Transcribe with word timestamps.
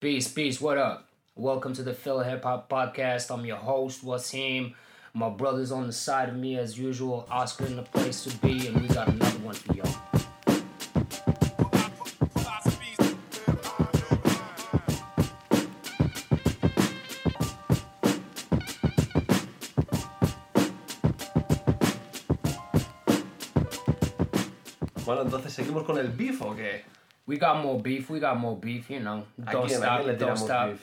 Peace, 0.00 0.28
peace, 0.28 0.62
what 0.62 0.78
up? 0.78 1.10
Welcome 1.36 1.74
to 1.74 1.82
the 1.82 1.92
Phil 1.92 2.20
Hip 2.20 2.44
Hop 2.44 2.70
Podcast. 2.70 3.30
I'm 3.30 3.44
your 3.44 3.58
host, 3.58 4.02
Wasim. 4.02 4.72
My 5.12 5.28
brother's 5.28 5.70
on 5.70 5.86
the 5.86 5.92
side 5.92 6.30
of 6.30 6.36
me 6.36 6.56
as 6.56 6.78
usual, 6.78 7.28
Oscar 7.30 7.66
in 7.66 7.76
the 7.76 7.82
place 7.82 8.24
to 8.24 8.34
be, 8.38 8.66
and 8.66 8.80
we 8.80 8.88
got 8.88 9.08
another 9.08 9.38
one 9.40 9.54
for 9.54 9.74
y'all. 9.74 9.84
Bueno, 25.04 25.22
entonces 25.24 25.52
seguimos 25.52 25.84
con 25.84 25.98
el 25.98 26.08
beef 26.08 26.40
o 26.40 26.56
qué? 26.56 26.84
We 27.30 27.36
got 27.38 27.62
more 27.62 27.80
beef, 27.80 28.10
we 28.10 28.18
got 28.18 28.36
more 28.36 28.56
beef, 28.58 28.90
you 28.90 28.98
know. 28.98 29.22
¿A 29.46 29.52
Don't 29.52 29.70
stop, 29.70 30.04
le 30.04 30.16
don't 30.16 30.36
stop. 30.36 30.66
beef? 30.70 30.80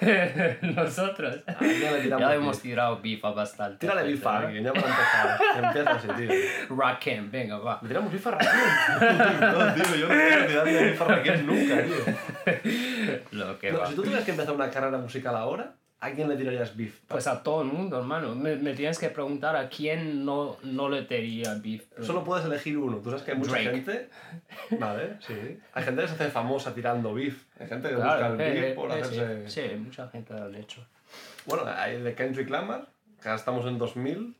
Nosotros. 0.62 1.42
¿A 1.46 1.54
quién 1.58 1.92
le 1.92 2.08
Ya 2.08 2.16
beef? 2.16 2.30
hemos 2.38 2.60
tirado 2.62 3.00
beef 3.02 3.22
a 3.22 3.32
bastante. 3.32 3.86
Tírale 3.86 4.02
beef 4.04 4.26
a 4.26 4.38
alguien, 4.38 4.64
ya 4.64 4.72
para 4.72 4.88
empezar. 4.88 5.40
Empieza 5.62 5.90
así, 5.90 6.08
tío. 6.16 6.30
Rakim, 6.78 7.30
venga, 7.30 7.58
va. 7.58 7.78
¿Le 7.82 7.88
tiramos 7.88 8.10
beef 8.10 8.26
a 8.26 8.30
Raquel? 8.30 8.50
no, 9.40 9.74
tío, 9.74 9.96
yo 9.96 10.08
no 10.08 10.14
quiero 10.14 10.46
tirarle 10.46 10.72
beef 10.84 11.02
a 11.02 11.04
Raquel 11.04 11.46
nunca, 11.46 11.82
tío. 11.82 13.22
Lo 13.32 13.58
que 13.58 13.72
No, 13.72 13.78
va. 13.80 13.86
si 13.86 13.94
tú 13.94 14.02
tuvieras 14.04 14.24
que 14.24 14.30
empezar 14.30 14.54
una 14.54 14.70
carrera 14.70 14.96
musical 14.96 15.36
ahora, 15.36 15.74
¿a 16.04 16.14
quién 16.14 16.28
le 16.28 16.36
tirarías 16.36 16.76
beef? 16.76 17.00
Pues 17.08 17.26
a 17.26 17.42
todo 17.42 17.62
el 17.62 17.68
mundo, 17.68 17.98
hermano. 17.98 18.34
Me, 18.34 18.56
me 18.56 18.74
tienes 18.74 18.98
que 18.98 19.08
preguntar 19.08 19.56
a 19.56 19.68
quién 19.68 20.24
no, 20.24 20.56
no 20.62 20.88
le 20.88 21.02
tiraría 21.02 21.54
beef. 21.54 21.84
Solo 22.02 22.22
puedes 22.24 22.44
elegir 22.46 22.76
uno. 22.78 22.98
Tú 22.98 23.10
sabes 23.10 23.22
que 23.24 23.32
hay 23.32 23.38
mucha 23.38 23.52
Drake. 23.52 23.70
gente... 23.70 24.08
Vale, 24.78 25.16
sí. 25.26 25.58
Hay 25.72 25.82
gente 25.84 26.02
que 26.02 26.08
se 26.08 26.14
hace 26.14 26.30
famosa 26.30 26.74
tirando 26.74 27.14
beef. 27.14 27.44
Hay 27.58 27.66
gente 27.68 27.88
que 27.88 27.94
busca 27.96 28.16
Claro, 28.18 28.34
el 28.34 28.40
eh, 28.40 28.50
beef 28.52 28.64
eh, 28.64 28.72
por 28.74 28.90
eh, 28.90 28.94
hacerse... 29.00 29.48
sí, 29.50 29.60
sí, 29.70 29.76
mucha 29.76 30.08
gente 30.08 30.34
lo 30.34 30.44
ha 30.44 30.58
hecho. 30.58 30.86
Bueno, 31.46 31.64
hay 31.66 31.96
el 31.96 32.04
de 32.04 32.14
Kendrick 32.14 32.50
Lamar, 32.50 32.86
que 33.22 33.28
ahora 33.28 33.38
estamos 33.38 33.66
en 33.66 33.78
2000, 33.78 34.34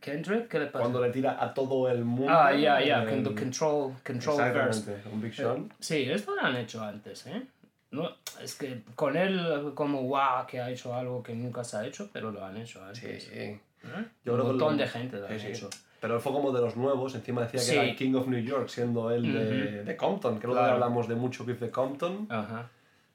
Kendrick, 0.00 0.48
¿qué 0.48 0.58
le 0.60 0.66
pasa? 0.66 0.78
cuando 0.78 1.02
le 1.04 1.10
tira 1.10 1.36
a 1.42 1.52
todo 1.52 1.90
el 1.90 2.04
mundo. 2.04 2.32
Ah, 2.32 2.52
ya, 2.54 2.80
ya, 2.82 3.02
el- 3.02 3.08
con 3.10 3.22
the 3.24 3.34
control, 3.40 3.92
control. 4.04 4.40
Exactamente, 4.40 5.08
un 5.12 5.20
Big 5.20 5.34
Sean. 5.34 5.72
Sí, 5.78 6.08
esto 6.10 6.34
lo 6.34 6.40
han 6.42 6.56
hecho 6.56 6.82
antes, 6.82 7.26
¿eh? 7.26 7.42
No, 7.90 8.08
es 8.40 8.54
que 8.54 8.82
con 8.94 9.16
él, 9.16 9.72
como 9.74 10.02
wow, 10.04 10.46
que 10.46 10.60
ha 10.60 10.70
hecho 10.70 10.94
algo 10.94 11.22
que 11.22 11.34
nunca 11.34 11.64
se 11.64 11.76
ha 11.76 11.86
hecho, 11.86 12.08
pero 12.12 12.30
lo 12.30 12.44
han 12.44 12.56
hecho 12.56 12.84
antes. 12.84 13.24
Sí. 13.24 13.30
¿eh? 13.32 13.60
Yo 13.82 13.88
Un 13.88 14.10
creo 14.22 14.36
que 14.38 14.42
montón 14.44 14.76
lo- 14.76 14.82
de 14.82 14.88
gente 14.88 15.16
lo 15.18 15.26
Sí, 15.26 15.32
han 15.32 15.40
sí. 15.40 15.46
hecho. 15.48 15.70
Pero 16.00 16.14
él 16.14 16.20
fue 16.20 16.32
como 16.32 16.50
de 16.52 16.60
los 16.62 16.76
nuevos, 16.76 17.14
encima 17.14 17.42
decía 17.46 17.60
que 17.60 17.72
era 17.80 17.90
el 17.90 17.96
King 17.96 18.14
of 18.14 18.26
New 18.28 18.40
York, 18.42 18.68
siendo 18.68 19.10
él 19.10 19.32
de, 19.32 19.84
de 19.84 19.96
Compton, 19.96 20.38
que 20.38 20.46
luego 20.46 20.60
Claro. 20.60 20.74
hablamos 20.74 21.08
de 21.08 21.14
mucho 21.14 21.44
beef 21.44 21.60
de 21.60 21.70
Compton. 21.70 22.26
Ajá. 22.30 22.70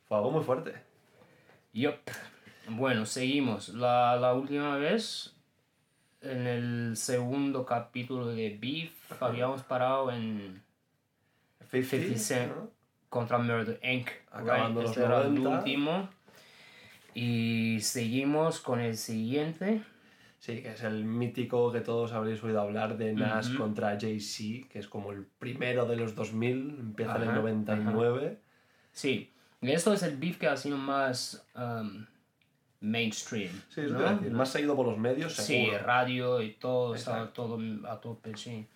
Fue 0.07 0.17
algo 0.17 0.29
muy 0.31 0.43
fuerte. 0.43 0.73
Yup. 1.73 1.95
Bueno, 2.69 3.05
seguimos. 3.05 3.69
La, 3.69 4.15
la 4.17 4.33
última 4.33 4.77
vez, 4.77 5.33
en 6.21 6.45
el 6.47 6.97
segundo 6.97 7.65
capítulo 7.65 8.27
de 8.27 8.55
Beef, 8.59 8.91
habíamos 9.21 9.63
parado 9.63 10.11
en 10.11 10.61
50, 11.71 11.89
50 11.97 12.19
Cent 12.19 12.55
¿no? 12.55 12.69
Contra 13.15 13.37
Murder 13.37 13.79
Inc. 13.81 14.09
Acabando 14.29 14.81
los 14.81 14.91
Este 14.91 15.05
era 15.05 15.21
el 15.21 15.35
90. 15.35 15.57
último. 15.59 16.09
Y 17.13 17.77
seguimos 17.79 18.59
con 18.59 18.81
el 18.81 18.97
siguiente. 18.97 19.81
Sí, 20.39 20.61
que 20.61 20.73
es 20.73 20.83
el 20.83 21.05
mítico 21.05 21.71
que 21.71 21.79
todos 21.79 22.11
habréis 22.11 22.43
oído 22.43 22.59
hablar 22.59 22.97
de 22.97 23.13
Nas 23.13 23.49
contra 23.51 23.97
Jay-Z, 23.97 24.67
que 24.69 24.79
es 24.79 24.87
como 24.89 25.13
el 25.13 25.25
primero 25.39 25.85
de 25.85 25.95
los 25.95 26.13
2000, 26.13 26.75
empieza 26.77 27.15
en 27.15 27.21
el 27.23 27.29
Ajá, 27.29 27.37
99. 27.39 28.37
Sí, 28.91 29.31
y 29.61 29.71
esto 29.71 29.93
es 29.93 30.03
el 30.03 30.17
beef 30.17 30.37
que 30.37 30.47
ha 30.47 30.57
sido 30.57 30.77
más 30.77 31.47
um, 31.55 32.05
mainstream. 32.81 33.49
Sí, 33.69 33.81
eso 33.81 33.93
¿no? 33.93 34.13
decir, 34.17 34.31
más 34.31 34.49
seguido 34.49 34.75
por 34.75 34.85
los 34.85 34.97
medios, 34.97 35.33
Sí, 35.35 35.65
seguro. 35.65 35.79
radio 35.79 36.41
y 36.41 36.51
todo, 36.51 36.93
Exacto. 36.93 37.31
todo 37.31 37.59
a 37.89 38.01
tope, 38.01 38.35
sí. 38.35 38.67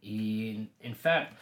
Y, 0.00 0.70
en 0.80 0.96
fact, 0.96 1.34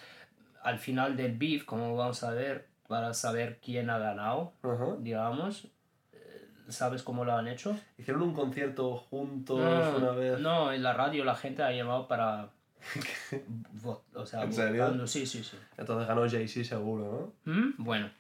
al 0.63 0.79
final 0.79 1.17
del 1.17 1.37
beef, 1.37 1.65
como 1.65 1.97
vamos 1.97 2.23
a 2.23 2.31
ver, 2.33 2.69
para 2.89 3.15
saber 3.15 3.59
quién 3.65 3.89
ha 3.91 3.99
ganado, 3.99 4.53
Ajá. 4.63 4.97
digamos, 4.99 5.69
eh, 6.13 6.49
¿sabes 6.69 7.03
cómo 7.03 7.25
lo 7.25 7.33
han 7.37 7.47
hecho? 7.49 7.77
Hicieron 7.99 8.23
un 8.23 8.35
concierto 8.35 8.97
juntos 8.97 9.59
No, 9.61 9.97
una 9.97 10.11
vez. 10.13 10.41
no, 10.41 10.73
en 10.73 10.83
la 10.83 10.93
radio 10.93 11.25
la 11.25 11.35
gente 11.37 11.63
ha 11.63 11.71
llamado 11.73 12.09
para... 12.09 12.49
o 14.15 14.27
sea, 14.27 14.43
¿En 14.43 14.53
serio? 14.53 14.83
votando, 14.85 15.07
sí, 15.07 15.27
sí, 15.27 15.43
sí. 15.45 15.57
Entonces 15.77 16.09
ganó 16.09 16.29
Jay-Z 16.29 16.65
seguro, 16.69 17.33
¿no? 17.45 17.53
¿Mm? 17.53 17.75
Bueno, 17.79 18.11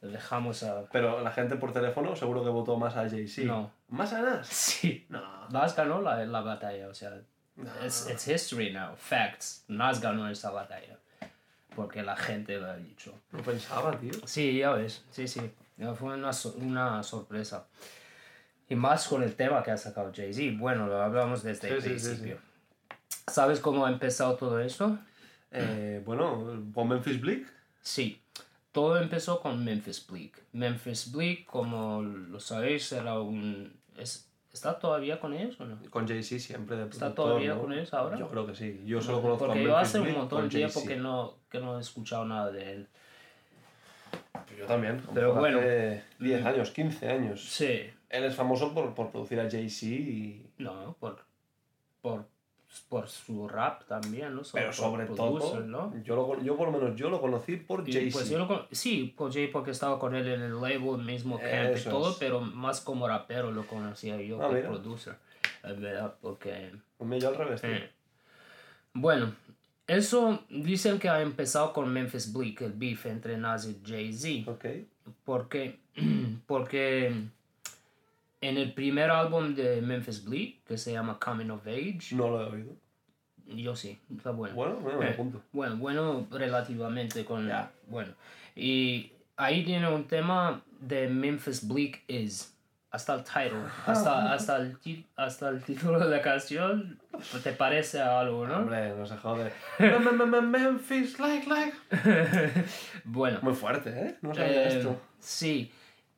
lo 0.00 0.08
dejamos 0.08 0.62
a... 0.62 0.84
Pero 0.92 1.20
la 1.22 1.30
gente 1.32 1.56
por 1.56 1.72
teléfono 1.72 2.14
seguro 2.16 2.42
que 2.44 2.50
votó 2.50 2.76
más 2.76 2.96
a 2.96 3.08
Jay-Z. 3.08 3.46
No. 3.46 3.70
¿Más 3.88 4.12
a 4.12 4.22
Nas? 4.22 4.46
Sí, 4.52 5.06
No. 5.08 5.48
Nas 5.50 5.74
ganó 5.76 6.00
la, 6.02 6.24
la 6.24 6.40
batalla, 6.42 6.88
o 6.88 6.94
sea, 6.94 7.20
it's, 7.84 8.08
it's 8.10 8.26
history 8.28 8.72
now, 8.72 8.94
facts. 8.96 9.64
Nas 9.68 10.00
ganó 10.00 10.28
esa 10.28 10.50
batalla, 10.50 10.98
porque 11.78 12.02
la 12.02 12.16
gente 12.16 12.58
lo 12.58 12.66
ha 12.66 12.76
dicho. 12.76 13.14
No 13.30 13.40
pensaba, 13.40 13.96
tío. 14.00 14.10
Sí, 14.24 14.58
ya 14.58 14.72
ves, 14.72 15.04
sí, 15.12 15.28
sí, 15.28 15.40
fue 15.96 16.14
una, 16.14 16.32
so- 16.32 16.56
una 16.58 17.04
sorpresa. 17.04 17.68
Y 18.68 18.74
más 18.74 19.06
con 19.06 19.22
el 19.22 19.36
tema 19.36 19.62
que 19.62 19.70
ha 19.70 19.76
sacado 19.76 20.12
Jay-Z, 20.12 20.58
bueno, 20.58 20.88
lo 20.88 21.00
hablamos 21.00 21.44
desde 21.44 21.68
el 21.68 21.80
Sí, 21.80 21.88
sí, 21.88 21.98
sí, 22.00 22.06
principio. 22.08 22.38
¿Sabes 23.28 23.60
cómo 23.60 23.86
ha 23.86 23.90
empezado 23.92 24.34
todo 24.34 24.58
eso? 24.58 24.98
Eh, 25.52 26.02
bueno, 26.04 26.64
con 26.74 26.88
Memphis 26.88 27.20
Bleak. 27.20 27.46
Sí, 27.80 28.20
todo 28.72 28.98
empezó 28.98 29.40
con 29.40 29.64
Memphis 29.64 30.04
Bleak. 30.04 30.42
Memphis 30.52 31.12
Bleak, 31.12 31.46
como 31.46 32.02
lo 32.02 32.40
sabéis, 32.40 32.90
era 32.90 33.20
un... 33.20 33.72
es- 33.96 34.27
¿Está 34.58 34.78
todavía 34.78 35.20
con 35.20 35.32
ellos 35.32 35.60
o 35.60 35.64
no? 35.64 35.78
Con 35.90 36.06
Jay-Z 36.06 36.40
siempre 36.40 36.76
de 36.76 36.82
¿Está 36.84 36.98
productor, 36.98 37.24
todavía 37.26 37.54
¿no? 37.54 37.60
con 37.62 37.72
ellos 37.72 37.94
ahora? 37.94 38.18
Yo 38.18 38.28
creo 38.28 38.46
que 38.46 38.54
sí. 38.54 38.82
Yo 38.84 39.00
solo 39.00 39.22
conozco 39.22 39.46
Porque 39.46 39.60
a 39.60 39.62
yo 39.62 39.68
Memphis 39.70 39.88
hace 39.88 40.00
un 40.00 40.12
montón 40.12 40.42
de 40.42 40.48
tiempo 40.48 40.84
que 40.84 40.96
no, 40.96 41.34
que 41.48 41.60
no 41.60 41.78
he 41.78 41.80
escuchado 41.80 42.24
nada 42.24 42.50
de 42.50 42.72
él. 42.72 42.88
Yo 44.58 44.66
también. 44.66 45.00
Pero 45.14 45.30
Hace 45.32 45.38
bueno. 45.40 45.60
10 46.18 46.44
años, 46.44 46.70
15 46.70 47.08
años. 47.08 47.44
Sí, 47.48 47.90
Él 48.08 48.24
es 48.24 48.34
famoso 48.34 48.74
por, 48.74 48.94
por 48.94 49.10
producir 49.10 49.38
a 49.40 49.48
Jay-Z 49.48 49.86
y... 49.86 50.50
no, 50.58 50.96
por, 50.98 51.24
por, 52.02 52.26
por 52.88 53.08
su 53.08 53.48
rap 53.48 53.84
también, 53.86 54.34
¿no? 54.34 54.42
Pero 54.52 54.66
por 54.66 54.74
sobre 54.74 55.06
producer, 55.06 55.50
todo, 55.50 55.60
¿no? 55.66 55.94
yo, 56.04 56.16
lo, 56.16 56.42
yo 56.42 56.56
por 56.56 56.70
lo 56.70 56.78
menos 56.78 56.96
yo 56.96 57.08
lo 57.10 57.20
conocí 57.20 57.56
por 57.56 57.88
Y, 57.88 57.92
Jay-Z. 57.92 58.12
pues 58.12 58.28
yo 58.30 58.38
lo 58.38 58.46
con- 58.46 58.66
sí, 58.70 59.14
por 59.16 59.32
Jay 59.32 59.48
porque 59.48 59.70
estaba 59.70 59.98
con 59.98 60.14
él 60.14 60.28
en 60.28 60.42
el 60.42 60.60
label, 60.60 60.98
mismo 61.04 61.38
camp 61.40 61.76
y 61.76 61.82
todo, 61.84 62.10
es. 62.10 62.16
pero 62.18 62.40
más 62.40 62.80
como 62.80 63.08
rapero 63.08 63.50
lo 63.52 63.66
conocía 63.66 64.20
yo 64.20 64.42
Ah, 64.42 64.48
que 64.48 64.56
mira. 64.56 64.68
producer. 64.68 65.16
Es 65.64 65.80
verdad, 65.80 66.14
porque... 66.20 66.70
Pues 66.98 67.22
yo 67.22 67.28
al 67.28 67.36
revés. 67.36 67.60
Eh. 67.64 67.90
Bueno, 68.92 69.32
eso 69.86 70.44
dicen 70.50 70.98
que 70.98 71.08
ha 71.08 71.22
empezado 71.22 71.72
con 71.72 71.90
Memphis 71.92 72.32
Bleak, 72.32 72.60
el 72.62 72.72
beef 72.72 73.06
entre 73.06 73.36
Nas 73.38 73.66
y 73.66 73.80
Jay-Z. 73.84 74.50
Ok. 74.50 74.64
Porque, 75.24 75.78
porque 76.46 77.12
en 78.40 78.56
el 78.56 78.72
primer 78.74 79.10
álbum 79.10 79.54
de 79.54 79.80
Memphis 79.82 80.24
Bleak, 80.24 80.64
que 80.64 80.78
se 80.78 80.92
llama 80.92 81.18
Coming 81.18 81.50
of 81.50 81.66
Age, 81.66 82.00
No 82.12 82.28
lo 82.30 82.42
he 82.42 82.50
oído. 82.50 82.72
yo 83.46 83.74
sí, 83.74 83.98
está 84.16 84.30
bueno. 84.30 84.54
Bueno, 84.54 84.76
bueno, 84.76 85.02
Eh, 85.02 85.06
lo 85.06 85.10
apunto. 85.12 85.42
bueno, 85.52 85.76
bueno, 85.76 86.26
relativamente 86.30 87.24
con... 87.24 87.48
Ya. 87.48 87.70
Bueno, 87.88 88.12
y 88.54 89.12
ahí 89.36 89.64
tiene 89.64 89.88
un 89.92 90.04
tema 90.04 90.62
de 90.80 91.08
Memphis 91.08 91.66
Bleak 91.66 92.02
Is. 92.08 92.54
Hasta 92.90 93.14
el 93.16 93.22
title, 93.22 93.64
hasta, 93.86 94.32
hasta, 94.32 94.56
el, 94.56 94.78
hasta 95.16 95.48
el 95.50 95.62
título 95.62 95.98
de 95.98 96.08
la 96.08 96.22
canción, 96.22 96.98
te 97.42 97.52
parece 97.52 98.00
a 98.00 98.18
algo, 98.20 98.46
¿no? 98.46 98.56
Hombre, 98.58 98.94
no 98.96 99.04
se 99.04 99.14
jode. 99.18 99.52
Mem- 99.78 99.98
mem- 100.16 100.24
mem- 100.30 100.48
Memphis, 100.48 101.18
like, 101.20 101.46
like. 101.50 101.74
Bueno, 103.04 103.40
Muy 103.42 103.52
fuerte, 103.54 103.90
¿eh? 103.90 104.16
No 104.22 104.34
sabía 104.34 104.64
Eh, 104.68 104.78
esto. 104.78 104.98
Sí, 105.18 105.70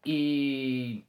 y 0.05 1.05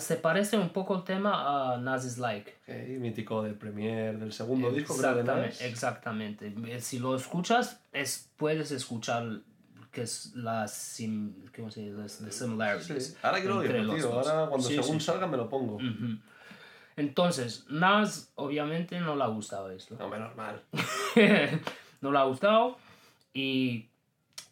se 0.00 0.16
parece 0.16 0.58
un 0.58 0.70
poco 0.70 0.96
el 0.96 1.04
tema 1.04 1.74
a 1.74 1.78
Nas 1.78 2.18
Like. 2.18 2.50
Ok, 2.66 3.00
mítico 3.00 3.42
del 3.42 3.54
Premier, 3.54 4.18
del 4.18 4.32
segundo 4.32 4.70
disco, 4.72 4.96
creo, 4.96 5.14
de 5.14 5.20
Exactamente, 5.20 5.68
exactamente. 5.68 6.54
Eh, 6.76 6.80
Si 6.80 6.98
lo 6.98 7.14
escuchas, 7.14 7.80
es, 7.92 8.30
puedes 8.36 8.72
escuchar 8.72 9.40
que 9.92 10.02
es 10.02 10.34
la 10.34 10.66
sim, 10.68 11.32
¿cómo 11.54 11.70
se 11.70 11.80
dice? 11.92 12.24
The 12.24 12.32
similarities. 12.32 13.06
Sí. 13.06 13.16
Ahora 13.22 13.40
tío. 13.96 14.10
dos. 14.10 14.28
Ahora 14.28 14.48
cuando 14.48 14.68
Sí, 14.68 14.74
según 14.74 15.00
sí, 15.00 15.06
salga 15.06 15.26
me 15.26 15.36
lo 15.36 15.48
pongo. 15.48 15.76
Ujú. 15.76 16.18
Entonces, 16.96 17.64
Nas 17.68 18.32
obviamente 18.34 18.98
no 19.00 19.14
le 19.14 19.22
ha 19.22 19.28
gustado 19.28 19.70
esto. 19.70 19.94
No, 19.98 20.08
menos 20.08 20.34
mal. 20.34 20.60
no 22.00 22.10
le 22.12 22.18
ha 22.18 22.24
gustado 22.24 22.76
y 23.32 23.88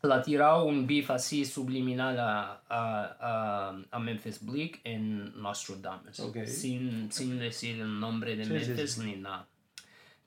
le 0.06 0.14
ha 0.14 0.23
tirado 0.23 0.64
un 0.64 0.87
beef 0.87 1.11
así 1.11 1.44
subliminal 1.44 2.19
a, 2.19 2.62
a, 2.69 3.17
a, 3.20 3.76
a 3.91 3.99
Memphis 3.99 4.44
Bleak 4.44 4.81
en 4.85 5.41
Nostradamus, 5.41 6.20
Ok. 6.20 6.44
sin, 6.47 7.11
sin 7.12 7.38
decir 7.38 7.81
el 7.81 8.00
nombre 8.00 8.37
de 8.37 8.44
Sí, 8.44 8.50
sí, 8.50 8.70
Memphis 8.70 8.99
ni 8.99 9.17
nada. 9.17 9.47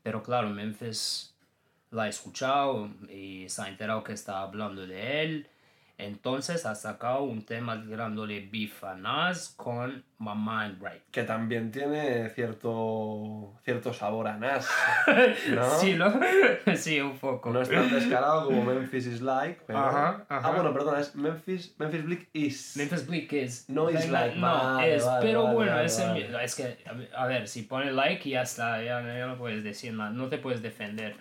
Pero 0.03 0.21
claro, 0.23 0.49
Memphis 0.49 1.35
la 1.91 2.03
ha 2.03 2.07
escuchado 2.09 2.89
y 3.09 3.47
se 3.49 3.61
ha 3.61 3.67
enterado 3.69 4.03
que 4.03 4.13
está 4.13 4.41
hablando 4.41 4.85
de 4.85 5.23
él. 5.23 5.47
Entonces 5.97 6.65
ha 6.65 6.75
sacado 6.75 7.23
un 7.23 7.43
tema 7.43 7.81
tirándole 7.83 8.47
beef 8.49 8.83
a 8.83 8.95
Nas 8.95 9.49
con 9.57 10.03
My 10.19 10.35
Mind 10.35 10.81
Right. 10.81 11.01
Que 11.11 11.23
también 11.23 11.71
tiene 11.71 12.29
cierto, 12.29 13.53
cierto 13.63 13.93
sabor 13.93 14.27
a 14.27 14.35
Nas. 14.35 14.69
¿no? 15.49 15.69
Sí, 15.79 15.93
¿no? 15.93 16.13
sí, 16.75 16.99
un 16.99 17.17
poco. 17.17 17.51
No 17.51 17.61
es 17.61 17.69
tan 17.69 17.89
descarado 17.89 18.45
como 18.45 18.65
Memphis 18.65 19.07
is 19.07 19.21
like, 19.21 19.61
pero... 19.65 19.79
Ajá, 19.79 20.25
ajá. 20.27 20.49
Ah, 20.49 20.51
bueno, 20.51 20.73
perdona, 20.73 20.99
es 20.99 21.15
Memphis, 21.15 21.73
Memphis 21.79 22.03
Bleak 22.03 22.29
is. 22.33 22.75
Memphis 22.75 23.07
Bleak 23.07 23.31
es. 23.31 23.69
No 23.69 23.89
is 23.89 24.09
like, 24.09 24.35
No, 24.35 24.47
vale, 24.47 24.95
es. 24.95 25.05
vale, 25.05 25.25
pero 25.25 25.43
vale, 25.43 25.55
bueno, 25.55 25.79
es, 25.79 25.99
el 25.99 26.35
es 26.35 26.55
que, 26.55 26.77
a 27.15 27.25
ver, 27.25 27.47
si 27.47 27.61
pone 27.61 27.93
like 27.93 28.27
y 28.27 28.33
ya 28.33 28.41
está, 28.41 28.83
ya, 28.83 29.01
ya 29.01 29.25
no 29.25 29.37
puedes 29.37 29.63
decir 29.63 29.93
nada, 29.93 30.09
no 30.09 30.27
te 30.27 30.37
puedes 30.37 30.61
defender. 30.61 31.15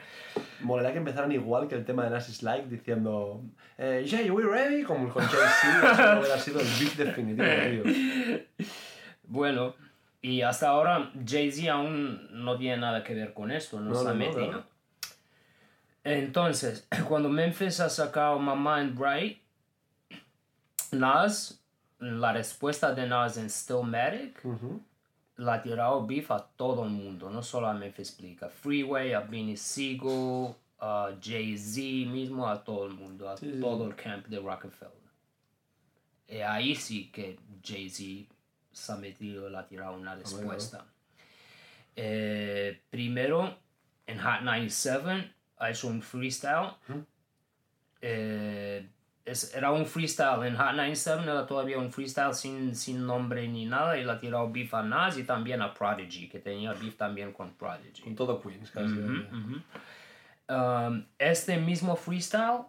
Molaría 0.61 0.91
que 0.91 0.99
empezaran 0.99 1.31
igual 1.31 1.69
que 1.69 1.77
el 1.77 1.85
tema 1.85 2.03
de 2.03 2.11
Nas 2.11 2.29
is 2.29 2.43
like 2.43 2.67
diciendo 2.69 3.43
eh, 3.81 4.05
Jay, 4.09 4.29
we 4.29 4.43
ready? 4.43 4.83
Como 4.83 5.09
con 5.09 5.23
Jay-Z, 5.25 5.93
eso 5.93 6.19
hubiera 6.19 6.39
sido 6.39 6.61
el 6.61 6.67
beat 6.81 6.95
definitivo, 6.97 7.85
tío. 7.85 8.67
Bueno, 9.29 9.75
y 10.21 10.43
hasta 10.43 10.69
ahora 10.69 11.13
Jay-Z 11.25 11.71
aún 11.73 12.29
no 12.45 12.57
tiene 12.59 12.79
nada 12.79 13.05
que 13.05 13.15
ver 13.15 13.33
con 13.35 13.51
esto, 13.53 13.79
no, 13.81 14.03
No, 14.03 14.15
metido. 14.15 14.35
claro. 14.49 14.65
Entonces, 16.05 16.87
cuando 17.09 17.29
Memphis 17.29 17.81
ha 17.81 17.89
sacado 17.89 18.39
My 18.39 18.55
Mind 18.57 18.99
Right, 19.01 19.39
Nas, 20.93 21.63
la 21.99 22.33
respuesta 22.33 22.95
de 22.95 23.07
Nas 23.07 23.37
en 23.37 23.51
Stillmatic, 23.51 24.43
la 25.37 25.55
ha 25.55 25.63
tirado 25.63 26.07
beef 26.07 26.31
a 26.31 26.39
todo 26.57 26.85
el 26.85 26.91
mundo, 26.91 27.31
no 27.31 27.43
solo 27.43 27.69
a 27.69 27.75
Memphis 27.75 28.17
Bleak, 28.19 28.43
a 28.45 28.49
Freeway, 28.49 29.13
a 29.13 29.21
Beanie 29.21 29.57
Siegel, 29.57 30.55
a 30.81 31.11
Jay-Z 31.23 32.11
mismo, 32.11 32.49
a 32.49 32.63
todo 32.65 32.87
el 32.87 32.95
mundo, 32.95 33.29
a 33.29 33.37
Sí, 33.37 33.53
sí, 33.53 33.61
todo 33.61 33.87
el 33.87 33.95
camp 33.95 34.27
de 34.27 34.39
Rockefeller. 34.41 34.95
Y 36.29 36.37
ahí 36.41 36.75
sí 36.75 37.11
que 37.11 37.39
Jay-Z 37.63 38.33
se 38.79 38.93
ha 38.93 38.97
metido, 38.97 39.49
le 39.49 39.59
ha 39.59 39.67
tirado 39.67 39.95
una 39.95 40.15
respuesta. 40.15 40.85
Eh, 41.97 42.81
primero, 42.91 43.59
en 44.07 44.19
Hot 44.21 44.43
97 44.43 45.33
ha 45.59 45.71
hecho 45.71 45.89
un 45.89 46.01
freestyle. 46.03 46.71
Eh, 48.01 48.89
es- 49.25 49.55
era 49.55 49.73
un 49.73 49.85
freestyle 49.85 50.45
en 50.47 50.57
Hot 50.57 50.73
97, 50.75 51.23
era 51.25 51.47
todavía 51.47 51.79
un 51.79 51.93
freestyle 51.93 52.33
sin, 52.35 52.75
sin 52.75 53.05
nombre 53.07 53.47
ni 53.49 53.67
nada. 53.67 53.99
Y 53.99 54.05
le 54.05 54.13
ha 54.13 54.19
tirado 54.19 54.51
beef 54.51 54.73
a 54.75 54.83
Nas 54.83 55.19
y 55.19 55.25
también 55.25 55.61
a 55.61 55.75
Prodigy, 55.75 56.29
que 56.29 56.39
tenía 56.39 56.73
beef 56.73 56.97
también 56.97 57.33
con 57.33 57.51
Prodigy. 57.55 58.03
Con 58.03 58.15
todo 58.15 58.41
Queens, 58.41 58.71
casi. 58.71 58.95
Um, 60.51 61.05
este 61.19 61.59
mismo 61.59 61.95
freestyle 61.97 62.63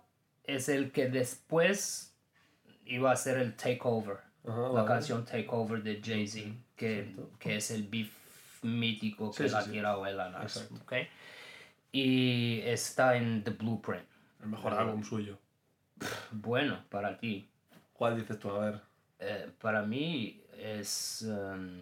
es 0.44 0.68
el 0.68 0.92
que 0.92 1.08
después 1.08 2.14
iba 2.86 3.12
a 3.12 3.16
ser 3.16 3.38
el 3.38 3.56
Takeover, 3.56 4.18
Ajá, 4.50 4.62
la 4.62 4.70
vale. 4.70 4.88
canción 4.88 5.26
Takeover 5.26 5.84
de 5.84 6.02
Jay-Z, 6.04 6.56
que, 6.76 7.16
que 7.40 7.56
es 7.58 7.72
el 7.72 7.84
beef 7.88 8.12
mítico 8.64 9.32
que 9.32 9.48
Sí, 9.48 9.56
sí, 9.56 9.64
sí. 9.66 9.72
tirado 9.72 10.06
él 10.06 10.20
a 10.20 10.30
Nas, 10.30 10.58
Exacto. 10.58 10.76
¿ok? 10.84 10.94
Y 11.92 12.62
está 12.62 13.16
en 13.16 13.44
The 13.44 13.52
Blueprint. 13.52 14.06
El 14.42 14.50
mejor 14.50 14.74
álbum 14.74 15.04
suyo. 15.04 15.38
Bueno, 16.32 16.84
para 16.90 17.18
ti. 17.18 17.50
¿Cuál 17.94 18.16
dices 18.18 18.40
tú? 18.40 18.50
A 18.52 18.60
ver. 18.60 18.82
Eh, 19.20 19.52
para 19.60 19.82
mí 19.84 20.42
es 20.58 21.24
um, 21.28 21.82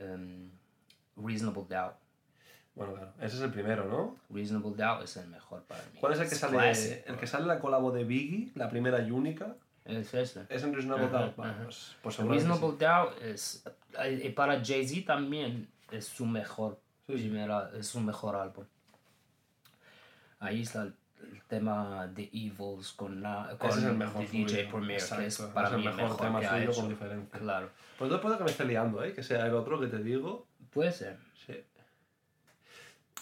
um, 0.00 0.50
Reasonable 1.16 1.64
Doubt. 1.68 1.94
Bueno, 2.74 2.94
claro. 2.94 3.12
Ese 3.20 3.36
es 3.36 3.42
el 3.42 3.50
primero, 3.52 3.84
¿no? 3.86 4.16
Reasonable 4.30 4.74
Doubt 4.76 5.04
es 5.04 5.16
el 5.18 5.28
mejor 5.28 5.62
para 5.64 5.82
mí. 5.92 5.98
¿Cuál 6.00 6.14
es 6.14 6.20
el 6.20 6.28
que 6.28 6.34
sale? 6.34 6.52
classic, 6.54 7.04
el 7.06 7.16
que 7.16 7.26
sale 7.26 7.46
la 7.46 7.60
colabo 7.60 7.92
de 7.92 8.04
Biggie, 8.04 8.50
la 8.54 8.68
primera 8.68 9.00
y 9.02 9.10
única. 9.10 9.54
Es 9.84 10.14
este. 10.14 10.46
Es 10.48 10.62
en 10.62 10.72
Reasonable 10.74 11.06
Ajá, 11.06 11.18
Doubt. 11.18 11.38
Ajá. 11.40 11.60
pues, 11.64 11.96
pues 12.02 12.18
Reasonable 12.18 12.76
Doubt 12.78 13.22
es. 13.22 13.64
eh, 13.98 14.22
Y 14.24 14.28
para 14.30 14.64
Jay-Z 14.64 15.06
también 15.06 15.68
es 15.90 16.06
su 16.06 16.24
mejor. 16.26 16.80
Sí, 17.06 17.14
sí. 17.18 17.22
primera- 17.28 17.70
es 17.76 17.86
su 17.88 18.00
mejor 18.00 18.36
álbum. 18.36 18.64
Ahí 20.38 20.62
está 20.62 20.82
el, 20.82 20.94
el 21.32 21.42
tema 21.48 22.06
de 22.08 22.28
Evils 22.32 22.92
con, 22.92 23.20
na- 23.20 23.50
con 23.58 23.70
es 23.70 23.76
el 23.84 23.94
mejor 23.96 24.28
DJ 24.28 24.64
Premier, 24.70 25.00
que 25.16 25.26
es 25.26 25.38
para 25.54 25.68
Es 25.68 25.74
el 25.74 25.80
mí 25.80 25.84
mejor 25.86 26.02
mejor, 26.02 26.20
tema 26.20 26.40
que 26.40 26.46
ha 26.46 26.50
suyo 26.58 26.70
hecho. 26.70 26.80
con 26.80 26.88
diferencia. 26.90 27.38
Claro. 27.38 27.70
Pues 27.98 28.10
no 28.10 28.20
puedo 28.20 28.38
que 28.38 28.44
me 28.44 28.50
esté 28.50 28.64
liando, 28.64 29.02
¿eh? 29.04 29.12
Que 29.12 29.22
sea 29.22 29.46
el 29.46 29.54
otro 29.54 29.78
que 29.80 29.86
te 29.88 29.98
digo. 29.98 30.46
Puede 30.72 30.90
ser. 30.92 31.18
Sí. 31.46 31.54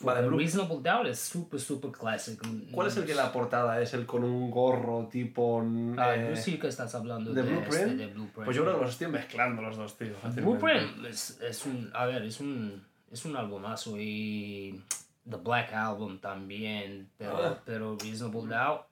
Vale, 0.03 0.29
Reasonable 0.31 0.79
Doubt 0.83 1.07
es 1.09 1.19
súper, 1.21 1.61
súper 1.61 1.91
clásico. 1.91 2.47
¿Cuál 2.73 2.89
es 2.89 2.97
el 2.97 3.05
que 3.05 3.15
la 3.15 3.31
portada 3.33 3.81
es 3.83 3.93
el 3.95 4.07
con 4.07 4.25
un 4.25 4.51
gorro 4.51 5.07
tipo. 5.11 5.63
Ah, 5.99 6.15
eh, 6.17 6.37
sí 6.37 6.59
que 6.59 6.69
estás 6.69 6.95
hablando 6.95 7.33
¿de 7.35 7.43
de, 7.43 7.51
Blueprint? 7.51 7.75
este, 7.75 7.97
de 7.97 8.07
Blueprint. 8.07 8.45
Pues 8.47 8.57
yo 8.57 8.63
creo 8.65 8.77
que 8.77 8.81
los 8.83 8.91
estoy 8.93 9.09
mezclando 9.09 9.61
los 9.63 9.77
dos, 9.77 9.97
tío. 9.99 10.15
Blueprint 10.37 11.05
es, 11.05 11.39
es 11.43 11.67
un, 11.67 11.91
a 11.95 12.07
ver, 12.07 12.23
es 12.25 12.41
un, 12.41 12.83
es 13.11 13.25
un 13.27 13.37
albumazo 13.37 13.97
y 13.99 14.83
The 15.29 15.37
Black 15.37 15.73
Album 15.75 16.19
también, 16.19 17.11
pero, 17.19 17.37
Ah. 17.37 17.63
pero 17.65 17.97
Reasonable 18.01 18.55
Doubt, 18.57 18.83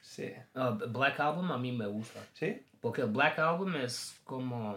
Sí. 0.00 0.32
uh, 0.54 0.88
Black 0.90 1.20
Album 1.20 1.52
a 1.52 1.58
mí 1.58 1.70
me 1.72 1.86
gusta, 1.86 2.20
¿Sí? 2.34 2.60
porque 2.80 3.02
el 3.02 3.08
Black 3.10 3.38
Album 3.38 3.74
es 3.76 4.18
como, 4.24 4.76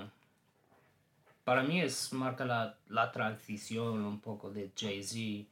para 1.46 1.64
mí 1.64 1.80
es, 1.80 2.12
marca 2.12 2.44
la, 2.44 2.78
la 2.90 3.12
transición 3.14 4.04
un 4.04 4.20
poco 4.20 4.50
de 4.52 4.72
Jay-Z 4.76 5.48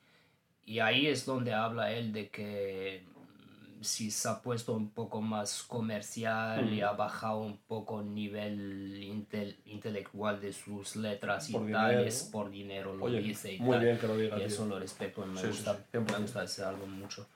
y 0.66 0.80
ahí 0.80 1.08
es 1.08 1.26
donde 1.26 1.54
habla 1.54 1.92
él 1.92 2.12
de 2.12 2.30
que 2.30 3.04
mm, 3.06 3.84
si 3.84 4.10
se 4.12 4.28
ha 4.30 4.42
puesto 4.42 4.74
un 4.74 4.90
poco 4.90 5.22
más 5.22 5.62
comercial 5.64 6.74
y 6.74 6.82
Mm. 6.82 6.86
ha 6.86 6.92
bajado 6.94 7.40
un 7.42 7.58
poco 7.58 8.02
el 8.02 8.14
nivel 8.14 9.02
intel- 9.04 9.58
intelectual 9.66 10.40
de 10.42 10.52
sus 10.54 10.96
letras 10.96 11.50
y 11.50 11.54
Por 11.54 11.70
tales 11.72 12.20
dinero. 12.24 12.32
por 12.32 12.50
dinero 12.52 12.96
lo 12.96 13.06
Oye, 13.06 13.22
dice 13.22 13.54
y 13.54 13.60
muy 13.60 13.76
tal. 13.78 13.86
bien 13.86 13.98
que 14.00 14.08
lo 14.08 14.18
diga, 14.18 14.36
y 14.36 14.40
tío. 14.40 14.48
eso 14.48 14.66
lo 14.66 14.80
respeto 14.80 15.26
me 15.26 15.40
Sí, 15.42 15.48
gusta, 15.48 15.76
sí, 15.76 15.84
100%. 15.92 16.12
me 16.14 16.20
gusta 16.20 16.44
ese 16.44 16.64
álbum 16.64 16.90
mucho 16.92 17.28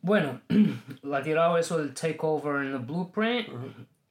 bueno 0.00 0.40
le 1.02 1.16
ha 1.16 1.22
tirado 1.22 1.58
eso 1.58 1.78
el 1.80 1.92
takeover 1.92 2.64
en 2.64 2.72
el 2.72 2.78
blueprint 2.78 3.48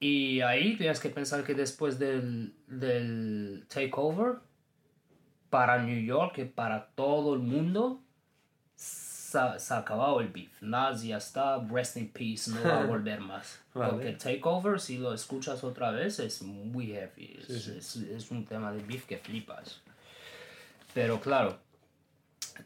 y 0.00 0.40
ahí 0.42 0.76
tienes 0.76 1.00
que 1.00 1.08
pensar 1.10 1.44
que 1.44 1.54
después 1.54 1.98
del, 1.98 2.54
del 2.66 3.64
takeover 3.68 4.36
para 5.50 5.82
New 5.82 6.00
York 6.04 6.38
y 6.38 6.44
para 6.44 6.86
todo 6.94 7.34
el 7.34 7.40
mundo 7.40 8.00
se, 8.76 9.38
se 9.58 9.74
ha 9.74 9.78
acabado 9.78 10.20
el 10.20 10.28
beef. 10.28 10.50
Nas 10.62 11.02
ya 11.02 11.16
está, 11.16 11.58
rest 11.70 11.96
in 11.96 12.08
peace, 12.10 12.50
no 12.50 12.62
va 12.62 12.80
a 12.82 12.86
volver 12.86 13.20
más. 13.20 13.60
Vale. 13.74 13.90
Porque 13.92 14.08
el 14.10 14.18
takeover, 14.18 14.80
si 14.80 14.98
lo 14.98 15.12
escuchas 15.12 15.64
otra 15.64 15.90
vez, 15.90 16.18
es 16.20 16.42
muy 16.42 16.88
heavy. 16.88 17.38
Es, 17.40 17.46
Sí, 17.46 17.60
sí. 17.60 17.78
es- 17.78 17.96
es 17.96 18.30
un 18.30 18.44
tema 18.44 18.72
de 18.72 18.82
beef 18.82 19.04
que 19.06 19.18
flipas. 19.18 19.80
Pero 20.94 21.20
claro, 21.20 21.58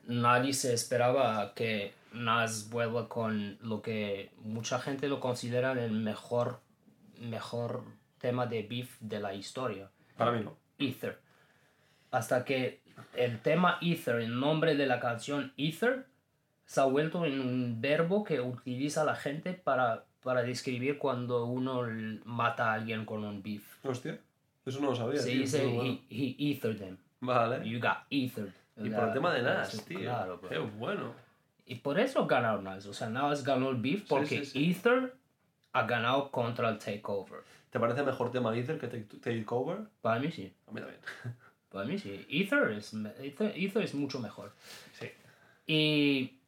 nadie 0.06 0.52
se 0.52 0.72
esperaba 0.74 1.52
que 1.54 1.92
Nas 2.12 2.68
vuelva 2.70 3.08
con 3.08 3.56
lo 3.62 3.80
que 3.82 4.30
mucha 4.44 4.78
gente 4.80 5.08
lo 5.08 5.18
considera 5.18 5.72
el 5.72 5.92
mejor, 5.92 6.60
mejor 7.22 7.84
tema 8.18 8.46
de 8.46 8.62
beef 8.62 8.96
de 9.00 9.20
la 9.20 9.34
historia. 9.34 9.90
Para 10.16 10.32
mí 10.32 10.44
no. 10.44 10.56
Ether. 10.78 11.18
Hasta 12.10 12.44
que 12.44 12.82
el 13.14 13.40
tema 13.40 13.78
Ether, 13.80 14.16
el 14.16 14.38
nombre 14.38 14.74
de 14.74 14.86
la 14.86 15.00
canción 15.00 15.52
Ether, 15.56 16.06
se 16.64 16.80
ha 16.80 16.84
vuelto 16.84 17.24
en 17.24 17.40
un 17.40 17.80
verbo 17.80 18.24
que 18.24 18.40
utiliza 18.40 19.04
la 19.04 19.14
gente 19.14 19.52
para, 19.52 20.04
para 20.22 20.42
describir 20.42 20.98
cuando 20.98 21.46
uno 21.46 21.82
mata 22.24 22.70
a 22.70 22.74
alguien 22.74 23.04
con 23.04 23.24
un 23.24 23.42
beef. 23.42 23.84
Hostia. 23.84 24.18
Eso 24.64 24.80
no 24.80 24.90
lo 24.90 24.96
sabía. 24.96 25.20
Se 25.20 25.30
tío, 25.30 25.40
dice 25.40 25.66
bueno. 25.66 25.98
he, 26.08 26.36
he 26.38 26.52
ethered 26.52 26.78
them. 26.78 26.96
Vale. 27.20 27.68
You 27.68 27.80
got 27.80 28.04
ethered. 28.10 28.52
Y 28.76 28.90
por 28.90 29.08
el 29.08 29.12
tema 29.12 29.32
de 29.34 29.42
Nas, 29.42 29.84
tío. 29.84 30.00
Claro, 30.00 30.38
bro. 30.38 30.48
Qué 30.48 30.58
bueno. 30.58 31.14
Y 31.66 31.76
por 31.76 31.98
eso 31.98 32.26
ganaron 32.26 32.64
Nas. 32.64 32.86
O 32.86 32.92
sea, 32.92 33.08
Nas 33.08 33.44
ganó 33.44 33.70
el 33.70 33.76
beef 33.76 34.06
porque 34.08 34.44
sí, 34.44 34.46
sí. 34.46 34.70
Ether 34.70 35.14
ha 35.72 35.82
ganado 35.86 36.30
contra 36.30 36.68
el 36.68 36.78
Takeover. 36.78 37.40
¿Te 37.70 37.80
parece 37.80 38.02
mejor 38.02 38.30
tema 38.30 38.56
Ether 38.56 38.78
que 38.78 38.88
Take, 38.88 39.18
take 39.18 39.44
Over? 39.48 39.78
Para 40.02 40.20
mí 40.20 40.30
sí. 40.30 40.52
A 40.66 40.72
mí 40.72 40.80
también. 40.80 41.00
Para 41.70 41.86
mí 41.86 41.98
sí. 41.98 42.26
Ether 42.28 42.72
es, 42.72 42.92
Ether, 43.18 43.52
Ether 43.56 43.82
es 43.82 43.94
mucho 43.94 44.20
mejor. 44.20 44.52
Sí. 44.98 45.10
Y 45.66 46.38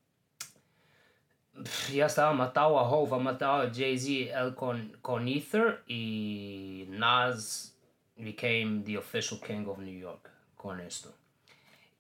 ya 1.93 2.07
estaba 2.07 2.33
matado 2.33 2.79
a 2.79 2.89
Hove, 2.89 3.15
ha 3.15 3.19
matado 3.19 3.63
a 3.63 3.73
Jay-Z 3.73 4.39
él 4.39 4.55
con, 4.55 4.97
con 5.01 5.29
Ether 5.29 5.83
y 5.87 6.87
Nas 6.89 7.75
became 8.17 8.83
the 8.85 8.99
official 8.99 9.41
king 9.41 9.67
of 9.67 9.79
New 9.79 9.99
York 9.99 10.31
con 10.57 10.81
esto. 10.81 11.15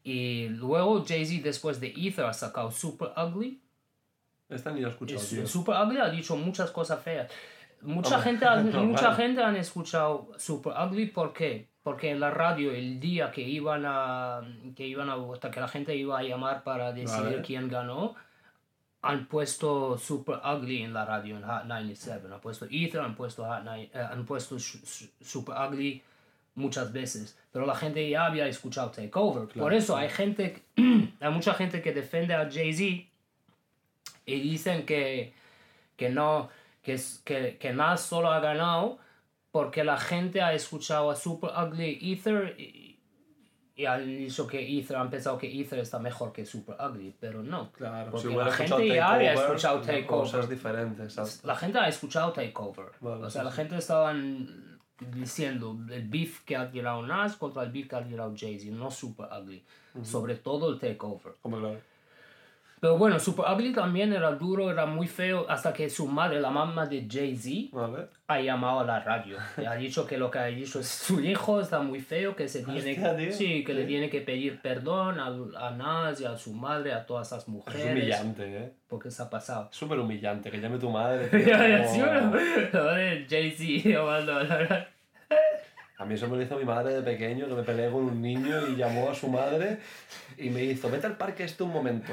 Y 0.02 0.48
luego 0.48 1.04
Jay-Z 1.04 1.42
después 1.42 1.80
de 1.80 1.94
Ether 1.96 2.26
ha 2.26 2.34
sacado 2.34 2.70
Super 2.70 3.12
Ugly. 3.16 3.60
Esta 4.54 4.70
ni 4.70 4.82
he 4.84 4.88
escuchado, 4.88 5.20
Es- 5.20 5.28
tío. 5.30 5.46
Super 5.46 5.76
Ugly 5.84 5.99
ha 5.99 6.08
dicho 6.08 6.37
muchas 6.37 6.70
cosas 6.70 7.02
feas. 7.02 7.30
Mucha 7.82 8.16
Hombre, 8.16 8.30
gente, 8.30 8.44
ha- 8.46 8.56
mucha 8.82 9.14
gente 9.14 9.42
han 9.42 9.56
escuchado 9.56 10.30
Super 10.38 10.73
Ugly, 10.87 11.06
¿por 11.06 11.32
qué? 11.32 11.68
Porque 11.82 12.11
en 12.11 12.18
la 12.20 12.30
radio 12.30 12.73
el 12.73 12.99
día 12.99 13.30
que 13.30 13.42
iban 13.42 13.84
a 13.87 14.40
que 14.75 14.87
iban 14.87 15.11
a 15.11 15.16
votar, 15.16 15.50
que 15.50 15.61
la 15.61 15.68
gente 15.68 15.94
iba 15.94 16.18
a 16.18 16.23
llamar 16.23 16.62
para 16.64 16.92
decidir 16.92 17.25
Vale. 17.25 17.42
quién 17.42 17.68
ganó, 17.68 18.14
han 19.02 19.26
puesto 19.26 19.99
Super 19.99 20.37
Ugly 20.42 20.82
en 20.82 20.94
la 20.94 21.04
radio 21.04 21.37
en 21.37 21.42
Hot 21.42 21.64
97. 21.66 22.26
Han 22.32 22.40
puesto 22.40 22.66
Ether, 22.70 23.02
han 23.02 23.14
puesto, 23.14 23.44
Hot 23.44 23.62
Ni- 23.64 23.90
eh, 23.92 24.06
han 24.11 24.25
puesto 24.25 24.58
Su- 24.58 24.78
Su- 24.78 25.11
Super 25.20 25.54
Ugly 25.68 26.02
muchas 26.54 26.90
veces. 26.90 27.37
Pero 27.52 27.66
la 27.66 27.75
gente 27.75 28.08
ya 28.08 28.25
había 28.25 28.46
escuchado 28.46 28.90
Takeover. 28.90 29.46
Por 29.49 29.75
eso 29.75 29.94
hay 29.94 30.08
gente, 30.08 30.62
hay 31.20 31.30
mucha 31.30 31.52
gente 31.52 31.82
que 31.82 31.92
defiende 31.92 32.32
a 32.34 32.49
Jay-Z 32.50 33.06
y 34.26 34.40
dicen 34.40 34.86
que, 34.86 35.34
que 35.96 36.08
no, 36.10 36.48
que, 36.82 37.00
que, 37.24 37.58
que 37.58 37.72
Nas 37.72 38.00
solo 38.00 38.30
ha 38.30 38.40
ganado 38.40 38.98
porque 39.50 39.84
la 39.84 39.98
gente 39.98 40.42
ha 40.42 40.52
escuchado 40.52 41.10
a 41.10 41.16
Super 41.16 41.50
Ugly 41.56 41.98
Ether 42.00 42.58
y, 42.58 42.98
y 43.76 43.86
han 43.86 44.06
dicho 44.06 44.46
que 44.46 44.78
Ether, 44.78 44.96
han 44.96 45.10
pensado 45.10 45.36
que 45.36 45.60
Ether 45.60 45.80
está 45.80 45.98
mejor 45.98 46.32
que 46.32 46.44
Super 46.44 46.76
Ugly, 46.80 47.16
pero 47.18 47.42
no. 47.42 47.72
Claro, 47.72 48.10
porque 48.12 48.28
si 48.28 48.34
la 48.34 48.52
gente 48.52 48.88
ya 48.88 49.14
había 49.14 49.34
Takeover, 49.34 49.50
escuchado 49.50 49.80
Takeover. 49.80 50.06
Cosas 50.06 50.48
diferentes, 50.48 51.18
exacto. 51.18 51.46
La 51.46 51.56
gente 51.56 51.78
ha 51.78 51.88
escuchado 51.88 52.32
Takeover. 52.32 52.86
Vale, 53.00 53.24
o 53.24 53.30
sea, 53.30 53.42
sí, 53.42 53.44
la 53.46 53.50
sí. 53.50 53.56
gente 53.56 53.76
estaban 53.76 54.80
diciendo 55.12 55.76
el 55.90 56.08
beef 56.08 56.44
que 56.44 56.56
ha 56.56 56.70
tirado 56.70 57.04
Nas 57.04 57.36
contra 57.36 57.64
el 57.64 57.72
beef 57.72 57.88
que 57.88 57.96
ha 57.96 58.04
tirado 58.04 58.32
Jay-Z, 58.36 58.76
no 58.76 58.90
Super 58.90 59.26
Ugly. 59.40 59.64
Sobre 60.02 60.36
todo 60.36 60.72
el 60.72 60.78
Takeover. 60.78 61.34
Como 61.40 61.58
claro. 61.58 61.80
Pero 62.84 62.98
bueno, 62.98 63.18
Super 63.18 63.46
Ugly 63.50 63.72
también 63.72 64.12
era 64.12 64.30
duro, 64.32 64.70
era 64.70 64.84
muy 64.84 65.06
feo, 65.08 65.46
hasta 65.48 65.72
que 65.72 65.88
su 65.88 66.06
madre, 66.06 66.38
la 66.38 66.50
mamá 66.50 66.84
de 66.84 67.06
Jay-Z, 67.10 67.74
ha 68.26 68.40
llamado 68.40 68.80
a 68.80 68.84
la 68.84 69.00
radio. 69.00 69.38
Y 69.56 69.64
ha 69.64 69.72
dicho 69.74 70.06
que 70.06 70.18
lo 70.18 70.30
que 70.30 70.38
ha 70.38 70.44
dicho 70.46 70.80
es 70.80 70.86
su 70.86 71.18
hijo 71.22 71.62
está 71.62 71.80
muy 71.80 72.00
feo, 72.00 72.36
que 72.36 72.46
se 72.46 72.62
tiene, 72.62 72.82
sí, 73.32 73.64
que 73.64 73.72
le 73.72 73.82
Sí. 73.82 73.88
tiene 73.88 74.10
que 74.10 74.20
pedir 74.20 74.60
perdón 74.60 75.18
a, 75.18 75.28
a 75.66 75.70
Nas 75.70 76.20
y 76.20 76.26
a 76.26 76.36
su 76.36 76.52
madre, 76.52 76.92
a 76.92 77.06
todas 77.06 77.28
esas 77.28 77.44
Es 77.44 77.48
mujeres. 77.48 77.86
humillante, 77.90 78.42
¿eh? 78.64 78.72
Porque 78.86 79.10
se 79.10 79.22
ha 79.22 79.30
pasado. 79.30 79.68
Es 79.70 79.76
súper 79.78 79.98
humillante 79.98 80.50
que 80.50 80.60
llame 80.60 80.76
tu 80.78 80.90
madre. 80.90 81.30
como- 81.30 82.36
Jay-Z 83.30 83.88
llamando 83.88 84.34
a 84.36 84.42
la 84.42 84.58
radio. 84.58 84.93
A 85.96 86.04
mí 86.04 86.14
eso 86.14 86.26
me 86.26 86.36
lo 86.36 86.42
hizo 86.42 86.56
mi 86.58 86.64
madre 86.64 86.92
de 86.92 87.02
pequeño, 87.02 87.46
que 87.46 87.54
me 87.54 87.62
peleé 87.62 87.88
con 87.88 88.02
un 88.02 88.20
niño 88.20 88.66
y 88.66 88.74
llamó 88.74 89.10
a 89.10 89.14
su 89.14 89.28
madre 89.28 89.78
y 90.36 90.50
me 90.50 90.60
hizo, 90.64 90.90
vete 90.90 91.06
al 91.06 91.16
parque 91.16 91.44
este 91.44 91.62
un 91.62 91.72
momento. 91.72 92.12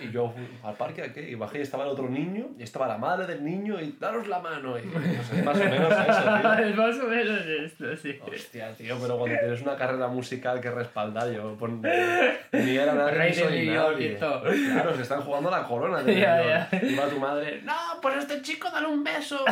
Y 0.00 0.10
yo, 0.10 0.32
¿al 0.64 0.74
parque 0.76 1.02
a 1.02 1.12
qué? 1.12 1.28
Y 1.28 1.34
bajé 1.34 1.58
y 1.58 1.60
estaba 1.60 1.84
el 1.84 1.90
otro 1.90 2.08
niño, 2.08 2.46
y 2.58 2.62
estaba 2.62 2.88
la 2.88 2.96
madre 2.96 3.26
del 3.26 3.44
niño 3.44 3.78
y 3.82 3.96
daros 4.00 4.26
la 4.28 4.38
mano. 4.40 4.78
Y 4.78 4.86
no 4.86 5.22
sé, 5.22 5.42
más 5.42 5.56
o 5.60 5.64
menos 5.64 5.92
eso, 5.92 6.22
tío. 6.22 6.52
Es 6.68 6.76
más 6.76 6.96
o 6.98 7.06
menos 7.06 7.40
esto, 7.46 7.96
sí. 7.98 8.18
Hostia, 8.26 8.72
tío, 8.72 8.96
pero 8.98 9.18
cuando 9.18 9.38
tienes 9.38 9.60
una 9.60 9.76
carrera 9.76 10.08
musical 10.08 10.58
que 10.62 10.70
respaldar, 10.70 11.30
yo 11.30 11.54
pon- 11.58 11.82
ni 11.82 12.76
era 12.78 12.94
nada 12.94 13.10
Rey 13.10 13.32
ni 13.32 13.42
de 13.42 13.64
New 13.66 13.74
York 13.74 13.96
y 14.00 14.04
nadie. 14.04 14.14
todo. 14.16 14.42
Claro, 14.42 14.96
se 14.96 15.02
están 15.02 15.20
jugando 15.20 15.50
la 15.50 15.64
corona 15.64 16.02
New 16.02 16.16
Ya, 16.18 16.66
York. 16.70 16.82
Y 16.82 16.94
va 16.94 17.06
tu 17.08 17.18
madre, 17.20 17.60
no, 17.62 17.74
pues 18.00 18.14
a 18.16 18.18
este 18.20 18.40
chico 18.40 18.70
dale 18.70 18.86
un 18.86 19.04
beso. 19.04 19.44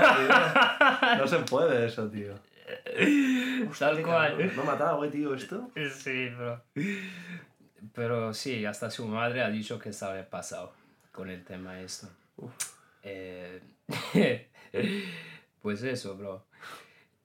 No, 0.00 0.16
tío, 0.16 1.16
no 1.18 1.26
se 1.26 1.38
puede 1.40 1.86
eso, 1.86 2.08
tío. 2.08 2.32
Tal 3.78 3.96
Qué 3.96 4.02
cual. 4.02 4.30
cabrón. 4.30 4.56
¿Me 4.56 4.62
ha 4.62 4.64
matado, 4.64 5.04
eh, 5.04 5.08
tío, 5.08 5.34
esto? 5.34 5.70
Sí, 5.94 6.28
bro. 6.30 6.62
Pero 7.94 8.34
sí, 8.34 8.64
hasta 8.64 8.90
su 8.90 9.06
madre 9.06 9.42
ha 9.42 9.48
dicho 9.50 9.78
que 9.78 9.92
sabe 9.92 10.22
pasado 10.24 10.72
con 11.12 11.30
el 11.30 11.44
tema 11.44 11.80
esto. 11.80 12.08
Eh, 13.02 13.60
pues 15.62 15.82
eso, 15.82 16.16
bro. 16.16 16.44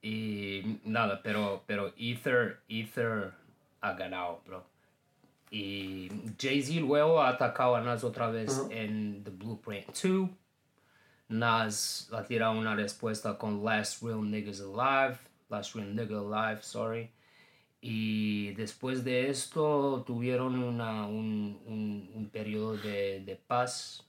Y 0.02 0.80
nada, 0.84 1.22
pero, 1.24 1.64
pero 1.66 1.94
Ether, 1.98 2.62
Ether 2.70 3.32
ha 3.82 3.94
ganado, 3.94 4.42
bro. 4.46 4.66
Y 5.52 6.10
Jay-Z 6.40 6.82
luego 6.82 7.22
ha 7.22 7.30
atacado 7.30 7.76
a 7.76 7.82
Nas 7.82 8.04
otra 8.04 8.28
vez 8.30 8.62
en 8.70 9.24
The 9.24 9.32
Blueprint 9.32 9.88
2. 10.04 10.30
Nas 11.30 12.10
ha 12.14 12.24
tirado 12.24 12.54
una 12.54 12.76
respuesta 12.76 13.38
con 13.38 13.64
Last 13.64 14.04
Real 14.04 14.30
Niggas 14.30 14.62
Alive. 14.62 15.18
Real 15.64 15.96
Nigga 15.96 16.20
Alive, 16.20 16.62
sorry. 16.62 17.12
Y 17.82 18.54
después 18.54 19.04
de 19.04 19.30
esto 19.30 20.04
tuvieron 20.08 20.56
una, 20.62 21.06
un, 21.06 21.62
un, 21.68 22.12
un 22.16 22.30
periodo 22.30 22.78
de, 22.78 23.22
de 23.26 23.36
paz, 23.36 24.04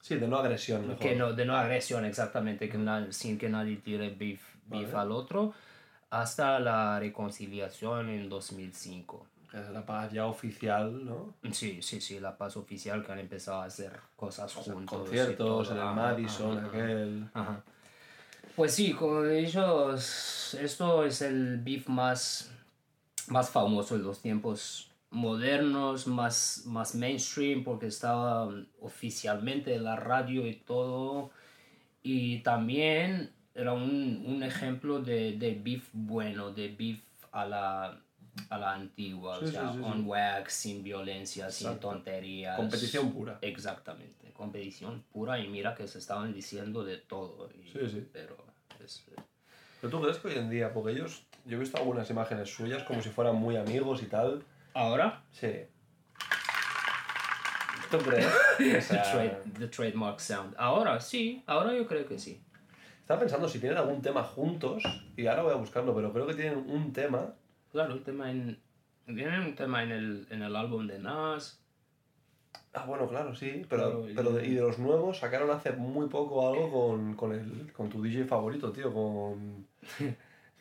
Sí, 0.00 0.14
de 0.14 0.28
no 0.28 0.36
agresión, 0.38 0.82
mejor. 0.86 0.98
que 1.00 1.16
no, 1.16 1.32
de 1.32 1.44
no 1.44 1.56
agresión 1.56 2.04
exactamente, 2.04 2.68
que 2.68 2.78
na- 2.78 3.10
sin 3.12 3.36
que 3.38 3.48
nadie 3.48 3.76
tire 3.78 4.10
beef, 4.10 4.40
beef 4.66 4.92
Vale. 4.92 5.02
al 5.02 5.10
otro, 5.12 5.52
hasta 6.10 6.60
la 6.60 7.00
reconciliación 7.00 8.10
en 8.10 8.28
2005. 8.28 9.26
Que 9.50 9.58
es 9.60 9.70
la 9.70 9.84
paz 9.84 10.12
ya 10.12 10.26
oficial, 10.26 11.04
¿no? 11.04 11.34
Sí, 11.50 11.82
sí, 11.82 12.00
sí, 12.00 12.20
la 12.20 12.36
paz 12.38 12.56
oficial 12.56 13.04
que 13.04 13.10
han 13.10 13.18
empezado 13.18 13.62
a 13.62 13.64
hacer 13.64 13.92
cosas 14.14 14.54
juntos. 14.54 15.00
Conciertos 15.00 15.36
todo. 15.68 15.72
en 15.72 15.78
el 15.88 15.94
Madison, 15.94 16.58
ajá. 16.58 16.66
aquel... 16.68 17.30
Ajá. 17.34 17.64
Pues 18.56 18.74
sí, 18.74 18.92
como 18.92 19.22
he 19.24 19.42
dicho, 19.42 19.92
s- 19.94 20.62
esto 20.64 21.04
es 21.04 21.20
el 21.22 21.58
beef 21.58 21.88
más, 21.88 22.50
más 23.28 23.50
famoso 23.50 23.96
de 23.98 24.04
los 24.04 24.20
tiempos 24.22 24.90
modernos, 25.10 26.06
más, 26.06 26.62
más 26.66 26.94
mainstream, 26.94 27.62
porque 27.64 27.86
estaba 27.86 28.46
um, 28.46 28.66
oficialmente 28.80 29.74
en 29.74 29.84
la 29.84 29.96
radio 29.96 30.46
y 30.46 30.54
todo. 30.54 31.30
Y 32.02 32.38
también 32.40 33.32
era 33.54 33.72
un, 33.72 34.24
un 34.26 34.42
ejemplo 34.42 35.00
de, 35.00 35.32
de 35.32 35.54
beef 35.54 35.88
bueno, 35.92 36.52
de 36.52 36.68
beef 36.68 37.00
a 37.32 37.44
la, 37.46 38.00
a 38.48 38.58
la 38.58 38.72
antigua, 38.72 39.38
Sí, 39.40 39.44
o 39.44 39.48
sea, 39.48 39.60
sí, 39.72 39.76
sí, 39.78 39.78
sí. 39.78 39.84
on 39.84 40.06
wax, 40.06 40.52
sin 40.52 40.82
violencia, 40.82 41.50
sin 41.50 41.78
tonterías. 41.78 42.56
Competición 42.56 43.12
pura. 43.12 43.38
Exactamente, 43.42 44.32
competición 44.32 45.02
pura 45.12 45.38
y 45.40 45.48
mira 45.48 45.74
que 45.74 45.86
se 45.88 45.98
estaban 45.98 46.32
diciendo 46.32 46.84
de 46.84 46.96
todo. 46.98 47.50
y- 47.52 47.68
Sí, 47.70 47.80
sí. 47.90 48.06
Pero 48.12 48.36
es- 48.84 49.04
¿Pero 49.80 49.90
tú 49.90 50.00
crees 50.02 50.18
que 50.18 50.28
hoy 50.28 50.34
en 50.38 50.50
día, 50.50 50.72
porque 50.72 50.92
ellos... 50.92 51.26
Yo 51.44 51.56
he 51.56 51.60
visto 51.60 51.76
algunas 51.78 52.08
imágenes 52.10 52.52
suyas 52.52 52.82
como 52.82 53.00
si 53.02 53.08
fueran 53.10 53.36
muy 53.36 53.56
amigos 53.56 54.02
y 54.02 54.06
tal. 54.06 54.42
Ahora, 54.74 55.22
Sí. 55.30 55.52
¿Tú 57.90 57.98
crees? 57.98 58.26
O 58.54 58.58
the, 58.58 58.80
sea, 58.80 59.02
trade- 59.02 59.58
the 59.58 59.68
trademark 59.68 60.18
sound. 60.20 60.54
Ahora 60.58 61.00
sí, 61.00 61.42
ahora 61.46 61.72
yo 61.74 61.86
creo 61.86 62.06
que 62.06 62.18
sí. 62.18 62.42
Estaba 63.00 63.20
pensando 63.20 63.48
si 63.48 63.60
tienen 63.60 63.78
algún 63.78 64.02
tema 64.02 64.24
juntos, 64.24 64.82
y 65.16 65.26
ahora 65.28 65.42
voy 65.42 65.52
a 65.52 65.56
buscarlo, 65.56 65.94
pero 65.94 66.12
creo 66.12 66.26
que 66.26 66.34
tienen 66.34 66.58
un 66.68 66.92
tema. 66.92 67.34
Claro, 67.70 67.94
el 67.94 68.02
tema 68.02 68.30
en, 68.32 68.60
tienen 69.06 69.40
un 69.42 69.54
tema 69.54 69.84
en 69.84 69.92
el, 69.92 70.26
en 70.30 70.42
el 70.42 70.56
álbum 70.56 70.86
de 70.88 70.98
Nas. 70.98 71.62
Ah, 72.78 72.84
bueno, 72.86 73.08
claro, 73.08 73.34
sí, 73.34 73.64
pero, 73.70 73.84
Claro, 73.84 74.08
y- 74.10 74.14
pero 74.14 74.32
de, 74.32 74.46
y 74.46 74.54
de 74.54 74.60
los 74.60 74.78
nuevos 74.78 75.18
sacaron 75.18 75.50
hace 75.50 75.72
muy 75.72 76.08
poco 76.08 76.46
algo 76.46 76.70
con, 76.70 77.14
con, 77.14 77.32
el, 77.32 77.72
con 77.72 77.88
tu 77.88 78.02
DJ 78.02 78.24
favorito, 78.26 78.70
tío, 78.70 78.92
con... 78.92 79.66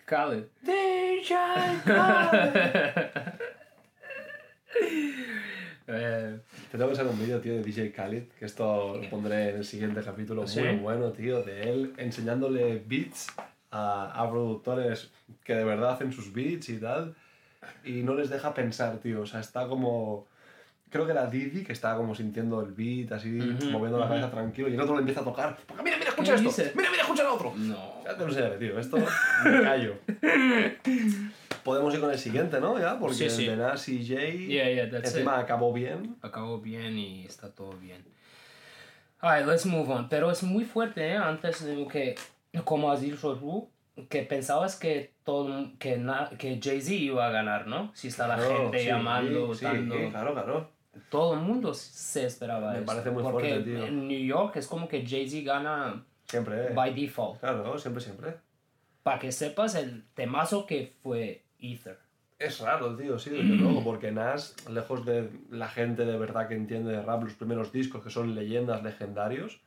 Khaled. 0.06 0.46
DJ 0.62 1.36
Eh, 5.88 6.40
Te 6.72 6.78
tengo 6.80 6.88
que 6.88 6.94
hacer 6.94 7.06
un 7.06 7.20
vídeo, 7.20 7.40
tío, 7.40 7.54
de 7.54 7.62
DJ 7.64 7.92
Khaled, 7.92 8.24
que 8.40 8.46
esto 8.46 8.98
lo 9.00 9.08
pondré 9.10 9.50
en 9.52 9.58
el 9.58 9.66
siguiente 9.66 10.02
capítulo. 10.02 10.48
¿Sí? 10.48 10.60
Muy 10.62 10.78
bueno, 10.78 11.12
tío, 11.12 11.44
de 11.44 11.70
él 11.70 11.94
enseñándole 11.98 12.82
beats 12.88 13.28
a, 13.70 14.12
a 14.20 14.30
productores 14.32 15.12
que 15.44 15.54
de 15.56 15.64
verdad 15.64 15.92
hacen 15.92 16.12
sus 16.12 16.34
beats 16.34 16.70
y 16.70 16.78
tal, 16.80 17.16
y 17.84 18.02
no 18.02 18.16
les 18.16 18.30
deja 18.32 18.54
pensar, 18.56 18.98
tío. 18.98 19.22
O 19.22 19.26
sea, 19.28 19.40
está 19.42 19.68
como... 19.68 20.26
Creo 20.90 21.06
que 21.06 21.12
era 21.12 21.26
Didi 21.28 21.64
que 21.64 21.74
estaba 21.74 21.98
como 21.98 22.16
sintiendo 22.16 22.62
el 22.62 22.72
beat, 22.72 23.12
así, 23.12 23.30
moviendo 23.72 23.98
la 24.00 24.08
cabeza 24.08 24.32
tranquilo, 24.32 24.70
y 24.70 24.76
el 24.76 24.80
otro 24.80 24.94
le 24.96 25.00
empieza 25.00 25.22
a 25.22 25.24
tocar. 25.26 25.58
Porque 25.68 25.84
mira, 25.84 25.98
mira, 25.98 26.10
escucha 26.12 26.32
¿Qué 26.36 26.48
esto. 26.48 26.50
dice? 26.62 26.72
Mira, 26.76 26.90
mira, 26.92 27.04
escucha 27.04 27.24
el 27.24 27.28
otro. 27.30 27.54
no. 27.56 28.04
Ya 28.06 28.14
te 28.14 28.20
lo 28.20 28.28
enseñaré, 28.30 28.58
tío. 28.58 28.80
Esto 28.80 28.98
me 28.98 29.62
callo. 29.64 29.96
Podemos 31.64 31.94
ir 31.94 32.00
con 32.00 32.12
el 32.12 32.20
siguiente, 32.20 32.60
¿no? 32.62 32.80
Ya, 32.80 33.00
porque 33.00 33.16
Sí, 33.16 33.30
sí. 33.30 33.46
el 33.46 33.52
de 33.52 33.58
Nas 33.64 33.90
y 33.90 34.06
Jay 34.08 34.48
Yeah, 34.48 34.70
yeah, 34.88 34.98
encima 35.00 35.40
acabó 35.40 35.74
bien. 35.74 36.16
Acabó 36.22 36.60
bien 36.62 36.98
y 36.98 37.26
está 37.26 37.50
todo 37.50 37.74
bien. 37.74 38.06
Alright, 39.20 39.48
let's 39.48 39.66
move 39.66 39.92
on. 39.92 40.08
Pero 40.08 40.30
es 40.30 40.44
muy 40.44 40.64
fuerte, 40.66 41.10
¿eh? 41.10 41.18
Antes 41.18 41.66
de 41.66 41.88
que, 41.88 42.16
como 42.64 42.92
has 42.92 43.02
dicho 43.02 43.36
tú, 43.36 43.70
que 44.10 44.22
pensabas 44.22 44.76
que 44.76 45.14
todo 45.24 45.72
que, 45.80 45.98
na- 45.98 46.30
que 46.38 46.60
Jay-Z 46.62 46.94
iba 46.94 47.26
a 47.26 47.32
ganar, 47.32 47.66
¿no? 47.66 47.92
Si 47.96 48.10
está 48.10 48.28
la 48.28 48.36
Claro, 48.36 48.58
gente 48.64 48.80
sí, 48.80 48.86
llamando, 48.86 49.54
sí, 49.56 49.66
dando. 49.66 50.10
claro, 50.12 50.34
claro. 50.34 50.75
Todo 51.10 51.34
el 51.34 51.42
mundo 51.42 51.74
se 51.74 52.26
esperaba 52.26 52.72
Me 52.72 52.78
eso. 52.78 52.86
parece 52.86 53.12
muy 53.12 53.24
Porque 53.24 53.50
fuerte, 53.50 53.64
tío. 53.72 53.86
en 53.86 54.08
New 54.08 54.26
York 54.26 54.56
es 54.58 54.68
como 54.68 54.88
que 54.88 55.06
Jay-Z 55.06 55.44
gana 55.46 56.04
Siempre, 56.26 56.68
eh. 56.68 56.74
by 56.74 56.94
default. 56.94 57.40
Claro, 57.40 57.78
siempre, 57.78 58.02
siempre. 58.04 58.36
Para 59.04 59.20
que 59.20 59.32
sepas 59.32 59.76
el 59.76 60.04
temazo 60.16 60.66
que 60.66 60.94
fue 61.04 61.44
Ether. 61.60 62.00
Es 62.40 62.60
raro, 62.60 62.96
tío, 62.98 63.18
sí, 63.20 63.30
desde 63.30 63.44
luego, 63.56 63.84
porque 63.84 64.12
Nas, 64.12 64.56
lejos 64.70 65.06
de 65.06 65.30
la 65.52 65.70
gente 65.70 66.06
de 66.06 66.18
verdad 66.18 66.48
que 66.50 66.56
entiende 66.56 66.92
de 66.92 67.02
rap, 67.02 67.24
los 67.24 67.34
primeros 67.34 67.72
discos 67.72 68.04
que 68.04 68.10
son 68.10 68.36
leyendas 68.36 68.84
legendarios, 68.84 69.62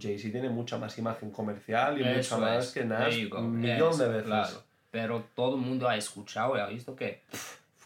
Jay-Z 0.00 0.30
tiene 0.32 0.48
mucha 0.48 0.78
más 0.78 0.96
imagen 0.98 1.30
comercial 1.30 2.00
y 2.00 2.04
Eso 2.04 2.36
mucha 2.36 2.46
más 2.54 2.66
es. 2.68 2.72
que 2.72 2.84
Nas 2.84 3.14
un 3.16 3.60
millón 3.60 3.98
de 3.98 4.08
veces. 4.08 4.24
Claro. 4.26 4.62
Pero 4.90 5.24
todo 5.34 5.56
el 5.56 5.60
mundo 5.60 5.88
ha 5.88 5.96
escuchado 5.96 6.56
y 6.56 6.60
ha 6.60 6.66
visto 6.66 6.94
que 6.96 7.22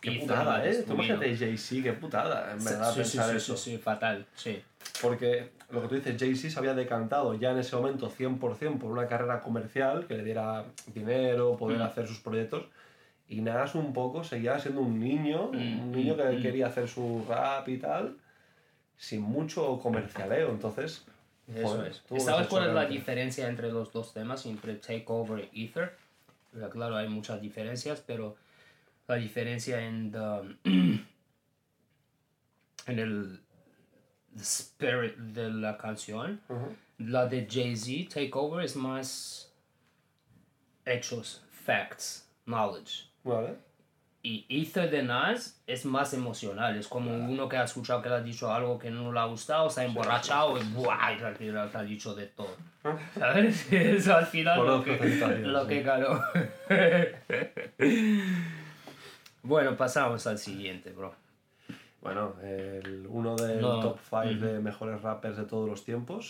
Qué 0.00 0.12
putada, 0.12 0.64
¿eh? 0.64 0.85
Tú 0.87 0.95
imagínate 0.95 1.37
Jay-Z, 1.37 1.83
qué 1.83 1.93
putada, 1.93 2.52
en 2.52 2.64
verdad, 2.64 2.93
sí, 2.93 3.00
pensar 3.00 3.31
sí, 3.31 3.37
eso. 3.37 3.57
sí, 3.57 3.71
sí, 3.73 3.78
fatal, 3.78 4.26
sí. 4.37 4.62
Porque 5.02 5.50
lo 5.71 5.83
que 5.83 5.88
tú 5.88 5.95
dices, 5.97 6.17
Jay-Z 6.19 6.50
se 6.50 6.59
había 6.59 6.75
decantado 6.75 7.35
ya 7.35 7.50
en 7.50 7.59
ese 7.59 7.75
momento 7.76 8.09
100% 8.11 8.78
por 8.78 8.90
una 8.93 9.07
carrera 9.09 9.40
comercial 9.40 10.07
que 10.07 10.14
le 10.17 10.25
diera 10.25 10.64
dinero, 10.95 11.57
poder 11.57 11.78
Mm. 11.78 11.83
hacer 11.83 12.07
sus 12.07 12.21
proyectos. 12.21 12.64
Y 13.28 13.40
Nas 13.43 13.75
un 13.75 13.93
poco 13.93 14.25
seguía 14.25 14.59
siendo 14.59 14.81
un 14.81 14.99
niño, 15.00 15.49
Mm, 15.52 15.81
un 15.83 15.93
niño 15.93 16.17
que 16.17 16.23
mm, 16.25 16.38
mm. 16.38 16.43
quería 16.43 16.67
hacer 16.69 16.88
su 16.88 17.25
rap 17.28 17.69
y 17.69 17.78
tal, 17.78 18.17
sin 18.97 19.21
mucho 19.23 19.78
comercialeo. 19.81 20.50
Entonces, 20.50 21.05
Eso 21.52 21.67
joder, 21.69 21.90
es. 21.90 22.00
tuvo 22.02 22.17
¿Y 22.17 22.21
que 22.21 22.25
¿Sabes 22.25 22.47
cuál 22.49 22.69
es 22.69 22.75
la 22.75 22.87
diferencia 22.87 23.49
entre 23.49 23.71
los 23.73 23.93
dos 23.93 24.12
temas, 24.14 24.47
entre 24.47 24.76
Takeover 24.76 25.49
y 25.52 25.67
Ether? 25.67 25.93
Claro, 26.73 26.97
hay 26.97 27.09
muchas 27.09 27.40
diferencias, 27.40 28.02
pero 28.07 28.37
la 29.08 29.16
diferencia 29.16 29.80
en, 29.80 30.12
the- 30.12 30.56
en 32.86 32.98
el 32.98 33.40
spirit 34.38 35.16
de 35.16 35.50
la 35.50 35.76
canción, 35.76 36.40
Ujú. 36.48 36.76
la 36.98 37.26
de 37.26 37.46
Jay-Z, 37.50 38.14
Takeover, 38.14 38.64
es 38.64 38.76
más 38.76 39.52
hechos, 40.84 41.42
facts, 41.50 42.28
knowledge. 42.46 43.06
Vale. 43.24 43.56
Y 44.22 44.44
Ether 44.48 44.90
de 44.90 45.02
Nas 45.02 45.60
es 45.66 45.84
más 45.84 46.12
emocional, 46.12 46.76
es 46.76 46.86
como 46.88 47.14
uno 47.14 47.48
que 47.48 47.56
ha 47.56 47.64
escuchado 47.64 48.02
que 48.02 48.08
le 48.08 48.16
ha 48.16 48.20
dicho 48.20 48.52
algo 48.52 48.78
que 48.78 48.90
no 48.90 49.12
le 49.12 49.20
ha 49.20 49.24
gustado, 49.24 49.70
se 49.70 49.80
ha 49.80 49.84
emborrachado 49.84 50.58
y 50.60 50.64
¡buah! 50.74 51.12
y 51.14 51.18
te 51.18 51.24
ha- 51.56 51.68
te 51.70 51.78
ha 51.78 51.82
dicho 51.82 52.14
de 52.14 52.26
todo. 52.26 52.54
¿Sabes? 53.16 53.66
Eso 53.72 54.16
al 54.16 54.26
final 54.26 54.58
lo 54.66 54.84
que, 54.84 54.96
lo 55.42 55.62
sí. 55.62 55.68
que 55.68 55.82
ganó. 55.82 56.20
bueno, 59.49 59.76
pasamos 59.76 60.26
al 60.26 60.38
siguiente, 60.38 60.93
bro. 60.93 61.14
Bueno, 62.00 62.35
el, 62.45 63.07
uno 63.09 63.35
del 63.35 63.61
No. 63.61 63.81
top 63.81 63.99
5 64.09 64.45
de 64.47 64.61
mejores 64.61 65.02
rappers 65.02 65.37
de 65.37 65.45
todos 65.45 65.69
los 65.69 65.85
tiempos, 65.85 66.28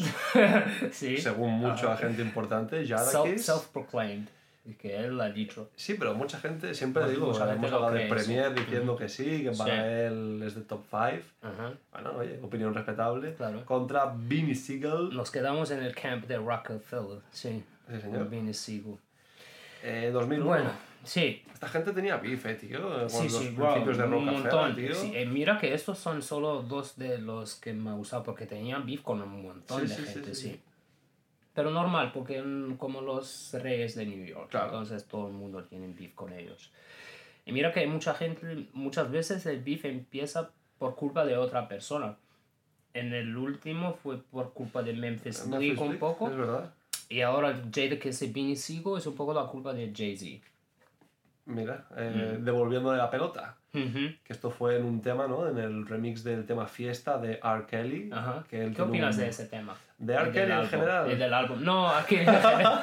sí. 0.92 1.18
según 1.18 1.52
mucha 1.58 1.94
gente 1.98 2.22
importante, 2.22 2.82
Self- 2.84 2.88
Jadakiss. 3.12 3.44
Self-proclaimed. 3.44 4.28
y 4.64 4.74
que 4.74 4.96
él 4.96 5.16
lo 5.16 5.22
ha 5.22 5.28
dicho. 5.30 5.70
Sí, 5.76 5.94
pero 5.94 6.14
mucha 6.14 6.38
gente, 6.40 6.74
siempre 6.74 7.02
Mucha 7.02 7.14
digo, 7.14 7.28
o 7.28 7.34
sea, 7.34 7.52
hemos 7.52 7.70
hablado 7.72 7.92
de 7.94 8.06
Premier 8.06 8.54
diciendo 8.54 8.96
que 8.96 9.08
sí, 9.10 9.42
que 9.42 9.50
para 9.52 9.74
Sí. 9.74 9.80
él 10.06 10.42
es 10.44 10.54
de 10.54 10.60
top 10.62 10.84
5. 10.90 11.22
Ajá. 11.42 11.72
Bueno, 11.92 12.12
oye, 12.18 12.38
opinión 12.42 12.72
respetable. 12.74 13.34
Claro. 13.34 13.64
Contra 13.66 14.12
Beanie 14.14 14.54
Siegel. 14.54 15.10
Nos 15.14 15.30
quedamos 15.30 15.70
en 15.70 15.82
el 15.82 15.94
camp 15.94 16.26
de 16.26 16.36
Rockefeller, 16.38 17.20
sí. 17.30 17.62
Sí, 17.90 18.00
señor. 18.00 18.28
Vinny 18.28 18.52
Siegel. 18.54 18.96
Eh, 19.82 20.10
2001. 20.12 20.44
Bueno, 20.46 20.70
sí. 21.08 21.42
Esta 21.52 21.68
gente 21.68 21.92
tenía 21.92 22.16
bife, 22.18 22.54
tío, 22.54 22.80
con 22.88 23.10
Sí, 23.10 23.24
los 23.24 23.32
sí, 23.32 23.46
principios 23.56 23.98
de 23.98 24.04
un 24.04 24.10
Rockefeller, 24.12 24.42
montón. 24.42 24.76
tío. 24.76 24.94
Sí, 24.94 25.12
eh, 25.14 25.26
mira 25.26 25.58
que 25.58 25.74
estos 25.74 25.98
son 25.98 26.22
solo 26.22 26.62
dos 26.62 26.96
de 26.96 27.18
los 27.18 27.56
que 27.56 27.72
me 27.72 27.90
ha 27.90 27.94
gustado 27.94 28.22
porque 28.22 28.46
tenían 28.46 28.86
beef 28.86 29.02
con 29.02 29.20
un 29.20 29.42
montón 29.42 29.86
de 29.86 29.94
gente, 29.94 30.34
sí. 30.34 30.60
Pero 31.54 31.70
normal, 31.72 32.12
porque 32.12 32.40
como 32.78 33.00
los 33.00 33.50
reyes 33.54 33.96
de 33.96 34.06
New 34.06 34.24
York, 34.24 34.50
Claro. 34.50 34.66
entonces 34.66 35.04
todo 35.06 35.26
el 35.26 35.32
mundo 35.32 35.64
tiene 35.64 35.88
beef 35.88 36.14
con 36.14 36.32
ellos. 36.32 36.70
Y 37.44 37.50
mira 37.52 37.72
que 37.72 37.84
mucha 37.88 38.14
gente, 38.14 38.68
muchas 38.72 39.10
veces 39.10 39.44
el 39.46 39.60
beef 39.60 39.84
empieza 39.86 40.50
por 40.78 40.94
culpa 40.94 41.24
de 41.24 41.36
otra 41.36 41.66
persona. 41.66 42.16
En 42.94 43.12
el 43.12 43.36
último 43.36 43.94
fue 43.94 44.18
por 44.22 44.52
culpa 44.52 44.82
de 44.82 44.92
Memphis, 44.92 45.46
Memphis 45.46 45.76
Bleak 45.76 45.80
un 45.80 45.98
poco. 45.98 46.28
Es 46.30 46.36
verdad. 46.36 46.72
Y 47.08 47.22
ahora 47.22 47.60
Jadakiss 47.74 48.22
y 48.22 48.30
Beanie 48.30 48.54
Siegel 48.54 48.98
es 48.98 49.06
un 49.06 49.14
poco 49.16 49.34
la 49.34 49.46
culpa 49.46 49.72
de 49.72 49.90
Jay-Z. 49.94 50.44
Mira, 51.48 51.86
eh, 51.96 52.36
Mm. 52.38 52.44
devolviendo 52.44 52.92
de 52.92 52.98
la 52.98 53.10
pelota. 53.10 53.56
Que 53.72 54.18
esto 54.32 54.50
fue 54.50 54.76
en 54.76 54.84
un 54.84 55.00
tema, 55.02 55.28
¿no? 55.28 55.48
En 55.48 55.56
el 55.58 55.86
remix 55.86 56.24
del 56.24 56.44
tema 56.46 56.66
Fiesta 56.66 57.16
de 57.18 57.38
R. 57.42 57.64
Kelly. 57.66 58.10
Que 58.48 58.64
él 58.64 58.74
¿Qué 58.74 58.82
opinas 58.82 59.14
un- 59.14 59.20
de 59.22 59.28
ese 59.28 59.46
tema? 59.46 59.74
¿De 59.98 60.14
R. 60.14 60.24
El 60.26 60.32
Kelly 60.32 60.52
en 60.52 60.66
general? 60.66 61.10
el 61.10 61.18
del 61.18 61.32
álbum. 61.34 61.62
No, 61.64 61.88
aquí 61.88 62.16
en 62.16 62.26
general. 62.26 62.80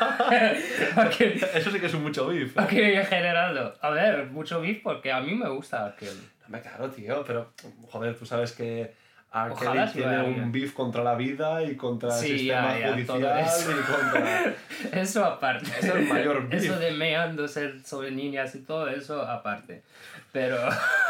aquí, 0.96 1.24
Eso 1.54 1.72
sí 1.72 1.80
que 1.80 1.88
es 1.88 1.94
un 1.94 2.04
mucho 2.04 2.28
beef. 2.28 2.58
aquí 2.58 2.80
en 2.82 3.06
general. 3.06 3.74
A 3.82 3.90
ver, 3.90 4.28
mucho 4.28 4.62
beef 4.62 4.82
porque 4.84 5.12
a 5.12 5.20
mí 5.22 5.34
me 5.36 5.50
gusta 5.50 5.86
aquel. 5.86 6.16
Hombre, 6.46 6.62
claro, 6.62 6.90
tío, 6.90 7.24
pero 7.26 7.52
joder, 7.90 8.16
tú 8.18 8.26
sabes 8.26 8.52
que 8.54 8.94
R. 9.36 9.52
Ojalá 9.52 9.92
Kelly 9.92 10.06
tiene 10.06 10.22
un 10.24 10.52
beef 10.52 10.74
contra 10.74 11.04
la 11.04 11.16
vida 11.16 11.62
y 11.62 11.76
contra 11.76 12.12
Sí, 12.12 12.32
el 12.32 12.40
sistema 12.40 12.74
ya, 12.74 12.80
ya, 12.80 12.94
judicial 12.94 13.76
y 13.78 13.92
contra... 13.92 14.56
Eso 15.02 15.26
aparte. 15.26 15.70
Es 15.78 15.84
el 15.84 16.08
mayor 16.08 16.48
beef. 16.50 16.64
Eso 16.64 16.80
de 16.80 16.92
meándose 16.92 17.84
sobre 17.84 18.12
niñas 18.12 18.56
y 18.56 18.62
todo 18.62 18.88
eso 18.88 19.22
aparte. 19.22 19.84
Pero. 20.32 20.58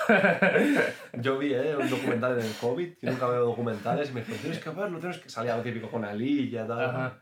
Yo 1.14 1.38
vi 1.38 1.54
eh, 1.54 1.76
un 1.76 1.90
documental 1.90 2.40
en 2.40 2.46
el 2.46 2.54
COVID, 2.54 2.90
yo 3.02 3.12
nunca 3.12 3.28
veo 3.28 3.46
documentales 3.46 4.10
y 4.10 4.14
me 4.14 4.22
dijo, 4.22 4.34
tienes 4.40 4.60
que 4.60 4.70
verlo, 4.70 5.00
tienes 5.00 5.18
que... 5.18 5.30
Salía 5.30 5.58
lo 5.58 5.64
típico 5.64 5.90
con 5.90 6.06
Ali 6.06 6.42
y 6.42 6.52
tal. 6.52 6.72
Ajá. 6.72 7.14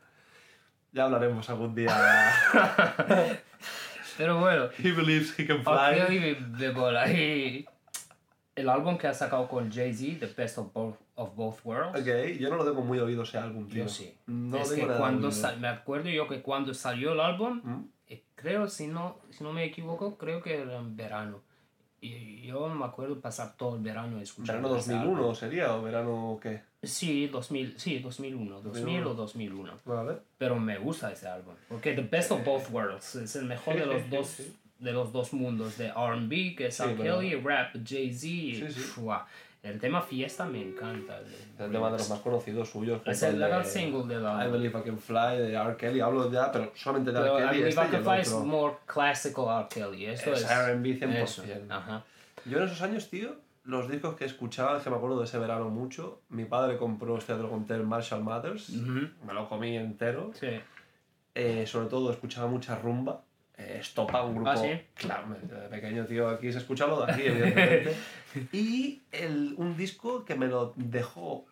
Ya 0.91 1.05
hablaremos 1.05 1.49
algún 1.49 1.73
día. 1.73 2.31
Pero 4.17 4.39
bueno. 4.39 4.69
He 4.77 4.91
believes 4.91 5.37
he 5.37 5.45
can 5.45 5.63
fly. 5.63 6.71
bola. 6.73 7.11
Y 7.11 7.65
el 8.55 8.69
álbum 8.69 8.97
que 8.97 9.07
ha 9.07 9.13
sacado 9.13 9.47
con 9.47 9.71
Jay-Z, 9.71 10.19
The 10.19 10.33
Best 10.33 10.57
of 10.59 10.71
Both, 10.73 10.97
of 11.15 11.35
Both 11.35 11.59
Worlds. 11.65 11.99
Ok, 11.99 12.37
yo 12.39 12.49
no 12.49 12.57
lo 12.57 12.65
tengo 12.65 12.81
muy 12.81 12.99
oído 12.99 13.23
ese 13.23 13.37
álbum, 13.37 13.67
tío. 13.67 13.83
Yo 13.83 13.89
sí. 13.89 14.15
No 14.27 14.57
es 14.57 14.69
que 14.69 14.75
tengo 14.75 14.87
nada 14.87 14.99
cuando 14.99 15.31
sal- 15.31 15.59
me 15.59 15.67
acuerdo 15.67 16.09
yo 16.09 16.27
que 16.27 16.41
cuando 16.41 16.73
salió 16.73 17.13
el 17.13 17.19
álbum, 17.19 17.61
¿Mm? 17.63 17.89
eh, 18.07 18.23
creo, 18.35 18.67
si 18.67 18.87
no, 18.87 19.19
si 19.31 19.43
no 19.43 19.53
me 19.53 19.63
equivoco, 19.65 20.17
creo 20.17 20.41
que 20.41 20.61
era 20.61 20.77
en 20.77 20.95
verano. 20.95 21.41
Y 21.99 22.41
yo 22.41 22.67
me 22.67 22.83
acuerdo 22.85 23.21
pasar 23.21 23.55
todo 23.55 23.77
el 23.77 23.81
verano 23.81 24.19
escuchando. 24.19 24.67
¿Verano 24.67 24.77
ese 24.77 24.91
2001 24.91 25.17
álbum. 25.21 25.35
sería 25.35 25.73
o 25.73 25.81
verano 25.81 26.37
qué? 26.41 26.61
Sí, 26.83 27.27
2000, 27.27 27.79
sí, 27.79 27.99
2001, 27.99 28.59
2000 28.61 29.05
o 29.07 29.13
2001. 29.13 29.79
Vale. 29.85 30.17
Pero 30.37 30.59
me 30.59 30.77
gusta 30.79 31.13
ese 31.13 31.29
álbum. 31.29 31.55
Porque 31.69 31.93
The 31.93 32.01
Best 32.01 32.31
of 32.33 32.43
Both 32.43 32.69
Worlds 32.71 33.15
es 33.15 33.35
el 33.37 33.45
mejor 33.45 33.75
de 33.75 33.85
los 33.85 34.01
sí, 34.03 34.09
dos. 34.09 34.41
De 34.83 34.91
los 34.91 35.11
dos 35.13 35.31
mundos, 35.33 35.77
de 35.77 35.89
RB, 35.91 36.55
que 36.57 36.67
es 36.67 36.75
Sí. 36.75 36.83
Kelly, 37.01 37.35
rap, 37.35 37.73
Jay-Z. 37.85 38.19
Sí, 38.21 38.65
sí. 38.69 38.79
Fua. 38.81 39.25
El 39.61 39.79
tema 39.79 40.01
fiesta 40.01 40.45
me 40.45 40.61
encanta. 40.61 41.19
el 41.19 41.25
el 41.65 41.71
tema 41.71 41.89
de 41.89 41.97
los 41.97 42.09
más 42.09 42.19
conocidos 42.19 42.69
suyos. 42.69 43.01
Es 43.05 43.23
el, 43.23 43.41
el 43.41 43.63
single 43.63 44.13
de 44.13 44.19
la. 44.19 44.45
I 44.45 44.51
Believe 44.51 44.77
I 44.77 44.83
Can 44.83 44.97
Fly 44.99 45.37
de 45.37 45.53
R. 45.53 45.77
Kelly. 45.77 46.01
Hablo 46.01 46.29
ya, 46.29 46.51
pero 46.51 46.73
solamente 46.75 47.11
de 47.13 47.19
Pero 47.21 47.37
R. 47.37 47.45
I 47.45 47.47
Kelly. 47.47 47.61
Believe 47.63 47.69
Este 47.69 47.81
I 47.81 47.91
Can 47.91 48.03
Fly 48.03 48.19
es 48.19 48.33
more 48.33 48.75
classical 48.85 49.45
R. 49.61 49.67
Kelly. 49.69 50.05
Esto 50.07 50.33
Es 50.33 50.41
es, 50.43 50.51
R&B 50.51 50.99
100%. 50.99 51.13
Eso, 51.23 51.43
Ajá. 51.69 52.03
Yo 52.45 52.57
en 52.57 52.63
esos 52.65 52.81
años, 52.81 53.09
tío, 53.09 53.37
los 53.63 53.89
discos 53.89 54.15
que 54.15 54.25
escuchaba, 54.25 54.83
que 54.83 54.89
me 54.89 54.97
acuerdo 54.97 55.17
de 55.19 55.23
ese 55.23 55.37
verano 55.37 55.69
mucho, 55.69 56.19
mi 56.27 56.43
padre 56.43 56.75
compró 56.75 57.17
este 57.17 57.31
otro 57.31 57.49
conté, 57.49 57.75
el 57.75 57.83
Marshall 57.83 58.21
Mathers. 58.21 58.67
Ujú. 58.69 59.07
Me 59.25 59.33
lo 59.33 59.47
comí 59.47 59.77
entero. 59.77 60.31
Sí. 60.37 60.59
Eh, 61.35 61.65
sobre 61.65 61.87
todo 61.87 62.11
escuchaba 62.11 62.47
mucha 62.47 62.75
rumba. 62.75 63.21
Eh, 63.57 63.77
Estopa, 63.81 64.23
un 64.23 64.35
grupo. 64.35 64.49
¿Ah, 64.49 64.57
sí? 64.57 64.69
Claro, 64.95 65.27
de 65.29 65.67
pequeño, 65.69 66.05
tío, 66.05 66.27
aquí 66.29 66.51
se 66.51 66.57
escucha 66.57 66.87
lo 66.87 67.05
de 67.05 67.11
aquí, 67.11 67.21
evidentemente. 67.25 67.95
y 68.51 69.01
el, 69.11 69.53
un 69.57 69.77
disco 69.77 70.25
que 70.25 70.35
me 70.35 70.47
lo 70.47 70.73
dejó. 70.75 71.45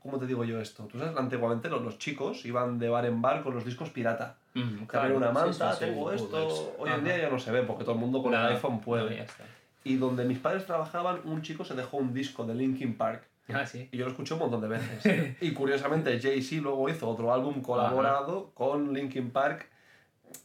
¿Cómo 0.00 0.18
te 0.18 0.26
digo 0.26 0.44
yo 0.44 0.60
esto? 0.60 0.84
Tú 0.90 0.98
sabes, 0.98 1.16
antiguamente 1.16 1.68
los, 1.68 1.80
los 1.82 1.96
chicos 1.98 2.44
iban 2.44 2.78
de 2.80 2.88
bar 2.88 3.06
en 3.06 3.22
bar 3.22 3.42
con 3.44 3.54
los 3.54 3.64
discos 3.64 3.90
pirata. 3.90 4.36
Mm, 4.54 4.84
abren 4.92 5.16
una 5.16 5.30
manta, 5.30 5.72
sí, 5.72 5.78
sí, 5.78 5.84
tengo 5.84 6.10
esto. 6.12 6.74
Hoy 6.78 6.88
en 6.90 6.94
Ajá. 6.96 7.04
día 7.04 7.18
ya 7.18 7.28
no 7.30 7.38
se 7.38 7.52
ve 7.52 7.62
porque 7.62 7.84
todo 7.84 7.94
el 7.94 8.00
mundo 8.00 8.20
con 8.20 8.34
el 8.34 8.40
No, 8.40 8.48
iPhone 8.48 8.74
no, 8.74 8.80
puede. 8.80 9.20
está. 9.22 9.44
Y 9.84 9.96
donde 9.96 10.24
mis 10.24 10.38
padres 10.38 10.66
trabajaban, 10.66 11.20
un 11.24 11.42
chico 11.42 11.64
se 11.64 11.74
dejó 11.74 11.98
un 11.98 12.12
disco 12.12 12.44
de 12.44 12.54
Linkin 12.54 12.96
Park. 12.96 13.24
Ah, 13.52 13.64
sí. 13.66 13.88
Y 13.92 13.96
yo 13.96 14.04
lo 14.06 14.10
escuché 14.10 14.34
un 14.34 14.40
montón 14.40 14.60
de 14.60 14.68
veces. 14.68 15.36
y 15.40 15.52
curiosamente, 15.52 16.18
Jay-Z 16.20 16.62
luego 16.62 16.88
hizo 16.88 17.08
otro 17.08 17.32
álbum 17.32 17.62
colaborado 17.62 18.50
con 18.54 18.92
Linkin 18.92 19.30
Park, 19.30 19.68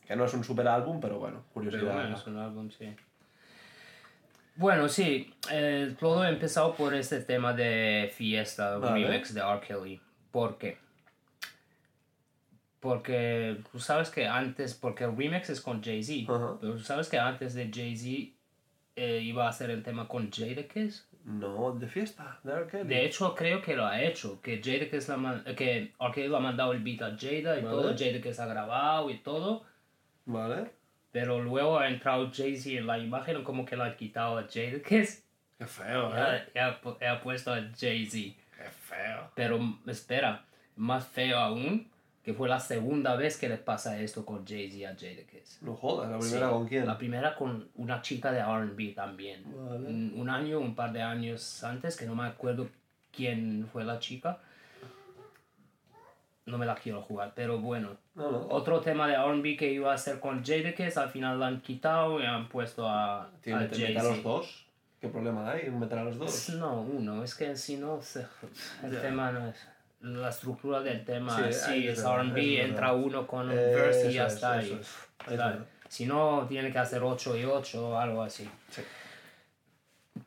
que 0.08 0.16
no 0.16 0.26
es 0.26 0.34
un 0.34 0.44
super 0.44 0.68
álbum, 0.68 1.00
pero 1.00 1.20
bueno, 1.20 1.44
Pero 1.54 1.54
curiosidad. 1.54 1.94
bueno, 1.94 2.16
es 2.16 2.28
un 2.28 2.38
álbum, 2.38 2.70
sí. 2.72 2.96
Bueno, 4.56 4.90
sí, 4.90 5.34
eh, 5.52 5.96
todo 6.00 6.22
ha 6.22 6.30
empezado 6.30 6.74
por 6.74 6.94
este 6.96 7.20
tema 7.22 7.54
de 7.54 8.12
fiesta, 8.16 8.78
Vale. 8.78 9.06
remix 9.08 9.34
de 9.34 9.42
R. 9.42 9.60
Kelly. 9.62 10.02
¿Por 10.32 10.58
qué? 10.58 10.78
Porque 12.80 13.58
tú 13.72 13.80
sabes 13.80 14.10
que 14.10 14.28
antes, 14.28 14.74
porque 14.76 15.04
el 15.06 15.16
remix 15.18 15.50
es 15.50 15.62
con 15.62 15.84
Jay-Z, 15.84 16.26
pero 16.28 16.58
tú 16.60 16.80
sabes 16.80 17.10
que 17.10 17.18
antes 17.18 17.54
de 17.54 17.72
Jay-Z 17.74 18.34
eh, 18.96 19.20
iba 19.22 19.46
a 19.46 19.50
hacer 19.50 19.70
el 19.72 19.84
tema 19.84 20.08
con 20.08 20.32
Jadakiss. 20.32 21.08
No, 21.26 21.74
de 21.74 21.88
fiesta, 21.88 22.40
de 22.44 22.54
R. 22.54 22.68
Kelly. 22.68 22.88
De 22.88 23.06
hecho, 23.06 23.36
creo 23.36 23.62
que 23.62 23.76
lo 23.76 23.86
ha 23.86 24.02
hecho, 24.02 24.40
que 24.42 24.62
Jadakiss 24.64 25.10
la 25.10 25.44
que 25.56 25.94
R. 26.00 26.12
Kelly 26.14 26.30
le 26.30 26.38
ha 26.38 26.40
mandado 26.40 26.72
el 26.72 26.80
beat 26.82 27.02
a 27.02 27.18
Jada 27.18 27.60
y 27.60 27.64
Vale. 27.64 27.70
todo, 27.70 27.96
Jadakiss 27.98 28.40
ha 28.40 28.46
grabado 28.46 29.10
y 29.10 29.18
todo. 29.20 29.64
Vale. 30.28 30.70
Pero 31.12 31.42
luego 31.42 31.80
ha 31.80 31.88
entrado 31.88 32.30
Jay-Z 32.32 32.78
en 32.78 32.86
la 32.86 33.00
imagen, 33.00 33.44
como 33.44 33.66
que 33.66 33.76
le 33.76 33.84
ha 33.84 33.96
quitado 33.98 34.38
a 34.38 34.44
Jadakiss 34.44 35.24
Qué 35.58 35.66
feo, 35.66 36.10
y 36.10 36.14
¿eh? 36.14 36.62
ha, 36.62 36.82
y 37.02 37.06
ha 37.06 37.22
puesto 37.22 37.52
a 37.52 37.62
Jay-Z. 37.76 38.36
Qué 38.56 38.70
feo. 38.70 39.32
Pero 39.34 39.60
espera, 39.88 40.46
más 40.76 41.08
feo 41.08 41.38
aún, 41.40 41.90
que 42.24 42.34
fue 42.34 42.48
la 42.50 42.60
segunda 42.60 43.16
vez 43.16 43.38
que 43.38 43.50
le 43.50 43.58
pasa 43.58 44.00
esto 44.00 44.26
con 44.26 44.46
Jay-Z 44.46 44.88
a 44.88 44.94
Jadakiss. 44.94 45.60
No 45.62 45.76
jodas, 45.76 46.12
la 46.12 46.20
primera 46.20 46.48
Sí, 46.48 46.54
con 46.54 46.68
quién. 46.68 46.86
La 46.86 46.98
primera 46.98 47.36
con 47.36 47.70
una 47.76 48.02
chica 48.02 48.32
de 48.32 48.40
R&B 48.40 48.94
también. 48.94 49.44
Vale. 49.46 49.88
Un, 49.88 50.14
un 50.16 50.30
año, 50.30 50.60
un 50.60 50.76
par 50.76 50.92
de 50.92 51.02
años 51.02 51.64
antes, 51.64 51.96
que 51.98 52.06
no 52.06 52.14
me 52.14 52.28
acuerdo 52.28 52.70
quién 53.12 53.68
fue 53.72 53.84
la 53.84 53.98
chica. 54.00 54.40
No 56.48 56.58
me 56.58 56.66
la 56.66 56.74
quiero 56.76 57.02
jugar, 57.02 57.34
pero 57.36 57.60
bueno. 57.60 57.98
No, 58.16 58.32
no. 58.32 58.38
Otro 58.50 58.80
tema 58.82 59.08
de 59.08 59.14
R&B 59.16 59.56
que 59.58 59.70
iba 59.72 59.92
a 59.92 59.96
hacer 59.96 60.20
con 60.20 60.44
Jadakiss, 60.44 60.98
al 60.98 61.10
final 61.10 61.38
lo 61.38 61.46
han 61.46 61.62
quitado 61.62 62.20
y 62.20 62.26
han 62.26 62.48
puesto 62.50 62.88
a, 62.88 63.24
a 63.26 63.30
Tiene 63.42 63.68
que 63.70 63.78
meter 63.78 63.98
a 64.00 64.04
los 64.04 64.24
dos. 64.24 64.66
¿Qué 65.00 65.10
problema 65.10 65.52
hay 65.52 65.68
en 65.68 65.78
meter 65.80 66.00
a 66.00 66.04
los 66.06 66.18
dos? 66.18 66.50
No, 66.52 66.82
uno, 66.82 67.24
es 67.24 67.36
que 67.36 67.56
si 67.56 67.76
no, 67.78 68.02
se- 68.02 68.26
el 68.84 69.00
tema 69.00 69.32
no 69.32 69.48
es... 69.50 69.68
La 70.00 70.30
estructura 70.30 70.80
del 70.82 71.04
tema, 71.04 71.36
Sí, 71.52 71.54
sí, 71.54 71.88
es 71.88 72.00
R&B, 72.04 72.62
entra 72.64 72.94
uno 72.94 73.26
con 73.28 73.48
un 73.50 73.52
Eso 73.58 73.76
verse 73.78 74.12
y 74.12 74.14
ya 74.14 74.28
es, 74.28 74.34
está. 74.36 74.62
eso 74.62 74.76
y-. 75.30 75.64
Si 75.90 76.06
no, 76.06 76.46
tiene 76.48 76.72
que 76.72 76.80
hacer 76.80 77.02
8 77.04 77.36
y 77.38 77.44
8 77.46 77.90
o 77.90 77.98
algo 77.98 78.22
así. 78.24 78.48
Sí. 78.70 78.82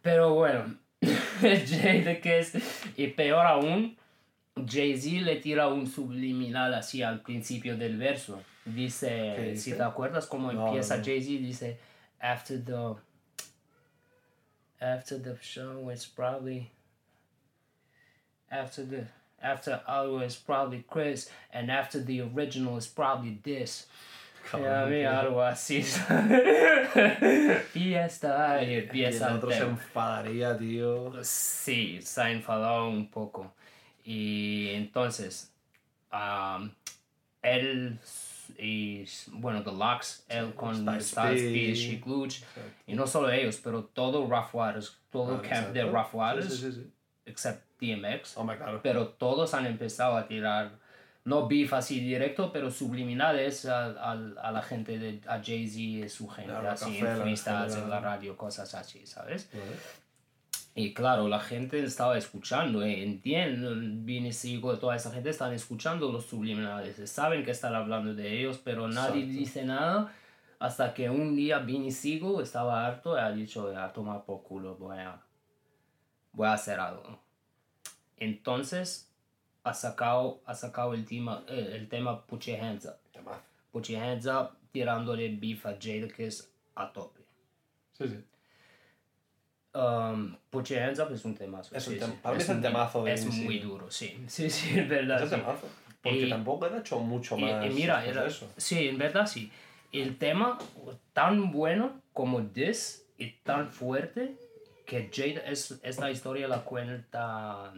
Pero 0.02 0.35
bueno, 0.35 0.76
Jadakiss, 1.40 2.92
y 2.96 3.06
peor 3.09 3.46
aún, 3.46 3.96
Jay-Z 4.56 5.24
le 5.24 5.36
tira 5.36 5.68
un 5.68 5.86
subliminal 5.86 6.74
así 6.74 7.02
al 7.02 7.20
principio 7.20 7.76
del 7.76 7.96
verso. 7.96 8.42
¿Qué 8.64 8.70
Dice, 8.70 9.56
si 9.56 9.72
te 9.72 9.82
acuerdas 9.82 10.26
cómo 10.26 10.52
No, 10.52 10.66
empieza 10.66 10.96
no. 10.98 11.04
Jay-Z, 11.04 11.30
dice, 11.42 11.78
after 12.20 12.62
the, 12.62 12.94
after 14.80 15.18
the 15.18 15.36
show 15.40 15.90
it's 15.90 16.06
probably, 16.06 16.70
after 18.50 18.84
the, 18.84 19.06
after 19.42 19.80
algo 19.86 20.22
it's 20.22 20.36
probably 20.36 20.84
Chris, 20.88 21.30
and 21.52 21.70
after 21.70 21.98
the 22.02 22.20
original 22.20 22.76
it's 22.76 22.86
probably 22.86 23.38
this. 23.42 23.86
Ya, 24.52 24.86
mira, 24.86 25.20
algo 25.20 25.42
así. 25.42 25.82
Fiesta 27.72 28.62
y 28.62 28.88
Y 28.92 29.04
el 29.04 29.22
otro 29.22 29.50
se 29.50 29.62
enfadaría, 29.62 30.56
tío. 30.56 31.12
Sí, 31.22 32.00
se 32.02 32.20
ha 32.20 32.30
enfadado 32.30 32.88
un 32.88 33.08
poco. 33.08 33.52
Y 34.12 34.70
entonces, 34.70 35.52
am, 36.10 36.74
él 37.42 37.96
y, 38.58 39.04
bueno, 39.28 39.62
The 39.62 39.70
Locks, 39.70 40.24
él 40.28 40.52
con 40.54 40.74
y 40.74 41.74
Chic 41.74 42.04
Luch, 42.06 42.42
y 42.88 42.94
no 42.94 43.06
solo 43.06 43.30
ellos, 43.30 43.60
pero 43.62 43.84
todo 43.84 44.26
Rough 44.26 44.52
Waters, 44.52 44.98
todo 45.12 45.36
Vale, 45.36 45.48
camp 45.48 45.68
de. 45.68 45.84
Rough 45.84 46.12
Waters, 46.12 46.52
Sí, 46.52 46.60
sí, 46.60 46.72
sí. 46.72 46.90
except 47.24 47.62
DMX, 47.80 48.36
Hombre, 48.36 48.56
claro. 48.56 48.80
pero 48.82 49.10
todos 49.10 49.54
han 49.54 49.66
empezado 49.66 50.16
a 50.16 50.26
tirar, 50.26 50.72
no 51.24 51.46
beef 51.46 51.72
así 51.72 52.00
directo, 52.00 52.50
pero 52.52 52.68
subliminales 52.72 53.64
a, 53.66 53.84
a- 54.10 54.32
a 54.42 54.50
la 54.50 54.62
gente, 54.62 54.98
de, 54.98 55.20
a 55.28 55.40
Jay-Z 55.40 55.78
y 55.78 56.08
su 56.08 56.28
gente, 56.28 56.50
Claro, 56.50 56.68
así 56.68 56.98
en 56.98 57.16
freestyles, 57.16 57.76
en 57.76 57.88
la 57.88 58.00
radio, 58.00 58.36
cosas 58.36 58.74
así, 58.74 59.06
¿sabes? 59.06 59.48
Vale. 59.52 59.64
Y 60.74 60.94
claro, 60.94 61.28
la 61.28 61.40
gente 61.40 61.83
estaba 61.83 62.16
escuchando, 62.16 62.83
eh, 62.83 63.02
entienden, 63.02 64.06
Vinny 64.06 64.33
Sigo, 64.33 64.78
toda 64.78 64.96
esa 64.96 65.11
gente 65.11 65.30
están 65.30 65.52
escuchando 65.52 66.12
los 66.12 66.26
subliminales, 66.26 67.11
saben 67.11 67.44
que 67.44 67.50
están 67.50 67.74
hablando 67.74 68.14
de 68.14 68.38
ellos, 68.38 68.61
pero 68.62 68.87
nadie 68.87 69.22
Exacto. 69.22 69.38
dice 69.38 69.64
nada 69.64 70.12
hasta 70.61 70.92
que 70.92 71.09
un 71.09 71.35
día 71.35 71.66
Sigo 71.90 72.40
estaba 72.40 72.87
harto 72.87 73.16
y 73.16 73.18
ha 73.18 73.33
dicho, 73.33 73.74
a 73.76 73.92
tomar 73.92 74.24
por 74.24 74.42
culo, 74.42 74.76
voy 74.76 74.98
a, 74.98 75.20
voy 76.33 76.46
a 76.46 76.52
hacer 76.52 76.78
algo. 76.78 77.18
Entonces 78.18 79.11
ha 79.64 79.72
sacado, 79.72 80.42
ha 80.44 80.54
sacado 80.54 80.92
el, 80.92 81.06
tema, 81.06 81.44
eh, 81.48 81.72
el 81.74 81.88
tema 81.88 82.26
Put 82.26 82.42
Your 82.42 82.61
Hands 82.61 82.85
Up. 82.85 82.98
Put 83.72 83.87
Your 83.87 84.02
Hands 84.02 84.26
Up 84.26 84.59
tirándole 84.70 85.30
beef 85.30 85.64
a 85.64 85.78
Jadakiss 85.78 86.52
a 86.74 86.92
tope. 86.92 87.20
Sí, 87.92 88.09
sí. 88.09 88.24
Um, 89.72 90.37
Put 90.50 90.66
Your 90.70 90.80
Hands 90.80 90.98
Up 90.98 91.12
es 91.12 91.24
un 91.24 91.35
temazo. 91.35 91.74
Es 91.76 91.87
un 91.87 91.94
sí, 91.94 92.00
tem- 92.00 92.06
sí. 92.11 92.18
para 92.22 92.35
mí 92.37 92.42
es 92.42 92.48
el 92.48 92.56
muy- 92.56 92.62
temazo 92.62 93.04
de 93.04 93.12
Es 93.12 93.26
muy 93.26 93.59
duro, 93.61 93.90
sí. 93.90 94.18
Sí, 94.28 94.50
sí, 94.50 94.78
es 94.78 94.88
verdad. 94.88 95.22
Es 95.22 95.30
sí. 95.30 95.37
temazo. 95.37 95.68
Porque 96.02 96.18
Y- 96.26 96.30
tampoco 96.30 96.64
han 96.66 96.78
hecho 96.78 96.98
mucho 96.98 97.37
Y, 97.38 97.42
más. 97.42 97.66
y 97.66 97.68
mira, 97.70 98.04
era- 98.04 98.26
eso. 98.26 98.50
sí, 98.56 98.88
en 98.88 98.98
verdad 98.98 99.26
sí. 99.26 99.50
El 99.92 100.16
tema 100.18 100.59
tan 101.12 101.50
bueno 101.52 102.00
como 102.12 102.42
This 102.46 103.04
y 103.18 103.33
tan 103.44 103.70
fuerte 103.70 104.37
que 104.87 105.09
Jada 105.12 105.46
es, 105.48 105.78
es 105.83 105.98
la 105.98 106.11
historia 106.11 106.48
la 106.48 106.62
cuenta. 106.64 107.72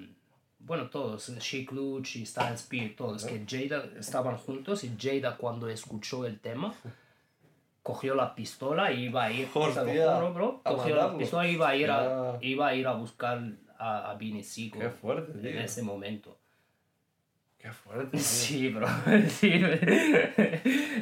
Bueno, 0.59 0.89
todos, 0.89 1.31
Chic 1.41 1.73
Luch 1.73 2.17
y 2.17 2.25
Styles 2.25 2.63
P, 2.63 2.91
todos, 2.97 3.25
que 3.25 3.45
Jada 3.49 3.85
estaban 3.99 4.37
juntos 4.39 4.85
y 4.85 4.93
Jada 4.99 5.37
cuando 5.37 5.69
escuchó 5.69 6.25
el 6.25 6.39
tema 6.39 6.73
cogió 7.83 8.15
la 8.15 8.35
pistola 8.35 8.93
y 8.93 9.05
iba 9.05 9.25
a 9.25 9.33
ir, 9.33 9.49
te 9.49 9.59
lo 9.59 9.65
Hostia, 9.65 10.15
juro, 10.15 10.33
bro, 10.35 10.61
a 10.65 10.71
cogió 10.71 10.97
la 10.97 11.17
pistola 11.17 11.49
y 11.49 11.53
iba 11.53 11.69
a 11.69 11.77
ir 11.77 11.91
a, 11.91 12.33
Ya. 12.33 12.39
iba 12.41 12.67
a, 12.69 12.75
ir 12.75 12.87
a 12.87 12.93
buscar 12.93 13.43
a, 13.79 14.17
Qué 14.19 14.91
fuerte, 15.01 15.51
en 15.51 15.59
ese 15.59 15.83
momento. 15.83 16.39
Qué 17.59 17.73
fuerte. 17.73 18.11
tío. 18.13 18.21
Sí, 18.21 18.69
bro. 18.69 18.87
Sí. 19.29 19.53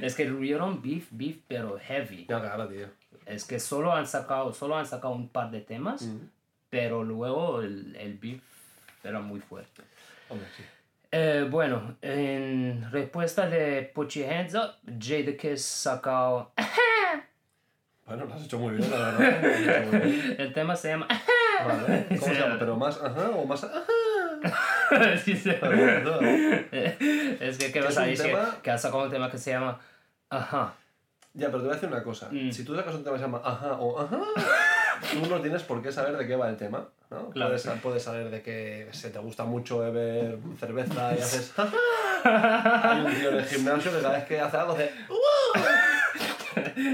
Es 0.03 0.15
que 0.15 0.27
tuvieron 0.27 0.81
beef, 0.83 1.09
beef, 1.11 1.39
pero 1.47 1.79
heavy. 1.79 2.27
Claro, 2.27 2.69
tío. 2.69 2.87
Es 3.27 3.45
que 3.45 3.61
solo 3.61 3.93
han 3.93 4.07
sacado, 4.07 4.53
solo 4.53 4.77
han 4.77 4.87
sacado 4.87 5.15
un 5.15 5.29
par 5.29 5.51
de 5.51 5.61
temas, 5.61 6.09
pero 6.71 7.05
luego 7.05 7.61
el, 7.61 7.95
el 7.97 8.19
beef 8.19 8.43
era 9.05 9.21
muy 9.21 9.41
fuerte. 9.41 9.83
Hombre, 10.29 10.47
sí. 10.57 10.63
Eh, 11.13 11.47
bueno, 11.51 11.97
en 12.03 12.89
respuesta 12.93 13.49
de 13.49 13.83
Put 13.95 14.11
Your 14.11 14.33
Hands 14.33 14.55
Up, 14.55 14.75
Jadakiss 14.99 15.65
sacó... 15.65 16.53
Bueno, 18.07 18.25
lo 18.25 18.35
has 18.35 18.43
hecho 18.43 18.59
muy 18.59 18.75
bien, 18.75 18.91
la 18.91 18.97
verdad. 18.97 19.83
Has 19.83 19.87
muy 19.87 20.01
bien. 20.01 20.35
El 20.41 20.53
tema 20.53 20.75
se 20.75 20.89
llama... 20.89 21.07
Vale. 21.65 22.07
¿Cómo 22.09 22.21
se 22.21 22.35
llama? 22.35 22.57
Pero 22.59 22.77
más 22.77 23.01
ajá 23.01 23.31
o 23.31 23.45
más 23.45 23.63
ajá. 23.63 23.85
Sí, 25.25 25.37
sí. 25.37 25.51
Es 27.41 27.59
que, 27.59 27.71
¿qué 27.71 27.81
vas 27.81 27.97
a 27.99 28.03
decir? 28.03 28.35
Que 28.65 28.71
ha 28.73 28.79
sacado 28.79 29.05
un 29.05 29.11
tema 29.11 29.31
que 29.31 29.39
se 29.39 29.53
llama... 29.53 29.79
Ajá. 30.29 30.75
Ya, 31.35 31.47
pero 31.47 31.59
te 31.59 31.65
voy 31.67 31.71
a 31.71 31.75
decir 31.75 31.89
una 31.89 32.03
cosa. 32.03 32.29
Mm. 32.33 32.51
Si 32.51 32.65
tú 32.65 32.75
sacas 32.75 32.95
un 32.95 33.05
tema 33.05 33.15
que 33.15 33.21
se 33.21 33.27
llama 33.27 33.41
ajá 33.45 33.75
o 33.75 34.01
ajá, 34.01 34.21
tú 35.13 35.27
no 35.29 35.41
tienes 35.41 35.63
por 35.63 35.83
qué 35.83 35.93
saber 35.93 36.17
de 36.17 36.27
qué 36.27 36.37
va 36.37 36.49
el 36.49 36.57
tema. 36.57 36.89
¿no? 37.11 37.31
Claro. 37.31 37.51
Puedes, 37.51 37.79
puedes 37.83 38.03
saber 38.05 38.31
de 38.31 38.41
que 38.43 38.89
se 38.93 39.11
te 39.11 39.19
gusta 39.19 39.45
mucho 39.45 39.79
beber 39.81 40.39
cerveza 40.61 41.13
y 41.19 41.21
haces. 41.21 41.53
Hay 42.25 43.01
un 43.01 43.15
tío 43.15 43.31
en 43.31 43.37
el 43.39 43.45
gimnasio 43.45 43.91
que 43.93 44.01
cada 44.01 44.15
vez 44.19 44.25
que 44.27 44.41
hace 44.41 44.57
algo 44.57 44.73
hace. 44.75 44.93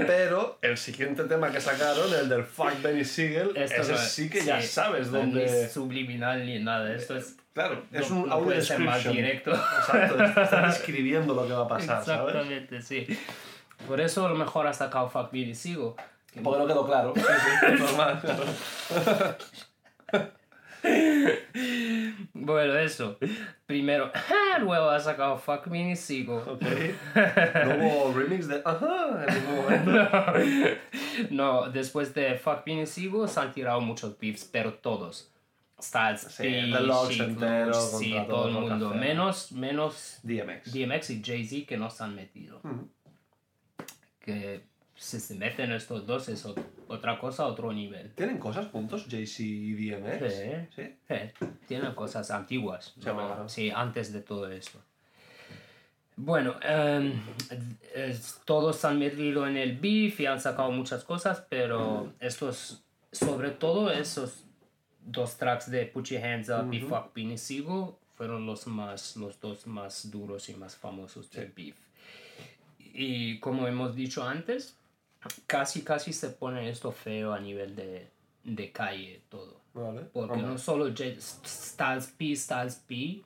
Pero 0.07 0.57
el 0.61 0.77
siguiente 0.77 1.23
tema 1.25 1.51
que 1.51 1.59
sacaron, 1.61 2.13
el 2.13 2.29
del 2.29 2.43
Fuck 2.43 2.81
Benny 2.81 3.03
Siegel, 3.05 3.55
Esto 3.55 3.81
ese 3.81 3.97
sí 3.97 4.29
que 4.29 4.43
ya 4.43 4.61
sabes 4.61 5.09
no 5.11 5.19
es 5.19 5.25
dónde. 5.25 5.69
Subliminal 5.69 6.45
ni 6.45 6.59
nada. 6.59 6.93
Esto 6.93 7.17
es. 7.17 7.35
Claro, 7.53 7.83
es 7.91 8.09
no- 8.11 8.17
un 8.17 8.27
no 8.29 8.33
audio 8.35 8.45
puede 8.45 8.61
ser 8.61 8.79
más 8.79 9.03
directo. 9.03 9.51
Exacto, 9.51 10.23
están 10.41 10.69
escribiendo 10.69 11.33
lo 11.33 11.47
que 11.47 11.53
va 11.53 11.65
a 11.65 11.67
pasar, 11.67 12.05
¿sabes? 12.05 12.35
Exactamente, 12.35 12.81
sí. 12.81 13.07
Por 13.87 13.99
eso 13.99 14.25
a 14.25 14.29
lo 14.29 14.35
mejor 14.35 14.67
ha 14.67 14.73
sacado 14.73 15.09
Fuck 15.09 15.31
Billy 15.31 15.55
Sigo. 15.55 15.95
Porque 16.43 16.59
no 16.59 16.67
quedó 16.67 16.85
claro. 16.85 17.13
Sí, 17.15 17.21
sí, 17.21 17.67
normal, 17.79 18.21
claro. 18.21 18.43
Bueno, 22.33 22.77
eso. 22.77 23.17
Primero, 23.65 24.11
luego 24.59 24.89
ha 24.89 24.99
sacado 24.99 25.37
Fuck 25.37 25.69
Billy 25.69 25.95
Sigo. 25.95 26.37
Ok. 26.37 26.61
No 27.65 27.85
hubo 27.85 28.13
remix 28.13 28.47
de 28.47 28.61
ajá 28.63 29.25
en 29.27 29.35
ningún 29.35 29.55
momento. 29.55 30.09
No, 31.31 31.69
después 31.69 32.13
de 32.13 32.35
Fuck 32.35 32.63
Billy 32.65 32.85
Sigo 32.85 33.27
se 33.27 33.39
han 33.39 33.51
tirado 33.51 33.81
muchos 33.81 34.17
beefs, 34.17 34.45
pero 34.45 34.73
todos. 34.75 35.33
Styles 35.81 36.21
Sí, 36.21 36.43
P, 36.43 36.49
The 36.49 37.23
entero 37.23 37.71
contra 37.71 37.73
sí, 37.73 38.11
todo 38.11 38.25
todo 38.27 38.47
el 38.47 38.53
mundo. 38.53 38.89
Menos, 38.95 39.51
menos 39.51 40.19
DMX. 40.23 40.73
DMX 40.73 41.09
y 41.11 41.23
Jay-Z 41.23 41.67
que 41.67 41.77
no 41.77 41.89
se 41.89 42.03
han 42.03 42.15
metido. 42.15 42.61
Que 44.19 44.65
si 44.97 45.19
se 45.19 45.35
meten 45.35 45.71
estos 45.71 46.05
dos 46.07 46.27
es 46.29 46.45
ot- 46.45 46.63
otra 46.87 47.19
cosa, 47.19 47.45
otro 47.45 47.71
nivel. 47.71 48.11
¿Tienen 48.15 48.37
cosas 48.39 48.67
juntos, 48.67 49.05
Jay-Z 49.09 49.43
y 49.43 49.73
DMX? 49.91 50.33
Sí. 50.75 50.95
¿Sí? 51.07 51.47
Tienen 51.67 51.93
cosas 51.93 52.31
antiguas. 52.31 52.93
Sí. 52.99 53.09
Sí, 53.47 53.69
antes 53.69 54.11
de 54.11 54.21
todo 54.21 54.49
esto. 54.51 54.79
Bueno, 56.15 56.55
em, 56.63 57.13
todos 58.45 58.75
se 58.77 58.87
han 58.87 58.97
metido 58.97 59.47
en 59.47 59.55
el 59.55 59.77
beef 59.77 60.19
y 60.19 60.25
han 60.25 60.41
sacado 60.41 60.71
muchas 60.71 61.03
cosas, 61.03 61.43
pero 61.47 62.11
estos, 62.19 62.81
sobre 63.11 63.51
todo 63.51 63.91
esos 63.91 64.43
dos 65.05 65.37
tracks 65.37 65.69
de 65.69 65.85
Put 65.85 66.07
Your 66.07 66.23
Hands 66.25 66.49
Up 66.49 66.73
y 66.73 66.79
Ujú. 66.83 66.89
Fuck 66.95 67.13
Beanie 67.13 67.37
Siegel 67.37 67.91
fueron 68.15 68.47
los 68.47 68.65
más, 68.65 69.15
los 69.15 69.39
dos 69.39 69.67
más 69.67 70.09
duros 70.09 70.49
y 70.49 70.55
más 70.55 70.75
famosos 70.75 71.29
del 71.29 71.51
beef. 71.55 71.75
Y 72.79 73.39
como 73.39 73.67
hemos 73.67 73.95
dicho 73.95 74.23
antes, 74.27 74.75
casi 75.45 75.81
casi 75.81 76.13
se 76.13 76.29
pone 76.29 76.69
esto 76.69 76.91
feo 76.91 77.33
a 77.33 77.39
nivel 77.39 77.75
de, 77.75 78.07
de 78.43 78.71
calle 78.71 79.21
todo. 79.29 79.61
Vale. 79.73 80.01
Porque 80.13 80.37
no 80.37 80.57
solo 80.57 80.93
Styles 80.95 82.07
P, 82.17 82.35
Styles 82.35 82.75
P, 82.87 83.23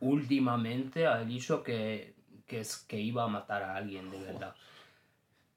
últimamente 0.00 1.06
ha 1.06 1.24
dicho 1.24 1.62
que 1.62 2.16
que, 2.46 2.60
es, 2.60 2.76
que 2.76 2.98
iba 3.00 3.24
a 3.24 3.28
matar 3.28 3.62
a 3.62 3.76
alguien 3.76 4.10
de 4.10 4.18
verdad. 4.18 4.54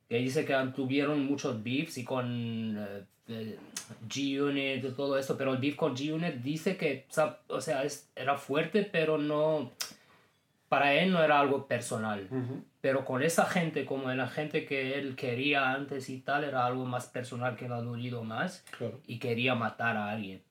Que 0.07 0.17
dice 0.17 0.43
que 0.43 0.55
tuvieron 0.75 1.25
muchos 1.25 1.61
beefs 1.63 1.97
y 1.97 2.03
con 2.03 2.75
eh, 2.77 3.03
eh, 3.27 3.57
G-Unit 4.07 4.83
y 4.83 4.91
todo 4.91 5.17
esto, 5.17 5.37
pero 5.37 5.53
el 5.53 5.59
beef 5.59 5.75
con 5.75 5.95
G-Unit 5.95 6.35
dice 6.35 6.77
que, 6.77 7.05
o 7.47 7.61
sea, 7.61 7.83
es, 7.83 8.09
era 8.15 8.37
fuerte, 8.37 8.83
pero 8.83 9.17
no, 9.17 9.71
para 10.69 10.93
él 10.93 11.11
no 11.11 11.21
era 11.21 11.39
algo 11.39 11.67
personal. 11.67 12.29
Pero 12.79 13.03
con 13.03 13.23
esa 13.23 13.45
gente, 13.45 13.85
como 13.85 14.11
la 14.13 14.27
gente 14.27 14.65
que 14.65 14.97
él 14.97 15.15
quería 15.15 15.73
antes 15.73 16.09
y 16.09 16.19
tal, 16.19 16.43
era 16.45 16.65
algo 16.65 16.85
más 16.85 17.07
personal 17.07 17.57
que 17.57 17.67
lo 17.67 17.75
ha 17.75 17.81
dolido 17.81 18.23
más 18.23 18.63
y 19.05 19.19
quería 19.19 19.55
matar 19.55 19.97
a 19.97 20.11
alguien 20.11 20.41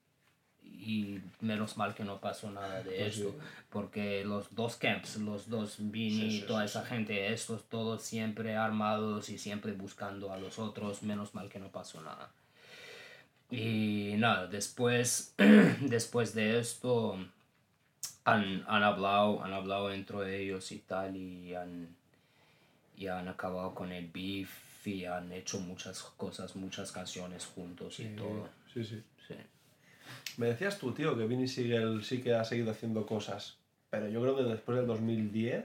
y 0.80 1.20
menos 1.40 1.76
mal 1.76 1.94
que 1.94 2.04
no 2.04 2.20
pasó 2.20 2.50
nada 2.50 2.82
de 2.82 2.90
pues 2.90 3.18
esto, 3.18 3.34
porque 3.68 4.24
los 4.24 4.54
dos 4.54 4.76
camps, 4.76 5.16
los 5.16 5.48
dos 5.48 5.76
Vini, 5.78 6.36
y 6.36 6.40
toda 6.42 6.64
esa 6.64 6.84
gente, 6.84 7.32
estos 7.32 7.64
todos 7.68 8.02
siempre 8.02 8.56
armados 8.56 9.28
y 9.28 9.38
siempre 9.38 9.72
buscando 9.72 10.32
a 10.32 10.38
los 10.38 10.58
otros, 10.58 11.02
menos 11.02 11.34
mal 11.34 11.48
que 11.48 11.58
no 11.58 11.68
pasó 11.68 12.00
nada. 12.00 12.30
Y 13.50 14.14
nada, 14.18 14.46
después, 14.46 15.34
después 15.80 16.34
de 16.34 16.58
esto 16.58 17.18
han, 18.32 18.64
han, 18.68 18.82
hablado, 18.82 19.42
han 19.42 19.52
hablado 19.52 19.92
entre 19.92 20.40
ellos 20.40 20.72
y 20.72 20.78
tal, 20.78 21.16
y 21.16 21.54
han, 21.54 21.88
y 22.96 23.06
han 23.06 23.28
acabado 23.28 23.74
con 23.74 23.92
el 23.92 24.08
beef 24.08 24.86
y 24.86 25.04
han 25.04 25.30
hecho 25.32 25.60
muchas 25.60 26.02
cosas, 26.02 26.56
muchas 26.56 26.90
canciones 26.92 27.46
juntos 27.46 28.00
y 28.00 28.06
todo. 28.16 28.48
Sí, 28.72 28.84
sí. 28.84 29.02
sí. 29.26 29.34
Me 30.36 30.46
decías 30.46 30.78
tú, 30.78 30.92
tío, 30.92 31.16
que 31.16 31.26
Vinny 31.26 31.46
Siegel 31.46 32.02
sí 32.04 32.22
que 32.22 32.34
ha 32.34 32.44
seguido 32.44 32.70
haciendo 32.70 33.04
cosas, 33.06 33.56
pero 33.90 34.08
yo 34.08 34.22
creo 34.22 34.36
que 34.36 34.44
después 34.44 34.78
del 34.78 34.86
2010, 34.86 35.64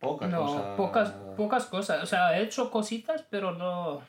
pocas 0.00 0.30
no, 0.30 0.76
Pocas, 0.76 1.10
pocas 1.36 1.66
cosas. 1.66 2.02
O 2.02 2.06
sea, 2.06 2.28
ha 2.28 2.38
hecho 2.38 2.70
cositas, 2.70 3.24
pero 3.30 3.52
no... 3.52 4.02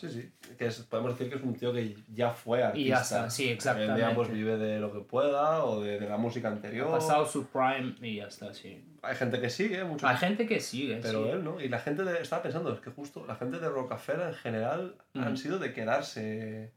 Sí, 0.00 0.08
sí. 0.08 0.32
Que 0.56 0.70
podemos 0.88 1.12
decir 1.12 1.30
que 1.30 1.36
es 1.36 1.42
un 1.42 1.54
tío 1.54 1.74
que 1.74 1.94
ya 2.08 2.30
fue 2.30 2.62
artista. 2.62 2.80
Y 2.80 2.88
ya 2.88 3.00
está, 3.02 3.28
sí, 3.28 3.50
exactamente. 3.50 4.08
Que 4.08 4.14
pues, 4.14 4.30
vive 4.30 4.56
de 4.56 4.80
lo 4.80 4.90
que 4.90 5.00
pueda 5.00 5.62
o 5.64 5.82
de, 5.82 6.00
la 6.00 6.16
música 6.16 6.48
anterior. 6.48 6.88
Ha 6.88 6.92
pasado 6.92 7.26
su 7.26 7.48
prime 7.48 7.94
y 8.00 8.16
ya 8.16 8.28
está, 8.28 8.54
sí. 8.54 8.82
Hay 9.02 9.14
gente 9.14 9.38
que 9.38 9.50
sigue, 9.50 9.84
mucho. 9.84 10.06
Hay 10.08 10.16
gente 10.16 10.46
que 10.46 10.58
sigue, 10.58 11.00
Pero 11.02 11.30
él, 11.30 11.44
¿no? 11.44 11.60
Y 11.60 11.68
la 11.68 11.80
gente 11.80 12.02
de... 12.02 12.18
Estaba 12.22 12.42
pensando, 12.42 12.72
es 12.72 12.80
que 12.80 12.90
justo 12.90 13.26
la 13.26 13.34
gente 13.34 13.58
de 13.58 13.68
Rockefeller 13.68 14.28
en 14.28 14.34
general 14.34 14.94
han 15.14 15.36
sido 15.36 15.58
de 15.58 15.74
quedarse 15.74 16.72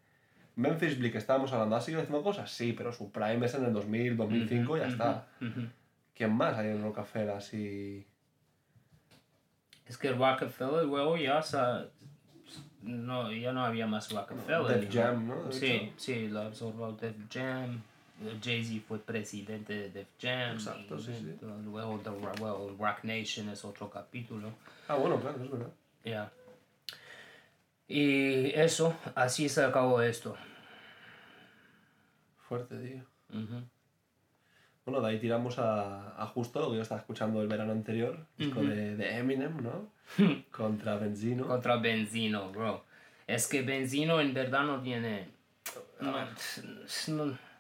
Memphis 0.56 1.00
Bleak, 1.00 1.16
estábamos 1.16 1.54
hablando, 1.54 1.78
¿ha 1.78 1.82
seguido 1.82 2.02
haciendo 2.02 2.24
cosas? 2.24 2.52
Sí, 2.52 2.74
pero 2.74 2.92
su 2.92 3.10
prime 3.10 3.46
es 3.46 3.54
en 3.54 3.64
el 3.64 3.74
2000, 3.74 4.18
2005 4.18 4.78
y 4.78 4.80
ya 4.82 4.88
está. 4.88 5.28
¿Quién 6.14 6.34
más 6.34 6.58
hay 6.58 6.68
en 6.68 6.84
Rockefeller 6.84 7.30
así? 7.30 8.06
Es 9.86 9.98
que 9.98 10.12
Rockefeller 10.12 10.84
luego 10.84 11.16
ya, 11.16 11.42
no, 12.84 13.32
ya 13.32 13.54
no 13.54 13.66
había 13.66 13.88
más 13.88 14.12
Rockefeller. 14.12 14.80
Def 14.80 14.94
Jam, 14.94 15.28
¿no? 15.28 15.52
sí, 15.52 15.94
sí, 15.98 16.28
lo 16.28 16.42
absorbió 16.42 16.92
Def 16.94 17.16
Jam. 17.32 17.82
Jay-Z 18.42 18.86
fue 18.88 19.00
presidente 19.00 19.74
de 19.74 19.90
Def 19.90 20.08
Jam. 20.22 20.54
Exacto, 20.54 21.00
sí, 21.00 21.14
sí. 21.14 21.46
Luego 21.66 22.00
the, 22.00 22.10
Rock 22.10 23.04
Nation 23.04 23.50
es 23.50 23.66
otro 23.66 23.90
capítulo. 23.90 24.52
Ah, 24.88 24.96
bueno, 24.96 25.20
claro, 25.20 25.44
es 25.44 25.52
verdad. 25.52 25.72
Ya. 26.04 26.32
Y 27.88 28.52
eso, 28.54 28.96
así 29.16 29.50
se 29.50 29.64
acabó 29.64 30.02
esto. 30.02 30.36
Fuerte, 32.38 32.78
tío. 32.78 33.04
Bueno, 34.86 35.02
de 35.02 35.12
ahí 35.12 35.20
tiramos 35.20 35.60
a, 35.60 36.22
a, 36.22 36.28
justo 36.28 36.60
lo 36.60 36.70
que 36.70 36.76
yo 36.76 36.82
estaba 36.82 37.00
escuchando 37.00 37.42
el 37.42 37.48
verano 37.48 37.72
anterior, 37.72 38.26
de, 38.38 38.98
de, 38.98 39.18
Eminem, 39.18 39.64
¿no? 39.64 39.90
Contra 40.52 40.98
Benzino. 40.98 41.48
Contra 41.48 41.78
Benzino, 41.78 42.52
bro. 42.52 42.84
Es 43.26 43.48
que 43.48 43.62
Benzino 43.62 44.20
en 44.20 44.34
verdad 44.34 44.64
no 44.64 44.82
tiene... 44.82 45.30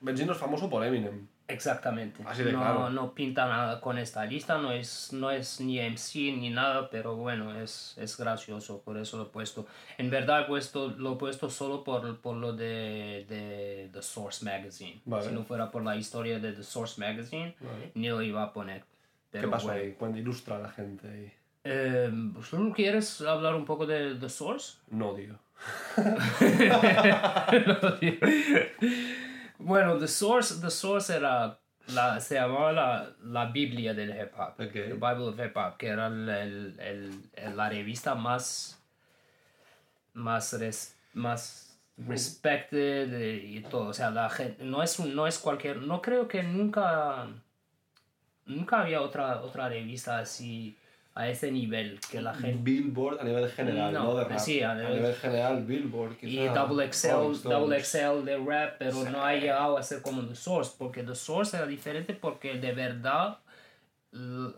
Benzino 0.01 0.33
es 0.33 0.37
famoso 0.37 0.69
por 0.69 0.85
Eminem. 0.85 1.27
Exactamente. 1.47 2.23
no, 2.51 2.89
no 2.89 3.13
pinta 3.13 3.45
nada 3.47 3.81
con 3.81 3.97
esta 3.97 4.25
lista, 4.25 4.57
no 4.57 4.71
es, 4.71 5.11
no 5.11 5.29
es 5.29 5.59
ni 5.59 5.77
MC 5.77 6.15
ni 6.37 6.49
nada, 6.49 6.89
pero 6.89 7.17
bueno, 7.17 7.53
es, 7.59 7.95
es 7.97 8.17
gracioso, 8.17 8.81
por 8.81 8.97
eso 8.97 9.17
lo 9.17 9.23
he 9.23 9.27
puesto. 9.27 9.67
En 9.97 10.09
verdad 10.09 10.41
he 10.41 10.45
puesto, 10.45 10.89
lo 10.97 11.13
he 11.13 11.15
puesto 11.17 11.49
solo 11.49 11.83
por, 11.83 12.19
por 12.19 12.37
lo 12.37 12.53
de, 12.53 13.25
de 13.27 13.89
The 13.91 14.01
Source 14.01 14.45
Magazine. 14.45 15.01
Si 15.21 15.31
no 15.31 15.43
fuera 15.43 15.69
por 15.69 15.83
la 15.83 15.97
historia 15.97 16.39
de 16.39 16.53
The 16.53 16.63
Source 16.63 16.99
Magazine, 16.99 17.55
ni 17.93 18.07
lo 18.07 18.21
iba 18.21 18.43
a 18.43 18.53
poner. 18.53 18.85
¿Qué 19.31 19.47
pasa 19.47 19.73
ahí? 19.73 19.95
Cuando 19.97 20.19
ilustra 20.19 20.57
a 20.57 20.59
la 20.59 20.69
gente 20.69 21.07
ahí. 21.07 21.33
Eh, 21.65 22.11
¿Quieres 22.75 23.21
hablar 23.21 23.55
un 23.55 23.65
poco 23.65 23.85
de 23.85 24.15
The 24.15 24.29
Source? 24.29 24.77
No, 24.91 25.13
digo. 25.13 25.35
no, 27.67 27.93
tío. 27.95 28.13
Bueno, 29.59 29.97
The 29.97 30.07
Source, 30.07 30.59
The 30.61 30.69
Source 30.69 31.15
era 31.15 31.59
la, 31.87 32.19
se 32.19 32.35
llamaba 32.35 32.71
la, 32.71 33.15
la 33.23 33.45
Biblia 33.47 33.93
del 33.93 34.09
hip 34.09 34.31
hop, 34.37 34.53
okay. 34.53 34.89
The 34.89 34.93
Bible 34.93 35.27
of 35.27 35.39
Hip 35.39 35.55
Hop, 35.55 35.77
que 35.77 35.87
era 35.87 36.07
el, 36.07 36.79
el, 36.79 37.55
la 37.55 37.69
revista 37.69 38.15
más, 38.15 38.79
más, 40.13 40.55
más 41.13 41.77
respected 41.97 43.43
y 43.43 43.61
todo. 43.61 43.89
O 43.89 43.93
sea, 43.93 44.11
la 44.11 44.29
gente, 44.29 44.63
no 44.63 44.81
es, 44.81 44.99
no 44.99 45.27
es 45.27 45.37
cualquier, 45.37 45.77
no 45.77 46.01
creo 46.01 46.27
que 46.27 46.43
nunca, 46.43 47.27
nunca 48.45 48.81
había 48.81 49.01
otra, 49.01 49.41
otra 49.41 49.69
revista 49.69 50.19
así 50.19 50.77
a 51.15 51.29
ese 51.29 51.51
nivel 51.51 51.99
que 52.09 52.21
la 52.21 52.33
gente 52.33 52.59
Billboard 52.63 53.19
a 53.19 53.23
nivel 53.23 53.49
general 53.51 53.93
no, 53.93 54.15
de 54.15 54.23
rap. 54.23 54.39
sí, 54.39 54.63
a, 54.63 54.73
nivel, 54.73 55.13
general 55.15 55.63
Billboard 55.63 56.17
quizá, 56.17 56.41
y 56.41 56.47
Double 56.47 56.91
XL 56.91 57.47
Double 57.47 57.83
XL 57.83 58.23
de 58.23 58.37
rap 58.37 58.75
pero 58.79 59.03
no 59.09 59.23
ha 59.23 59.33
llegado 59.33 59.77
a 59.77 59.83
ser 59.83 60.01
como 60.01 60.23
The 60.23 60.35
Source 60.35 60.73
porque 60.77 61.03
The 61.03 61.13
Source 61.13 61.55
era 61.55 61.67
diferente 61.67 62.13
porque 62.13 62.55
de 62.55 62.71
verdad 62.71 63.37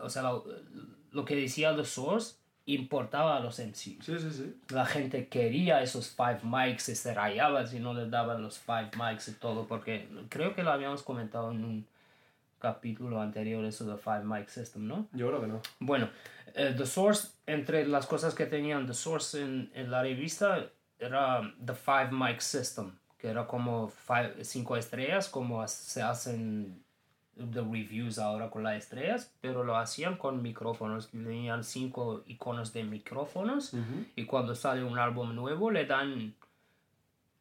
o 0.00 0.08
sea 0.08 0.22
lo, 0.22 1.24
que 1.26 1.36
decía 1.36 1.76
The 1.76 1.84
Source 1.84 2.36
importaba 2.64 3.36
a 3.36 3.40
los 3.40 3.58
MC 3.58 3.76
sí, 3.76 4.00
sí, 4.00 4.30
sí. 4.30 4.56
la 4.70 4.86
gente 4.86 5.28
quería 5.28 5.82
esos 5.82 6.08
five 6.08 6.40
mics 6.42 6.88
y 6.88 6.96
se 6.96 7.12
rayaba 7.12 7.66
si 7.66 7.80
no 7.80 7.92
les 7.92 8.10
daban 8.10 8.42
los 8.42 8.58
five 8.58 8.90
mics 8.98 9.28
y 9.28 9.32
todo 9.32 9.66
porque 9.66 10.08
creo 10.30 10.54
que 10.54 10.62
lo 10.62 10.72
habíamos 10.72 11.02
comentado 11.02 11.50
en 11.50 11.64
un 11.64 11.86
capítulo 12.66 13.20
anterior 13.20 13.64
eso 13.64 13.84
de 13.84 13.96
five 13.96 14.24
mic 14.24 14.48
system 14.48 14.86
¿no? 14.86 15.08
yo 15.12 15.28
creo 15.28 15.40
que 15.40 15.46
no 15.46 15.60
bueno 15.80 16.08
eh, 16.58 16.74
The 16.74 16.86
Source, 16.86 17.28
entre 17.46 17.86
las 17.86 18.06
cosas 18.06 18.34
que 18.34 18.46
tenían 18.46 18.86
The 18.86 18.94
Source 18.94 19.42
en, 19.42 19.70
en, 19.74 19.90
la 19.90 20.02
revista, 20.02 20.70
era 20.98 21.42
The 21.62 21.74
Five 21.74 22.12
Mic 22.12 22.40
System, 22.40 22.92
que 23.18 23.28
era 23.28 23.46
como 23.46 23.88
five, 23.88 24.42
cinco 24.42 24.74
estrellas, 24.74 25.28
como 25.28 25.66
se 25.68 26.00
hacen 26.00 26.82
the 27.36 27.60
reviews 27.60 28.18
ahora 28.18 28.48
con 28.48 28.62
las 28.62 28.76
estrellas, 28.76 29.34
pero 29.42 29.64
lo 29.64 29.76
hacían 29.76 30.16
con 30.16 30.42
micrófonos. 30.42 31.10
Tenían 31.10 31.62
cinco 31.62 32.22
iconos 32.26 32.72
de 32.72 32.84
micrófonos 32.84 33.74
y 34.14 34.24
cuando 34.24 34.54
sale 34.54 34.82
un 34.82 34.98
álbum 34.98 35.34
nuevo 35.34 35.70
le 35.70 35.84
dan 35.84 36.34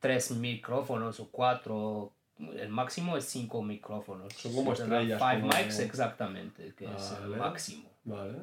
tres 0.02 0.32
micrófonos 0.32 1.22
o 1.22 1.30
cuatro. 1.32 2.12
El 2.40 2.70
máximo 2.70 3.16
es 3.18 3.26
cinco 3.26 3.62
micrófonos. 3.62 4.34
Son 4.34 4.54
como 4.54 4.74
estrellas. 4.74 5.22
Five 5.22 5.42
mics 5.44 5.80
exactamente, 5.80 6.74
que 6.78 6.86
es 6.86 7.16
el 7.24 7.30
máximo. 7.38 7.90
Vale. 8.04 8.40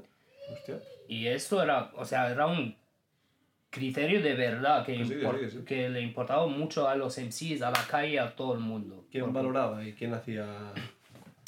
Y 1.09 1.27
esto 1.27 1.63
era, 1.63 1.91
o 1.97 2.05
sea, 2.05 2.31
era 2.31 2.47
un 2.47 2.75
criterio 3.71 4.23
de 4.23 4.35
verdad 4.35 4.85
que, 4.85 5.65
que 5.67 5.89
le 5.89 6.01
importaba 6.03 6.47
mucho 6.47 6.89
a 6.89 6.95
los 6.95 7.19
MCs, 7.19 7.63
a 7.63 7.71
la 7.71 7.87
calle, 7.89 8.21
a 8.21 8.35
todo 8.35 8.55
el 8.55 8.61
mundo. 8.61 9.07
¿Quién 9.11 9.33
valoraba 9.33 9.85
y 9.85 9.93
quién 9.93 10.15
hacía...? 10.15 10.47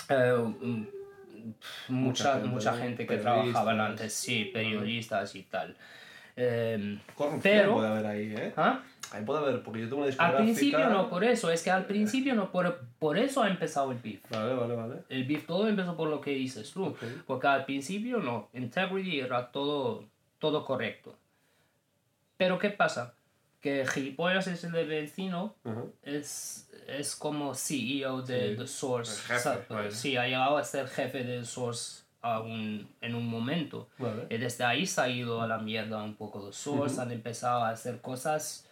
Eh, 0.09 0.35
mucha, 1.89 2.39
mucha 2.39 2.77
gente, 2.77 3.07
que 3.07 3.17
trabajaba 3.19 3.73
antes, 3.87 4.13
sí, 4.13 4.51
periodistas 4.53 5.35
y 5.35 5.43
tal. 5.43 5.77
Eh, 6.37 6.99
pero, 7.43 7.75
puede 7.75 7.89
haber 7.89 8.07
ahí, 8.07 8.35
¿eh? 8.37 8.53
¿Ah? 8.57 8.83
Ahí 9.13 9.25
puede 9.25 9.39
haber, 9.41 9.63
porque 9.63 9.81
yo 9.81 9.87
tengo 9.87 9.99
una 9.99 10.07
discográfica... 10.07 10.39
Al 10.39 10.45
principio 10.45 10.89
no, 10.89 11.09
por 11.09 11.25
eso, 11.25 11.51
es 11.51 11.63
que 11.63 11.71
al 11.71 11.87
principio 11.87 12.35
no, 12.35 12.51
por, 12.51 12.81
por 12.99 13.17
eso 13.17 13.43
ha 13.43 13.49
empezado 13.49 13.93
el 13.93 13.99
beef. 13.99 14.23
Vale, 14.31 14.55
vale, 14.55 14.75
vale. 14.75 14.95
El 15.09 15.25
beef 15.25 15.47
todo 15.47 15.69
empezó 15.69 15.97
por 15.97 16.09
lo 16.09 16.21
que 16.21 16.33
dices 16.33 16.73
tú, 16.73 16.97
porque 17.27 17.47
al 17.47 17.65
principio 17.65 18.19
no, 18.19 18.49
Integrity 18.53 19.21
era 19.21 19.53
todo, 19.53 20.05
todo 20.39 20.65
correcto. 20.65 21.17
Pero 22.37 22.59
¿qué 22.59 22.71
pasa? 22.71 23.15
Que 23.61 23.87
Gilipollas 23.87 24.47
es 24.49 24.65
el 24.65 24.73
vecino, 24.73 25.55
es, 26.03 26.69
es 26.89 27.15
como 27.15 27.55
CEO 27.55 28.23
de 28.23 28.57
The 28.57 28.67
Source. 28.67 29.23
Sí, 29.91 30.17
ha 30.17 30.27
llegado 30.27 30.59
a 30.59 30.65
ser 30.65 30.89
jefe 30.89 31.25
de 31.25 31.45
Source 31.45 32.03
en 33.01 33.15
un 33.15 33.27
momento. 33.29 33.89
Y 34.29 34.39
desde 34.39 34.65
ahí 34.65 34.87
se 34.87 35.01
ha 35.01 35.09
ido 35.09 35.41
a 35.41 35.47
la 35.47 35.59
mierda 35.59 36.03
un 36.03 36.17
poco 36.17 36.47
de 36.47 36.53
Source, 36.53 37.01
han 37.01 37.13
empezado 37.13 37.63
a 37.63 37.71
hacer 37.71 38.01
cosas 38.01 38.64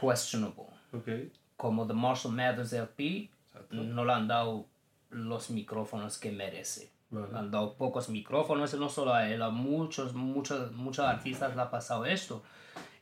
questionable. 0.00 0.64
Como 1.56 1.86
The 1.86 1.92
Marshall 1.94 2.32
Mathers 2.32 2.72
LP, 2.72 3.30
no 3.70 4.04
le 4.04 4.12
han 4.12 4.26
dado 4.28 4.66
los 5.10 5.50
micrófonos 5.50 6.18
que 6.18 6.30
merece. 6.32 6.90
Vale. 7.10 7.32
Le 7.32 7.38
han 7.38 7.50
dado 7.50 7.74
pocos 7.74 8.08
micrófonos, 8.08 8.72
no 8.74 8.88
solo 8.88 9.12
a 9.12 9.28
él, 9.28 9.42
a 9.42 9.50
muchos, 9.50 10.14
muchos, 10.14 10.72
muchos 10.72 11.04
artistas 11.04 11.54
le 11.56 11.62
ha 11.62 11.70
pasado 11.70 12.06
esto. 12.06 12.42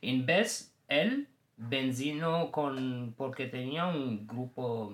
En 0.01 0.25
vez, 0.25 0.73
él, 0.87 1.27
Benzino, 1.57 2.51
con, 2.51 3.13
porque 3.15 3.45
tenía 3.47 3.85
un 3.85 4.25
grupo 4.25 4.93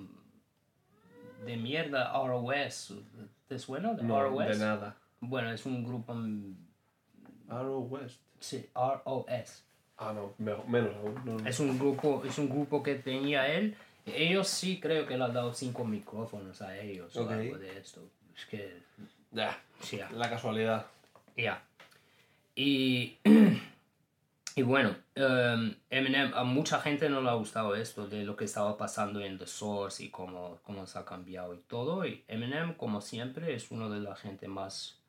de 1.45 1.57
mierda, 1.57 2.11
ROS. 2.13 2.95
¿Te 3.47 3.57
suena 3.59 3.93
de 3.93 4.03
No, 4.03 4.21
ROS? 4.21 4.47
de 4.47 4.57
nada. 4.57 4.97
Bueno, 5.21 5.51
es 5.51 5.65
un 5.65 5.83
grupo, 5.83 6.13
West. 7.89 8.21
sí, 8.39 8.69
ROS. 8.75 9.63
Ah, 9.97 10.11
no, 10.13 10.33
me- 10.37 10.55
menos 10.67 10.95
aún. 10.97 11.15
No, 11.25 11.37
no. 11.39 11.47
Es 11.47 11.59
un 11.59 11.77
grupo, 11.79 12.21
es 12.25 12.37
un 12.37 12.49
grupo 12.49 12.83
que 12.83 12.95
tenía 12.95 13.47
él. 13.47 13.75
Ellos 14.05 14.47
sí 14.47 14.79
creo 14.79 15.05
que 15.07 15.17
le 15.17 15.23
han 15.23 15.33
dado 15.33 15.53
cinco 15.53 15.83
micrófonos 15.85 16.61
a 16.61 16.77
ellos 16.77 17.15
o 17.15 17.29
algo 17.29 17.57
de 17.57 17.77
esto. 17.77 18.01
Es 18.37 18.45
que, 18.45 18.81
Ya, 19.31 19.57
sí, 19.81 19.97
ya. 19.97 20.09
la 20.11 20.29
casualidad. 20.29 20.85
Ya. 21.37 21.63
Y, 22.55 23.17
y 24.55 24.61
bueno, 24.61 24.95
em, 25.15 25.75
Eminem, 25.89 26.33
a 26.33 26.43
mucha 26.43 26.79
gente 26.81 27.09
no 27.09 27.21
le 27.21 27.29
ha 27.29 27.33
gustado 27.33 27.75
esto 27.75 28.07
de 28.07 28.23
lo 28.25 28.35
que 28.35 28.45
estaba 28.45 28.77
pasando 28.77 29.19
en 29.21 29.37
The 29.37 29.47
Source 29.47 30.03
y 30.03 30.09
cómo, 30.09 30.59
cómo 30.63 30.85
se 30.87 30.99
ha 30.99 31.05
cambiado 31.05 31.53
y 31.55 31.59
todo. 31.59 32.05
Y 32.05 32.23
Eminem, 32.27 32.73
como 32.75 33.01
siempre, 33.01 33.55
es 33.55 33.71
uno 33.71 33.89
de 33.89 33.99
la 34.01 34.15
gente 34.15 34.47
más 34.47 34.99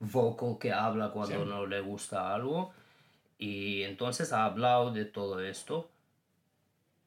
vocal 0.00 0.56
que 0.58 0.72
habla 0.72 1.10
cuando 1.10 1.28
Siempre. 1.36 1.50
no 1.54 1.66
le 1.66 1.80
gusta 1.80 2.34
algo. 2.34 2.72
Y 3.42 3.82
entonces 3.82 4.32
ha 4.32 4.44
hablado 4.44 4.92
de 4.92 5.04
todo 5.04 5.40
esto. 5.40 5.88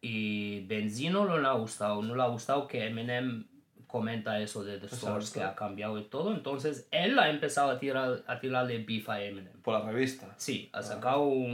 Y 0.02 0.62
Benzino 0.65 1.26
no 1.26 1.38
le 1.39 1.48
ha 1.48 1.54
gustado, 1.54 2.02
no 2.02 2.13
le 2.15 2.21
ha 2.21 2.28
gustado 2.28 2.67
que 2.67 2.86
Eminem 2.86 3.45
comenta 3.88 4.39
eso 4.41 4.63
de 4.63 4.78
The 4.78 4.89
Source 4.89 5.34
que 5.34 5.41
ha 5.41 5.56
cambiado 5.56 5.98
y 5.98 6.04
todo. 6.04 6.34
Entonces 6.34 6.88
él 6.91 7.17
ha 7.17 7.30
empezado 7.30 7.71
a, 7.71 7.80
tirar, 7.80 8.24
a 8.28 8.39
tirarle 8.39 8.80
beef 8.80 9.08
a 9.10 9.24
Eminem. 9.24 9.54
Por 9.63 9.80
la 9.80 9.89
revista. 9.89 10.34
Sí, 10.38 10.69
ha 10.74 10.84
sacado 10.84 11.21
un, 11.21 11.50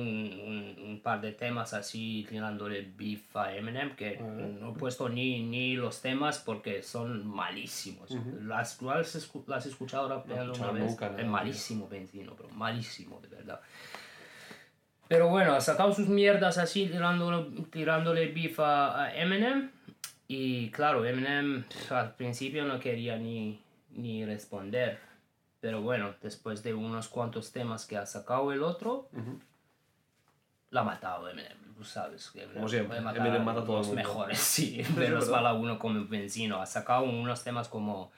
un, 0.80 0.84
un 0.84 1.00
par 1.02 1.22
de 1.22 1.32
temas 1.34 1.74
así 1.76 2.26
tirándole 2.28 2.92
beef 2.98 3.36
a 3.38 3.56
Eminem 3.56 3.96
que 3.96 4.18
no 4.20 4.72
he 4.72 4.74
puesto 4.74 5.08
ni, 5.08 5.44
ni 5.44 5.76
los 5.76 6.02
temas 6.02 6.40
porque 6.40 6.82
son 6.82 7.26
malísimos. 7.28 8.10
las, 8.42 8.78
¿Tú 8.80 8.88
las, 8.88 9.16
escu- 9.16 9.46
las 9.48 9.60
has 9.60 9.68
escuchado 9.68 10.10
rapeando 10.10 10.46
una 10.46 10.52
escuchado 10.54 10.74
vez? 10.74 10.84
nunca, 10.90 11.16
es 11.22 11.28
malísimo 11.28 11.88
Benzino, 11.88 12.34
pero 12.36 12.50
malísimo, 12.50 13.20
de 13.22 13.28
verdad. 13.30 13.62
Pero 15.12 15.28
bueno, 15.28 15.52
ha 15.52 15.60
sacado 15.60 15.94
sus 15.94 16.08
mierdas 16.08 16.58
así 16.58 16.88
tirándole, 16.88 17.66
tirándole 17.70 18.28
beef 18.28 18.62
a, 18.62 18.98
a 19.04 19.14
Eminem. 19.14 19.70
Y 20.30 20.72
claro, 20.72 21.04
Eminem 21.04 21.66
pf, 21.66 21.94
al 21.94 22.16
principio 22.16 22.64
no 22.64 22.80
quería 22.80 23.18
ni, 23.18 23.62
ni 23.90 24.24
responder. 24.24 25.00
Pero 25.60 25.82
bueno, 25.82 26.16
después 26.22 26.64
de 26.64 26.74
unos 26.74 27.10
cuantos 27.10 27.52
temas 27.52 27.86
que 27.86 27.98
ha 27.98 28.06
sacado 28.06 28.54
el 28.54 28.64
otro, 28.64 29.10
la 30.70 30.80
ha 30.80 30.84
matado 30.86 31.28
Eminem. 31.28 31.58
Tú 31.76 31.84
sabes 31.84 32.32
que 32.32 32.44
Eminem 32.44 32.56
Como 32.56 32.70
siempre, 32.70 32.98
Eminem 33.00 33.44
mata 33.44 33.60
a 33.60 33.66
todo 33.66 33.82
el 33.82 33.88
los 33.88 33.94
mejores, 33.94 34.40
sí. 34.40 34.82
Menos 34.96 35.26
verdad. 35.26 35.30
mal 35.30 35.48
a 35.48 35.54
uno 35.56 35.78
como 35.78 36.08
Benzino. 36.08 36.62
Ha 36.62 36.66
sacado 36.66 37.04
unos 37.04 37.44
temas 37.44 37.68
como 37.68 38.14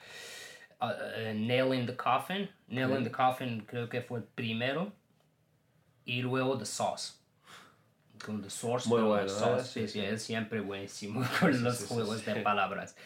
uh, 0.80 0.84
uh, 0.84 1.34
Nail 1.34 1.74
in 1.74 1.86
the 1.86 1.96
Coffin. 1.96 2.48
Nail 2.68 2.96
in 2.96 3.02
the 3.02 3.10
Coffin 3.10 3.64
creo 3.66 3.88
que 3.88 4.00
fue 4.00 4.20
el 4.20 4.24
primero. 4.26 4.92
Y 6.04 6.22
luego 6.22 6.58
The 6.58 6.66
Sauce. 6.66 7.14
Con 8.24 8.42
The 8.42 8.50
Source. 8.50 8.88
Muy 8.88 9.02
bueno, 9.02 9.26
The 9.26 9.28
Sauce, 9.28 9.84
¿eh? 9.84 9.88
sí, 9.88 9.92
Sí, 9.92 10.00
es 10.00 10.22
siempre 10.22 10.60
buenísimo 10.60 11.22
con 11.40 11.62
los 11.62 11.86
juegos 11.86 12.24
de 12.24 12.36
palabras. 12.36 12.96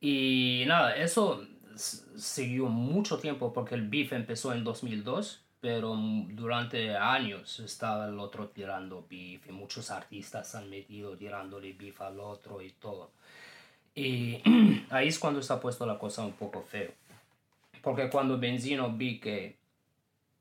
Y 0.00 0.64
nada, 0.66 0.96
eso 0.96 1.46
siguió 1.76 2.66
mucho 2.66 3.18
tiempo 3.18 3.52
porque 3.52 3.74
el 3.74 3.88
beef 3.88 4.12
empezó 4.12 4.52
en 4.52 4.64
2002, 4.64 5.42
pero 5.60 5.96
durante 6.30 6.96
años 6.96 7.60
estaba 7.60 8.06
el 8.06 8.18
otro 8.18 8.48
tirando 8.48 9.06
beef 9.08 9.48
y 9.48 9.52
muchos 9.52 9.90
artistas 9.90 10.54
han 10.54 10.70
metido 10.70 11.16
tirándole 11.16 11.72
beef 11.72 12.00
al 12.00 12.20
otro 12.20 12.62
y 12.62 12.70
todo. 12.70 13.10
Y 13.94 14.42
ahí 14.90 15.08
es 15.08 15.18
cuando 15.18 15.42
se 15.42 15.52
ha 15.52 15.60
puesto 15.60 15.86
la 15.86 15.98
cosa 15.98 16.24
un 16.24 16.34
poco 16.34 16.62
feo. 16.62 16.92
Porque 17.82 18.10
cuando 18.10 18.38
Benzino 18.38 18.92
vi 18.92 19.18
que 19.18 19.56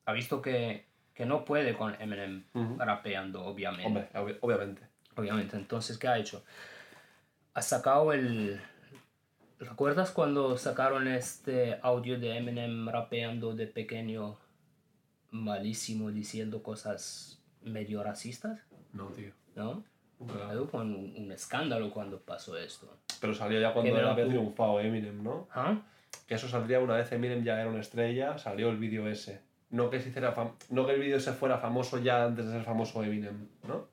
ha 0.06 0.14
visto 0.14 0.42
que, 0.42 0.86
que 1.16 1.26
no 1.26 1.44
puede 1.46 1.74
con 1.76 2.00
Eminem 2.00 2.44
rapeando, 2.78 3.44
obviamente. 3.46 3.88
Hombre, 3.88 4.10
obvi- 4.14 4.38
obviamente. 4.42 4.82
Obviamente, 5.16 5.56
entonces, 5.56 5.98
¿qué 5.98 6.08
ha 6.10 6.18
hecho? 6.20 6.44
Ha 7.54 7.62
sacado 7.62 8.12
el... 8.14 8.60
¿Recuerdas 9.58 10.12
cuando 10.12 10.58
sacaron 10.58 11.08
este 11.08 11.80
audio 11.82 12.20
de 12.20 12.38
Eminem 12.38 12.88
rapeando 12.90 13.56
de 13.56 13.66
pequeño 13.68 14.38
malísimo 15.32 16.12
diciendo 16.12 16.62
cosas 16.62 17.40
medio 17.62 18.04
racistas? 18.04 18.60
No, 18.94 19.08
tío. 19.08 19.32
¿No? 19.56 19.84
Nunca. 20.20 20.34
Hubo 20.60 20.80
un, 20.80 21.14
un 21.18 21.32
escándalo 21.32 21.92
cuando 21.92 22.20
pasó 22.20 22.58
esto. 22.58 22.98
Pero 23.22 23.34
salió 23.34 23.60
ya 23.60 23.74
cuando 23.74 23.92
lo 24.02 24.10
había 24.12 24.28
triunfado 24.28 24.80
Eminem, 24.82 25.24
¿no? 25.24 25.48
¿Ah? 25.54 25.78
Que 26.28 26.36
eso 26.36 26.48
saldría 26.48 26.80
una 26.80 26.96
vez 26.96 27.12
Eminem 27.12 27.44
ya 27.44 27.60
era 27.60 27.70
una 27.70 27.80
estrella, 27.82 28.38
salió 28.38 28.70
el 28.70 28.78
vídeo 28.78 29.08
ese. 29.08 29.42
No 29.72 29.90
que, 29.90 30.00
se 30.00 30.10
hiciera 30.10 30.34
fam- 30.36 30.54
no 30.70 30.86
que 30.86 30.94
el 30.94 31.02
vídeo 31.02 31.18
ese 31.18 31.34
fuera 31.34 31.58
famoso 31.58 31.98
ya 32.00 32.26
antes 32.26 32.46
de 32.46 32.52
ser 32.54 32.64
famoso 32.64 33.04
Eminem, 33.04 33.48
¿no? 33.68 33.88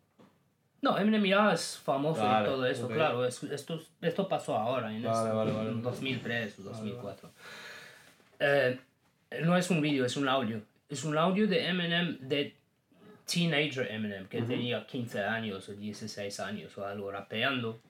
No, 0.83 0.99
Eminem 0.99 1.25
ya 1.25 1.53
es 1.53 1.79
famoso 1.79 2.23
Vale, 2.25 2.47
y 2.47 2.51
todo 2.51 2.67
eso, 2.67 2.87
ok. 2.87 2.93
claro. 2.93 3.25
es- 3.25 3.43
esto, 3.45 3.81
esto 4.01 4.29
pasó 4.29 4.57
ahora, 4.57 4.93
en, 4.95 5.03
Vale, 5.03 5.25
esto, 5.25 5.37
vale, 5.37 5.53
vale. 5.53 5.71
en 5.71 5.83
2003 5.83 6.59
o 6.59 6.63
2004. 6.63 7.31
Eh, 8.41 8.79
no 9.45 9.57
es 9.57 9.71
un 9.71 9.81
vídeo, 9.81 10.05
es 10.05 10.17
un 10.17 10.29
audio. 10.29 10.61
Es 10.89 11.05
un 11.05 11.17
audio 11.17 11.47
de 11.49 11.67
Eminem, 11.69 12.19
de 12.21 12.55
Teenager 13.33 13.91
Eminem, 13.91 14.27
que 14.27 14.43
tenía 14.43 14.85
15 14.87 15.23
años 15.25 15.69
o 15.69 15.73
16 15.73 16.39
años 16.41 16.77
o 16.77 16.85
algo, 16.85 17.11
rapeando. 17.11 17.81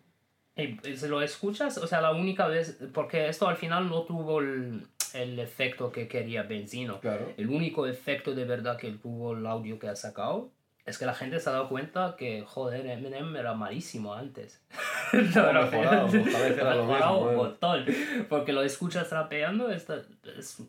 Y 0.54 0.78
y 0.86 0.96
si 0.96 1.08
lo 1.08 1.22
escuchas, 1.22 1.78
o 1.78 1.86
sea, 1.86 2.00
la 2.02 2.12
única 2.12 2.46
vez, 2.46 2.78
porque 2.92 3.28
esto 3.28 3.48
al 3.48 3.56
final 3.56 3.88
no 3.88 4.02
tuvo 4.02 4.40
el, 4.40 4.86
el 5.14 5.38
efecto 5.38 5.92
que 5.92 6.08
quería 6.08 6.42
Benzino. 6.42 7.00
Claro. 7.00 7.32
El 7.36 7.48
único 7.48 7.86
efecto 7.86 8.34
de 8.34 8.44
verdad 8.44 8.76
que 8.76 8.90
tuvo 8.92 9.34
el 9.34 9.46
audio 9.46 9.78
que 9.78 9.88
ha 9.88 9.96
sacado 9.96 10.50
es 10.84 10.98
que 10.98 11.06
la 11.06 11.14
gente 11.14 11.38
se 11.38 11.48
ha 11.48 11.52
dado 11.52 11.68
cuenta 11.68 12.16
que, 12.18 12.42
joder, 12.46 12.86
Eminem 12.86 13.36
era 13.36 13.54
malísimo 13.54 14.14
antes. 14.14 14.60
Mejorado, 15.12 16.08
era 16.08 16.74
lo 16.74 16.86
mejorado 16.86 17.18
un 17.18 17.36
montón. 17.36 17.86
Porque 18.28 18.52
lo 18.52 18.62
escuchas 18.62 19.10
rapeando, 19.10 19.70
está, 19.70 20.02
es 20.36 20.60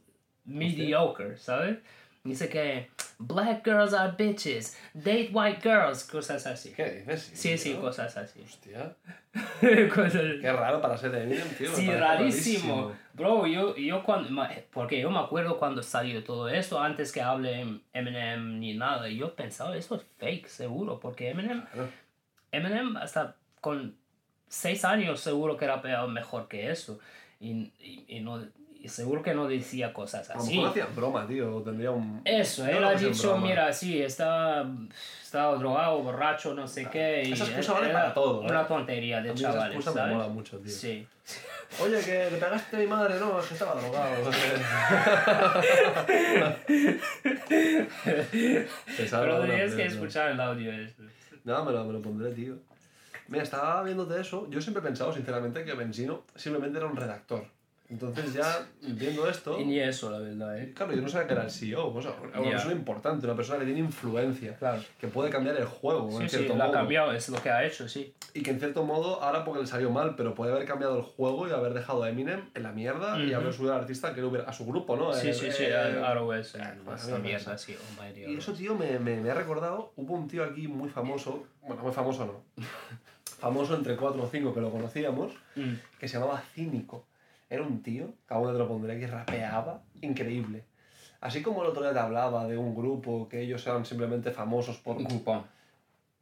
mediocre, 0.46 1.38
¿sabes? 1.38 1.80
Dice 2.26 2.48
que 2.48 2.90
black 3.20 3.66
girls 3.66 3.94
are 3.94 4.14
bitches, 4.18 4.78
date 4.94 5.30
white 5.34 5.60
girls, 5.62 6.06
cosas 6.06 6.46
así. 6.48 6.72
¿Qué 6.72 6.90
dices? 7.06 7.32
Sí, 7.34 7.58
sí, 7.58 7.74
cosas 7.74 8.16
así. 8.16 8.42
Hostia. 8.42 8.96
Cosas- 9.94 10.40
Qué 10.42 10.54
raro 10.54 10.82
para 10.82 10.98
ser 10.98 11.14
Eminem, 11.16 11.48
tío. 11.58 11.70
Sí, 11.70 11.88
parece 11.88 12.00
rarísimo. 12.00 12.94
Bro, 13.14 13.46
yo, 13.48 13.76
yo 13.76 14.04
cuando, 14.04 14.30
porque 14.72 15.02
yo 15.02 15.10
me 15.12 15.20
acuerdo 15.20 15.58
cuando 15.60 15.84
salió 15.84 16.24
todo 16.24 16.48
esto, 16.48 16.80
antes 16.80 17.12
que 17.12 17.22
hable 17.22 17.82
Eminem 17.92 18.60
ni 18.60 18.74
nada, 18.74 19.10
y 19.10 19.18
yo 19.18 19.36
pensaba, 19.36 19.76
eso 19.76 19.96
es 19.96 20.04
fake, 20.18 20.48
seguro, 20.48 21.00
porque 21.02 21.30
Eminem, 21.30 21.64
Claro. 21.74 21.90
Eminem 22.54 22.96
hasta 22.98 23.36
con 23.60 23.98
seis 24.48 24.86
años 24.86 25.20
seguro 25.20 25.58
que 25.58 25.68
rapeaba 25.68 26.08
mejor 26.08 26.48
que 26.48 26.72
eso, 26.72 27.00
y, 27.42 27.74
y, 27.80 28.06
y 28.08 28.20
no, 28.22 28.48
y 28.84 28.90
seguro 28.90 29.24
que 29.24 29.34
no 29.34 29.48
decía 29.48 29.94
cosas 29.94 30.30
A 30.30 30.34
lo 30.34 30.42
así. 30.42 30.56
mejor 30.58 30.70
hacían 30.72 30.94
broma, 30.94 31.26
tío. 31.26 31.62
Tendría 31.62 31.92
un. 31.92 32.22
Eso, 32.26 32.68
él 32.68 32.84
ha 32.84 32.94
dicho, 32.94 33.38
mira, 33.38 33.72
sí, 33.72 34.02
está, 34.02 34.66
está 35.24 35.46
drogado, 35.56 36.04
borracho, 36.04 36.54
no 36.54 36.68
sé 36.68 36.90
qué. 36.90 37.24
Y 37.26 37.32
Esa 37.32 37.46
excusa 37.46 37.72
vale 37.72 37.94
para 37.94 38.14
todo, 38.14 38.44
¿eh? 38.44 38.48
Una 38.50 38.68
tontería 38.68 39.22
de 39.22 39.30
mí 39.32 39.40
esa 39.40 39.52
chavales, 39.54 39.78
excusa 39.78 39.92
me 39.92 39.96
¿sabes? 40.02 40.16
mola 40.16 40.28
mucho, 40.28 40.58
tío. 40.60 40.70
Sí. 40.72 41.08
Oye, 41.82 42.02
que 42.02 42.30
le 42.30 42.38
pegaste 42.38 42.76
a 42.76 42.80
mi 42.80 42.88
madre, 42.88 43.18
no, 43.20 43.40
es 43.40 43.46
que 43.48 43.54
estaba 43.54 43.80
drogado. 43.82 44.30
Pero 48.04 49.42
tenías 49.42 49.74
que 49.76 49.86
escuchar 49.86 50.32
el 50.32 50.40
audio 50.42 50.72
este. 50.74 51.04
No, 51.46 51.64
me 51.66 51.72
lo, 51.72 51.86
me 51.86 51.94
lo 51.94 52.02
pondré, 52.02 52.32
tío. 52.32 52.56
Mira, 53.28 53.44
estaba 53.44 53.82
viéndote 53.84 54.20
eso. 54.20 54.48
Yo 54.50 54.62
siempre 54.62 54.82
he 54.82 54.86
pensado, 54.86 55.14
sinceramente, 55.14 55.64
que 55.64 55.74
Benzino 55.74 56.24
simplemente 56.36 56.78
era 56.78 56.88
un 56.88 56.96
redactor. 56.96 57.46
Entonces, 57.90 58.34
ya 58.34 58.66
viendo 58.82 59.28
esto. 59.30 59.60
Y 59.60 59.66
ni 59.66 59.80
eso, 59.80 60.10
la 60.10 60.18
verdad, 60.18 60.58
¿eh? 60.58 60.74
Claro, 60.74 60.94
yo 60.94 61.02
no 61.02 61.10
sabía 61.10 61.28
que 61.28 61.34
era 61.34 61.44
el 61.44 61.52
CEO. 61.52 61.94
O 61.94 62.02
sea, 62.02 62.14
una 62.40 62.50
persona 62.50 62.72
importante, 62.74 63.26
una 63.28 63.36
persona 63.36 63.60
que 63.60 63.66
tiene 63.66 63.82
influencia. 63.82 64.56
Claro. 64.56 64.82
Que 65.00 65.08
puede 65.10 65.30
cambiar 65.30 65.58
el 65.58 65.66
juego, 65.66 66.10
Sí, 66.12 66.24
en 66.24 66.30
sí, 66.30 66.38
cierto 66.38 66.56
lo 66.56 66.64
ha 66.64 66.68
modo. 66.68 66.78
cambiado, 66.78 67.12
es 67.12 67.30
lo 67.30 67.40
que 67.42 67.50
ha 67.52 67.64
hecho, 67.66 67.88
sí. 67.88 68.14
Y 68.34 68.42
que 68.42 68.50
en 68.52 68.60
cierto 68.60 68.84
modo, 68.84 69.22
ahora 69.22 69.44
porque 69.46 69.62
le 69.62 69.68
salió 69.68 69.92
mal, 69.92 70.16
pero 70.16 70.34
puede 70.34 70.54
haber 70.54 70.66
cambiado 70.66 70.98
el 70.98 71.04
juego 71.04 71.48
y 71.48 71.52
haber 71.52 71.74
dejado 71.76 72.02
a 72.04 72.10
Eminem 72.10 72.50
en 72.56 72.64
la 72.64 72.72
mierda 72.72 73.20
y 73.20 73.32
haber 73.34 73.54
subido 73.54 73.74
al 73.74 73.82
artista 73.82 74.14
que 74.16 74.24
hubiera, 74.24 74.50
a 74.50 74.54
su 74.54 74.66
grupo, 74.66 74.96
¿no? 74.96 75.14
Sí, 75.14 75.28
Eh, 75.30 75.34
sí, 75.34 75.52
sí, 75.52 75.64
eh, 75.66 75.70
eh, 75.74 76.24
pues, 76.26 76.56
esta 77.04 77.20
mierda 77.20 77.58
sí, 77.58 77.76
Almighty 78.00 78.22
Y 78.22 78.26
ROS. 78.36 78.38
eso, 78.44 78.54
tío, 78.54 78.76
me, 78.76 78.98
me, 78.98 79.18
me 79.18 79.30
ha 79.30 79.36
recordado, 79.36 79.92
hubo 79.98 80.16
un 80.16 80.28
tío 80.28 80.44
aquí 80.44 80.68
muy 80.68 80.90
famoso, 80.90 81.44
bueno, 81.62 81.84
muy 81.84 81.92
famoso 81.92 82.26
no, 82.26 82.64
famoso 83.40 83.76
entre 83.76 83.96
cuatro 83.98 84.24
o 84.24 84.28
cinco 84.30 84.54
que 84.54 84.62
lo 84.62 84.72
conocíamos, 84.72 85.34
Mm. 85.56 85.74
que 86.00 86.08
se 86.08 86.18
llamaba 86.18 86.42
Cínico. 86.56 87.06
Era 87.50 87.64
un 87.64 87.84
tío, 87.84 88.14
acabo 88.26 88.48
de 88.48 88.54
te 88.54 88.60
lo 88.60 88.68
pondré, 88.68 89.00
que 89.00 89.08
rapeaba 89.08 89.82
increíble. 90.02 90.66
Así 91.22 91.42
como 91.42 91.64
el 91.64 91.70
otro 91.70 91.84
día 91.84 91.94
te 91.94 92.00
hablaba 92.00 92.48
de 92.48 92.58
un 92.58 92.76
grupo 92.76 93.30
que 93.30 93.42
ellos 93.42 93.66
eran 93.68 93.86
simplemente 93.86 94.32
famosos 94.32 94.78
por... 94.78 94.98
Un 94.98 95.06
grupo. 95.06 95.46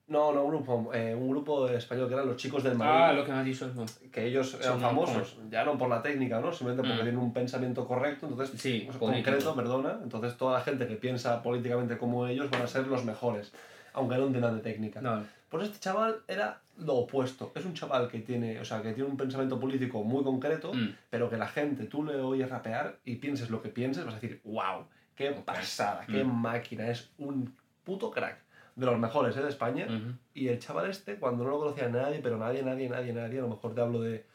No, 0.08 0.34
no 0.34 0.44
un 0.44 0.52
grupo, 0.52 0.92
eh, 0.94 1.16
un 1.16 1.30
grupo 1.30 1.70
español 1.70 2.08
que 2.10 2.16
eran 2.16 2.28
los 2.28 2.36
chicos 2.36 2.64
del 2.64 2.76
Madrid. 2.76 2.94
Ah, 3.02 3.14
lo 3.14 3.24
que 3.24 3.32
me 3.32 3.38
has 3.40 3.46
dicho 3.46 3.72
que 4.12 4.26
ellos 4.26 4.54
eran 4.56 4.74
Son 4.74 4.82
famosos, 4.82 5.38
ya 5.50 5.64
no 5.64 5.78
por 5.78 5.88
la 5.88 6.02
técnica, 6.02 6.42
¿no? 6.42 6.52
Simplemente 6.52 6.86
porque 6.86 7.02
Mm. 7.02 7.06
tienen 7.06 7.22
un 7.22 7.34
pensamiento 7.34 7.88
correcto, 7.88 8.28
entonces, 8.28 8.60
Sí, 8.60 8.86
o 8.90 8.92
sea, 8.92 9.00
concreto, 9.00 9.56
perdona, 9.56 10.00
entonces 10.04 10.36
toda 10.36 10.58
la 10.60 10.64
gente 10.66 10.86
que 10.86 10.98
piensa 10.98 11.42
políticamente 11.42 11.98
como 11.98 12.28
ellos 12.28 12.50
van 12.50 12.62
a 12.64 12.68
ser 12.68 12.88
los 12.88 13.06
mejores, 13.06 13.54
aunque 13.94 14.18
no 14.18 14.26
entiendan 14.26 14.58
de 14.58 14.62
técnica. 14.62 15.00
No, 15.00 15.24
Pues 15.52 15.66
este 15.66 15.80
chaval 15.80 16.22
era 16.30 16.62
lo 16.78 16.96
opuesto, 16.96 17.52
es 17.54 17.66
un 17.66 17.74
chaval 17.74 18.08
que 18.08 18.20
tiene, 18.22 18.58
o 18.62 18.64
sea, 18.66 18.82
que 18.82 18.94
tiene 18.94 19.10
un 19.10 19.18
pensamiento 19.18 19.60
político 19.60 20.02
muy 20.02 20.24
concreto, 20.24 20.74
Mm. 20.74 20.96
pero 21.10 21.30
que 21.30 21.36
la 21.38 21.48
gente, 21.48 21.86
tú 21.88 22.04
le 22.06 22.16
oyes 22.16 22.50
rapear 22.50 23.00
y 23.04 23.18
pienses 23.18 23.50
lo 23.50 23.62
que 23.62 23.68
pienses, 23.68 24.06
vas 24.06 24.14
a 24.16 24.20
decir, 24.20 24.40
wow, 24.46 24.86
qué 25.14 25.32
pasada, 25.32 26.06
qué 26.08 26.24
Mm. 26.24 26.42
máquina, 26.42 26.88
es 26.88 27.12
un 27.18 27.54
puto 27.84 28.10
crack. 28.12 28.38
De 28.78 28.86
los 28.86 28.98
mejores 28.98 29.36
¿eh? 29.36 29.42
de 29.44 29.50
España. 29.50 29.86
Y 30.34 30.48
el 30.48 30.58
chaval 30.58 30.90
este, 30.90 31.18
cuando 31.18 31.44
no 31.44 31.50
lo 31.50 31.60
conocía 31.60 31.90
nadie, 31.90 32.20
pero 32.24 32.38
nadie, 32.38 32.64
nadie, 32.64 32.88
nadie, 32.88 33.12
nadie, 33.12 33.40
a 33.40 33.42
lo 33.42 33.50
mejor 33.50 33.76
te 33.76 33.82
hablo 33.82 34.00
de 34.00 34.26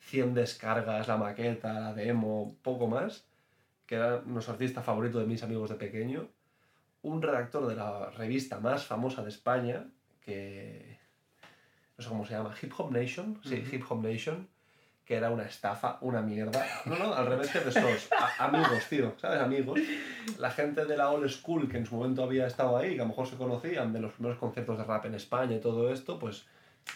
100 0.00 0.34
descargas, 0.34 1.06
la 1.06 1.16
maqueta, 1.16 1.72
la 1.78 1.94
demo, 1.94 2.56
poco 2.62 2.88
más, 2.88 3.24
que 3.86 3.94
era 3.94 4.20
nuestro 4.26 4.54
artista 4.54 4.82
favorito 4.82 5.20
de 5.20 5.26
mis 5.26 5.44
amigos 5.44 5.70
de 5.70 5.76
pequeño, 5.76 6.26
un 7.02 7.22
redactor 7.22 7.68
de 7.68 7.76
la 7.76 8.10
revista 8.10 8.58
más 8.58 8.84
famosa 8.84 9.22
de 9.22 9.28
España, 9.28 9.86
que 10.24 10.98
no 11.96 12.02
sé 12.04 12.08
cómo 12.10 12.26
se 12.26 12.32
llama, 12.34 12.54
Hip 12.60 12.72
Hop 12.78 12.90
Nation, 12.90 13.38
sí, 13.44 13.62
Ujú. 13.64 13.76
Hip 13.76 13.84
Hop 13.88 14.02
Nation, 14.02 14.48
que 15.04 15.14
era 15.16 15.30
una 15.30 15.44
estafa, 15.44 15.98
una 16.00 16.22
mierda. 16.22 16.66
No, 16.86 16.96
no, 16.98 17.14
al 17.14 17.26
revés 17.26 17.50
que 17.50 17.60
de. 17.60 17.80
A- 18.18 18.46
amigos, 18.46 18.84
tío, 18.88 19.12
¿sabes? 19.20 19.40
Amigos. 19.40 19.78
La 20.38 20.50
gente 20.50 20.86
de 20.86 20.96
la 20.96 21.10
old 21.10 21.28
school 21.28 21.68
que 21.68 21.76
en 21.76 21.86
su 21.86 21.94
momento 21.94 22.24
había 22.24 22.46
estado 22.46 22.76
ahí, 22.76 22.94
que 22.94 23.00
a 23.00 23.04
lo 23.04 23.08
mejor 23.10 23.26
se 23.26 23.36
conocían 23.36 23.92
de 23.92 24.00
los 24.00 24.12
primeros 24.12 24.38
conciertos 24.38 24.78
de 24.78 24.84
rap 24.84 25.04
en 25.06 25.14
España 25.14 25.56
y 25.56 25.60
todo 25.60 25.92
esto, 25.92 26.18
pues 26.18 26.46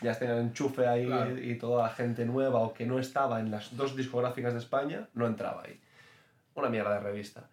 ya 0.03 0.19
tenían 0.19 0.39
enchufe 0.39 0.87
ahí 0.87 1.07
Claro. 1.07 1.39
y 1.39 1.55
toda 1.57 1.85
la 1.85 1.91
gente 1.95 2.25
nueva 2.25 2.61
o 2.61 2.73
que 2.75 2.87
no 2.87 2.99
estaba 2.99 3.41
en 3.41 3.51
las 3.51 3.77
dos 3.77 3.95
discográficas 3.97 4.53
de 4.55 4.59
España, 4.59 5.07
no 5.15 5.27
entraba 5.27 5.63
ahí. 5.65 5.79
Una 6.55 6.69
mierda 6.71 6.95
de 6.95 7.01
revista. 7.01 7.45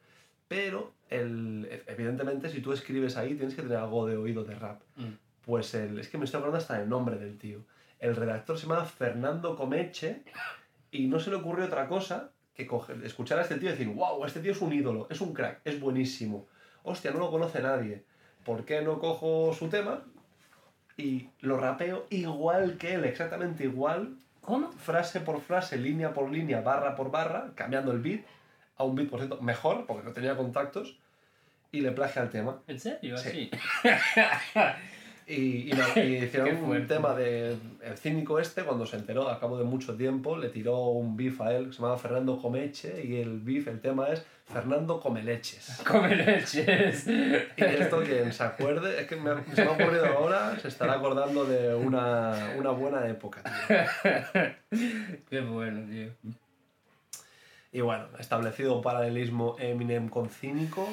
Pero, 0.48 0.94
el, 1.10 1.68
evidentemente, 1.88 2.50
si 2.50 2.62
tú 2.62 2.72
escribes 2.74 3.18
ahí, 3.18 3.36
tienes 3.36 3.56
que 3.56 3.62
tener 3.62 3.78
algo 3.78 4.06
de 4.08 4.16
oído 4.18 4.44
de 4.44 4.56
rap. 4.56 4.80
Mm. 4.96 5.14
Pues 5.46 5.74
el, 5.76 6.00
es 6.00 6.08
que 6.10 6.18
me 6.18 6.26
estoy 6.26 6.40
acordando 6.40 6.62
hasta 6.62 6.82
el 6.82 6.90
nombre 6.90 7.18
del 7.18 7.38
tío. 7.38 7.60
El 8.00 8.16
redactor 8.16 8.58
se 8.58 8.68
llama 8.68 8.86
Fernando 8.86 9.56
Comeche 9.56 10.24
y 10.92 11.08
no 11.08 11.20
se 11.20 11.30
le 11.30 11.38
ocurrió 11.38 11.66
otra 11.66 11.88
cosa 11.88 12.32
que 12.56 12.66
coger, 12.66 13.04
escuchar 13.04 13.40
a 13.40 13.42
este 13.44 13.56
tío 13.56 13.70
y 13.70 13.74
decir, 13.74 13.88
wow, 13.90 14.24
este 14.26 14.40
tío 14.40 14.54
es 14.54 14.62
un 14.62 14.74
ídolo, 14.74 15.08
es 15.10 15.22
un 15.22 15.34
crack, 15.34 15.62
es 15.66 15.80
buenísimo. 15.80 16.48
Hostia, 16.84 17.12
no 17.12 17.20
lo 17.20 17.30
conoce 17.30 17.62
nadie. 17.62 18.04
¿Por 18.44 18.66
qué 18.66 18.82
no 18.82 19.00
cojo 19.00 19.54
su 19.54 19.70
tema 19.70 20.04
y 20.98 21.30
lo 21.42 21.58
rapeo 21.58 22.06
igual 22.10 22.78
que 22.78 22.94
él, 22.94 23.04
exactamente 23.04 23.66
igual, 23.66 24.18
¿Cómo? 24.42 24.72
frase 24.72 25.20
por 25.20 25.42
frase, 25.42 25.78
línea 25.78 26.14
por 26.14 26.32
línea, 26.32 26.62
barra 26.62 26.96
por 26.96 27.12
barra, 27.12 27.52
cambiando 27.56 27.92
el 27.92 28.00
beat 28.00 28.22
a 28.78 28.84
un 28.84 28.96
beat, 28.96 29.10
por 29.10 29.20
cierto, 29.20 29.42
mejor, 29.42 29.86
porque 29.86 30.04
no 30.04 30.14
tenía 30.14 30.38
contactos, 30.38 30.98
y 31.72 31.82
le 31.82 31.92
plagia 31.92 32.22
el 32.22 32.30
tema. 32.30 32.62
¿En 32.68 32.80
serio? 32.80 33.18
Sí. 33.18 33.50
Así. 33.52 33.52
Y, 35.28 35.34
y 35.34 35.74
y 35.96 36.00
hicieron 36.24 36.64
un 36.64 36.88
tema 36.88 37.16
de 37.16 37.58
el 37.82 37.98
cínico 37.98 38.40
este, 38.40 38.64
cuando 38.64 38.86
se 38.86 38.98
enteró, 38.98 39.28
a 39.30 39.40
cabo 39.40 39.58
de 39.58 39.64
mucho 39.64 39.96
tiempo, 39.96 40.38
le 40.38 40.50
tiró 40.50 40.78
un 40.88 41.18
beef 41.18 41.42
a 41.42 41.54
él, 41.54 41.68
que 41.68 41.74
se 41.74 41.82
llama 41.82 41.98
Fernando 41.98 42.40
Comeche, 42.40 43.04
y 43.04 43.18
el 43.18 43.40
beef, 43.40 43.68
el 43.68 43.82
tema 43.82 44.10
es 44.10 44.26
Fernando 44.46 45.00
Comeleches. 45.00 45.82
Come 45.88 46.16
leches. 46.16 47.08
Y 47.08 47.64
esto, 47.64 48.04
quien 48.04 48.32
se 48.32 48.44
acuerde, 48.44 49.02
es 49.02 49.08
que 49.08 49.16
me, 49.16 49.32
se 49.56 49.64
me 49.64 49.70
ha 49.70 49.74
ocurrido 49.74 50.06
ahora, 50.06 50.60
se 50.60 50.68
estará 50.68 50.94
acordando 50.94 51.46
de 51.46 51.74
una, 51.74 52.54
una 52.58 52.70
buena 52.72 53.08
época. 53.08 53.42
tío. 53.68 54.80
Qué 55.30 55.42
bueno, 55.42 55.90
tío. 55.90 56.12
Y 57.72 57.82
bueno, 57.82 58.06
establecido 58.20 58.82
paralelismo 58.82 59.58
Eminem 59.60 60.08
con 60.08 60.30
Cínico, 60.30 60.88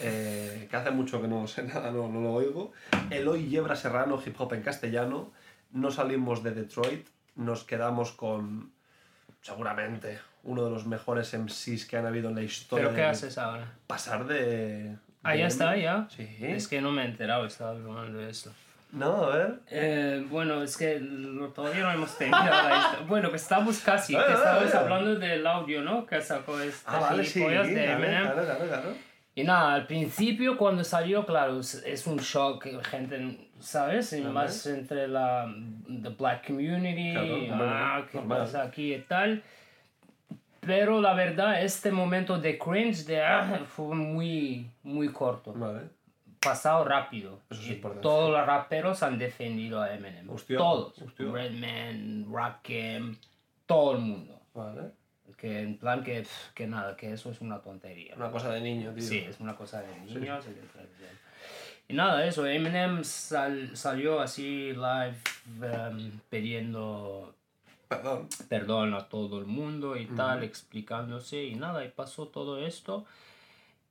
eh, 0.00 0.66
que 0.70 0.76
hace 0.76 0.90
mucho 0.90 1.20
que 1.20 1.28
no 1.28 1.46
sé 1.46 1.62
nada, 1.74 1.90
no, 1.90 2.08
no 2.08 2.20
lo 2.20 2.32
oigo. 2.32 2.72
Eloy 3.10 3.48
Yebra 3.48 3.76
Serrano, 3.76 4.20
hip 4.24 4.34
hop 4.40 4.52
en 4.54 4.62
castellano. 4.62 5.30
No 5.72 5.90
salimos 5.90 6.42
de 6.42 6.52
Detroit, 6.52 7.06
nos 7.36 7.64
quedamos 7.64 8.12
con, 8.12 8.72
seguramente, 9.42 10.18
uno 10.44 10.64
de 10.64 10.70
los 10.70 10.86
mejores 10.86 11.34
MCs 11.36 11.84
que 11.86 11.96
han 11.96 12.06
habido 12.06 12.28
en 12.30 12.36
la 12.36 12.42
historia. 12.42 12.86
¿Pero 12.86 12.96
qué 12.96 13.04
haces 13.04 13.36
ahora? 13.38 13.72
Pasar 13.86 14.26
de... 14.26 14.96
Ah, 15.22 15.36
ya 15.36 15.46
está, 15.48 15.76
ya. 15.76 16.06
Sí. 16.14 16.26
Es 16.40 16.68
que 16.68 16.80
no 16.80 16.90
me 16.92 17.02
he 17.02 17.06
enterado, 17.06 17.44
estaba 17.44 17.70
hablando 17.70 18.18
de 18.18 18.30
esto. 18.30 18.50
No, 18.92 19.24
a 19.24 19.36
ver. 19.36 19.60
Eh, 19.70 20.24
bueno, 20.30 20.62
es 20.62 20.74
que 20.78 20.98
todavía 21.54 21.82
no 21.82 21.92
hemos 21.92 22.16
tenido 22.16 22.38
la 22.38 22.94
hist- 23.02 23.06
Bueno, 23.06 23.28
que 23.30 23.36
estamos 23.36 23.80
casi, 23.80 24.14
que 24.14 24.20
estabas 24.32 24.74
hablando 24.74 25.16
del 25.16 25.46
audio, 25.46 25.82
¿no? 25.82 26.06
Que 26.06 26.22
sacó 26.22 26.58
este 26.60 26.80
Ah, 26.86 27.00
vale, 27.00 27.24
sí. 27.24 27.40
de 27.40 27.54
Eminem. 27.92 28.22
claro, 28.22 28.44
claro, 28.44 28.66
claro. 28.66 28.94
Y 29.38 29.44
nada, 29.44 29.74
al 29.74 29.86
principio 29.86 30.58
cuando 30.58 30.82
salió, 30.82 31.24
claro, 31.24 31.60
es, 31.60 32.06
un 32.08 32.16
shock, 32.16 32.66
gente, 32.86 33.38
¿sabes? 33.60 34.12
Y 34.12 34.20
más 34.22 34.66
entre 34.66 35.06
la 35.06 35.48
the 35.86 36.08
black 36.08 36.48
community, 36.48 37.12
Claro, 37.46 37.64
ah, 37.70 38.02
¿qué 38.10 38.18
pasa 38.18 38.64
aquí 38.64 38.94
y 38.94 38.98
tal? 39.02 39.40
Pero 40.58 41.00
la 41.00 41.14
verdad, 41.14 41.62
este 41.62 41.92
momento 41.92 42.36
de 42.40 42.58
cringe 42.58 43.04
de, 43.04 43.22
ah, 43.22 43.60
fue 43.64 43.94
muy, 43.94 44.68
muy 44.82 45.06
corto, 45.12 45.52
Vale. 45.52 45.82
pasado 46.40 46.82
rápido. 46.84 47.38
Eso 47.48 47.60
es 47.60 47.68
Y 47.68 47.72
importante. 47.74 48.02
todos 48.02 48.32
los 48.32 48.44
raperos 48.44 49.04
han 49.04 49.18
defendido 49.18 49.80
a 49.80 49.94
Eminem. 49.94 50.28
Hostia, 50.30 50.58
todos. 50.58 51.00
hostia. 51.00 51.26
Redman, 51.30 52.26
Rakim, 52.28 53.16
todo 53.66 53.92
el 53.92 53.98
mundo. 54.00 54.40
Vale. 54.52 54.97
Que 55.38 55.60
en 55.62 55.78
plan 55.78 56.02
que, 56.02 56.26
que 56.54 56.66
nada, 56.66 56.96
que 56.96 57.12
eso 57.12 57.30
es 57.30 57.40
una 57.40 57.60
tontería. 57.62 58.14
Una 58.16 58.30
cosa 58.30 58.50
de 58.52 58.60
niño, 58.60 58.92
tío. 58.92 59.02
Sí, 59.04 59.18
es 59.18 59.38
una 59.40 59.54
cosa 59.56 59.80
de 59.82 59.96
niños. 60.00 60.44
y 60.46 60.50
de- 60.54 60.68
Y 61.88 61.94
nada, 61.94 62.26
eso, 62.26 62.44
Eminem 62.44 63.02
sal- 63.04 63.76
salió 63.76 64.20
así 64.20 64.72
live 64.72 65.16
em, 65.62 66.20
pidiendo 66.28 67.34
Perdón. 67.88 68.28
perdón 68.48 68.94
a 68.94 69.08
todo 69.08 69.38
el 69.38 69.46
mundo 69.46 69.96
y 69.96 70.06
tal, 70.06 70.42
explicándose 70.42 71.44
y 71.44 71.54
nada, 71.54 71.84
y 71.84 71.88
pasó 71.88 72.26
todo 72.28 72.58
esto. 72.66 73.06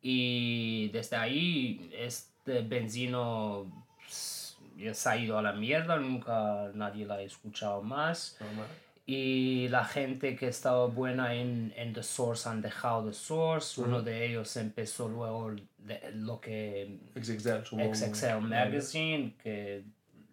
Y 0.02 0.90
desde 0.90 1.16
ahí 1.16 1.90
este 1.98 2.62
benzino 2.62 3.66
se 4.08 5.10
ha 5.10 5.18
ido 5.18 5.40
a 5.40 5.42
la 5.42 5.54
mierda, 5.54 5.96
nunca 5.98 6.70
nadie 6.76 7.06
la 7.06 7.16
ha 7.16 7.22
escuchado 7.22 7.82
más. 7.82 8.38
Normal. 8.40 8.68
Y 9.10 9.70
la 9.70 9.86
gente 9.86 10.36
que 10.36 10.50
estaba 10.50 10.86
buena 10.88 11.34
en, 11.34 11.74
en 11.78 11.94
The 11.94 12.04
Source 12.04 12.50
han 12.50 12.62
dejado 12.62 13.08
The 13.08 13.14
Source. 13.14 13.80
Uno 13.82 14.02
de 14.02 14.26
ellos 14.28 14.54
empezó 14.58 15.08
luego 15.08 15.56
de- 15.78 16.12
lo 16.14 16.42
que 16.42 17.00
XXL. 17.16 17.64
XXL 17.96 18.42
Magazine, 18.42 19.34
que 19.42 19.86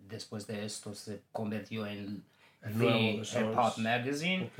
después 0.09 0.49
de 0.49 0.65
esto 0.65 0.93
se 0.93 1.23
convirtió 1.31 1.87
en 1.87 2.25
El 2.63 2.79
The 2.79 3.11
Hip. 3.23 3.57
Hop 3.57 3.79
Magazine. 3.79 4.51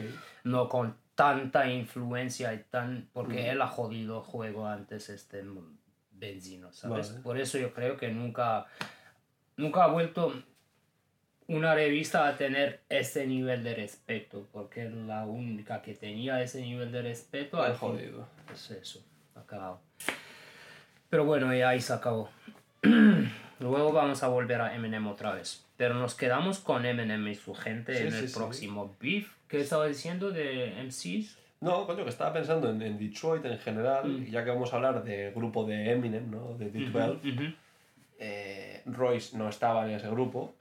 No 0.45 0.69
con 0.69 0.97
tanta 1.17 1.69
influencia 1.69 2.55
y 2.55 2.59
tan... 2.71 3.09
Porque 3.13 3.51
él 3.51 3.61
ha 3.63 3.67
jodido 3.67 4.19
el 4.19 4.25
juego 4.25 4.69
antes 4.69 5.09
este 5.11 5.43
benzino, 6.13 6.73
¿sabes? 6.73 7.11
Vale. 7.11 7.23
Por 7.25 7.41
eso 7.41 7.59
yo 7.59 7.75
creo 7.75 7.97
que 7.97 8.13
nunca, 8.13 8.67
nunca 9.57 9.83
ha 9.85 9.89
vuelto 9.89 10.33
una 11.49 11.75
revista 11.75 12.27
a 12.27 12.37
tener 12.37 12.81
ese 12.89 13.27
nivel 13.27 13.63
de 13.63 13.75
respeto, 13.75 14.47
porque 14.53 14.89
la 14.89 15.25
única 15.27 15.83
que 15.83 15.95
tenía 15.95 16.41
ese 16.43 16.63
nivel 16.63 16.91
de 16.93 17.03
respeto 17.03 17.63
al 17.63 17.77
jodido. 17.77 18.27
es 18.53 18.71
eso, 18.71 19.05
acabado. 19.35 19.81
Pero 21.11 21.25
bueno, 21.25 21.55
ya 21.55 21.69
ahí 21.71 21.81
se 21.81 21.93
acabó. 21.93 22.31
Luego 23.61 23.93
vamos 23.93 24.23
a 24.23 24.29
volver 24.29 24.61
a 24.61 24.75
Eminem 24.75 25.07
otra 25.07 25.33
vez. 25.35 25.65
Pero 25.77 25.95
nos 25.95 26.15
quedamos 26.15 26.59
con 26.61 26.85
Eminem 26.87 27.27
y 27.29 27.35
su 27.35 27.55
gente 27.55 27.95
Sí, 27.97 28.03
en 28.05 28.11
sí, 28.13 28.19
el 28.19 28.29
sí. 28.29 28.35
próximo 28.35 28.95
beef. 29.01 29.33
¿Qué 29.49 29.61
estaba 29.61 29.87
diciendo 29.87 30.31
de 30.31 30.73
MCs? 30.83 31.39
No, 31.61 31.87
coño, 31.87 32.05
que 32.05 32.11
estaba 32.11 32.33
pensando 32.33 32.69
en, 32.71 32.83
en 32.83 32.99
Detroit 32.99 33.45
en 33.45 33.59
general, 33.59 34.07
Mm. 34.09 34.25
ya 34.27 34.45
que 34.45 34.51
vamos 34.51 34.73
a 34.73 34.77
hablar 34.77 35.03
del 35.05 35.33
grupo 35.33 35.65
de 35.65 35.93
Eminem, 35.93 36.31
¿no? 36.31 36.55
De 36.59 36.71
D12, 36.73 37.33
Ujú. 37.33 37.55
eh, 38.19 38.83
Royce 38.87 39.37
no 39.37 39.49
estaba 39.49 39.85
en 39.87 39.93
ese 39.97 40.09
grupo, 40.11 40.55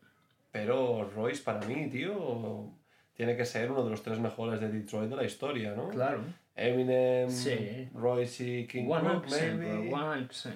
pero 0.54 1.10
Royce 1.16 1.42
para 1.44 1.66
mí, 1.66 1.90
tío, 1.90 2.70
tiene 3.16 3.36
que 3.36 3.44
ser 3.44 3.72
uno 3.72 3.84
de 3.84 3.90
los 3.90 4.04
tres 4.04 4.20
mejores 4.20 4.62
de 4.62 4.70
Detroit 4.70 5.10
de 5.10 5.16
la 5.16 5.24
historia, 5.24 5.74
¿no? 5.76 5.90
Claro. 5.90 6.22
Eminem, 6.56 7.28
Sí. 7.32 7.90
Royce 7.96 8.60
y 8.60 8.68
King 8.68 8.86
100%, 8.86 9.58
maybe. 9.58 9.90
100%. 9.90 10.52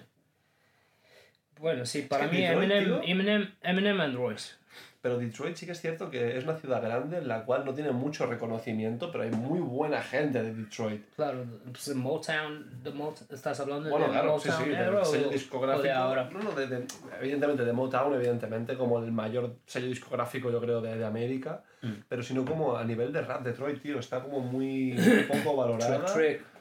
Bueno, 1.59 1.83
sí, 1.87 2.03
para 2.03 2.29
que 2.29 2.35
mí 2.37 2.41
Detroit, 2.43 2.71
Eminem. 2.71 3.01
Eminem, 3.03 3.51
Eminem 3.63 3.99
and 4.01 4.15
Royce. 4.15 4.53
Pero 4.99 5.17
Detroit 5.19 5.55
sí 5.55 5.65
que 5.67 5.73
es 5.73 5.79
cierto 5.79 6.09
que 6.09 6.37
es 6.37 6.43
una 6.43 6.55
ciudad 6.57 6.81
grande 6.81 7.19
en 7.19 7.27
la 7.27 7.45
cual 7.45 7.63
no 7.65 7.73
tiene 7.73 7.91
mucho 7.91 8.25
reconocimiento, 8.25 9.11
pero 9.11 9.23
hay 9.25 9.31
muy 9.31 9.59
buena 9.59 10.01
gente 10.01 10.41
de 10.41 10.53
Detroit. 10.53 11.05
Claro, 11.15 11.45
pues, 11.65 11.93
Motown, 11.95 12.81
de 12.83 12.91
Motown, 12.91 13.27
¿estás 13.31 13.59
hablando 13.59 13.89
Bueno, 13.89 14.07
de 14.07 14.11
claro, 14.11 14.39
sí, 14.39 14.49
Motown 14.49 14.65
sí, 14.65 14.71
era 14.71 14.85
del 14.85 14.95
o- 14.95 15.05
sello 15.05 15.29
discográfico. 15.29 15.83
de 15.83 15.91
ahora? 15.91 16.29
No, 16.31 16.39
no, 16.39 16.51
de- 16.51 16.67
de- 16.67 16.85
evidentemente 17.21 17.63
de 17.63 17.73
Motown, 17.73 18.15
evidentemente, 18.15 18.75
como 18.75 18.97
el 18.99 19.11
mayor 19.11 19.55
sello 19.67 19.87
discográfico, 19.87 20.49
yo 20.51 20.59
creo, 20.59 20.81
de, 20.81 20.97
de 20.97 21.05
América. 21.05 21.63
Mm. 21.83 21.91
Pero 22.09 22.23
sino 22.23 22.43
como 22.43 22.75
a 22.75 22.83
nivel 22.83 23.13
de 23.13 23.21
rap, 23.21 23.43
Detroit, 23.43 23.81
tío, 23.81 23.99
está 23.99 24.21
como 24.23 24.39
muy 24.39 24.95
poco 25.27 25.55
valorada. 25.55 26.03
Trick, 26.05 26.13
trick. 26.39 26.56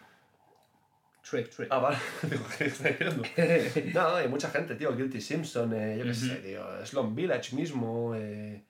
Trick, 1.29 1.51
trick. 1.51 1.68
Ah, 1.70 1.79
vale, 1.79 1.97
digo, 2.31 2.45
¿qué 2.57 2.66
está 2.66 2.89
diciendo? 2.89 3.22
No, 3.95 4.14
hay 4.16 4.29
mucha 4.29 4.49
gente, 4.51 4.74
tío. 4.77 4.95
Guilty 4.95 5.20
Simpson, 5.20 5.72
eh, 5.74 5.97
yo 5.99 6.05
qué 6.05 6.14
sé, 6.14 6.37
tío. 6.37 6.87
Slum 6.87 7.14
Village 7.14 7.57
mismo, 7.57 8.14
eh, 8.14 8.64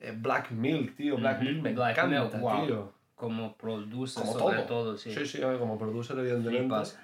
eh, 0.00 0.14
Black 0.16 0.50
Milk, 0.50 0.96
tío. 0.96 1.16
Black 1.16 1.42
Milk 1.42 1.62
me 1.62 1.72
Black 1.74 1.98
encanta, 1.98 2.20
Milk, 2.20 2.40
wow. 2.40 2.66
tío. 2.66 2.92
Como 3.14 3.56
produce 3.56 4.20
Como 4.20 4.32
sobre 4.32 4.56
todo. 4.56 4.66
todo, 4.66 4.96
sí. 4.96 5.12
Sí, 5.12 5.26
sí, 5.26 5.40
como 5.40 5.76
producer, 5.76 6.18
evidentemente. 6.18 6.60
Flipas. 6.60 6.98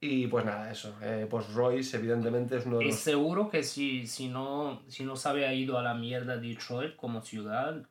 Y 0.00 0.26
pues 0.26 0.44
nada, 0.44 0.70
eso. 0.70 0.94
Eh, 1.00 1.26
pues 1.30 1.50
Royce, 1.54 1.96
evidentemente, 1.96 2.58
es 2.58 2.66
uno 2.66 2.78
de 2.78 2.84
Y 2.84 2.88
los. 2.88 2.98
seguro 2.98 3.48
que 3.48 3.62
si, 3.62 4.06
si, 4.06 4.28
no, 4.28 4.82
si 4.86 5.04
no 5.04 5.16
se 5.16 5.28
había 5.30 5.54
ido 5.54 5.78
a 5.78 5.82
la 5.82 5.94
mierda 5.94 6.36
Detroit 6.36 6.94
como 6.96 7.22
ciudad, 7.22 7.86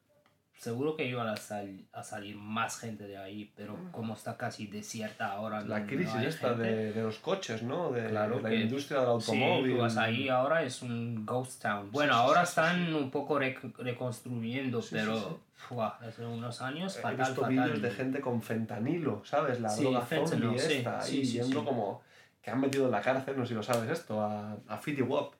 seguro 0.58 0.95
que 0.95 1.06
iba 1.06 1.30
a, 1.30 1.36
sal- 1.36 1.86
a 1.91 2.04
salir 2.04 2.36
más 2.38 2.80
gente 2.80 3.06
de 3.06 3.18
ahí, 3.18 3.51
pero 3.56 3.78
como 3.91 4.14
está 4.14 4.38
casi 4.38 4.68
desierta 4.68 5.32
ahora. 5.32 5.62
no- 5.62 5.68
La 5.68 5.80
no 5.82 5.88
crisis 5.88 6.14
hay 6.16 6.26
esta 6.28 6.49
gente. 6.49 6.64
de, 6.64 6.93
de 6.93 7.04
los 7.04 7.20
coches, 7.20 7.64
¿no? 7.64 7.91
De, 7.91 8.08
Claro 8.10 8.38
de 8.38 8.41
la 8.43 8.49
que- 8.49 8.56
industria 8.62 9.01
del 9.01 9.22
Sí, 9.22 9.32
automóvil. 9.32 9.76
tú 9.76 9.82
vas 9.82 9.97
ahí 9.97 10.30
ahora 10.30 10.64
es 10.64 10.82
un 10.82 11.26
ghost 11.26 11.62
town. 11.62 11.91
Bueno, 11.91 12.14
sí, 12.14 12.20
ahora 12.20 12.45
sí, 12.45 12.54
sí, 12.54 12.60
están 12.62 12.93
un 12.95 13.12
poco 13.12 13.39
rec- 13.39 13.74
reconstruyendo, 13.78 14.82
Sí, 14.82 14.89
sí, 14.89 14.95
pero 14.95 15.18
sí. 15.20 15.26
fuá, 15.56 15.97
hace 16.01 16.26
unos 16.26 16.62
años 16.62 16.95
He 16.97 17.01
fatal, 17.01 17.18
visto 17.18 17.36
fatal. 17.41 17.49
vídeos 17.49 17.82
de 17.82 17.91
gente 17.91 18.22
con 18.22 18.41
fentanilo, 18.41 19.22
¿sabes? 19.26 19.60
La 19.60 19.70
Sí, 19.70 19.82
droga 19.84 20.01
fentanyl, 20.01 20.43
zombie 20.43 20.60
sí, 20.60 20.74
esta, 20.76 21.01
sí, 21.01 21.18
ahí 21.18 21.26
sí, 21.26 21.32
yendo 21.34 21.60
sí. 21.60 21.66
como... 21.66 22.01
Que 22.41 22.51
han 22.51 22.60
metido 22.60 22.86
en 22.86 22.91
la 22.91 22.99
cárcel, 23.01 23.38
no 23.38 23.43
sé 23.45 23.49
si 23.49 23.54
lo 23.56 23.64
sabes 23.64 23.89
esto, 23.89 24.22
a, 24.22 24.58
a 24.68 24.78
Fitty 24.78 25.01
Wap, 25.01 25.34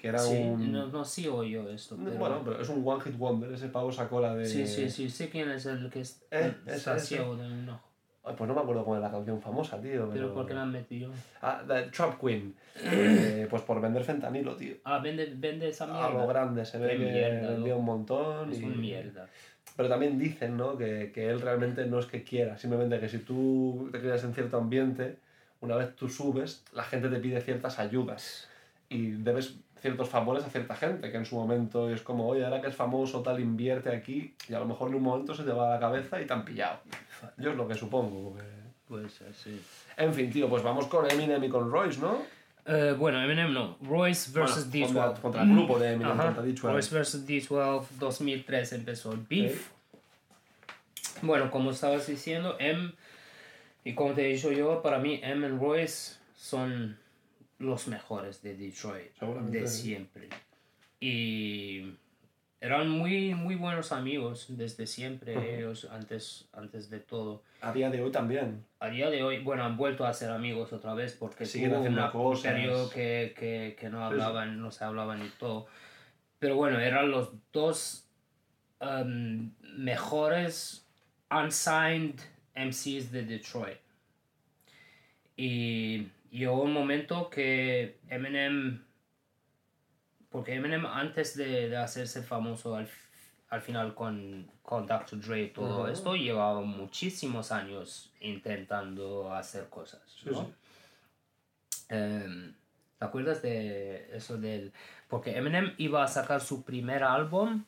que 0.00 0.08
era 0.08 0.18
Sí, 0.18 0.34
un... 0.34 0.72
no, 0.72 1.02
oí 1.34 1.50
yo 1.50 1.68
esto, 1.68 1.94
pero... 2.02 2.16
Bueno, 2.16 2.40
pero 2.42 2.58
es 2.62 2.68
un 2.70 2.82
one 2.86 3.02
hit 3.02 3.18
wonder, 3.18 3.52
ese 3.52 3.68
pavo 3.68 3.92
sacó 3.92 4.18
la 4.18 4.34
de... 4.34 4.46
Sí, 4.46 4.66
sí, 4.66 4.88
sí, 4.88 5.10
sé 5.10 5.28
quién 5.28 5.50
es 5.50 5.66
el 5.66 5.90
que 5.90 6.00
es, 6.00 6.22
Eh, 6.30 6.54
está 6.66 6.96
ese. 6.96 7.06
ciego 7.16 7.36
de 7.36 7.46
un 7.46 7.68
ojo. 7.68 7.86
Ay, 8.24 8.34
pues 8.36 8.48
no 8.48 8.54
me 8.54 8.62
acuerdo 8.62 8.82
cuál 8.82 8.98
es 8.98 9.02
la 9.04 9.10
canción 9.10 9.42
famosa, 9.42 9.76
tío. 9.78 10.08
Pero, 10.08 10.10
Pero 10.12 10.34
¿por 10.34 10.46
qué 10.46 10.54
la 10.54 10.62
han 10.62 10.72
metido? 10.72 11.10
Ah, 11.42 11.62
The 11.66 11.82
Trap 11.90 12.18
Queen. 12.18 12.54
Eh, 12.82 13.46
pues 13.50 13.60
por 13.62 13.78
vender 13.78 14.02
fentanilo, 14.02 14.56
tío. 14.56 14.76
Ah, 14.84 15.00
vende, 15.00 15.34
vende 15.36 15.68
esa 15.68 15.86
mierda. 15.86 16.06
A 16.06 16.10
lo 16.10 16.26
grande, 16.26 16.64
se 16.64 16.78
ve 16.78 16.96
que 16.96 16.98
mierda, 16.98 17.50
vendía 17.50 17.76
un 17.76 17.84
montón. 17.84 18.52
Es 18.52 18.60
y... 18.60 18.64
un 18.64 18.80
mierda. 18.80 19.28
Pero 19.76 19.88
también 19.90 20.18
dicen, 20.18 20.56
¿no? 20.56 20.78
Que, 20.78 21.10
que 21.12 21.28
él 21.28 21.42
realmente 21.42 21.84
no 21.84 21.98
es 21.98 22.06
que 22.06 22.22
quiera, 22.24 22.56
simplemente 22.56 22.98
que 23.00 23.08
si 23.10 23.18
tú 23.18 23.90
te 23.92 24.00
quedas 24.00 24.24
en 24.24 24.32
cierto 24.32 24.56
ambiente, 24.56 25.16
una 25.60 25.76
vez 25.76 25.94
tú 25.94 26.08
subes, 26.08 26.64
la 26.72 26.84
gente 26.84 27.08
te 27.10 27.18
pide 27.18 27.40
ciertas 27.42 27.78
ayudas 27.78 28.48
y 28.88 29.10
debes 29.12 29.56
ciertos 29.80 30.08
favores 30.08 30.44
a 30.44 30.50
cierta 30.50 30.74
gente, 30.76 31.10
que 31.10 31.16
en 31.16 31.24
su 31.24 31.36
momento 31.36 31.88
es 31.90 32.02
como, 32.02 32.28
oye, 32.28 32.44
ahora 32.44 32.60
que 32.60 32.68
es 32.68 32.76
famoso, 32.76 33.22
tal, 33.22 33.40
invierte 33.40 33.88
aquí, 33.94 34.34
y 34.48 34.54
a 34.54 34.58
lo 34.60 34.66
mejor 34.66 34.88
en 34.88 34.96
un 34.96 35.02
momento 35.02 35.34
se 35.34 35.42
te 35.44 35.52
va 35.52 35.68
a 35.70 35.74
la 35.74 35.80
cabeza 35.80 36.20
y 36.20 36.26
te 36.26 36.32
han 36.32 36.44
pillado. 36.44 36.80
Yo 37.38 37.50
es 37.50 37.56
lo 37.56 37.66
que 37.68 37.74
supongo. 37.74 38.30
porque- 38.30 38.60
Puede 38.88 39.08
ser, 39.08 39.32
sí. 39.34 39.60
En 39.96 40.12
fin, 40.12 40.30
tío, 40.32 40.48
pues 40.48 40.62
vamos 40.64 40.86
con 40.88 41.08
Eminem 41.08 41.42
y 41.44 41.48
con 41.48 41.70
Royce, 41.70 42.00
¿no? 42.00 42.18
Eh, 42.66 42.94
bueno, 42.98 43.22
Eminem 43.22 43.52
no. 43.52 43.76
Royce 43.82 44.32
versus 44.32 44.68
Bueno, 44.68 44.86
D12. 44.88 44.92
contra, 44.94 45.22
contra 45.22 45.42
el 45.42 45.52
grupo 45.52 45.78
de 45.78 45.92
Eminem, 45.92 46.12
Ajá. 46.12 46.24
contra 46.26 46.42
D12. 46.44 46.72
Royce 46.72 46.94
versus 46.94 47.26
D12, 47.26 47.86
2003 47.98 48.72
empezó 48.72 49.12
el 49.12 49.20
beef. 49.28 49.68
Bueno, 51.22 51.50
como 51.50 51.70
estabas 51.70 52.06
diciendo, 52.06 52.56
M, 52.58 52.92
y 53.84 53.94
como 53.94 54.12
te 54.12 54.26
he 54.28 54.32
dicho 54.32 54.50
yo, 54.52 54.82
para 54.82 54.98
mí 54.98 55.20
M 55.22 55.46
y 55.46 55.50
Royce 55.50 56.16
son 56.36 56.98
los 57.60 57.88
mejores 57.88 58.42
de 58.42 58.56
Detroit, 58.56 59.16
de 59.50 59.66
siempre. 59.68 60.28
Y 60.98 61.92
eran 62.60 62.88
muy, 62.88 63.34
muy 63.34 63.54
buenos 63.54 63.92
amigos 63.92 64.46
desde 64.48 64.86
siempre, 64.86 65.58
ellos, 65.58 65.86
antes, 65.90 66.48
antes 66.52 66.90
de 66.90 67.00
todo. 67.00 67.42
A 67.60 67.72
día 67.72 67.90
de 67.90 68.02
hoy 68.02 68.10
también. 68.10 68.64
A 68.80 68.88
día 68.88 69.10
de 69.10 69.22
hoy, 69.22 69.42
bueno, 69.42 69.62
han 69.64 69.76
vuelto 69.76 70.06
a 70.06 70.12
ser 70.12 70.30
amigos 70.30 70.72
otra 70.72 70.94
vez 70.94 71.12
porque 71.12 71.44
Siguen 71.44 71.74
haciendo 71.74 72.10
cosas. 72.10 72.52
periodo 72.52 72.88
que, 72.90 73.34
que, 73.38 73.76
que 73.78 73.88
no 73.90 74.04
hablaban, 74.04 74.60
no 74.60 74.70
se 74.70 74.84
hablaban 74.84 75.24
y 75.24 75.28
todo. 75.38 75.66
Pero 76.38 76.56
bueno, 76.56 76.80
eran 76.80 77.10
los 77.10 77.30
dos 77.52 78.08
um, 78.80 79.52
mejores 79.76 80.86
unsigned 81.30 82.20
MCs 82.56 83.12
de 83.12 83.24
Detroit. 83.24 83.78
Y 85.36 86.08
llegó 86.30 86.62
un 86.62 86.72
momento 86.72 87.30
que 87.30 88.00
Eminem, 88.08 88.84
porque 90.28 90.54
Eminem 90.54 90.86
antes 90.86 91.36
de, 91.36 91.68
de 91.68 91.76
hacerse 91.76 92.22
famoso 92.22 92.76
al, 92.76 92.88
al 93.48 93.60
final 93.60 93.94
con, 93.94 94.50
con 94.62 94.86
Dr. 94.86 95.20
Dre 95.20 95.42
y 95.42 95.48
todo 95.50 95.88
esto, 95.88 96.14
llevaba 96.14 96.60
muchísimos 96.60 97.52
años 97.52 98.12
intentando 98.20 99.34
hacer 99.34 99.68
cosas. 99.68 100.00
¿no? 100.24 100.44
sí. 100.44 100.46
Em, 101.88 102.54
¿Te 103.00 103.06
acuerdas 103.06 103.40
de 103.40 104.14
eso 104.14 104.36
del... 104.36 104.72
Porque 105.08 105.36
Eminem 105.36 105.74
iba 105.78 106.04
a 106.04 106.06
sacar 106.06 106.42
su 106.42 106.64
primer 106.64 107.02
álbum. 107.02 107.64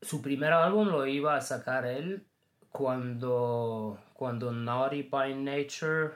Su 0.00 0.22
primer 0.22 0.52
álbum 0.52 0.88
lo 0.88 1.04
iba 1.06 1.36
a 1.36 1.40
sacar 1.40 1.84
él 1.84 2.24
cuando, 2.70 3.98
cuando 4.14 4.52
Naughty 4.52 5.02
by 5.02 5.34
Nature 5.34 6.12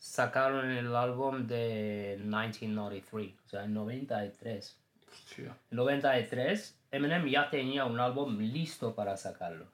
sacaron 0.00 0.70
el 0.70 0.96
álbum 0.96 1.46
de 1.46 2.16
1993, 2.20 3.34
o 3.46 3.48
sea, 3.48 3.64
en 3.64 3.74
93. 3.74 4.76
Hostia. 5.12 5.56
En 5.70 5.76
93, 5.76 6.76
Eminem 6.90 7.28
ya 7.28 7.50
tenía 7.50 7.84
un 7.84 8.00
álbum 8.00 8.38
listo 8.38 8.94
para 8.94 9.16
sacarlo. 9.16 9.66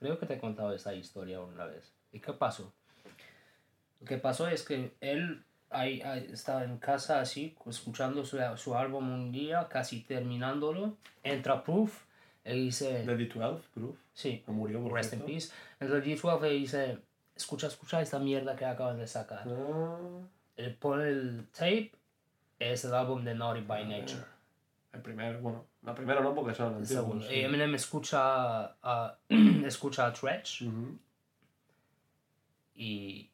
Creo 0.00 0.18
que 0.18 0.26
te 0.26 0.34
he 0.34 0.38
contado 0.38 0.74
esa 0.74 0.94
historia 0.94 1.40
una 1.40 1.66
vez. 1.66 1.92
¿Y 2.10 2.20
qué 2.20 2.32
pasó? 2.32 2.72
Lo 4.00 4.06
que 4.06 4.16
pasó 4.16 4.48
es 4.48 4.64
que 4.64 4.92
él 5.00 5.44
ahí, 5.68 6.00
ahí 6.00 6.30
estaba 6.32 6.64
en 6.64 6.78
casa 6.78 7.20
así, 7.20 7.54
escuchando 7.66 8.24
su, 8.24 8.38
su 8.56 8.74
álbum 8.74 9.12
un 9.12 9.30
día, 9.30 9.68
casi 9.68 10.00
terminándolo. 10.00 10.96
Entra 11.22 11.62
Proof, 11.62 12.02
él 12.44 12.64
dice... 12.64 13.04
De 13.04 13.16
D12, 13.16 13.60
Proof. 13.74 13.96
Sí, 14.14 14.42
murió, 14.46 14.88
Rest 14.88 15.12
in. 15.12 15.20
Peace. 15.20 15.52
Entra 15.78 15.98
D12 15.98 16.50
y 16.50 16.60
dice, 16.60 16.98
escucha, 17.40 17.66
escucha 17.66 18.00
esta 18.00 18.18
mierda 18.18 18.54
que 18.56 18.64
acaban 18.64 18.98
de 18.98 19.06
sacar. 19.06 19.44
Ah, 19.46 19.98
Él 20.56 20.74
pone 20.76 21.08
el 21.08 21.48
tape, 21.52 21.92
es 22.58 22.84
el 22.84 22.94
álbum 22.94 23.24
de 23.24 23.34
Naughty 23.34 23.62
by 23.62 23.86
Nature. 23.86 24.24
el 24.92 25.00
primero, 25.02 25.40
bueno, 25.40 25.66
la 25.82 25.94
primera 25.94 26.20
no 26.20 26.34
porque 26.34 26.54
son 26.54 26.76
El 26.76 26.86
segundo. 26.86 27.26
sí. 27.26 27.34
Y 27.36 27.40
Eminem 27.44 27.74
escucha 27.74 28.76
a, 28.82 29.18
escucha 29.64 30.06
a 30.06 30.12
Tretch 30.12 30.62
y, 32.74 33.30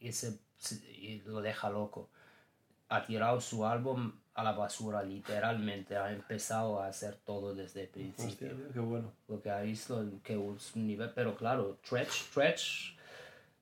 y, 0.00 0.12
se- 0.12 0.38
y 0.90 1.20
lo 1.26 1.40
deja 1.40 1.70
loco. 1.70 2.10
Ha 2.88 3.04
tirado 3.04 3.40
su 3.40 3.66
álbum 3.66 4.12
a 4.34 4.42
la 4.42 4.52
basura, 4.52 5.02
literalmente. 5.02 5.96
Ha 5.96 6.12
empezado 6.12 6.80
a 6.80 6.88
hacer 6.88 7.14
todo 7.24 7.54
desde 7.54 7.82
el 7.82 7.88
Hostia, 7.88 8.14
principio. 8.16 8.48
tío, 8.56 8.72
qué 8.72 8.80
bueno. 8.80 9.12
Porque 9.26 9.50
ha 9.50 9.60
visto 9.60 10.04
que 10.22 10.36
un 10.36 10.58
nivel. 10.74 11.10
Pero 11.14 11.36
claro, 11.36 11.78
Tretch, 11.88 12.30
Tretch 12.32 12.94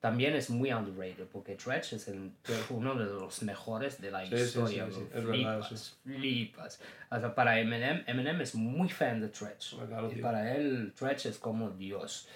también 0.01 0.35
es 0.35 0.49
muy 0.51 0.73
underrated. 0.73 1.27
Porque 1.31 1.55
Tretch 1.57 1.93
es 1.93 2.09
el- 2.09 2.33
uno 2.71 2.95
de 2.95 3.05
los 3.05 3.43
mejores 3.43 4.01
de 4.01 4.11
la 4.11 4.27
Sí, 4.27 4.35
historia. 4.35 4.87
sí, 4.87 4.93
sí, 4.95 5.01
es 5.15 5.25
verdad, 5.25 5.63
flipas, 5.63 5.99
flipas. 6.05 6.81
O 7.11 7.21
sea, 7.21 7.35
para 7.35 7.61
Eminem, 7.61 8.03
Eminem 8.07 8.41
es 8.41 8.55
muy 8.55 8.89
fan 8.89 9.21
de 9.21 9.29
Tretch. 9.29 9.75
Hombre, 9.75 9.89
claro, 9.89 10.11
y 10.11 10.15
tío. 10.15 10.23
para 10.23 10.57
él, 10.57 10.93
Tretch 10.99 11.27
es 11.27 11.39
como 11.39 11.71
Dios. 11.71 12.27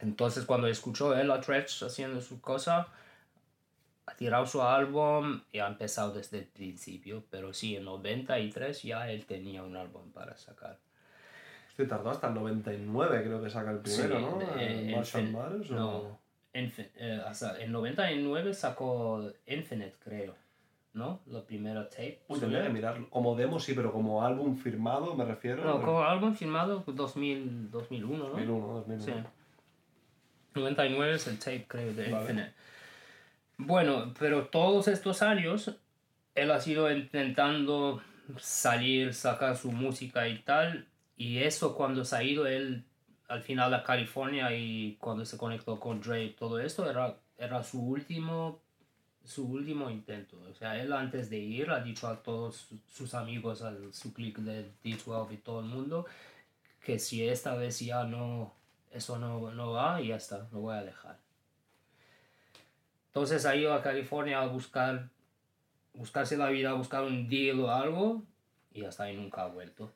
Entonces, 0.00 0.44
cuando 0.44 0.66
escuchó 0.66 1.16
él 1.16 1.30
a 1.30 1.40
Tretch 1.40 1.82
haciendo 1.84 2.20
su 2.20 2.40
cosa, 2.40 2.88
ha 4.06 4.14
tirado 4.14 4.46
su 4.46 4.62
álbum 4.62 5.40
y 5.52 5.58
ha 5.58 5.66
empezado 5.66 6.12
desde 6.12 6.38
el 6.38 6.44
principio. 6.46 7.24
Pero 7.30 7.52
sí, 7.52 7.76
en 7.76 7.84
93 7.84 8.82
ya 8.82 9.10
él 9.10 9.26
tenía 9.26 9.62
un 9.62 9.76
álbum 9.76 10.10
para 10.12 10.36
sacar. 10.36 10.78
Hostia, 11.68 11.88
tardó 11.88 12.10
hasta 12.10 12.28
el 12.28 12.34
99, 12.34 13.22
creo 13.24 13.42
que 13.42 13.50
saca 13.50 13.70
el 13.72 13.78
primero, 13.78 14.16
Sí, 14.18 14.24
¿no? 14.24 14.42
eh, 14.58 14.88
El 14.88 14.96
Marshall 14.96 15.30
Mathers, 15.32 15.70
no. 15.70 15.88
o... 15.96 16.18
Infi- 16.54 16.88
eh, 16.96 17.20
hasta 17.26 17.60
en 17.60 17.70
99 17.72 18.54
sacó 18.54 19.30
Infinite, 19.46 19.94
creo. 20.02 20.34
¿No? 20.94 21.20
La 21.26 21.42
primera 21.42 21.86
tape. 21.90 22.20
Uy, 22.28 22.40
tendría 22.40 22.62
que 22.62 22.70
mirarlo. 22.70 23.10
Como 23.10 23.36
demo 23.36 23.60
sí, 23.60 23.74
pero 23.74 23.92
como 23.92 24.24
álbum 24.24 24.56
firmado 24.56 25.14
me 25.14 25.26
refiero. 25.26 25.62
No, 25.62 25.82
como 25.82 26.02
álbum 26.02 26.34
firmado 26.34 26.82
2000, 26.86 27.70
2001, 27.70 28.16
¿no? 28.16 28.30
2001, 28.30 28.66
2001. 28.68 29.04
Sí. 29.04 29.12
99 30.54 31.14
es 31.14 31.26
el 31.26 31.38
tape, 31.38 31.66
creo, 31.68 31.92
de 31.92 32.10
Vale. 32.10 32.22
Infinite. 32.22 32.52
Bueno, 33.58 34.14
pero 34.18 34.48
todos 34.48 34.88
estos 34.88 35.22
años 35.22 35.76
él 36.34 36.50
ha 36.50 36.60
sido 36.60 36.90
intentando 36.90 38.02
salir, 38.38 39.14
sacar 39.14 39.56
su 39.56 39.72
música 39.72 40.28
y 40.28 40.38
tal, 40.40 40.86
y 41.16 41.38
eso 41.38 41.74
cuando 41.74 42.04
se 42.04 42.16
ha 42.16 42.22
ido 42.22 42.46
él 42.46 42.84
al 43.28 43.42
final 43.42 43.72
a 43.74 43.82
California 43.82 44.54
y 44.54 44.96
cuando 45.00 45.24
se 45.24 45.38
conectó 45.38 45.80
con 45.80 46.00
y 46.20 46.30
todo 46.30 46.60
esto 46.60 46.88
era, 46.88 47.16
era 47.38 47.62
su 47.62 47.80
último 47.80 48.60
su 49.24 49.44
último 49.44 49.90
intento. 49.90 50.38
O 50.48 50.54
sea, 50.54 50.80
él 50.80 50.92
antes 50.92 51.28
de 51.30 51.38
ir 51.38 51.70
ha 51.70 51.80
dicho 51.80 52.06
a 52.08 52.22
todos 52.22 52.68
sus 52.86 53.14
amigos, 53.14 53.62
a 53.62 53.74
su 53.92 54.12
click 54.14 54.38
de 54.38 54.70
D12 54.84 55.32
y 55.32 55.36
todo 55.38 55.60
el 55.60 55.66
mundo, 55.66 56.06
que 56.84 56.98
si 56.98 57.26
esta 57.26 57.54
vez 57.56 57.80
ya 57.80 58.04
no, 58.04 58.54
eso 58.92 59.18
no, 59.18 59.50
no 59.52 59.72
va, 59.72 60.00
ya 60.00 60.16
está, 60.16 60.48
lo 60.52 60.60
voy 60.60 60.76
a 60.76 60.82
dejar. 60.84 61.25
Entonces 63.16 63.46
ha 63.46 63.56
ido 63.56 63.72
a 63.72 63.80
California 63.80 64.42
a 64.42 64.46
buscar, 64.46 65.08
buscarse 65.94 66.36
la 66.36 66.50
vida, 66.50 66.68
a 66.68 66.74
buscar 66.74 67.02
un 67.02 67.30
deal 67.30 67.58
o 67.60 67.70
algo, 67.70 68.22
y 68.74 68.84
hasta 68.84 69.04
ahí 69.04 69.16
nunca 69.16 69.44
ha 69.44 69.46
vuelto. 69.46 69.90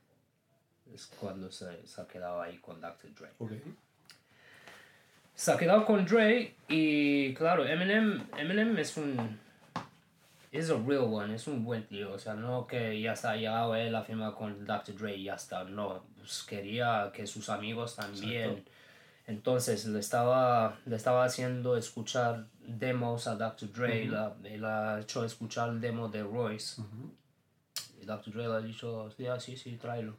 Es 0.94 1.06
cuando 1.20 1.52
se, 1.52 1.86
se 1.86 2.00
ha 2.00 2.06
quedado 2.08 2.40
ahí 2.40 2.56
con 2.56 2.80
Dr. 2.80 3.14
Dre. 3.14 3.28
Okay. 3.38 3.60
Se 5.34 5.52
ha 5.52 5.58
quedado 5.58 5.84
con 5.84 6.06
Dre 6.06 6.54
y 6.66 7.34
claro, 7.34 7.66
Eminem, 7.66 8.24
Eminem 8.38 8.78
es 8.78 8.96
un... 8.96 9.38
Es 10.50 10.70
a 10.70 10.78
real 10.78 11.04
one, 11.12 11.34
es 11.34 11.46
un 11.46 11.62
buen 11.62 11.86
tío. 11.86 12.12
O 12.12 12.18
sea, 12.18 12.32
no 12.32 12.66
que 12.66 13.02
ya 13.02 13.12
está 13.12 13.36
llegado 13.36 13.74
él 13.74 13.94
a 13.94 14.02
firmar 14.02 14.32
con 14.32 14.64
Dr. 14.64 14.96
Dre 14.96 15.16
y 15.16 15.24
ya 15.24 15.34
está. 15.34 15.64
No, 15.64 16.04
pues 16.16 16.42
quería 16.44 17.10
que 17.12 17.26
sus 17.26 17.50
amigos 17.50 17.96
también. 17.96 18.50
Exacto. 18.50 18.70
Entonces 19.30 19.84
le 19.86 20.00
estaba, 20.00 20.76
le 20.86 20.96
estaba 20.96 21.24
haciendo 21.24 21.76
escuchar 21.76 22.46
demos 22.66 23.26
a 23.28 23.36
Dr. 23.36 23.72
Dre. 23.72 24.04
la- 24.06 24.34
y 24.44 24.56
le 24.58 24.66
ha 24.66 24.98
hecho 25.00 25.24
escuchar 25.24 25.68
el 25.68 25.80
demo 25.80 26.08
de 26.08 26.22
Royce. 26.24 26.82
Y 28.02 28.04
Dr. 28.06 28.32
Dre 28.34 28.48
le 28.48 28.54
ha 28.54 28.60
dicho, 28.60 29.08
sí, 29.16 29.26
ah, 29.28 29.38
sí, 29.38 29.56
sí, 29.56 29.76
tráelo. 29.76 30.16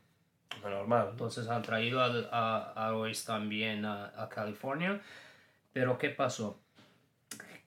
Normal. 0.63 1.09
Entonces 1.11 1.47
han 1.49 1.61
traído 1.61 2.01
al- 2.01 2.29
a, 2.31 2.71
a 2.87 2.91
Royce 2.91 3.25
también 3.27 3.83
a, 3.83 4.13
a 4.15 4.29
California. 4.29 5.01
Pero 5.73 5.97
¿qué 5.97 6.09
pasó? 6.09 6.57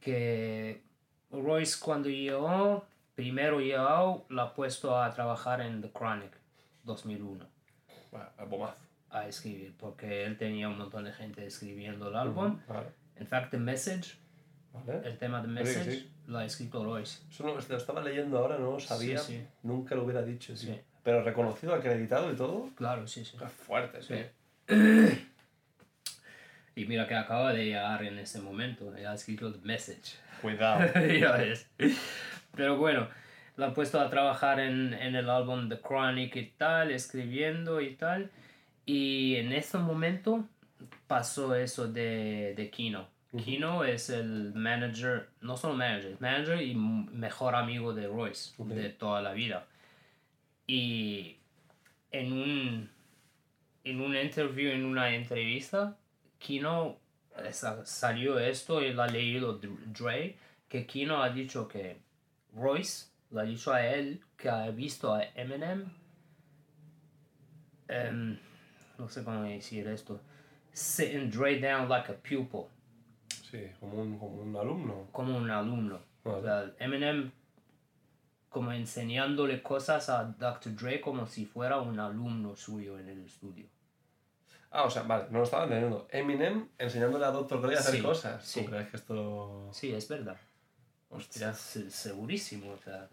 Que 0.01 0.83
Royce 1.31 1.79
cuando 1.81 2.09
llegó, 2.09 2.85
primero 3.15 3.61
llegó, 3.61 4.25
la 4.31 4.43
ha 4.45 4.55
puesto 4.55 4.97
a 4.99 5.11
trabajar 5.13 5.61
en 5.61 5.81
The 5.83 5.91
Chronic 5.91 6.33
2001 6.85 7.47
Bueno, 8.11 8.27
el 8.39 8.47
bomazo. 8.47 8.84
A 9.15 9.29
escribir, 9.29 9.75
porque 9.79 10.25
él 10.25 10.37
tenía 10.37 10.69
un 10.69 10.77
montón 10.79 11.05
de 11.05 11.13
gente 11.13 11.47
escribiendo 11.47 12.09
el 12.09 12.17
álbum. 12.17 12.59
Vale. 12.69 12.89
En 13.17 13.27
fact, 13.27 13.51
The 13.53 13.59
Message, 13.59 14.17
Vale. 14.73 15.07
el 15.09 15.17
tema 15.19 15.41
de 15.41 15.49
Sí, 15.49 15.55
Message, 15.55 15.91
sí. 15.93 16.11
lo 16.27 16.39
ha 16.39 16.45
escrito 16.45 16.85
Royce. 16.85 17.23
Eso 17.31 17.45
lo, 17.47 17.55
lo 17.55 17.77
estaba 17.77 18.03
leyendo 18.03 18.39
ahora, 18.39 18.59
no 18.59 18.73
lo 18.73 18.81
sabía. 18.81 19.19
Sí, 19.19 19.39
sí. 19.39 19.47
Nunca 19.63 19.95
lo 19.95 20.03
hubiera 20.05 20.23
dicho. 20.23 20.57
Sí. 20.57 20.79
Pero 21.03 21.23
reconocido, 21.23 21.75
acreditado 21.75 22.33
y 22.33 22.37
todo. 22.37 22.71
Claro, 22.75 23.07
sí, 23.07 23.25
sí. 23.25 23.37
Qué 23.39 23.47
fuerte, 23.47 24.03
sí. 24.03 24.15
Sí. 24.69 25.29
Y 26.77 26.87
mira 26.87 27.07
que 27.07 27.15
acaba 27.15 27.53
de 27.53 27.67
llegar 27.67 28.03
en 28.03 28.19
ese 28.19 28.41
momento, 28.41 28.97
ya 28.97 29.13
ha 29.13 29.15
escrito 29.15 29.53
The 29.53 29.61
Message. 29.65 30.17
Cuidado. 30.43 30.81
ya 31.21 31.33
ves. 31.33 31.71
Pero 32.57 32.77
bueno, 32.79 33.09
la 33.57 33.67
han 33.67 33.75
puesto 33.75 34.01
a 34.01 34.11
trabajar 34.11 34.59
en, 34.59 34.93
en 34.93 35.15
el 35.15 35.31
álbum 35.31 35.69
The 35.69 35.79
Chronic 35.81 36.35
y 36.37 36.47
tal, 36.57 36.91
escribiendo 36.91 37.81
y 37.81 37.95
tal. 37.95 38.31
Y 38.87 39.37
en 39.37 39.53
ese 39.53 39.79
momento 39.79 40.47
pasó 41.07 41.55
eso 41.55 41.89
de, 41.89 42.55
de 42.57 42.71
Kino. 42.71 43.09
Kino 43.45 43.83
es 43.85 44.11
el 44.11 44.53
manager, 44.55 45.29
no 45.41 45.57
solo 45.57 45.75
manager, 45.75 46.17
manager 46.21 46.63
y 46.63 46.75
mejor 46.75 47.57
amigo 47.57 47.93
de 47.93 48.07
Royce 48.07 48.53
Ok. 48.59 48.69
de 48.69 48.91
toda 48.91 49.23
la 49.23 49.33
vida. 49.33 49.67
Y 50.67 51.37
en 52.13 52.33
un, 52.33 52.91
en 53.83 54.01
un 54.01 54.17
interview, 54.17 54.71
en 54.71 54.85
una 54.85 55.15
entrevista, 55.15 55.97
Kino 56.39 56.97
eh, 57.39 57.53
sa- 57.53 57.85
salió 57.85 58.39
esto 58.39 58.81
y 58.83 58.93
lo 58.93 59.03
ha 59.03 59.09
leído 59.09 59.61
Dr- 59.61 59.79
Dre, 59.87 60.37
que 60.69 60.87
Kino 60.87 61.21
ha 61.23 61.31
dicho 61.31 61.67
que 61.67 61.97
Royce 62.55 63.09
le 63.33 63.41
ha 63.41 63.45
dicho 63.45 63.73
a 63.73 63.85
él 63.85 64.21
que 64.37 64.49
ha 64.49 64.71
visto 64.71 65.13
a 65.13 65.25
Eminem, 65.35 65.87
em, 67.89 68.39
no 68.99 69.09
sé 69.09 69.25
cómo 69.25 69.43
decir 69.43 69.87
esto, 69.89 70.21
sitting 70.73 71.31
Dre 71.31 71.59
down 71.61 71.89
like 71.89 72.11
a 72.13 72.15
pupil, 72.17 72.67
Sí, 73.51 73.67
como 73.79 74.01
un, 74.03 74.19
como 74.19 74.43
un 74.43 74.57
alumno. 74.57 75.09
como 75.13 75.37
un 75.37 75.51
alumno. 75.51 76.01
O 76.25 76.31
Vale. 76.41 76.43
sea, 76.43 76.75
Eminem 76.79 77.31
como 78.49 78.73
enseñándole 78.73 79.63
cosas 79.63 80.09
a 80.09 80.25
Dr. 80.25 80.75
Dre 80.77 81.01
como 81.01 81.27
si 81.27 81.45
fuera 81.45 81.81
un 81.81 81.99
alumno 82.01 82.55
suyo 82.57 82.99
en 82.99 83.09
el 83.09 83.25
estudio. 83.25 83.67
Ah, 84.71 84.85
o 84.85 84.91
sea, 84.91 85.03
vale, 85.03 85.27
no 85.31 85.39
lo 85.39 85.45
estaba 85.45 85.65
entendiendo. 85.65 86.09
Eminem 86.11 86.69
enseñándole 86.79 87.25
a 87.27 87.31
Dr. 87.31 87.61
Dre 87.61 87.77
a 87.77 87.79
hacer 87.81 87.95
Sí, 87.97 88.03
cosas. 88.03 88.45
sí. 88.45 88.63
¿Tú 88.65 88.71
crees 88.71 88.89
que 88.91 88.97
esto...? 88.97 89.69
Sí, 89.73 89.93
es 89.93 90.09
verdad. 90.09 90.37
Hostia, 91.11 91.53
Se- 91.55 91.91
segurísimo. 91.91 92.73
O 92.73 92.77
sea. 92.79 93.09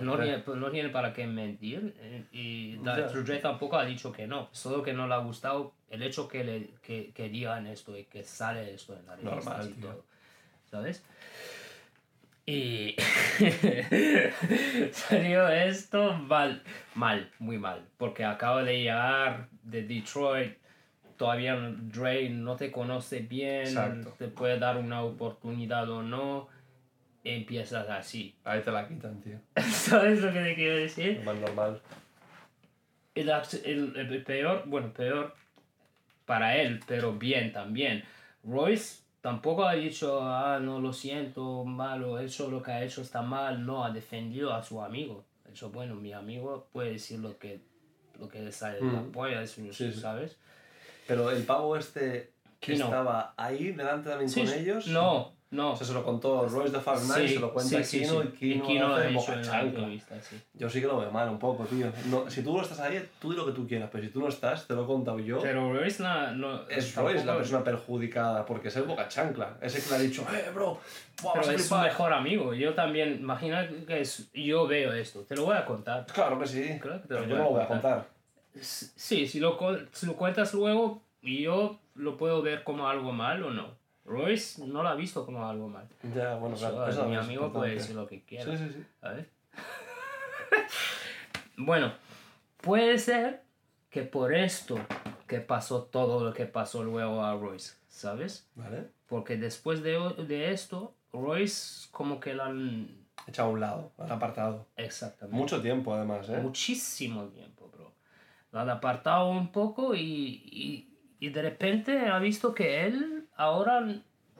No, 0.00 0.18
tiene, 0.18 0.42
no 0.46 0.70
tiene 0.70 0.88
para 0.88 1.12
qué 1.12 1.26
mentir. 1.26 1.94
eh, 2.00 2.24
Y. 2.32 2.76
Dre 2.78 3.38
tampoco 3.38 3.76
ha 3.78 3.84
dicho 3.84 4.12
que 4.12 4.26
no. 4.26 4.48
Solo 4.52 4.82
que 4.82 4.92
no 4.92 5.06
le 5.06 5.14
ha 5.14 5.18
gustado 5.18 5.72
el 5.90 6.02
hecho 6.02 6.28
que, 6.28 6.44
le, 6.44 6.70
que, 6.82 7.12
que 7.12 7.28
digan 7.28 7.66
esto 7.66 7.96
y 7.96 8.04
que 8.04 8.24
sale 8.24 8.74
esto 8.74 8.96
en 8.98 9.06
la 9.06 9.16
revista 9.16 9.34
Normal, 9.34 9.74
y 9.76 9.80
todo. 9.80 10.04
¿Sabes? 10.70 11.04
Y 12.44 12.96
salió 14.92 15.48
esto 15.48 16.14
mal, 16.14 16.62
mal, 16.94 17.30
muy 17.38 17.58
mal, 17.58 17.84
porque 17.98 18.24
acaba 18.24 18.64
de 18.64 18.78
llegar 18.80 19.48
de 19.62 19.82
Detroit, 19.82 20.56
todavía 21.18 21.56
Dre 21.56 22.30
no 22.30 22.56
te 22.56 22.70
conoce 22.72 23.20
bien, 23.20 23.62
Exacto. 23.66 24.14
te 24.18 24.28
puede 24.28 24.58
dar 24.58 24.78
una 24.78 25.02
oportunidad 25.02 25.90
o 25.90 26.02
no, 26.02 26.48
empiezas 27.36 27.88
así. 27.88 28.34
Ahí 28.44 28.60
te 28.62 28.70
la 28.70 28.86
quitan, 28.88 29.20
tío. 29.20 29.38
¿Sabes 29.70 30.22
lo 30.22 30.32
que 30.32 30.40
te 30.40 30.54
quiero 30.54 30.76
decir? 30.76 31.16
Lo 31.18 31.24
más 31.32 31.36
normal. 31.40 31.80
El, 33.14 33.28
el- 33.64 33.96
el 33.96 34.22
peor, 34.24 34.62
bueno, 34.66 34.92
peor 34.92 35.34
para 36.24 36.56
él, 36.56 36.80
pero 36.86 37.12
bien 37.14 37.52
también. 37.52 38.04
Royce 38.44 39.02
tampoco 39.20 39.64
ha 39.66 39.74
dicho, 39.74 40.20
ah, 40.22 40.60
no 40.60 40.78
lo 40.80 40.92
siento, 40.92 41.64
malo, 41.64 42.18
eso 42.20 42.48
lo 42.50 42.62
que 42.62 42.70
ha 42.70 42.84
hecho 42.84 43.02
está 43.02 43.22
mal, 43.22 43.66
no, 43.66 43.84
ha 43.84 43.90
defendido 43.90 44.52
a 44.54 44.62
su 44.62 44.80
amigo. 44.80 45.24
Dicho, 45.48 45.70
bueno, 45.70 45.94
mi 45.96 46.12
amigo 46.12 46.68
puede 46.72 46.92
decir 46.92 47.18
lo 47.18 47.36
que, 47.38 47.60
lo 48.20 48.28
que 48.28 48.40
le 48.40 48.52
sale 48.52 48.76
de 48.80 48.92
la 48.92 49.00
Mm. 49.00 49.10
polla, 49.12 49.42
eso, 49.42 49.62
Sí. 49.72 49.92
¿sabes? 49.92 50.36
Pero 51.08 51.30
el 51.30 51.42
pavo 51.44 51.76
este 51.76 52.30
que 52.60 52.74
Kino. 52.74 52.84
estaba 52.84 53.34
ahí 53.36 53.72
delante 53.72 54.10
también 54.10 54.28
Sí, 54.28 54.44
con 54.44 54.52
ellos... 54.52 54.86
No, 54.88 55.34
no. 55.50 55.72
O 55.72 55.76
sea, 55.76 55.86
se 55.86 55.92
lo 55.94 56.04
contó 56.04 56.46
Royce 56.48 56.72
de 56.72 56.80
Fab 56.80 57.00
Nine, 57.00 57.28
Sí, 57.28 57.34
se 57.34 57.40
lo 57.40 57.52
cuenta 57.52 57.82
sí, 57.82 57.84
sí, 57.84 58.00
Kino 58.00 58.22
sí. 58.22 58.28
y 58.40 58.60
Kino, 58.60 58.94
hace 58.94 59.08
boca 59.10 59.40
chancla. 59.42 59.88
Yo 60.54 60.68
sí 60.68 60.80
que 60.80 60.86
lo 60.86 60.98
veo 60.98 61.10
mal 61.10 61.28
un 61.28 61.38
poco, 61.38 61.64
tío. 61.64 61.90
No, 62.10 62.28
si 62.30 62.42
tú 62.42 62.54
no 62.56 62.62
estás 62.62 62.80
ahí, 62.80 63.02
tú 63.18 63.30
di 63.30 63.36
lo 63.36 63.46
que 63.46 63.52
tú 63.52 63.66
quieras, 63.66 63.88
pero 63.90 64.04
si 64.04 64.10
tú 64.10 64.20
no 64.20 64.28
estás, 64.28 64.66
te 64.66 64.74
lo 64.74 64.84
he 64.84 64.86
contado 64.86 65.18
yo. 65.20 65.40
Pero 65.40 65.72
Royce 65.72 66.02
no... 66.02 66.32
no 66.34 66.68
es 66.68 66.94
Royce 66.94 67.24
la 67.24 67.36
persona 67.36 67.64
perjudicada, 67.64 68.44
porque 68.44 68.68
es 68.68 68.76
el 68.76 68.82
boca 68.84 69.08
chancla. 69.08 69.56
Ese 69.60 69.82
que 69.82 69.88
le 69.90 69.96
ha 69.96 69.98
dicho, 70.00 70.26
eh, 70.32 70.50
bro, 70.54 70.78
Pero 71.16 71.34
a 71.34 71.40
es 71.54 71.62
su 71.62 71.68
flipar". 71.68 71.84
mejor 71.84 72.12
amigo. 72.12 72.52
Yo 72.54 72.74
también, 72.74 73.14
imagina 73.20 73.66
que 73.86 74.00
es- 74.02 74.30
yo 74.32 74.66
veo 74.66 74.92
esto. 74.92 75.20
Te 75.22 75.34
lo 75.34 75.44
voy 75.46 75.56
a 75.56 75.64
contar. 75.64 76.04
Claro 76.06 76.38
que 76.38 76.46
sí, 76.46 76.78
Claro 76.80 77.00
que 77.02 77.08
te 77.08 77.14
lo 77.14 77.20
pero 77.20 77.30
yo 77.30 77.36
no 77.38 77.44
lo 77.44 77.50
voy 77.50 77.62
a 77.62 77.68
contar. 77.68 78.06
Sí, 78.60 79.26
si 79.26 79.40
lo, 79.40 79.56
si 79.92 80.06
lo 80.06 80.14
cuentas 80.16 80.52
luego, 80.52 81.02
yo 81.22 81.78
lo 81.94 82.16
puedo 82.16 82.42
ver 82.42 82.64
como 82.64 82.88
algo 82.88 83.12
mal 83.12 83.42
o 83.44 83.50
no. 83.50 83.77
Royce 84.08 84.64
no 84.66 84.82
lo 84.82 84.88
ha 84.88 84.94
visto 84.94 85.24
como 85.24 85.46
algo 85.46 85.68
mal. 85.68 85.86
Ya, 86.14 86.36
bueno, 86.36 86.56
claro. 86.56 86.88
eso 86.88 87.06
mi 87.06 87.16
amigo 87.16 87.52
puede 87.52 87.74
decir 87.74 87.94
lo 87.94 88.06
que 88.06 88.24
quiera. 88.24 88.44
Sí, 88.44 88.56
sí, 88.56 88.70
sí. 88.72 88.84
¿sabes? 89.00 89.26
bueno, 91.56 91.92
puede 92.62 92.98
ser 92.98 93.42
que 93.90 94.02
por 94.02 94.34
esto 94.34 94.78
que 95.26 95.40
pasó 95.40 95.84
todo 95.84 96.24
lo 96.24 96.32
que 96.32 96.46
pasó 96.46 96.82
luego 96.82 97.22
a 97.22 97.34
Royce, 97.34 97.74
¿sabes? 97.88 98.48
Vale. 98.54 98.88
Porque 99.06 99.36
después 99.36 99.82
de, 99.82 99.98
de 100.26 100.52
esto, 100.52 100.94
Royce 101.12 101.88
como 101.90 102.18
que 102.18 102.34
lo 102.34 102.44
han... 102.44 103.06
Echado 103.26 103.48
a 103.48 103.52
un 103.52 103.60
lado, 103.60 103.92
al 103.98 104.10
apartado. 104.10 104.68
Exactamente. 104.76 105.36
Mucho 105.36 105.60
tiempo, 105.60 105.92
además, 105.92 106.30
¿eh? 106.30 106.38
Muchísimo 106.38 107.24
tiempo, 107.24 107.68
bro. 107.68 107.92
Lo 108.52 108.60
han 108.60 108.70
apartado 108.70 109.28
un 109.28 109.52
poco 109.52 109.94
y, 109.94 110.00
y, 110.00 110.98
y 111.20 111.28
de 111.28 111.42
repente 111.42 112.06
ha 112.06 112.18
visto 112.20 112.54
que 112.54 112.86
él 112.86 113.17
ahora, 113.38 113.86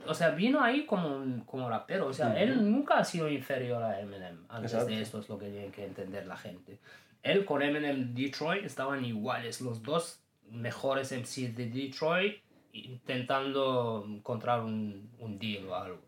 o 0.07 0.13
sea, 0.15 0.31
vino 0.31 0.63
ahí 0.63 0.85
como, 0.85 1.09
un- 1.17 1.41
como 1.47 1.69
rapero. 1.71 2.07
O 2.09 2.13
sea, 2.13 2.39
él 2.39 2.71
nunca 2.71 2.99
ha 2.99 3.05
sido 3.05 3.29
inferior 3.31 3.83
a 3.83 3.99
Eminem. 4.01 4.45
Antes 4.51 4.75
Exacto. 4.75 4.95
de 4.95 5.01
esto 5.01 5.21
es 5.21 5.29
lo 5.31 5.39
que 5.39 5.49
tiene 5.49 5.69
que 5.71 5.85
entender 5.87 6.27
la 6.27 6.37
gente. 6.37 6.79
Él 7.23 7.45
con 7.47 7.63
Eminem 7.63 8.15
Detroit 8.15 8.65
estaban 8.65 9.05
iguales. 9.05 9.61
Los 9.63 9.83
dos 9.83 10.21
mejores 10.51 11.11
MCs 11.13 11.57
de 11.57 11.67
Detroit 11.71 12.43
intentando 12.73 14.05
encontrar 14.09 14.61
un, 14.61 15.11
un 15.19 15.39
deal 15.39 15.67
o 15.69 15.75
algo. 15.75 16.01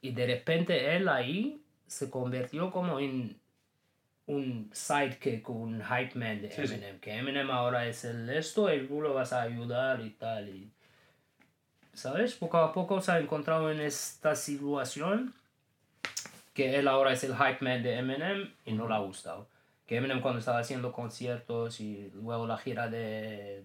Y 0.00 0.12
de 0.12 0.26
repente 0.26 0.94
él 0.96 1.08
ahí 1.08 1.62
se 1.86 2.10
convirtió 2.10 2.70
como 2.70 3.00
en 3.00 3.38
un 4.26 4.70
sidekick, 4.72 5.48
un 5.48 5.82
hype 5.82 6.18
man 6.18 6.40
de 6.42 6.50
Sí, 6.50 6.66
sí. 6.66 6.74
Eminem. 6.74 6.98
Que 7.00 7.12
Eminem 7.16 7.50
ahora 7.50 7.86
es 7.86 8.04
el 8.04 8.28
esto 8.30 8.72
y 8.72 8.86
tú 8.86 9.00
lo 9.00 9.14
vas 9.14 9.32
a 9.32 9.42
ayudar 9.42 10.00
y 10.00 10.10
tal. 10.10 10.48
Y, 10.48 10.70
¿Sabes? 11.96 12.34
Poco 12.34 12.58
a 12.58 12.72
poco 12.74 13.00
se 13.00 13.10
ha 13.12 13.18
encontrado 13.18 13.70
en 13.70 13.80
esta 13.80 14.34
situación 14.34 15.32
que 16.52 16.76
él 16.78 16.88
ahora 16.88 17.12
es 17.12 17.24
el 17.24 17.34
hype 17.34 17.58
man 17.64 17.82
de 17.82 17.94
Eminem 17.98 18.52
y 18.66 18.72
no 18.74 18.86
le 18.86 18.94
ha 18.94 18.98
gustado. 18.98 19.48
Que 19.86 19.96
Eminem 19.96 20.20
cuando 20.20 20.40
estaba 20.40 20.58
haciendo 20.58 20.92
conciertos 20.92 21.80
y 21.80 22.10
luego 22.14 22.46
la 22.46 22.58
gira 22.58 22.88
de 22.88 23.64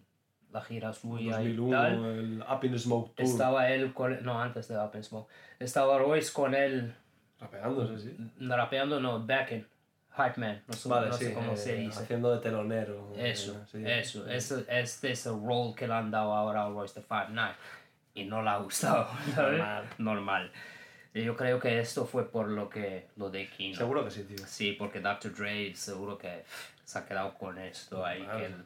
la 0.51 0.61
gira 0.61 0.93
suya 0.93 1.41
y 1.41 1.53
2001, 1.55 1.71
tal, 1.77 2.05
el 2.05 2.41
Up 2.43 2.63
in 2.63 2.79
Smoke 2.79 3.15
Tour. 3.15 3.25
estaba 3.25 3.69
él 3.69 3.93
con 3.93 4.23
no 4.23 4.41
antes 4.41 4.67
de 4.67 4.77
Up 4.77 4.91
in 4.95 5.03
Smoke, 5.03 5.29
estaba 5.59 5.97
Royce 5.97 6.31
con 6.33 6.53
él 6.55 6.93
Rapeándose, 7.39 7.99
sí. 7.99 8.17
rapeando 8.39 8.99
no 8.99 9.25
backing 9.25 9.65
hype 10.17 10.39
man 10.39 10.61
no 10.67 10.73
sé, 10.73 10.89
Vale, 10.89 11.07
no 11.07 11.13
sí. 11.13 11.25
sé 11.25 11.33
cómo 11.33 11.53
eh, 11.53 11.57
se 11.57 11.75
dice 11.75 12.03
Haciendo 12.03 12.33
de 12.33 12.39
telonero. 12.41 13.13
eso 13.17 13.65
eh, 13.73 14.03
sí. 14.03 14.21
eso 14.29 14.63
este 14.67 15.11
es 15.13 15.25
el 15.25 15.41
role 15.41 15.73
que 15.73 15.87
le 15.87 15.93
han 15.93 16.11
dado 16.11 16.33
ahora 16.33 16.65
a 16.65 16.69
Royce 16.69 16.95
the 16.95 17.01
Five 17.01 17.29
Nine 17.29 17.53
y 18.13 18.25
no 18.25 18.41
le 18.41 18.49
ha 18.49 18.57
gustado 18.57 19.07
¿sabes? 19.35 19.57
Normal. 19.59 19.85
normal 19.97 20.51
yo 21.13 21.35
creo 21.35 21.59
que 21.59 21.79
esto 21.79 22.05
fue 22.05 22.29
por 22.31 22.47
lo 22.49 22.69
que 22.69 23.07
lo 23.17 23.29
de 23.29 23.49
Kino 23.49 23.75
Seguro 23.75 24.05
que 24.05 24.11
sí, 24.11 24.23
tío. 24.23 24.37
Sí, 24.47 24.75
porque 24.79 25.01
Dr. 25.01 25.33
Dre 25.35 25.75
seguro 25.75 26.17
que 26.17 26.43
se 26.85 26.99
ha 26.99 27.05
quedado 27.05 27.33
con 27.37 27.57
esto 27.57 28.05
ahí. 28.05 28.21
Que 28.37 28.45
él- 28.45 28.63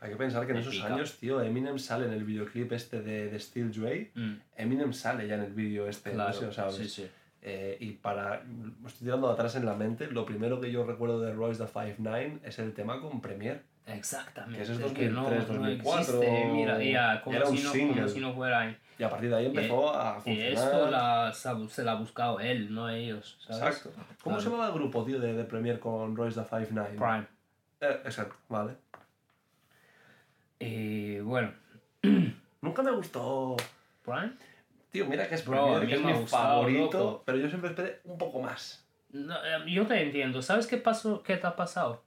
Hay 0.00 0.10
que 0.10 0.16
pensar 0.16 0.44
que 0.46 0.52
en 0.52 0.58
esos 0.58 0.74
pica. 0.74 0.92
años, 0.92 1.16
tío, 1.18 1.40
Eminem 1.40 1.78
sale 1.78 2.06
en 2.06 2.12
el 2.12 2.24
videoclip 2.24 2.72
este 2.72 3.02
de, 3.02 3.30
de 3.30 3.38
Steel 3.38 3.70
Dre. 3.72 4.10
Mm, 4.14 4.34
Eminem 4.56 4.92
sale 4.92 5.28
ya 5.28 5.36
en 5.36 5.42
el 5.42 5.52
vídeo 5.52 5.86
este, 5.88 6.10
claro, 6.10 6.34
no 6.34 6.40
sé, 6.40 6.52
¿sabes? 6.52 6.74
sí, 6.74 6.88
sí. 6.88 7.10
Eh, 7.42 7.76
y 7.78 7.92
para. 7.92 8.42
Me 8.44 8.88
estoy 8.88 9.04
tirando 9.06 9.30
atrás 9.30 9.54
en 9.54 9.64
la 9.66 9.74
mente. 9.74 10.08
Lo 10.10 10.26
primero 10.26 10.60
que 10.60 10.72
yo 10.72 10.84
recuerdo 10.84 11.20
de 11.20 11.32
Royce 11.34 11.62
the 11.62 11.68
Five 11.68 11.96
Nine 11.98 12.40
es 12.42 12.58
el 12.58 12.72
tema 12.74 13.00
con 13.00 13.20
Premiere. 13.20 13.62
Exactamente. 13.86 14.56
Que 14.58 14.62
ese 14.62 14.72
es 14.74 14.80
es 14.80 14.92
que 14.92 15.08
no, 15.10 15.22
2003, 15.24 15.48
no 15.48 15.54
2004, 15.64 16.00
existe, 16.22 16.44
mira, 16.46 16.82
ya, 16.82 17.20
como, 17.22 17.36
era 17.36 17.48
un 17.48 17.56
si 17.56 17.62
no, 17.64 17.70
single. 17.70 17.94
como 17.96 18.08
si 18.08 18.20
no 18.20 18.32
fuera 18.34 18.60
ahí. 18.60 18.76
Y 18.98 19.02
a 19.02 19.10
partir 19.10 19.28
de 19.30 19.36
ahí 19.36 19.46
empezó 19.46 19.94
a 19.94 20.18
Y 20.18 20.22
funcionar. 20.22 20.52
esto 20.52 20.90
la, 20.90 21.32
se 21.68 21.82
la 21.84 21.92
ha 21.92 21.94
buscado 21.96 22.40
él, 22.40 22.72
no 22.72 22.88
ellos. 22.88 23.36
¿sabes? 23.46 23.76
Exacto. 23.78 23.90
¿Cómo 24.22 24.36
Claro. 24.36 24.40
se 24.40 24.44
llamaba 24.50 24.68
el 24.68 24.74
grupo, 24.74 25.04
tío, 25.04 25.18
de, 25.20 25.34
de 25.34 25.44
Premiere 25.44 25.78
con 25.80 26.16
Royce 26.16 26.40
the 26.40 26.46
Five 26.46 26.68
Nine? 26.70 26.96
Prime. 26.98 27.26
Eh, 27.80 28.00
exacto, 28.04 28.36
vale. 28.48 28.74
Y 30.58 31.18
bueno, 31.20 31.52
Nunca 32.60 32.82
me 32.82 32.92
gustó. 32.92 33.56
Prime. 34.04 34.32
Tío, 34.90 35.06
mira 35.06 35.28
que 35.28 35.34
es 35.34 35.44
Bro, 35.44 35.80
que 35.80 35.94
es 35.96 36.00
mi 36.02 36.12
gustado, 36.12 36.60
favorito, 36.62 36.98
loco. 36.98 37.22
pero 37.26 37.36
yo 37.38 37.48
siempre 37.48 37.70
esperé 37.70 38.00
un 38.04 38.16
poco 38.16 38.40
más. 38.40 38.86
No, 39.10 39.34
eh, 39.34 39.64
yo 39.66 39.86
te 39.86 40.00
entiendo. 40.00 40.40
¿Sabes 40.40 40.66
qué 40.66 40.76
pasó? 40.78 41.22
¿Qué 41.22 41.36
te 41.36 41.46
ha 41.46 41.56
pasado 41.56 42.03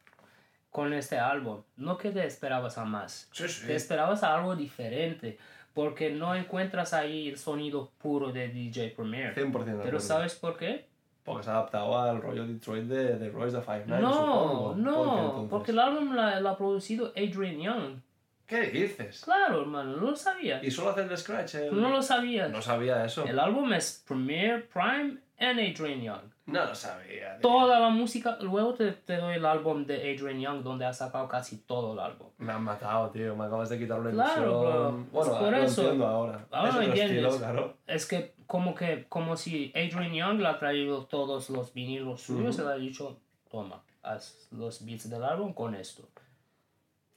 con 0.78 0.93
este 0.93 1.17
álbum? 1.17 1.63
No 1.78 1.97
que 1.97 2.11
te 2.11 2.23
esperabas 2.23 2.78
a 2.78 2.86
más. 2.86 3.28
Sí, 3.32 3.47
sí. 3.49 3.65
Te 3.65 3.73
esperabas 3.75 4.21
a 4.21 4.36
algo 4.36 4.55
diferente. 4.55 5.39
Porque 5.73 6.11
no 6.11 6.36
encuentras 6.36 6.93
ahí 6.93 7.30
el 7.30 7.39
sonido 7.39 7.89
puro 7.97 8.32
de 8.32 8.49
DJ 8.49 8.89
Premier. 8.95 9.34
100% 9.34 9.65
de 9.65 9.84
Pero. 9.84 9.99
¿sabes 9.99 10.36
por 10.36 10.55
qué? 10.55 10.86
Porque 11.23 11.43
se 11.45 11.49
ha 11.49 11.53
adaptado 11.53 11.97
al 11.99 12.21
rollo 12.21 12.45
Detroit 12.45 12.84
de, 12.84 13.17
de 13.17 13.30
Royce 13.32 13.57
the 13.57 13.63
Five 13.63 13.86
Nine, 13.88 14.01
no, 14.01 14.13
supongo. 14.13 14.75
no, 14.78 15.47
porque 15.49 15.71
el 15.71 15.80
álbum 15.80 16.13
la 16.15 16.38
ha 16.38 16.55
producido 16.57 17.11
Adrian 17.15 17.57
Young. 17.59 17.99
¿Qué 18.45 18.61
dices? 18.69 19.21
Claro, 19.25 19.61
hermano, 19.61 19.97
no 19.97 20.11
lo 20.11 20.15
sabía. 20.15 20.63
¿Y 20.63 20.69
solo 20.69 20.91
hace 20.91 21.01
el 21.01 21.17
scratch? 21.17 21.55
el- 21.55 21.82
no 21.82 21.89
lo 21.89 22.03
sabías. 22.03 22.51
No 22.51 22.61
sabía 22.61 23.03
eso. 23.03 23.25
El 23.25 23.39
álbum 23.39 23.73
es 23.73 24.03
Premier, 24.07 24.69
Prime 24.69 25.17
and 25.39 25.59
Adrian 25.59 26.01
Young. 26.01 26.36
No 26.48 26.66
lo 26.66 26.74
sabía. 26.74 27.38
Toda 27.41 27.80
la 27.80 27.89
música, 27.89 28.38
luego 28.41 28.74
te, 28.74 28.91
te 28.93 29.18
doy 29.18 29.36
el 29.36 29.45
álbum 29.45 29.86
de 29.86 29.95
Adrian 29.98 30.39
Young 30.39 30.64
donde 30.64 30.86
ha 30.86 30.93
sacado 30.93 31.28
casi 31.28 31.58
todo 31.58 31.93
el 31.93 32.00
álbum. 32.00 32.30
Me 32.38 32.54
han 32.54 32.64
matado, 32.64 33.10
tío. 33.10 33.36
Me 33.36 33.45
acabas 33.45 33.68
de 33.70 33.78
quitar 33.78 34.00
una 34.00 34.12
Claro, 34.12 34.41
ilusión. 34.41 34.62
bro. 34.62 35.06
Bueno, 35.12 35.32
Es 35.34 35.38
por 35.39 35.52
lo 35.52 35.58
eso. 35.58 35.82
entiendo 35.82 36.08
ahora. 36.08 36.45
Ahora 36.50 36.70
es 36.70 36.76
lo 36.76 36.82
entiendes. 36.84 37.18
estilo, 37.26 37.38
claro. 37.38 37.74
Es 37.86 38.06
que 38.08 38.34
como 38.48 38.74
que 38.76 39.06
como 39.10 39.36
si 39.36 39.72
Adrian 39.76 40.14
Young 40.14 40.39
le 40.39 40.48
ha 40.48 40.58
traído 40.58 41.04
todos 41.06 41.50
los 41.50 41.74
vinilos 41.74 42.22
suyos 42.22 42.58
y 42.58 42.62
le 42.62 42.68
ha 42.70 42.76
dicho, 42.76 43.18
toma, 43.52 43.82
haz 44.02 44.48
los 44.52 44.86
beats 44.86 45.10
del 45.10 45.24
álbum 45.26 45.54
con 45.54 45.76
esto. 45.76 46.08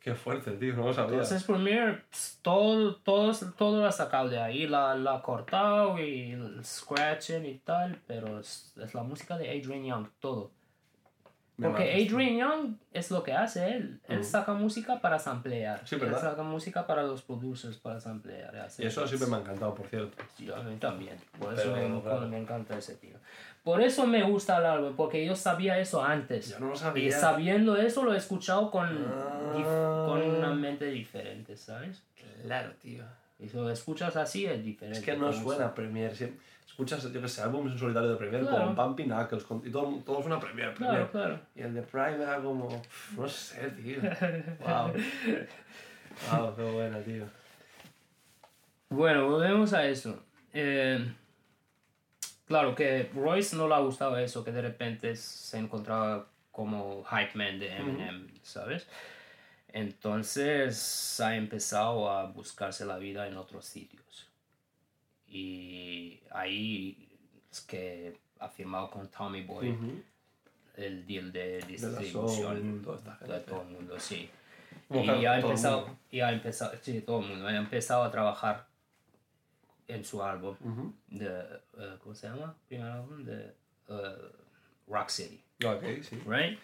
Qué 0.01 0.15
fuerte, 0.15 0.53
tío. 0.53 0.75
No 0.75 0.87
lo 0.87 0.95
sabía. 0.95 1.13
Entonces 1.13 1.45
Premiere 1.45 2.05
pss, 2.11 2.39
todo, 2.41 2.97
todo, 2.97 3.33
todo 3.57 3.81
lo 3.81 3.87
ha 3.87 3.93
sacado 3.93 4.29
de 4.31 4.41
ahí, 4.41 4.67
la, 4.67 4.95
la 4.95 5.17
ha 5.17 5.23
cortado 5.23 5.99
y 5.99 6.33
el 6.33 6.65
scratching 6.65 7.45
y 7.45 7.59
tal, 7.59 8.01
pero 8.07 8.41
es, 8.41 8.73
es 8.83 8.95
la 8.95 9.03
música 9.03 9.37
de 9.37 9.51
Adrian 9.51 9.85
Young, 9.85 10.09
todo. 10.19 10.53
Me 11.59 11.69
Porque 11.69 11.85
matas. 11.85 12.13
Adrian 12.15 12.39
Young 12.39 12.77
es 12.91 13.11
lo 13.11 13.23
que 13.23 13.35
hace 13.35 13.77
él. 13.77 14.01
Él 14.09 14.25
saca 14.25 14.55
música 14.55 14.99
para 15.03 15.19
samplear. 15.19 15.87
Sí, 15.87 15.97
él 15.97 16.01
¿verdad? 16.01 16.23
saca 16.23 16.43
música 16.43 16.87
para 16.87 17.03
los 17.03 17.21
producers 17.21 17.77
para 17.77 18.01
samplear. 18.01 18.55
Y 18.79 18.87
eso 18.87 19.07
siempre 19.07 19.29
me 19.29 19.37
ha 19.37 19.41
encantado, 19.41 19.75
por 19.75 19.87
cierto. 19.87 20.17
Sí, 20.39 20.51
a 20.51 20.63
mí 20.63 20.77
también. 20.77 21.19
Por 21.39 21.53
eso 21.53 21.71
Pero, 21.75 21.89
me, 21.91 22.01
claro. 22.01 22.27
me 22.29 22.39
encanta 22.39 22.79
ese 22.79 22.95
tío. 22.97 23.19
Por 23.63 23.83
eso 23.83 24.07
me 24.07 24.23
gusta 24.23 24.59
el 24.59 24.65
álbum, 24.67 24.97
porque 24.97 25.25
yo 25.25 25.37
sabía 25.37 25.79
eso 25.79 26.03
antes. 26.03 26.49
Yo 26.51 26.59
no 26.61 26.69
lo 26.69 26.75
Y 26.75 26.79
sabía. 26.79 27.19
sabiendo 27.19 27.77
eso 27.77 28.03
lo 28.05 28.15
he 28.15 28.17
escuchado 28.17 28.71
con, 28.71 28.89
Ah. 28.89 30.05
con 30.07 30.23
una 30.23 30.53
mente 30.55 30.87
diferente, 30.87 31.57
¿sabes? 31.57 32.03
Claro, 32.43 32.73
tío. 32.81 33.05
Y 33.39 33.49
si 33.49 33.57
lo 33.57 33.69
escuchas 33.71 34.17
así 34.17 34.47
es 34.47 34.63
diferente. 34.65 34.99
Es 34.99 35.05
que 35.05 35.17
no 35.17 35.33
suena 35.33 35.75
Premiere. 35.75 36.15
si- 36.15 36.33
Escuchas, 36.67 37.13
yo 37.13 37.21
que 37.21 37.29
sé, 37.29 37.43
álbums 37.43 37.73
en 37.73 37.79
solitario 37.79 38.09
de 38.11 38.17
Premiere 38.17 38.47
Claro. 38.47 38.67
con 38.67 38.75
Pumpy 38.77 39.05
Knuckles 39.05 39.45
con, 39.45 39.61
y 39.67 39.71
todo, 39.71 39.99
todo 40.07 40.23
suena 40.23 40.41
Premiere, 40.41 40.73
Premiere. 40.73 41.07
Claro, 41.09 41.11
claro. 41.11 41.41
Y 41.55 41.61
el 41.61 41.75
de 41.75 41.83
Prime 41.83 42.23
era 42.23 42.39
como. 42.41 42.69
No 43.17 43.29
sé, 43.29 43.69
tío. 43.71 43.99
Wow. 44.61 44.93
Wow, 46.33 46.57
qué 46.57 46.63
buena, 46.63 46.99
tío. 47.01 47.25
Bueno, 48.89 49.29
volvemos 49.29 49.73
a 49.75 49.85
eso. 49.87 50.23
Eh, 50.53 51.13
claro 52.51 52.75
que 52.75 53.09
Royce 53.15 53.55
no 53.55 53.69
le 53.69 53.77
ha 53.77 53.79
gustado 53.79 54.19
eso, 54.19 54.43
que 54.43 54.51
de 54.51 54.61
repente 54.61 55.15
se 55.15 55.57
encontraba 55.57 56.27
como 56.51 57.05
hype 57.05 57.39
man 57.39 57.61
de 57.61 57.77
Eminem, 57.77 58.29
¿sabes? 58.43 58.89
Entonces 59.69 61.21
ha 61.21 61.37
empezado 61.37 62.11
a 62.11 62.25
buscarse 62.25 62.85
la 62.85 62.99
vida 62.99 63.29
en 63.29 63.37
otros 63.37 63.67
sitios. 63.67 64.29
Y 65.29 66.19
ahí 66.33 67.09
es 67.53 67.61
que 67.61 68.19
ha 68.41 68.49
firmado 68.49 68.91
con 68.91 69.09
Tommy 69.09 69.45
Boy 69.45 70.03
el 70.77 71.07
deal 71.07 71.31
de 71.31 71.59
De 71.59 71.67
distribución 71.69 72.35
Soul, 72.35 72.57
de 73.21 73.27
gente. 73.29 73.41
todo 73.49 73.63
el 73.63 73.69
mundo, 73.69 73.95
sí. 74.01 74.29
Como 74.89 75.05
Y 75.15 75.25
ha 75.25 75.39
empezado, 75.39 75.97
y 76.11 76.19
ha 76.19 76.33
empezado, 76.33 76.73
sí, 76.83 77.01
todo 77.03 77.21
el 77.21 77.29
mundo, 77.29 77.47
ha 77.47 77.55
empezado 77.55 78.03
a 78.03 78.11
trabajar 78.11 78.67
en 79.91 80.05
su 80.05 80.23
álbum 80.23 80.57
Ujú. 80.65 80.95
de, 81.09 81.27
eh, 81.79 81.97
¿cómo 82.03 82.15
se 82.15 82.29
llama? 82.29 82.55
Primer 82.69 82.91
álbum 82.91 83.25
de 83.25 83.55
eh, 83.89 84.17
Rock 84.87 85.09
City, 85.09 85.43
Ok, 85.65 85.83
sí. 86.03 86.21
right? 86.27 86.59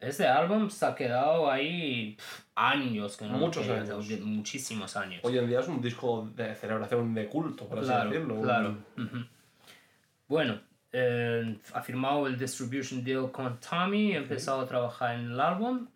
Este 0.00 0.26
álbum 0.26 0.70
se 0.70 0.86
ha 0.86 0.94
quedado 0.94 1.50
ahí 1.50 2.14
pff, 2.16 2.40
años, 2.54 3.16
que 3.18 3.26
no 3.26 3.36
Muchos 3.36 3.68
años. 3.68 4.08
muchísimos 4.22 4.96
años. 4.96 5.20
Hoy 5.22 5.36
en 5.36 5.46
día 5.46 5.60
es 5.60 5.68
un 5.68 5.80
disco 5.82 6.26
de 6.34 6.54
celebración 6.54 7.12
de 7.14 7.26
culto, 7.28 7.66
por 7.68 7.78
así 7.80 7.88
claro, 7.88 8.10
decirlo. 8.10 8.34
un- 8.36 8.42
claro. 8.42 8.76
ujú. 8.96 9.24
Bueno, 10.26 10.60
eh, 10.92 11.58
ha 11.74 11.82
firmado 11.82 12.26
el 12.26 12.38
distribution 12.38 13.04
deal 13.04 13.30
con 13.30 13.60
Tommy, 13.60 14.14
ha 14.14 14.18
empezado 14.18 14.60
a 14.62 14.66
trabajar 14.66 15.16
en 15.16 15.32
el 15.32 15.40
álbum, 15.40 15.86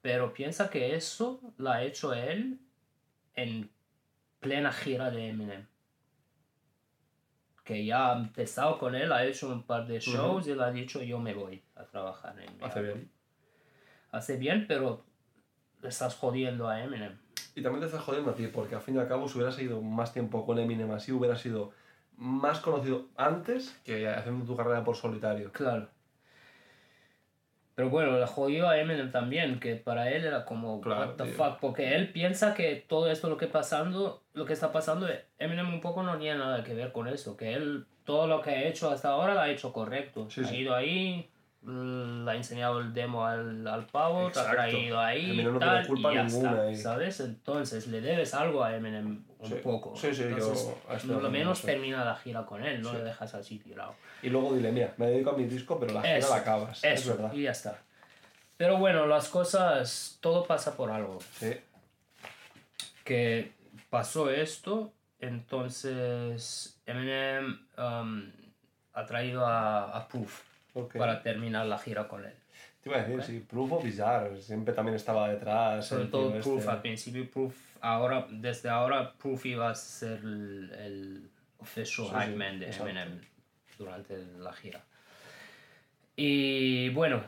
pero 0.00 0.32
piensa 0.32 0.68
que 0.70 0.94
eso 0.94 1.40
lo 1.58 1.70
ha 1.70 1.82
hecho 1.82 2.12
él 2.14 2.58
en 3.34 3.70
plena 4.40 4.72
gira 4.72 5.10
de 5.10 5.28
Eminem. 5.28 5.66
Que 7.64 7.84
ya 7.84 8.12
ha 8.12 8.18
empezado 8.18 8.78
con 8.78 8.94
él, 8.94 9.12
ha 9.12 9.24
hecho 9.26 9.48
un 9.50 9.62
par 9.62 9.86
de 9.86 10.00
shows 10.00 10.46
y 10.46 10.54
le 10.54 10.62
ha 10.64 10.70
dicho 10.70 11.02
yo 11.02 11.18
me 11.18 11.34
voy 11.34 11.62
a 11.74 11.84
trabajar 11.84 12.38
en 12.40 12.56
mi 12.56 12.64
Hace 12.64 12.78
álbum". 12.78 12.94
bien. 12.94 13.10
Hace 14.10 14.36
bien, 14.36 14.64
pero 14.66 15.04
le 15.82 15.88
estás 15.88 16.14
jodiendo 16.14 16.68
a 16.68 16.82
Eminem. 16.82 17.18
Y 17.54 17.62
también 17.62 17.80
te 17.80 17.86
estás 17.86 18.02
jodiendo 18.02 18.30
a 18.30 18.34
ti, 18.34 18.46
porque 18.46 18.74
al 18.74 18.80
fin 18.80 18.94
y 18.96 18.98
al 18.98 19.08
cabo, 19.08 19.28
si 19.28 19.36
hubieras 19.36 19.54
seguido 19.56 19.82
más 19.82 20.12
tiempo 20.12 20.46
con 20.46 20.58
Eminem 20.58 20.90
así, 20.92 21.12
hubieras 21.12 21.40
sido 21.40 21.72
más 22.16 22.60
conocido 22.60 23.08
antes 23.16 23.78
que 23.84 24.08
haciendo 24.08 24.44
tu 24.46 24.56
carrera 24.56 24.82
por 24.82 24.96
solitario. 24.96 25.52
Claro. 25.52 25.88
Pero 27.78 27.90
bueno, 27.90 28.18
le 28.18 28.26
jodió 28.26 28.68
a 28.68 28.76
Eminem 28.76 29.12
también, 29.12 29.60
que 29.60 29.76
para 29.76 30.10
él 30.10 30.24
era 30.24 30.44
como, 30.44 30.80
Claro, 30.80 31.10
what 31.10 31.14
the 31.14 31.22
tío. 31.26 31.34
fuck, 31.34 31.60
porque 31.60 31.94
él 31.94 32.10
piensa 32.10 32.52
que 32.52 32.74
todo 32.74 33.08
esto 33.08 33.28
lo 33.28 33.36
que 33.36 33.46
pasando, 33.46 34.24
lo 34.32 34.46
que 34.46 34.52
está 34.52 34.72
pasando, 34.72 35.06
Eminem 35.38 35.72
un 35.72 35.80
poco 35.80 36.02
no 36.02 36.18
tiene 36.18 36.38
nada 36.38 36.64
que 36.64 36.74
ver 36.74 36.90
con 36.90 37.06
eso, 37.06 37.36
que 37.36 37.52
él 37.52 37.86
todo 38.02 38.26
lo 38.26 38.42
que 38.42 38.50
ha 38.50 38.64
hecho 38.64 38.90
hasta 38.90 39.10
ahora 39.10 39.34
lo 39.34 39.42
ha 39.42 39.48
hecho 39.48 39.72
correcto. 39.72 40.28
Sí, 40.28 40.40
ha 40.40 40.44
sí. 40.48 40.56
ido 40.56 40.74
ahí, 40.74 41.30
le 41.62 42.30
ha 42.30 42.34
enseñado 42.36 42.78
el 42.80 42.92
demo 42.94 43.24
al, 43.26 43.66
al 43.66 43.86
pavo, 43.86 44.32
se 44.32 44.40
ha 44.40 44.50
traído 44.50 44.98
ahí, 45.00 45.42
no 45.44 45.58
tal, 45.58 45.86
culpa 45.86 46.12
y 46.12 46.14
ya 46.14 46.22
ninguna 46.24 46.50
está, 46.50 46.62
ahí. 46.62 46.76
¿sabes? 46.76 47.20
Entonces 47.20 47.86
le 47.88 48.00
debes 48.00 48.32
algo 48.34 48.62
a 48.64 48.74
Eminem 48.76 49.24
un 49.38 49.48
Sí. 49.48 49.54
poco. 49.62 49.94
Sí, 49.96 50.14
sí, 50.14 50.22
yo 50.22 50.28
Entonces, 50.28 50.68
estoy 50.68 50.98
de 51.00 51.06
lo 51.06 51.14
acuerdo, 51.18 51.30
menos 51.30 51.62
termina 51.62 52.04
la 52.04 52.14
gira 52.16 52.44
con 52.46 52.64
él, 52.64 52.80
no 52.80 52.92
le 52.92 53.02
dejas 53.02 53.34
así 53.34 53.58
tirado. 53.58 53.94
Y 54.22 54.30
luego 54.30 54.54
dile, 54.54 54.70
mira, 54.72 54.94
me 54.96 55.06
dedico 55.06 55.30
a 55.30 55.36
mi 55.36 55.44
disco, 55.44 55.78
pero 55.78 55.94
la 55.94 56.02
gira 56.02 56.18
Eso, 56.18 56.30
la 56.30 56.36
acabas. 56.36 56.84
es 56.84 57.00
Eso, 57.00 57.10
verdad. 57.16 57.32
y 57.32 57.42
ya 57.42 57.50
está. 57.50 57.78
Pero 58.56 58.78
bueno, 58.78 59.06
las 59.06 59.28
cosas, 59.28 60.18
todo 60.20 60.44
pasa 60.46 60.76
por 60.76 60.90
algo. 60.90 61.18
Sí. 61.38 61.54
que 63.04 63.52
pasó 63.90 64.30
esto, 64.30 64.92
entonces 65.20 66.78
Eminem 66.86 67.58
um, 67.78 68.30
ha 68.92 69.04
traído 69.06 69.46
a, 69.46 69.84
a 69.96 70.08
Proof 70.08 70.42
Ok. 70.78 70.96
para 70.96 71.22
terminar 71.22 71.66
la 71.66 71.78
gira 71.78 72.06
con 72.08 72.24
él. 72.24 72.34
Te 72.82 72.88
iba 72.88 72.98
a 72.98 73.02
decir, 73.02 73.22
sí, 73.22 73.40
Proof 73.40 73.72
o 73.72 73.80
Bizarre, 73.80 74.40
siempre 74.40 74.72
también 74.72 74.94
estaba 74.94 75.28
detrás. 75.28 75.86
Sobre 75.86 76.06
todo 76.06 76.30
Proof, 76.40 76.58
este. 76.60 76.70
al 76.70 76.80
principio 76.80 77.30
Proof, 77.30 77.54
ahora, 77.80 78.26
desde 78.30 78.68
ahora 78.68 79.12
Proof 79.14 79.46
iba 79.46 79.70
a 79.70 79.74
ser 79.74 80.18
el, 80.20 80.70
el 80.78 81.30
official 81.58 82.06
Sí, 82.06 82.12
hype 82.14 82.26
sí, 82.26 82.36
man 82.36 82.60
de 82.60 82.66
exacto. 82.66 82.88
Eminem 82.88 83.20
durante 83.78 84.16
la 84.38 84.52
gira. 84.52 84.84
Y 86.16 86.88
bueno, 86.90 87.22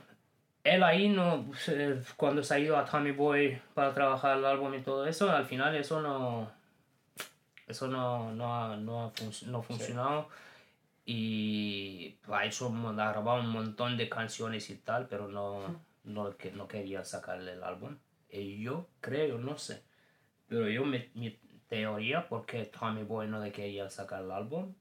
él 0.64 0.82
ahí 0.82 1.08
no, 1.08 1.46
eh, 1.68 2.00
cuando 2.16 2.42
se 2.42 2.54
ha 2.54 2.58
ido 2.58 2.76
a 2.76 2.84
Tommy 2.84 3.12
Boy 3.12 3.60
para 3.74 3.94
trabajar 3.94 4.38
el 4.38 4.44
álbum 4.44 4.74
y 4.74 4.80
todo 4.80 5.06
eso, 5.06 5.30
al 5.30 5.44
final 5.44 5.74
eso 5.76 6.00
no, 6.00 6.50
eso 7.66 7.88
no, 7.88 8.32
no, 8.32 8.54
ha, 8.54 8.76
no, 8.76 9.04
ha 9.06 9.12
no 9.46 9.58
ha 9.58 9.62
funcionado. 9.62 10.28
Y 11.04 12.18
ha, 12.28 12.44
hecho, 12.44 12.68
ha 12.68 12.92
grabado 13.12 13.40
un 13.40 13.50
montón 13.50 13.96
de 13.96 14.08
canciones 14.08 14.70
y 14.70 14.76
tal, 14.76 15.08
pero 15.08 15.28
no, 15.28 15.82
no, 16.04 16.36
que, 16.36 16.52
no 16.52 16.68
quería 16.68 17.04
sacarle 17.04 17.52
el 17.52 17.64
álbum. 17.64 17.96
Y 18.30 18.62
yo 18.62 18.88
creo, 19.00 19.38
no 19.38 19.58
sé, 19.58 19.82
pero 20.48 20.68
yo 20.68 20.84
mi, 20.84 21.10
mi 21.14 21.38
teoría 21.68 22.28
por 22.28 22.46
qué 22.46 22.64
Tommy 22.64 23.02
Boy 23.02 23.26
no 23.26 23.40
le 23.42 23.50
quería 23.50 23.88
sacar 23.90 24.22
el 24.22 24.30
álbum 24.30 24.74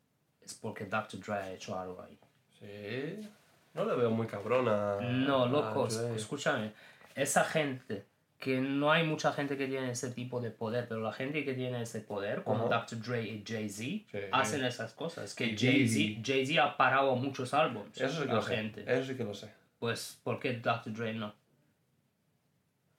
es 0.49 0.55
porque 0.55 0.85
Dr. 0.85 1.19
Dre 1.19 1.33
ha 1.35 1.51
hecho 1.51 1.79
algo 1.79 2.01
ahí. 2.01 2.17
Sí. 2.59 3.29
No 3.73 3.85
le 3.85 3.95
veo 3.95 4.09
muy 4.09 4.27
cabrona. 4.27 4.99
No, 4.99 5.47
loco, 5.47 5.87
escúchame. 5.87 6.73
Esa 7.15 7.43
gente, 7.43 8.07
que 8.39 8.61
no 8.61 8.89
hay 8.91 9.05
mucha 9.05 9.33
gente 9.33 9.57
que 9.57 9.67
tiene 9.67 9.91
ese 9.91 10.11
tipo 10.11 10.39
de 10.39 10.49
poder, 10.49 10.87
pero 10.87 11.01
la 11.01 11.11
gente 11.11 11.43
que 11.43 11.53
tiene 11.53 11.81
ese 11.81 11.99
poder, 11.99 12.43
como 12.43 12.67
Ajá. 12.67 12.85
Dr. 12.89 13.01
Dre 13.01 13.23
y 13.23 13.43
Jay-Z, 13.45 13.83
Sí. 13.83 14.05
hacen 14.31 14.63
esas 14.63 14.93
cosas. 14.93 15.35
Que 15.35 15.57
Jay-Z 15.57 16.21
Jay 16.25 16.57
ha 16.57 16.77
parado 16.77 17.15
muchos 17.17 17.53
álbumes. 17.53 17.99
Eso 17.99 18.21
sí 18.21 18.27
que 18.27 18.33
lo 18.33 18.41
sé. 18.41 18.55
gente. 18.55 18.83
Eso 18.87 19.03
sí 19.05 19.15
que 19.17 19.23
lo 19.25 19.33
sé. 19.33 19.51
Pues, 19.77 20.19
¿por 20.23 20.39
qué 20.39 20.53
Dr. 20.53 20.93
Dre 20.93 21.13
no? 21.13 21.33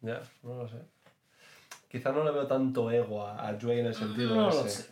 Ya, 0.02 0.22
no 0.42 0.54
lo 0.56 0.68
sé. 0.68 0.76
Quizá 1.88 2.12
no 2.12 2.22
le 2.24 2.30
veo 2.30 2.46
tanto 2.46 2.90
ego 2.90 3.26
a, 3.26 3.46
a 3.48 3.52
Dre 3.54 3.80
en 3.80 3.86
el 3.86 3.94
sentido 3.94 4.34
No 4.34 4.48
ese. 4.50 4.62
lo 4.62 4.68
sé. 4.68 4.90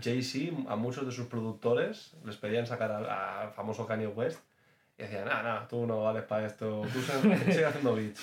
Jay-Z, 0.00 0.70
a 0.72 0.76
muchos 0.76 1.04
de 1.04 1.12
sus 1.12 1.26
productores 1.26 2.14
les 2.24 2.36
pedían 2.36 2.66
sacar 2.66 2.90
al 2.92 3.52
famoso 3.52 3.86
Kanye 3.86 4.06
West 4.06 4.40
y 5.00 5.02
decían, 5.04 5.24
no, 5.28 5.42
no, 5.42 5.66
tú 5.66 5.86
no 5.86 6.02
vales 6.02 6.24
para 6.24 6.46
esto, 6.46 6.82
tú 6.92 7.00
se- 7.00 7.52
sigue 7.52 7.64
haciendo 7.64 7.94
beats. 7.96 8.20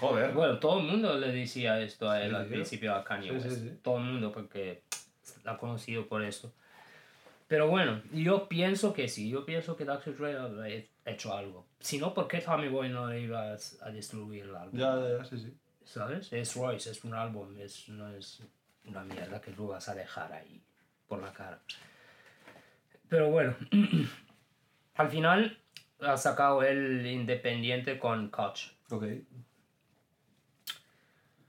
Joder. 0.00 0.32
Bueno, 0.32 0.58
todo 0.58 0.80
el 0.80 0.86
mundo 0.86 1.18
le 1.18 1.32
decía 1.32 1.80
esto 1.80 2.10
a 2.10 2.22
él 2.22 2.30
Sí, 2.30 2.36
al 2.36 2.44
sí. 2.46 2.50
principio 2.52 2.94
a 2.94 3.02
Kanye 3.04 3.32
West. 3.32 3.48
sí. 3.50 3.78
Todo 3.82 3.98
el 3.98 4.04
mundo 4.04 4.30
porque 4.32 4.82
la 5.44 5.52
ha 5.52 5.56
conocido 5.58 6.06
por 6.06 6.22
eso. 6.22 6.52
Pero 7.48 7.66
bueno, 7.68 8.00
yo 8.12 8.48
pienso 8.48 8.92
que 8.92 9.08
sí, 9.08 9.28
yo 9.28 9.44
pienso 9.44 9.76
que 9.76 9.84
Dr. 9.84 10.16
Dre 10.16 10.36
ha 10.38 10.68
he- 10.68 10.88
hecho 11.04 11.34
algo. 11.34 11.66
Si 11.80 11.98
no, 11.98 12.14
¿por 12.14 12.28
qué 12.28 12.38
Tommy 12.38 12.68
Boy 12.68 12.88
no 12.90 13.12
iba 13.16 13.52
a, 13.82 13.90
destruir 13.90 14.44
el 14.44 14.54
álbum? 14.54 14.78
Ya, 14.78 14.96
ya, 15.18 15.24
sí, 15.24 15.38
sí. 15.38 15.52
¿Sabes? 15.84 16.32
Es 16.32 16.54
Royce, 16.54 16.90
es 16.90 17.02
un 17.02 17.14
álbum, 17.14 17.58
es, 17.58 17.88
no 17.88 18.08
es 18.14 18.42
una 18.84 19.02
mierda 19.02 19.40
que 19.40 19.50
tú 19.50 19.66
vas 19.68 19.88
a 19.88 19.94
dejar 19.94 20.32
ahí 20.32 20.62
por 21.08 21.20
la 21.20 21.32
cara. 21.32 21.58
Pero 23.08 23.30
bueno, 23.30 23.56
al 24.94 25.08
final 25.08 25.58
ha 26.02 26.16
sacado 26.16 26.62
el 26.62 27.06
Independiente 27.06 27.98
con 27.98 28.28
Koch. 28.30 28.72
Ok. 28.90 29.04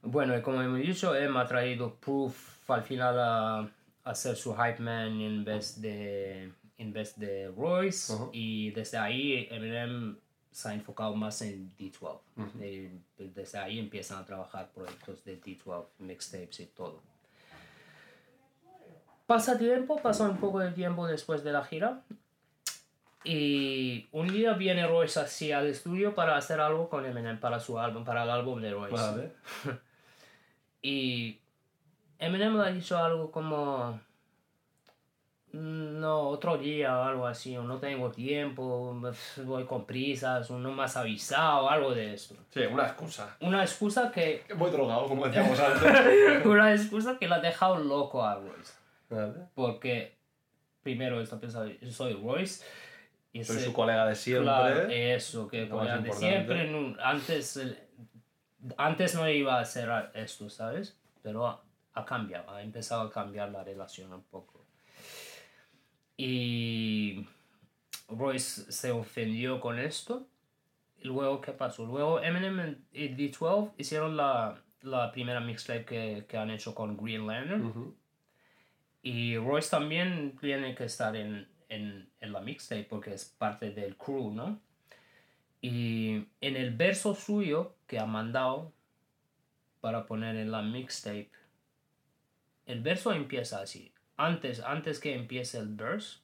Bueno, 0.04 0.38
y 0.38 0.42
como 0.42 0.62
hemos 0.62 0.80
dicho, 0.80 1.16
él 1.16 1.30
me 1.30 1.40
ha 1.40 1.46
traído 1.46 1.96
Proof 1.96 2.70
al 2.70 2.84
final 2.84 3.20
a, 3.20 3.70
a 4.04 4.16
ser 4.16 4.36
su 4.36 4.56
hype 4.56 4.80
man 4.80 5.22
en 5.22 5.44
vez 5.44 5.82
de, 5.82 6.52
en 6.78 6.94
vez 6.94 7.18
de 7.20 7.50
Royce. 7.50 8.14
Y 8.32 8.72
desde 8.72 8.98
ahí 8.98 9.48
Eminem 9.52 10.18
se 10.52 10.70
ha 10.70 10.74
enfocado 10.74 11.16
más 11.16 11.42
en 11.42 11.72
D12. 11.78 12.20
Y 12.60 13.24
desde 13.24 13.58
ahí 13.58 13.80
empiezan 13.80 14.20
a 14.20 14.26
trabajar 14.26 14.72
proyectos 14.74 15.24
de 15.24 15.40
D12, 15.40 15.86
mixtapes 16.00 16.60
y 16.60 16.66
todo. 16.68 17.02
Pasa 19.28 19.58
tiempo, 19.58 19.98
pasa 20.02 20.28
un 20.28 20.38
poco 20.38 20.60
de 20.60 20.72
tiempo 20.72 21.08
después 21.08 21.44
de 21.44 21.54
la 21.54 21.64
gira. 21.64 22.02
Y 23.24 24.08
un 24.12 24.28
día 24.28 24.54
viene 24.54 24.88
Royce 24.88 25.20
así 25.20 25.52
al 25.52 25.68
estudio 25.68 26.16
para 26.16 26.38
hacer 26.38 26.60
algo 26.60 26.90
con 26.90 27.06
Eminem 27.06 27.40
para 27.40 27.60
su 27.60 27.78
álbum, 27.80 28.04
para 28.04 28.24
el 28.24 28.30
álbum 28.30 28.62
de 28.62 28.72
Royce. 28.72 28.96
Vale. 28.96 29.32
Y 30.84 31.40
Eminem 32.18 32.58
le 32.58 32.64
ha 32.64 32.72
dicho 32.72 32.98
algo 32.98 33.32
como, 33.32 34.00
no, 35.54 36.30
otro 36.30 36.58
día 36.58 36.98
o 36.98 37.04
algo 37.04 37.28
así, 37.28 37.56
o 37.56 37.64
no 37.64 37.78
tengo 37.78 38.10
tiempo, 38.10 39.00
voy 39.46 39.66
con 39.66 39.86
prisas, 39.86 40.50
o 40.50 40.58
no 40.58 40.72
me 40.72 40.84
has 40.84 40.98
avisado, 40.98 41.70
algo 41.70 41.94
de 41.94 42.14
esto. 42.14 42.36
Sí, 42.50 42.62
una 42.62 42.88
excusa. 42.88 43.36
Una 43.42 43.62
excusa 43.64 44.12
que, 44.12 44.44
Muy 44.56 44.72
drogado, 44.72 45.08
como 45.08 45.28
decíamos 45.28 45.60
antes. 45.60 46.46
una 46.46 46.74
excusa 46.74 47.18
que 47.20 47.28
le 47.28 47.36
ha 47.36 47.40
dejado 47.40 47.78
loco 47.78 48.24
a 48.24 48.36
Royce. 48.36 48.74
Vale. 49.10 49.34
Porque 49.54 50.16
primero 50.82 51.22
está 51.22 51.40
pensando, 51.40 51.74
soy 51.92 52.14
Royce. 52.14 52.64
Y 53.34 53.44
Soy 53.44 53.58
ese- 53.58 53.66
su 53.66 53.74
colega 53.74 54.06
de 54.06 54.16
siempre. 54.16 54.44
Claro, 54.46 54.90
eso, 54.90 55.48
que 55.48 55.66
más 55.66 56.04
de 56.04 56.12
siempre, 56.14 56.96
antes, 57.02 57.60
antes 58.78 59.16
no 59.16 59.30
iba 59.30 59.58
a 59.58 59.62
hacer 59.62 59.90
a- 59.90 60.12
esto, 60.14 60.50
¿sabes? 60.50 60.98
Pero 61.24 61.48
ha, 61.48 61.64
ha 61.94 62.06
cambiado, 62.06 62.52
ha 62.52 62.62
empezado 62.62 63.02
a 63.04 63.12
cambiar 63.12 63.50
la 63.52 63.64
relación 63.64 64.12
un 64.14 64.24
poco. 64.24 64.66
Y 66.18 67.26
Royce 68.10 68.72
se 68.72 68.92
ofendió 68.92 69.60
con 69.60 69.80
esto. 69.80 70.28
Y 71.02 71.06
luego, 71.08 71.42
¿qué 71.42 71.52
pasó? 71.52 71.86
Luego 71.86 72.20
Eminem 72.22 72.78
y 72.94 73.10
D12 73.10 73.72
hicieron 73.78 74.16
la, 74.18 74.62
la 74.82 75.12
primera 75.12 75.40
mixtape 75.40 75.86
que, 75.86 76.26
que 76.28 76.38
han 76.38 76.52
hecho 76.52 76.76
con 76.76 76.96
Green 76.98 77.26
Lantern. 77.26 77.96
Y 79.02 79.36
Royce 79.38 79.70
también 79.72 80.38
tiene 80.40 80.76
que 80.76 80.84
estar 80.84 81.16
en, 81.16 81.48
en, 81.72 82.10
en 82.20 82.32
la 82.32 82.42
mixtape 82.42 82.84
porque 82.90 83.14
es 83.14 83.26
parte 83.26 83.72
del 83.72 83.96
crew, 83.98 84.32
¿no? 84.34 84.60
Y 85.62 86.28
en 86.42 86.56
el 86.56 86.76
verso 86.76 87.14
suyo 87.16 87.76
que 87.88 88.00
ha 88.00 88.06
mandado 88.06 88.74
para 89.80 90.06
poner 90.06 90.36
en 90.36 90.52
la 90.52 90.62
mixtape, 90.62 91.32
el 92.66 92.82
verso 92.82 93.12
empieza 93.14 93.62
así. 93.62 93.94
Antes, 94.18 94.60
antes 94.60 95.00
que 95.00 95.14
empiece 95.16 95.58
el 95.58 95.70
verse, 95.76 96.20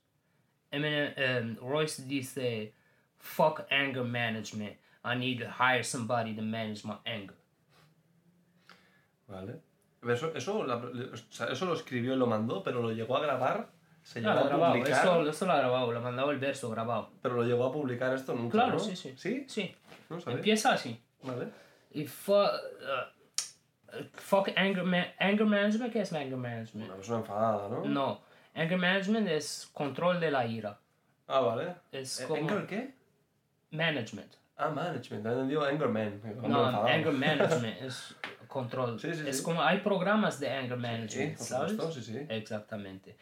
Eminem- 0.71 1.13
em, 1.17 1.55
Royce 1.57 2.03
dice, 2.05 2.73
fuck 3.17 3.61
anger 3.71 4.03
management. 4.03 4.77
I 5.05 5.15
need 5.15 5.39
to 5.39 5.47
hire 5.49 5.83
somebody 5.83 6.35
to 6.35 6.41
manage 6.41 6.83
my 6.83 6.97
anger. 7.05 7.35
Vale. 9.27 9.61
Eso, 10.03 10.33
eso, 10.35 10.63
la- 10.65 10.81
eso 11.51 11.65
lo 11.65 11.73
escribió 11.73 12.13
y 12.13 12.17
lo 12.17 12.27
mandó, 12.27 12.63
pero 12.63 12.81
lo 12.81 12.91
llegó 12.91 13.17
a 13.17 13.21
grabar. 13.21 13.69
Se 14.08 14.22
llegó 14.22 14.32
Claro, 14.32 14.45
a 14.45 14.49
grabado. 14.49 14.74
publicar. 14.76 15.01
Eso, 15.05 15.30
eso 15.30 15.45
lo 15.45 15.51
ha 15.51 15.58
grabado, 15.58 15.91
lo 15.91 15.97
ha 15.99 16.01
mandado 16.01 16.32
el 16.32 16.39
verso 16.39 16.70
grabado. 16.70 17.10
Pero 17.22 17.36
lo 17.36 17.43
llegó 17.43 17.66
a 17.66 17.74
publicar 17.74 18.14
esto 18.14 18.34
nunca. 18.34 18.51
Claro, 18.53 18.74
¿no? 18.74 18.80
sí, 18.80 18.95
sí. 18.95 19.14
¿Sí? 19.18 19.45
Sí. 19.49 19.76
No. 20.10 20.18
Empieza 20.32 20.72
así. 20.72 20.97
Vale. 21.24 21.49
Y 21.91 22.05
fu- 22.05 22.32
uh, 22.34 24.03
fuck 24.14 24.49
anger, 24.55 24.84
ma- 24.86 25.08
anger 25.20 25.45
management, 25.45 25.91
¿qué 25.91 26.01
es 26.01 26.14
anger 26.14 26.38
management? 26.38 26.88
Una 26.88 26.95
persona 26.95 27.20
enfadada, 27.20 27.68
¿no? 27.68 27.84
No, 27.84 28.22
anger 28.55 28.78
management 28.78 29.28
es 29.28 29.70
control 29.74 30.22
de 30.22 30.32
la 30.32 30.45
ira. 30.45 30.80
Ah, 31.28 31.41
vale. 31.41 31.76
Es 31.91 32.22
Eh, 32.22 32.26
como 32.28 32.43
¿Anger 32.49 32.66
qué? 32.66 32.93
management. 33.72 34.34
Ah, 34.55 34.70
management. 34.70 35.26
He 35.26 35.30
entendido 35.30 35.66
Angerman. 35.66 36.22
Hombre 36.24 36.47
No, 36.47 36.66
enfadado. 36.68 36.88
anger 36.88 37.12
management 37.68 37.82
es 37.82 38.16
control. 38.47 38.97
Sí, 39.01 39.14
sí, 39.14 39.24
es 39.28 39.38
sí. 39.39 39.43
como 39.43 39.62
hay 39.62 39.80
programas 39.80 40.39
de 40.39 40.49
anger 40.49 40.78
Sí, 40.78 40.82
management, 40.82 41.38
por 41.38 41.45
¿sabes? 41.45 41.72
supuesto, 41.74 42.01
sí, 42.01 42.14
sí. 42.14 42.26
Exactamente. 42.30 43.18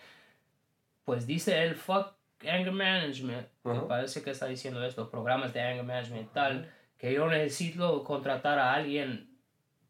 Pues 1.05 1.25
dice 1.27 1.63
el 1.63 1.75
fuck 1.75 2.13
anger 2.41 2.71
management, 2.71 3.47
que 3.63 3.69
Ajá. 3.69 3.87
parece 3.87 4.21
que 4.23 4.31
está 4.31 4.47
diciendo 4.47 4.83
esto, 4.83 5.09
programas 5.09 5.53
de 5.53 5.61
anger 5.61 5.83
management 5.85 6.31
tal, 6.33 6.71
que 6.97 7.13
yo 7.13 7.27
necesito 7.29 8.03
contratar 8.03 8.59
a 8.59 8.73
alguien 8.73 9.29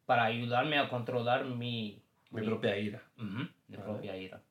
para 0.06 0.26
ayudarme 0.26 0.78
a 0.78 0.88
controlar 0.90 1.46
mi, 1.46 2.02
Mi 2.32 2.42
propia 2.44 2.78
ira. 2.78 3.02
Ujú, 3.18 3.48
de 3.68 3.78
Vale. 3.78 3.90
propia 3.92 4.18
ira. 4.18 4.42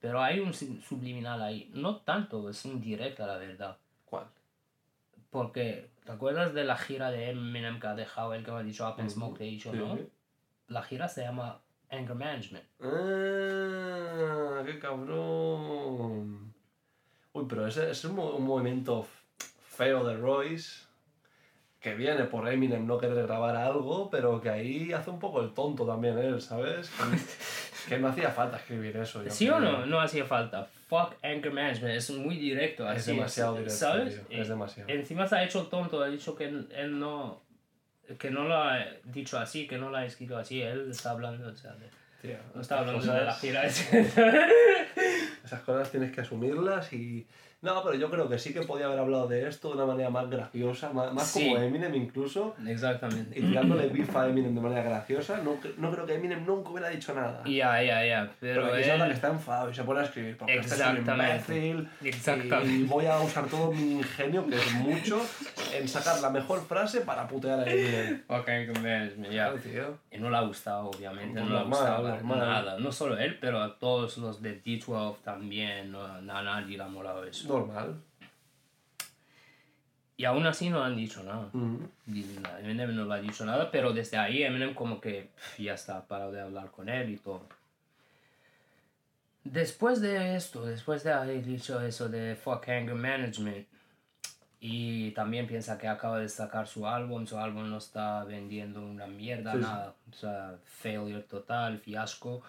Pero 0.00 0.22
hay 0.22 0.38
un 0.38 0.54
sub- 0.54 0.80
subliminal 0.82 1.42
ahí. 1.42 1.70
No 1.74 1.96
tanto, 1.96 2.48
es 2.48 2.64
indirecta 2.64 3.26
la 3.26 3.36
verdad. 3.36 3.76
¿Cuál? 4.04 4.26
Porque, 5.30 5.90
¿te 6.04 6.12
acuerdas 6.12 6.54
de 6.54 6.64
la 6.64 6.76
gira 6.76 7.10
de 7.10 7.30
Eminem 7.30 7.80
que 7.80 7.86
ha 7.88 7.94
dejado 7.94 8.32
él 8.34 8.44
que 8.44 8.50
me 8.52 8.58
ha 8.58 8.62
dicho 8.62 8.88
Up 8.88 8.94
and 9.00 9.10
Smoke, 9.10 9.38
te 9.38 9.44
he 9.44 9.50
dicho, 9.50 9.72
no? 9.72 9.98
La 10.68 10.82
gira 10.82 11.08
se 11.08 11.22
llama 11.22 11.60
Anger 11.90 12.14
Management. 12.14 12.64
Ah, 12.80 14.62
qué 14.64 14.78
cabrón. 14.78 16.54
Uy, 17.32 17.46
pero 17.48 17.66
ese, 17.66 17.90
es 17.90 18.04
un, 18.04 18.18
un 18.18 18.44
movimiento 18.44 19.06
feo 19.68 20.04
de 20.04 20.16
Royce 20.16 20.88
que 21.80 21.94
viene 21.94 22.24
por 22.24 22.48
Eminem 22.48 22.86
no 22.86 22.98
querer 22.98 23.24
grabar 23.24 23.54
algo, 23.56 24.10
pero 24.10 24.40
que 24.40 24.50
ahí 24.50 24.92
hace 24.92 25.10
un 25.10 25.20
poco 25.20 25.40
el 25.40 25.54
tonto 25.54 25.86
también 25.86 26.18
él, 26.18 26.40
¿sabes? 26.40 26.90
Que, 26.90 27.94
que 27.94 27.98
no 28.00 28.08
hacía 28.08 28.30
falta 28.30 28.56
escribir 28.56 28.96
eso. 28.96 29.22
yo 29.22 29.30
¿Sí 29.30 29.48
o 29.48 29.60
no? 29.60 29.86
No 29.86 30.00
hacía 30.00 30.24
falta. 30.24 30.68
Fuck 30.88 31.14
Anger 31.22 31.52
Management. 31.52 31.94
Es 31.94 32.10
muy 32.10 32.36
directo. 32.36 32.90
Es 32.90 33.02
así, 33.02 33.12
demasiado 33.12 33.52
directo, 33.54 33.76
¿Sabes? 33.76 34.26
tío, 34.28 34.40
es 34.40 34.48
demasiado. 34.48 34.90
Encima 34.90 35.26
se 35.28 35.36
ha 35.36 35.44
hecho 35.44 35.60
el 35.60 35.68
tonto. 35.68 36.02
Ha 36.02 36.08
dicho 36.08 36.34
que 36.34 36.46
él 36.46 36.98
no... 36.98 37.40
Que 38.16 38.30
no 38.30 38.44
lo 38.44 38.54
ha 38.56 38.78
dicho 39.04 39.38
así, 39.38 39.66
que 39.66 39.76
no 39.78 39.90
lo 39.90 39.96
ha 39.98 40.04
escrito 40.04 40.36
así. 40.38 40.62
Él 40.62 40.90
está 40.90 41.10
hablando, 41.10 41.48
o 41.48 41.56
sea, 41.56 41.72
de- 41.74 41.90
Tío, 42.22 42.36
no 42.54 42.60
está 42.62 42.80
hablando 42.80 43.12
de 43.12 43.24
la 43.24 43.34
gira. 43.34 43.64
Esas 45.44 45.60
cosas 45.64 45.90
tienes 45.90 46.12
que 46.12 46.20
asumirlas 46.20 46.92
y... 46.92 47.26
No, 47.60 47.82
pero 47.82 47.96
yo 47.96 48.08
creo 48.08 48.28
que 48.28 48.38
sí 48.38 48.52
que 48.54 48.62
podía 48.62 48.86
haber 48.86 49.00
hablado 49.00 49.26
de 49.26 49.48
esto 49.48 49.68
de 49.70 49.74
una 49.74 49.86
manera 49.86 50.10
más 50.10 50.30
graciosa, 50.30 50.92
más, 50.92 51.12
más 51.12 51.26
Sí. 51.26 51.44
como 51.48 51.58
Eminem 51.60 51.92
incluso, 51.96 52.54
Exactamente. 52.64 53.36
y 53.36 53.42
tirándole 53.42 53.88
beef 53.88 54.14
a 54.16 54.28
Eminem 54.28 54.54
de 54.54 54.60
manera 54.60 54.82
graciosa. 54.84 55.38
No, 55.38 55.56
no 55.76 55.90
creo 55.90 56.06
que 56.06 56.14
Eminem 56.14 56.46
nunca 56.46 56.70
hubiera 56.70 56.88
dicho 56.88 57.12
nada. 57.14 57.42
Ya, 57.44 57.82
ya, 57.82 58.04
ya. 58.06 58.30
Pero 58.38 58.66
se 58.76 58.86
nota 58.86 58.98
que 58.98 59.04
él... 59.06 59.10
está 59.12 59.28
enfadado 59.28 59.70
y 59.70 59.74
se 59.74 59.82
pone 59.82 60.00
a 60.00 60.04
escribir 60.04 60.36
porque 60.38 60.54
este 60.54 60.66
es 60.74 60.80
Exactamente. 60.80 61.52
imbécil 61.56 61.88
Exactamente. 62.04 62.72
y 62.72 62.82
voy 62.84 63.06
a 63.06 63.18
usar 63.20 63.46
todo 63.46 63.72
mi 63.72 63.92
ingenio, 63.98 64.46
que 64.46 64.54
es 64.54 64.72
mucho, 64.74 65.20
en 65.74 65.88
sacar 65.88 66.20
la 66.20 66.30
mejor 66.30 66.60
frase 66.64 67.00
para 67.00 67.26
putear 67.26 67.60
a 67.60 67.64
Eminem. 67.70 68.22
Anger 68.28 68.80
Management, 68.80 69.32
ya. 69.32 69.52
Claro. 69.52 69.98
Y 70.12 70.18
no 70.18 70.30
le 70.30 70.36
ha 70.36 70.42
gustado, 70.42 70.90
obviamente, 70.90 71.40
Pues 71.40 71.44
no 71.44 71.54
le 71.56 71.60
ha 71.60 71.64
gustado 71.64 72.08
normal. 72.08 72.38
nada. 72.38 72.78
No 72.78 72.92
solo 72.92 73.18
él, 73.18 73.36
pero 73.40 73.60
a 73.60 73.78
todos 73.78 74.16
los 74.18 74.40
de 74.42 74.62
D12 74.62 75.16
también, 75.24 75.90
no, 75.90 76.04
a 76.04 76.20
nadie 76.20 76.76
le 76.76 76.84
ha 76.84 76.88
molado 76.88 77.24
eso. 77.24 77.47
Normal. 77.48 78.00
Y 80.16 80.24
aún 80.24 80.46
así 80.46 80.68
no 80.68 80.82
han 80.82 80.96
dicho 80.96 81.22
nada. 81.22 81.48
Y 82.06 82.24
Eminem 82.60 82.94
no 82.94 83.04
le 83.04 83.14
ha 83.14 83.20
dicho 83.20 83.44
nada, 83.44 83.70
pero 83.70 83.92
desde 83.92 84.16
ahí 84.16 84.42
Eminem 84.42 84.74
como 84.74 85.00
que 85.00 85.30
ya 85.58 85.74
está 85.74 86.04
parado 86.06 86.32
de 86.32 86.40
hablar 86.40 86.70
con 86.72 86.88
él 86.88 87.10
y 87.10 87.16
todo. 87.18 87.46
Después 89.44 90.00
de 90.00 90.34
esto, 90.36 90.66
después 90.66 91.04
de 91.04 91.12
haber 91.12 91.44
dicho 91.44 91.80
eso 91.80 92.08
de 92.08 92.34
Fuck 92.34 92.68
Anger 92.68 92.94
Management, 92.96 93.66
y 94.60 95.12
también 95.12 95.46
piensa 95.46 95.78
que 95.78 95.86
acaba 95.86 96.18
de 96.18 96.28
sacar 96.28 96.66
su 96.66 96.86
álbum, 96.86 97.24
su 97.24 97.38
álbum 97.38 97.70
no 97.70 97.78
está 97.78 98.24
vendiendo 98.24 98.84
una 98.84 99.06
mierda, 99.06 99.52
Sí, 99.52 99.58
sí. 99.58 99.64
nada, 99.64 99.94
o 100.10 100.12
sea, 100.14 100.58
failure 100.64 101.22
total, 101.22 101.78
fiasco. 101.78 102.42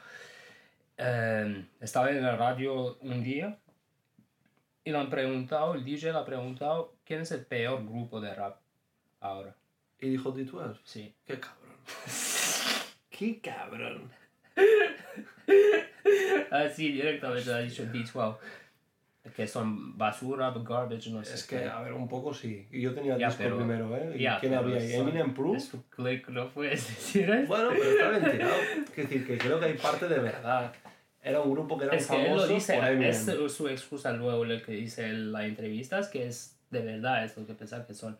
Eh, 0.97 1.65
estaba 1.79 2.09
en 2.09 2.23
la 2.23 2.35
radio 2.35 2.97
un 3.01 3.23
día 3.23 3.55
y 4.89 4.91
le 4.91 4.97
han 4.97 5.09
preguntado, 5.11 5.75
el 5.75 5.83
DJ 5.85 6.11
le 6.11 6.17
ha 6.17 6.25
preguntado, 6.25 6.95
¿quién 7.05 7.21
es 7.21 7.31
el 7.31 7.45
peor 7.45 7.85
grupo 7.85 8.19
de 8.19 8.33
rap 8.33 8.57
ahora? 9.19 9.55
Y 9.99 10.09
dijo 10.09 10.33
D12. 10.33 10.79
Sí. 10.83 11.13
Qué 11.27 11.39
cabrón. 11.39 11.75
Qué 13.11 13.39
cabrón. 13.39 14.11
Así 16.51 16.91
directamente 16.91 17.53
ha 17.53 17.59
dicho 17.59 17.83
D12. 17.85 18.37
Que 19.35 19.45
son 19.45 19.95
basura, 19.95 20.51
garbage, 20.51 21.11
no 21.11 21.23
sé. 21.23 21.35
Es 21.35 21.43
qué. 21.45 21.59
que, 21.59 21.65
a 21.65 21.81
ver, 21.81 21.93
un 21.93 22.07
poco 22.07 22.33
sí. 22.33 22.67
Y 22.71 22.81
yo 22.81 22.95
tenía 22.95 23.13
el 23.13 23.19
Ya, 23.19 23.27
disco 23.27 23.43
pero- 23.43 23.57
primero, 23.57 23.95
¿eh? 23.95 24.13
¿Y 24.15 24.23
Ya, 24.23 24.39
quién 24.39 24.55
había 24.55 24.77
ahí? 24.77 24.93
Eminem 24.93 25.33
Proof. 25.35 25.75
Click, 25.91 26.29
no 26.29 26.49
puedes 26.49 26.87
decir. 26.87 27.45
Bueno, 27.47 27.69
pero 27.77 27.83
está 27.91 28.09
bien 28.09 28.31
tirado. 28.31 28.55
Es 28.87 28.95
decir, 28.95 29.27
que 29.27 29.37
creo 29.37 29.59
que 29.59 29.65
hay 29.67 29.73
parte 29.75 30.07
de 30.07 30.17
verdad. 30.19 30.73
Era 31.21 31.41
un 31.41 31.51
grupo 31.51 31.77
que 31.77 31.85
era 31.85 31.95
es 31.95 32.07
que 32.07 32.25
él 32.25 32.35
lo 32.35 32.47
dice, 32.47 32.79
es 33.01 33.25
su 33.51 33.67
excusa 33.67 34.13
luego 34.13 34.45
lo 34.45 34.61
que 34.61 34.71
dice 34.71 35.05
en 35.05 35.31
la 35.31 35.45
entrevista, 35.45 35.99
es 35.99 36.07
que 36.07 36.27
es 36.27 36.55
de 36.69 36.81
verdad, 36.81 37.25
es 37.25 37.35
lo 37.37 37.45
que 37.45 37.53
pensaba 37.53 37.85
que 37.85 37.93
son. 37.93 38.17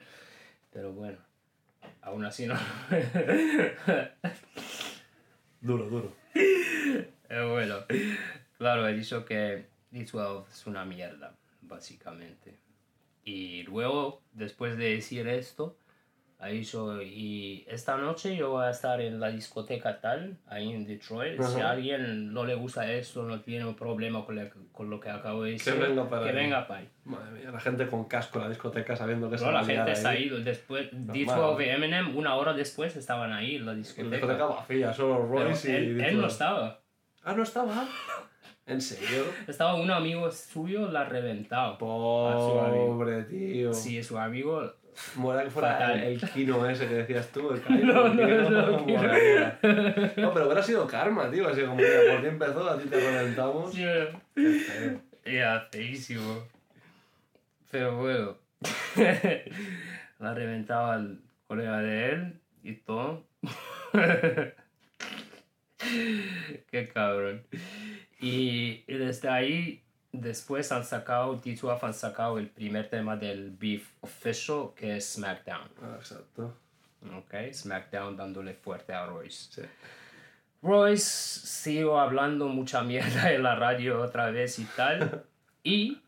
Pero 0.72 0.92
bueno, 0.92 1.18
aún 2.02 2.26
así 2.26 2.46
no. 2.46 2.56
Duro, 5.62 5.90
duro. 5.90 6.14
Pero 7.28 7.52
bueno, 7.52 7.80
claro, 8.58 8.88
he 8.88 8.94
dicho 8.94 9.26
que 9.26 9.66
D12 9.92 10.46
es 10.50 10.68
una 10.68 10.86
mierda, 10.86 11.36
básicamente. 11.62 12.56
Y 13.26 13.64
luego, 13.64 14.22
después 14.32 14.78
de 14.78 14.96
decir 14.96 15.28
esto, 15.28 15.78
ha 16.42 16.48
dicho, 16.48 17.02
y 17.02 17.66
esta 17.68 17.98
noche 17.98 18.34
yo 18.38 18.52
voy 18.52 18.66
a 18.66 18.70
estar 18.70 19.02
en 19.02 19.20
la 19.20 19.30
discoteca 19.30 20.00
tal, 20.00 20.38
ahí 20.48 20.72
en 20.72 20.86
Detroit. 20.86 21.42
Si 21.44 21.60
a 21.60 21.72
alguien 21.72 22.34
no 22.34 22.46
le 22.46 22.56
gusta 22.56 22.90
esto, 22.92 23.24
no 23.24 23.42
tiene 23.42 23.66
un 23.66 23.76
problema 23.76 24.26
con, 24.26 24.38
la- 24.38 24.50
con 24.72 24.90
lo 24.90 25.02
que 25.02 25.10
acabo 25.10 25.44
de 25.44 25.52
decir, 25.52 25.74
venga 25.76 26.10
para 26.10 26.24
que 26.24 26.30
ahí. 26.30 26.36
venga 26.36 26.66
para 26.66 26.80
ahí. 26.80 26.90
Madre 27.04 27.32
mía, 27.32 27.52
la 27.52 27.60
gente 27.60 27.88
con 27.88 28.06
casco 28.06 28.38
en 28.40 28.44
la 28.46 28.50
discoteca 28.50 28.96
sabiendo 28.96 29.30
que 29.30 29.38
se 29.38 29.44
No, 29.46 29.52
va 29.52 29.62
la 29.62 29.66
gente 29.68 29.94
se 29.98 30.08
ha 30.08 30.12
ahí. 30.12 30.24
ido 30.24 30.40
después. 30.40 30.90
D12 30.94 31.66
y 31.66 31.70
Eminem, 31.70 32.16
una 32.16 32.36
hora 32.36 32.54
después, 32.54 32.96
estaban 32.96 33.34
ahí 33.34 33.58
en 33.58 33.66
la 33.66 33.74
La 33.74 33.78
discoteca. 33.78 34.16
discoteca 34.16 34.46
vacía, 34.46 34.94
solo 34.94 35.26
Royce 35.28 35.72
y 35.72 35.76
él, 35.76 36.02
él 36.02 36.16
D12. 36.16 36.22
no 36.22 36.28
estaba. 36.28 36.80
Ah, 37.24 37.34
no 37.34 37.44
estaba. 37.44 37.86
¿En 38.66 38.80
serio? 38.82 39.24
Estaba 39.48 39.74
un 39.76 39.90
amigo 39.92 40.32
suyo, 40.32 40.90
la 40.90 41.02
ha 41.02 41.06
reventado. 41.06 41.78
Pobre 41.80 43.24
tío. 43.24 43.74
Sí, 43.74 44.02
su 44.04 44.18
amigo. 44.18 44.74
Mola 45.16 45.44
que 45.44 45.50
fuera 45.50 45.94
el, 45.94 46.04
el 46.04 46.30
Kino 46.32 46.70
ese 46.70 46.88
que 46.88 46.96
decías 46.96 47.30
tú, 47.30 47.52
el 47.52 47.62
No, 47.86 48.12
Kino, 48.12 48.50
no, 48.50 48.72
no. 48.72 48.80
No, 48.80 50.34
pero 50.34 50.46
hubiera 50.46 50.64
sido 50.64 50.88
karma, 50.88 51.30
tío. 51.32 51.48
Así 51.48 51.62
como, 51.62 51.76
mira, 51.76 51.90
por 52.12 52.22
ti 52.22 52.28
empezó, 52.28 52.70
a 52.70 52.78
ti 52.78 52.90
te 52.90 53.00
reventamos. 53.00 53.74
Qué 53.74 54.12
feo. 54.36 55.02
Era 55.24 55.62
feísimo. 55.72 56.44
Pero 57.72 57.98
bueno. 57.98 58.38
la 60.20 60.34
reventaba 60.34 60.96
al 60.96 61.22
colega 61.48 61.80
de 61.82 62.12
él 62.12 62.40
y 62.64 62.74
todo. 62.74 63.26
Qué 66.72 66.90
cabrón. 66.94 67.44
Y, 68.20 68.84
y 68.86 68.94
desde 68.96 69.30
ahí, 69.30 69.82
después 70.12 70.72
han 70.72 70.84
sacado, 70.86 71.40
D12 71.42 71.80
han 71.84 71.94
sacado 71.94 72.38
el 72.40 72.48
primer 72.48 72.90
tema 72.90 73.16
del 73.18 73.52
Beef 73.52 73.88
Official, 74.02 74.70
que 74.76 74.98
es 74.98 75.14
SmackDown. 75.14 75.68
Ah, 75.82 75.96
exacto. 76.00 76.54
Ok, 77.18 77.34
SmackDown 77.54 78.18
dándole 78.18 78.54
fuerte 78.54 78.94
a 78.94 79.06
Royce. 79.06 79.48
Sí. 79.52 79.62
Royce 80.62 81.06
siguió 81.48 82.00
hablando 82.00 82.48
mucha 82.50 82.82
mierda 82.84 83.32
en 83.34 83.44
la 83.44 83.56
radio 83.56 84.02
otra 84.02 84.30
vez 84.32 84.60
y 84.60 84.66
tal. 84.76 85.24
y 85.64 86.02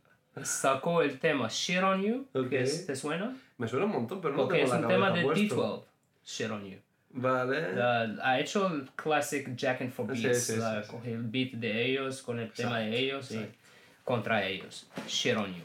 sacó 0.44 1.02
el 1.02 1.20
tema 1.20 1.48
Shit 1.50 1.84
on 1.84 2.02
You, 2.02 2.28
Ok. 2.34 2.50
que 2.50 2.62
es- 2.64 2.86
¿te 2.86 2.96
suena? 2.96 3.36
Me 3.58 3.68
suena 3.68 3.86
un 3.86 3.92
montón, 3.92 4.22
pero 4.22 4.34
no 4.34 4.44
Porque 4.44 4.60
tengo 4.60 4.74
es 4.74 4.80
la 4.82 4.88
un 4.88 4.94
tema 4.94 5.12
de 5.12 5.22
puesto. 5.24 5.56
D12. 5.56 5.86
Shit 6.26 6.52
on 6.52 6.66
You. 6.66 6.78
Vale. 7.14 7.74
La- 7.76 8.16
ha 8.24 8.40
hecho 8.40 8.68
el 8.68 8.90
classic 8.96 9.54
Jack 9.56 9.82
and 9.82 9.92
for 9.92 10.08
Beats. 10.08 10.44
sí, 10.46 10.56
la- 10.56 10.82
sí, 10.82 10.88
sí. 10.88 10.92
cogió 10.96 11.14
el 11.16 11.24
beat 11.24 11.52
de 11.54 11.86
ellos 11.86 12.22
con 12.22 12.40
el 12.40 12.52
tema 12.52 12.80
de 12.80 12.86
Exacto, 12.88 12.98
ellos 13.04 13.32
y 13.32 13.36
exacto. 13.38 13.58
Contra 14.04 14.46
ellos. 14.48 14.88
Shit 15.08 15.36
on 15.38 15.54
You. 15.54 15.64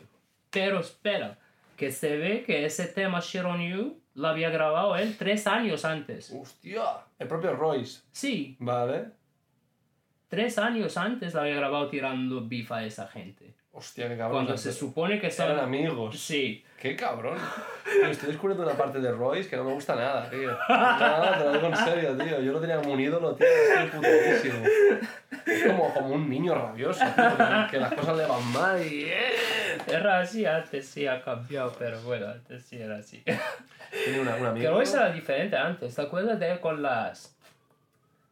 Pero 0.51 0.80
espera, 0.80 1.39
que 1.76 1.93
se 1.93 2.16
ve 2.16 2.45
que 2.45 2.64
ese 2.64 2.87
tema 2.87 3.20
Shit 3.20 3.45
on 3.45 3.61
You 3.61 4.01
lo 4.14 4.28
había 4.28 4.51
grabado 4.51 4.97
él 4.97 5.16
tres 5.18 5.47
años 5.47 5.84
antes. 5.84 6.30
Hostia. 6.32 6.82
El 7.18 7.28
propio 7.28 7.55
Royce. 7.55 8.01
Sí, 8.12 8.57
Vale. 8.59 9.07
tres 10.28 10.59
años 10.59 10.97
antes 10.97 11.34
lo 11.34 11.41
había 11.43 11.57
grabado 11.57 11.89
tirando 11.89 12.47
beef 12.47 12.72
a 12.72 12.84
esa 12.84 13.07
gente. 13.07 13.55
Hostia, 13.72 14.09
qué 14.09 14.16
cabrón. 14.16 14.45
Cuando 14.45 14.57
se 14.57 14.72
supone 14.72 15.20
que 15.20 15.26
Eran 15.26 15.37
son... 15.49 15.59
amigos. 15.59 16.18
Sí, 16.18 16.64
Qué 16.78 16.94
cabrón. 16.94 17.38
Tío, 17.84 18.06
estoy 18.06 18.30
descubriendo 18.30 18.64
una 18.64 18.76
parte 18.76 19.00
de 19.00 19.12
Royce 19.12 19.48
que 19.48 19.56
no 19.56 19.64
me 19.64 19.72
gusta 19.72 19.94
nada, 19.94 20.28
tío. 20.28 20.50
Nada, 20.68 21.38
te 21.38 21.44
lo 21.44 21.52
digo 21.52 21.66
en 21.68 21.76
serio, 21.76 22.16
tío. 22.16 22.40
Yo 22.40 22.52
lo 22.52 22.60
tenía 22.60 22.76
como 22.78 22.92
un 22.92 23.00
ídolo, 23.00 23.34
tío. 23.34 23.46
Estoy 23.46 23.88
putadísimo. 23.88 24.64
Es 25.46 25.64
como, 25.64 25.94
como 25.94 26.08
un 26.08 26.28
niño 26.28 26.54
rabioso, 26.54 27.04
tío. 27.04 27.36
Que, 27.36 27.70
que 27.70 27.78
las 27.78 27.94
cosas 27.94 28.16
le 28.16 28.26
van 28.26 28.52
mal 28.52 28.84
y... 28.84 29.04
¡eh! 29.04 29.56
era 29.86 30.20
así 30.20 30.44
antes, 30.44 30.88
sí 30.88 31.06
ha 31.06 31.22
cambiado, 31.22 31.72
pero 31.78 32.00
bueno, 32.02 32.26
antes 32.26 32.64
sí 32.64 32.76
era 32.76 32.96
así. 32.96 33.22
Tiene 34.04 34.20
una, 34.20 34.34
un 34.34 34.40
Que 34.40 34.46
amigo... 34.46 34.70
Royce 34.72 34.96
era 34.96 35.12
diferente 35.12 35.56
antes, 35.56 35.94
¿te 35.94 36.02
acuerdas 36.02 36.38
de 36.38 36.52
él 36.52 36.60
con 36.60 36.82
las... 36.82 37.36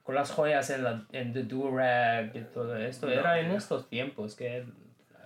Con 0.03 0.16
las 0.16 0.32
joyas 0.32 0.68
en, 0.68 0.84
la, 0.84 1.03
en 1.12 1.32
The 1.32 1.45
Do-Rag 1.45 2.36
y 2.36 2.40
todo 2.53 2.76
esto? 2.76 3.09
era 3.09 3.40
en 3.40 3.53
estos 3.53 3.88
tiempos 3.88 4.34
que 4.34 4.59
él 4.59 4.66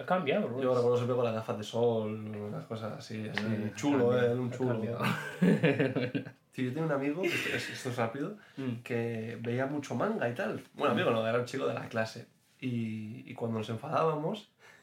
ha 0.01 0.07
cambiado, 0.07 0.49
Royce. 0.49 0.63
Yo 0.65 0.75
recuerdo 0.75 0.97
siempre 0.97 1.17
con 1.17 1.25
las 1.25 1.35
gafas 1.35 1.59
de 1.59 1.65
sol, 1.65 2.13
unas 2.37 2.65
cosas 2.67 2.93
así, 2.99 3.29
así. 3.29 3.43
Mm, 3.45 3.75
chulo, 3.75 4.13
ha 4.13 4.27
eh, 4.27 4.35
un 4.35 4.49
cambiado, 4.51 4.57
chulo. 4.57 4.99
cambiado. 4.99 5.05
Tío, 6.53 6.65
yo 6.65 6.71
tenía 6.73 6.87
un 6.87 6.93
amigo, 6.93 7.23
esto 7.23 7.57
es, 7.57 7.71
esto 7.71 7.91
es 7.91 7.97
rápido, 7.97 8.37
Mm. 8.57 8.83
que 8.83 9.39
veía 9.41 9.67
mucho 9.67 9.95
manga 9.95 10.29
y 10.29 10.35
tal. 10.35 10.63
Bueno, 10.75 10.93
amigo, 10.93 11.11
no, 11.11 11.27
era 11.27 11.39
un 11.39 11.45
chico 11.45 11.67
de 11.67 11.75
la 11.75 11.89
clase. 11.89 12.27
Y, 12.61 13.23
y 13.31 13.35
cuando 13.35 13.59
nos 13.59 13.69
enfadábamos, 13.71 14.51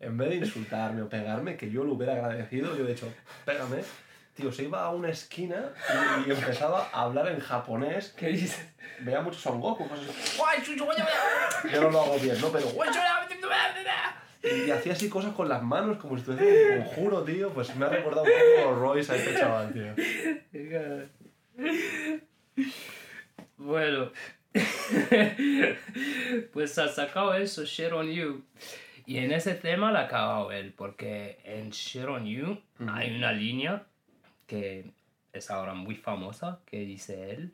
en 0.00 0.16
vez 0.18 0.30
de 0.30 0.36
insultarme 0.36 1.02
o 1.02 1.08
pegarme, 1.08 1.56
que 1.56 1.70
yo 1.70 1.84
lo 1.84 1.92
hubiera 1.94 2.14
agradecido, 2.14 2.76
yo 2.76 2.84
he 2.84 2.88
dicho, 2.88 3.12
pégame. 3.44 3.78
Tío, 4.34 4.50
se 4.50 4.64
iba 4.64 4.82
a 4.82 4.90
una 4.90 5.10
esquina 5.10 5.72
y, 6.24 6.28
y 6.28 6.32
empezaba 6.32 6.88
a 6.92 7.02
hablar 7.02 7.28
en 7.28 7.38
japonés. 7.38 8.12
¿Qué 8.18 8.28
dices? 8.28 8.60
Veía 9.00 9.20
mucho 9.20 9.38
Son 9.38 9.60
Goku, 9.60 9.88
cosas 9.88 10.08
así. 10.08 10.38
Yo 11.72 11.82
no 11.82 11.90
lo 11.90 12.02
hago 12.02 12.18
bien, 12.18 12.40
¿no? 12.40 12.48
Pero... 12.50 12.66
Y 14.66 14.70
hacía 14.70 14.92
así 14.92 15.08
cosas 15.08 15.32
con 15.34 15.48
las 15.48 15.62
manos, 15.62 15.98
como 15.98 16.16
si 16.16 16.20
estuviese 16.20 16.78
un 16.78 16.84
conjuro, 16.84 17.22
tío. 17.22 17.50
Pues 17.50 17.74
me 17.76 17.86
ha 17.86 17.88
recordado 17.88 18.24
un 18.24 18.30
poco 18.62 18.74
Royce 18.74 19.12
a 19.12 19.16
este 19.16 19.34
chaval, 19.38 19.72
tío. 19.72 19.94
Bueno, 23.56 24.10
pues 26.52 26.76
ha 26.78 26.88
sacado 26.88 27.34
eso, 27.34 27.64
Shit 27.64 27.92
on 27.92 28.10
You. 28.10 28.44
Y 29.06 29.18
en 29.18 29.32
ese 29.32 29.54
tema 29.54 29.92
la 29.92 30.00
ha 30.00 30.04
acabado 30.04 30.50
él, 30.52 30.74
porque 30.76 31.38
en 31.44 31.70
Shit 31.70 32.04
on 32.04 32.26
You 32.26 32.60
hay 32.92 33.16
una 33.16 33.32
línea 33.32 33.84
que 34.46 34.90
es 35.32 35.50
ahora 35.50 35.74
muy 35.74 35.96
famosa, 35.96 36.60
que 36.66 36.80
dice 36.80 37.30
él, 37.32 37.52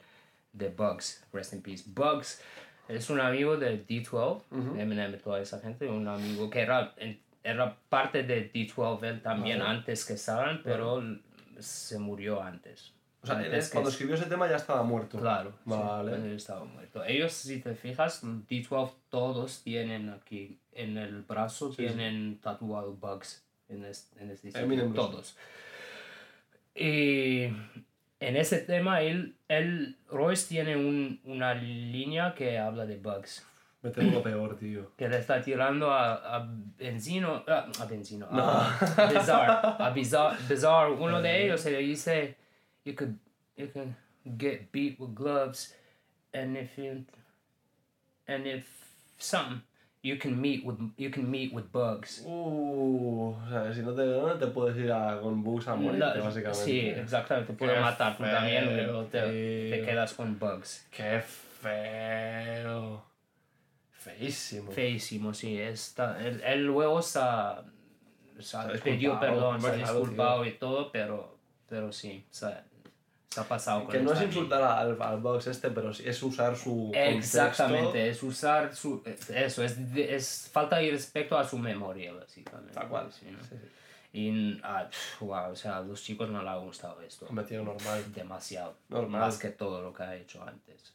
de 0.53 0.69
Bugs, 0.69 1.25
Rest 1.33 1.53
in 1.55 1.63
Peace. 1.63 1.85
Bugs 1.87 2.41
es 2.89 3.09
un 3.11 3.21
amigo 3.21 3.57
de 3.57 3.87
D12, 3.87 4.43
Eminem 4.79 5.15
y 5.15 5.19
toda 5.19 5.41
esa 5.41 5.61
gente, 5.61 5.87
un 5.89 6.09
amigo 6.09 6.51
que 6.51 6.61
era, 6.61 6.95
era 7.43 7.77
parte 7.89 8.23
de 8.25 8.53
D12 8.53 9.05
él 9.05 9.23
también 9.23 9.61
Vale. 9.61 9.71
antes 9.71 10.05
que 10.05 10.15
estaban, 10.15 10.61
pero 10.65 11.03
se 11.59 11.99
murió 11.99 12.43
antes. 12.43 12.93
O 13.23 13.27
sea, 13.27 13.37
Antes 13.37 13.67
él, 13.67 13.73
cuando 13.73 13.91
escribió 13.91 14.15
ese 14.15 14.25
tema 14.27 14.49
ya 14.49 14.57
estaba 14.57 14.83
muerto. 14.83 15.19
Claro, 15.19 15.51
sí, 15.65 15.71
Vale. 15.71 16.15
él 16.17 16.33
estaba 16.33 16.65
muerto. 16.65 17.05
Ellos, 17.05 17.33
si 17.33 17.61
te 17.61 17.75
fijas, 17.75 18.25
D12 18.25 18.93
todos 19.11 19.63
tienen 19.63 20.09
aquí 20.09 20.59
en 20.73 20.97
el 20.97 21.23
brazo, 21.23 21.71
Sí, 21.71 21.77
tienen 21.87 22.39
tatuado 22.41 22.95
bugs 22.95 23.45
en, 23.69 23.85
es- 23.85 24.11
en 24.19 24.31
este 24.31 24.59
Eminem 24.59 24.93
todos. 24.95 25.37
Y 26.75 27.45
en 28.21 28.37
ese 28.37 28.59
tema, 28.59 29.03
él, 29.03 29.35
él 29.49 29.97
Royce 30.09 30.49
tiene 30.49 30.77
un- 30.77 31.21
una 31.25 31.55
línea 31.55 32.35
que 32.35 32.59
habla 32.59 32.87
de 32.87 32.97
bugs. 32.97 33.47
Me 33.83 33.91
tengo 33.91 34.23
peor, 34.23 34.57
tío. 34.59 34.93
Que 34.97 35.09
le 35.09 35.17
está 35.19 35.41
tirando 35.41 35.91
a, 35.91 36.37
a 36.37 36.47
Benzino, 36.79 37.43
a 37.47 37.85
Benzino, 37.89 38.27
a 38.31 38.77
Bizarre, 39.11 39.75
a 39.79 39.91
Bizarre, 39.91 40.37
Bizarre. 40.49 40.93
Uno 40.93 41.23
de 41.23 41.45
ellos 41.47 41.63
se 41.63 41.71
le 41.71 41.79
dice, 41.79 42.37
you 42.85 42.95
could, 42.95 43.17
you 43.57 43.69
can 43.73 43.97
get 44.39 44.71
beat 44.71 45.01
with 45.01 45.15
gloves, 45.15 45.75
and 46.35 46.59
if 46.59 46.77
you, 46.77 47.07
and 48.29 48.47
if 48.47 48.67
something, 49.19 49.63
you 50.03 50.19
can 50.19 50.41
meet 50.41 50.65
with, 50.65 50.79
you 50.97 51.11
can 51.11 51.31
meet 51.31 51.53
with 51.53 51.71
bugs. 51.73 52.23
Uh, 52.25 52.31
o 53.35 53.49
sea, 53.49 53.73
si 53.73 53.83
no 53.83 53.95
te 53.95 54.07
ganan, 54.07 54.39
te 54.39 54.47
puedes 54.47 54.77
ir 54.77 54.91
a, 54.91 55.21
con 55.21 55.43
bugs 55.43 55.69
a 55.69 55.75
morirte, 55.75 55.99
La- 55.99 56.15
básicamente. 56.25 56.65
sí, 56.65 56.81
exactamente, 56.89 57.53
puede 57.53 57.75
Qué 57.75 57.81
matar 57.81 58.17
también, 58.17 58.65
feo, 58.65 58.77
pero 58.77 59.05
te, 59.07 59.21
te 59.71 59.83
quedas 59.85 60.15
con 60.15 60.39
bugs. 60.39 60.87
Qué 60.91 61.21
feo. 61.21 63.05
Feísimo. 63.91 64.73
Feísimo, 64.73 65.35
sí. 65.35 65.59
Está, 65.61 66.25
él, 66.27 66.43
él 66.47 66.65
luego 66.65 67.03
se 67.03 67.19
ha, 67.19 67.63
se 68.39 68.57
ha 68.57 68.63
Se 68.67 68.73
disculpado, 68.73 69.21
perdón, 69.21 69.61
se 69.61 69.69
ha 69.69 69.75
disculpado 69.75 70.47
y 70.47 70.53
todo, 70.53 70.91
pero, 70.91 71.39
pero 71.69 71.93
sí, 71.93 72.25
se 72.31 72.47
ha, 72.47 72.65
se 73.33 73.41
ha 73.41 73.45
pasado 73.45 73.83
con 73.85 73.93
Que 73.93 74.01
no 74.01 74.13
es 74.13 74.23
insultar 74.23 74.61
al, 74.61 75.01
al 75.01 75.21
Bugs 75.21 75.47
este, 75.47 75.71
pero 75.71 75.91
es 75.91 76.23
usar 76.23 76.57
su. 76.57 76.91
Exactamente, 76.95 77.85
contexto. 77.85 78.11
es 78.11 78.23
usar 78.25 78.75
su... 78.75 79.03
Eso, 79.33 79.63
es, 79.63 79.93
de- 79.95 80.17
es 80.17 80.51
falta 80.53 80.79
de 80.79 80.91
respeto 80.91 81.39
a 81.39 81.45
su 81.45 81.57
memoria, 81.57 82.13
básicamente. 82.13 82.75
Tal 82.75 82.89
cual. 82.89 83.13
Sí, 83.13 83.27
¿no? 83.31 83.39
Sí, 83.45 83.51
sí. 83.51 83.69
Y, 84.13 84.61
ah, 84.65 84.89
pf, 84.91 85.25
wow, 85.25 85.53
o 85.53 85.55
sea, 85.55 85.77
a 85.77 85.81
los 85.83 86.03
chicos 86.03 86.29
no 86.29 86.43
les 86.43 86.51
ha 86.51 86.57
gustado 86.57 87.01
esto. 87.03 87.27
Tío, 87.47 87.63
normal. 87.63 88.13
demasiado. 88.13 88.77
Normal. 88.89 89.21
Más 89.21 89.39
que 89.39 89.51
todo 89.51 89.81
lo 89.81 89.93
que 89.93 90.03
ha 90.03 90.17
hecho 90.17 90.43
antes. 90.43 90.93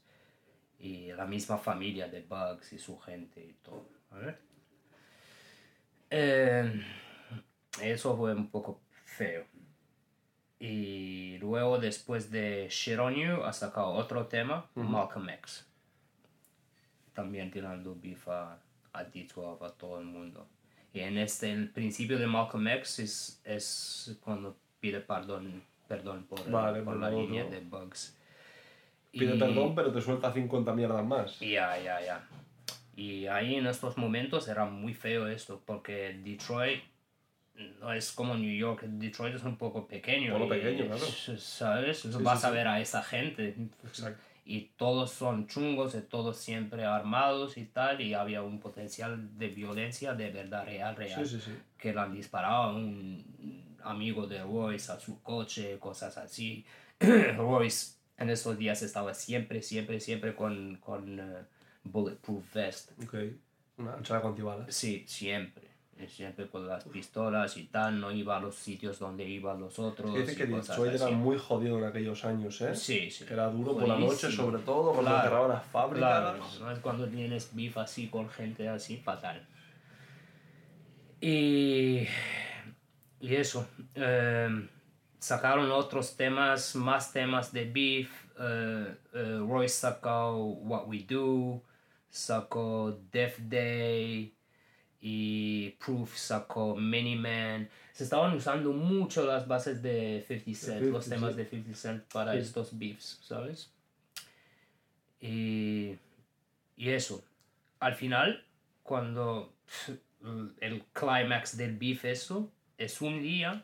Y 0.77 1.13
la 1.13 1.25
misma 1.25 1.57
familia 1.57 2.09
de 2.09 2.21
Bugs 2.21 2.73
y 2.73 2.79
su 2.79 2.99
gente 2.99 3.39
y 3.39 3.53
todo. 3.63 3.87
¿vale? 4.11 4.35
Eh, 6.09 6.83
eso 7.81 8.17
fue 8.17 8.33
un 8.33 8.49
poco 8.49 8.81
feo. 9.05 9.45
Y 10.59 11.37
luego, 11.39 11.79
después 11.79 12.31
de 12.31 12.67
Shit 12.69 12.97
on 12.99 13.15
You, 13.15 13.43
ha 13.43 13.51
sacado 13.53 13.87
otro 13.89 14.27
tema, 14.27 14.65
Malcolm 14.75 15.29
X. 15.29 15.65
También 17.13 17.51
tirando 17.51 17.95
beef 18.01 18.27
a, 18.27 18.57
a 18.93 19.03
D12, 19.05 19.65
a 19.65 19.69
todo 19.71 19.99
el 19.99 20.05
mundo. 20.05 20.47
Y 20.93 21.01
en 21.01 21.17
este, 21.17 21.51
el 21.51 21.69
principio 21.69 22.17
de 22.17 22.27
Malcolm 22.27 22.67
X 22.69 22.99
es, 22.99 23.41
es 23.43 24.17
cuando 24.21 24.55
pide 24.79 25.01
perdón, 25.01 25.61
perdón 25.87 26.23
por, 26.23 26.49
Vale, 26.49 26.81
por 26.83 26.97
la 26.97 27.09
línea 27.09 27.43
de 27.45 27.59
Bugs. 27.59 28.17
Pide 29.11 29.35
Y- 29.35 29.39
perdón, 29.39 29.75
pero 29.75 29.91
te 29.91 30.01
suelta 30.01 30.31
50 30.31 30.73
mierdas 30.73 31.05
más. 31.05 31.39
Ya, 31.39 31.77
ya, 31.79 32.01
ya. 32.01 32.27
Y 32.95 33.27
ahí 33.27 33.55
en 33.55 33.67
estos 33.67 33.97
momentos 33.97 34.47
era 34.47 34.63
muy 34.65 34.93
feo 34.93 35.27
esto, 35.27 35.61
porque 35.65 36.17
Detroit 36.23 36.81
no 37.79 37.93
es 37.93 38.11
como 38.11 38.35
New 38.35 38.53
York, 38.53 38.83
Detroit 38.83 39.35
es 39.35 39.43
un 39.43 39.57
poco 39.57 39.87
pequeño. 39.87 40.45
Y, 40.45 40.49
pequeño, 40.49 40.85
claro. 40.87 41.05
¿Sabes? 41.37 41.99
Sí, 41.99 42.09
Vas 42.21 42.41
sí, 42.41 42.47
a 42.47 42.49
sí. 42.49 42.55
ver 42.55 42.67
a 42.67 42.79
esa 42.79 43.03
gente. 43.03 43.55
Exacto. 43.83 44.21
Y 44.47 44.71
todos 44.77 45.11
son 45.11 45.47
chungos, 45.47 45.95
y 45.95 46.01
todos 46.01 46.37
siempre 46.37 46.85
armados 46.85 47.57
y 47.57 47.65
tal, 47.65 48.01
y 48.01 48.13
había 48.13 48.43
un 48.43 48.59
potencial 48.59 49.37
de 49.37 49.47
violencia 49.47 50.13
de 50.13 50.29
verdad 50.29 50.65
real, 50.65 50.95
real. 50.95 51.25
Sí, 51.25 51.37
sí, 51.37 51.41
sí. 51.45 51.57
Que 51.77 51.93
le 51.93 51.99
han 51.99 52.13
disparado 52.13 52.63
a 52.63 52.75
un 52.75 53.75
amigo 53.83 54.27
de 54.27 54.43
Royce 54.43 54.91
a 54.91 54.99
su 54.99 55.21
coche, 55.23 55.79
cosas 55.79 56.17
así. 56.17 56.65
Royce 57.37 57.95
en 58.17 58.29
esos 58.29 58.57
días 58.57 58.81
estaba 58.81 59.13
siempre, 59.13 59.61
siempre, 59.61 59.99
siempre 59.99 60.35
con, 60.35 60.77
con 60.77 61.19
eh, 61.19 61.43
bulletproof 61.83 62.53
vest. 62.53 62.91
Ok. 63.03 63.15
Una 63.77 64.01
chavala 64.01 64.21
con 64.21 64.31
antibalas. 64.31 64.75
Sí, 64.75 65.03
siempre. 65.07 65.64
Y 65.97 66.07
Siempre 66.07 66.47
con 66.47 66.67
las 66.67 66.83
pistolas 66.83 67.55
y 67.55 67.63
tal, 67.67 68.01
no 68.01 68.11
iba 68.11 68.35
a 68.35 68.39
los 68.41 68.55
sitios 68.55 68.99
donde 68.99 69.23
iban 69.23 69.61
los 69.61 69.79
otros. 69.79 70.11
Y 70.29 70.35
que 70.35 70.45
Detroit 70.45 70.93
era 70.93 71.09
muy 71.09 71.37
jodido 71.37 71.77
en 71.77 71.85
aquellos 71.85 72.25
años, 72.25 72.59
¿eh? 72.61 72.75
Sí, 72.75 73.09
sí. 73.09 73.23
Que 73.25 73.33
era 73.33 73.47
duro 73.49 73.77
por 73.77 73.87
la 73.87 73.97
noche, 73.97 74.29
sobre 74.29 74.61
todo, 74.61 74.91
cuando 74.91 75.01
Claro. 75.11 75.23
cerraban 75.23 75.49
las 75.51 75.65
fábricas. 75.67 76.09
Claro, 76.21 76.43
no 76.59 76.71
es 76.71 76.79
cuando 76.79 77.07
tienes 77.07 77.55
beef 77.55 77.77
así 77.77 78.07
con 78.09 78.29
gente 78.29 78.67
así, 78.67 78.97
fatal. 78.97 79.47
Y, 81.21 82.07
y 83.21 83.35
eso. 83.35 83.67
eh, 83.95 84.67
sacaron 85.19 85.71
otros 85.71 86.15
temas, 86.17 86.75
más 86.75 87.11
temas 87.13 87.51
de 87.53 87.65
beef. 87.65 88.11
eh, 88.37 88.95
eh, 89.13 89.39
Royce 89.47 89.69
sacó 89.75 90.35
What 90.35 90.87
We 90.87 91.05
Do, 91.09 91.63
sacó 92.09 92.99
Death 93.11 93.37
Day 93.39 94.35
y 95.07 95.69
Proof 95.85 96.17
sacó 96.17 96.75
Miniman. 96.75 97.69
Se 97.93 98.05
estaban 98.05 98.35
usando 98.35 98.71
mucho 98.73 99.23
las 99.23 99.47
bases 99.47 99.83
de 99.83 100.25
50 100.27 100.59
Cent, 100.59 100.79
50 100.79 100.91
los 100.91 101.07
temas 101.07 101.35
de 101.35 101.45
50 101.45 101.77
Cent 101.77 102.03
para 102.11 102.31
Sí. 102.33 102.39
estos 102.39 102.75
beefs, 102.75 103.19
¿sabes? 103.21 103.69
Y, 105.21 105.95
y 106.75 106.89
eso. 106.89 107.23
Al 107.79 107.93
final, 107.93 108.43
cuando 108.81 109.53
el 110.59 110.83
clímax 110.93 111.55
del 111.55 111.77
beef 111.77 112.03
eso, 112.05 112.49
es 112.79 112.99
un 112.99 113.21
día, 113.21 113.63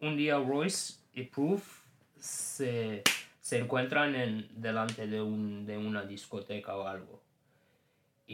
un 0.00 0.16
día 0.16 0.38
Royce 0.38 0.94
y 1.14 1.22
Proof 1.22 1.82
se, 2.18 3.04
se 3.40 3.58
encuentran 3.58 4.16
en, 4.16 4.48
delante 4.60 5.06
de, 5.06 5.20
un, 5.22 5.66
de 5.66 5.78
una 5.78 6.02
discoteca 6.04 6.74
o 6.76 6.88
algo. 6.88 7.22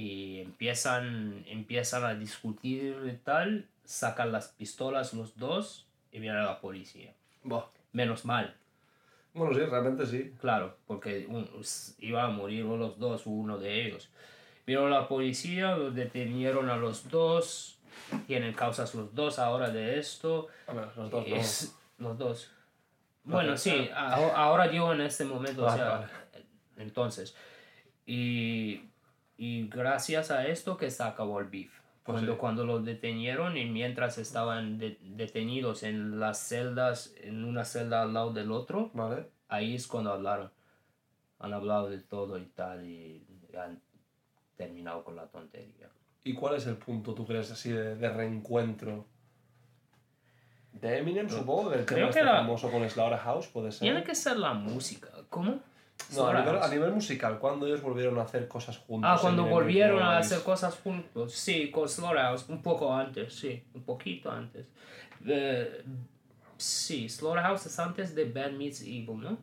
Y 0.00 0.40
empiezan, 0.40 1.42
empiezan 1.48 2.04
a 2.04 2.14
discutir 2.14 2.98
y 3.10 3.16
tal, 3.16 3.66
sacan 3.84 4.30
las 4.30 4.48
pistolas 4.48 5.14
los 5.14 5.38
dos 5.38 5.86
y 6.12 6.20
viene 6.20 6.38
la 6.42 6.60
policía. 6.60 7.14
Buah. 7.42 7.64
Menos 7.92 8.26
mal, 8.26 8.54
Bueno, 9.32 9.54
sí, 9.54 9.60
realmente 9.60 10.04
sí. 10.04 10.34
Claro, 10.38 10.76
porque 10.86 11.24
un- 11.28 11.48
iban 11.98 12.26
a 12.26 12.28
morir 12.28 12.66
los 12.66 12.98
dos, 12.98 13.22
uno 13.24 13.56
de 13.56 13.86
ellos. 13.86 14.10
Vino 14.66 14.86
la 14.90 15.08
policía, 15.08 15.76
detenieron 15.78 16.68
a 16.68 16.76
los 16.76 17.08
dos, 17.08 17.78
tienen 18.26 18.52
causas 18.52 18.94
los 18.94 19.14
dos 19.14 19.38
ahora 19.38 19.70
de 19.70 19.98
esto. 19.98 20.48
A 20.66 20.74
ver, 20.74 20.88
los 20.94 21.10
dos 21.10 21.26
no. 21.26 21.36
Es- 21.36 21.74
los 21.96 22.18
dos. 22.18 22.50
Bueno, 23.24 23.56
sí, 23.56 23.88
a- 23.94 24.14
ahora 24.36 24.68
digo 24.68 24.92
en 24.92 25.00
este 25.00 25.24
momento, 25.24 25.62
o 25.62 25.64
Vale, 25.64 25.78
sea, 25.82 25.88
vale. 25.90 26.06
entonces. 26.76 27.34
Y, 28.06 28.82
y 29.36 29.68
gracias 29.68 30.30
a 30.30 30.46
esto 30.46 30.76
que 30.76 30.90
se 30.90 31.02
acabó 31.02 31.40
el 31.40 31.46
beef. 31.46 31.72
Cuando, 32.04 32.32
sí. 32.34 32.38
cuando 32.38 32.64
los 32.64 32.84
detenieron 32.84 33.56
y 33.56 33.64
mientras 33.66 34.16
estaban 34.18 34.78
de- 34.78 34.96
detenidos 35.02 35.82
en 35.82 36.20
las 36.20 36.38
celdas, 36.38 37.12
en 37.20 37.44
una 37.44 37.64
celda 37.64 38.02
al 38.02 38.14
lado 38.14 38.32
del 38.32 38.52
otro, 38.52 38.90
Vale. 38.94 39.26
ahí 39.48 39.74
es 39.74 39.86
cuando 39.88 40.12
hablaron. 40.12 40.50
Han 41.40 41.52
hablado 41.52 41.90
de 41.90 41.98
todo 41.98 42.38
y 42.38 42.46
tal 42.46 42.84
y 42.86 43.26
han 43.58 43.80
terminado 44.56 45.02
con 45.02 45.16
la 45.16 45.26
tontería. 45.26 45.88
¿Y 46.22 46.32
cuál 46.34 46.54
es 46.56 46.66
el 46.68 46.76
punto, 46.76 47.12
tú 47.12 47.26
crees, 47.26 47.50
así 47.50 47.70
de, 47.72 47.96
de 47.96 48.08
reencuentro? 48.08 49.04
De 50.72 50.98
Eminem, 50.98 51.28
supongo, 51.28 51.70
del 51.70 51.84
creo 51.86 51.98
tema 52.08 52.12
que 52.12 52.18
este 52.20 52.24
la- 52.24 52.36
famoso 52.38 52.70
con 52.70 52.88
Slaughterhouse, 52.88 53.46
puede 53.48 53.72
ser. 53.72 53.80
Tiene 53.80 54.04
que 54.04 54.14
ser 54.14 54.36
la 54.38 54.52
música. 54.54 55.08
¿Cómo? 55.30 55.58
No, 56.14 56.28
a 56.28 56.40
nivel, 56.40 56.62
a 56.62 56.68
nivel 56.68 56.92
musical, 56.92 57.38
cuando 57.38 57.66
ellos 57.66 57.82
volvieron 57.82 58.18
a 58.18 58.22
hacer 58.22 58.46
cosas 58.46 58.78
juntos. 58.78 59.10
Ah, 59.12 59.18
cuando 59.20 59.44
volvieron 59.46 60.00
a 60.02 60.18
hacer 60.18 60.40
cosas 60.42 60.76
juntos. 60.76 61.32
Sí, 61.32 61.70
con 61.70 61.88
Slaughterhouse. 61.88 62.48
Un 62.48 62.62
poco 62.62 62.94
antes, 62.94 63.34
sí. 63.34 63.64
Un 63.74 63.82
poquito 63.82 64.30
antes. 64.30 64.68
Eh, 65.26 65.84
sí, 66.56 67.08
Slaughterhouse 67.08 67.66
es 67.66 67.78
antes 67.78 68.14
de 68.14 68.24
Bad 68.30 68.52
Meets 68.52 68.82
Evil, 68.82 69.20
¿no? 69.20 69.38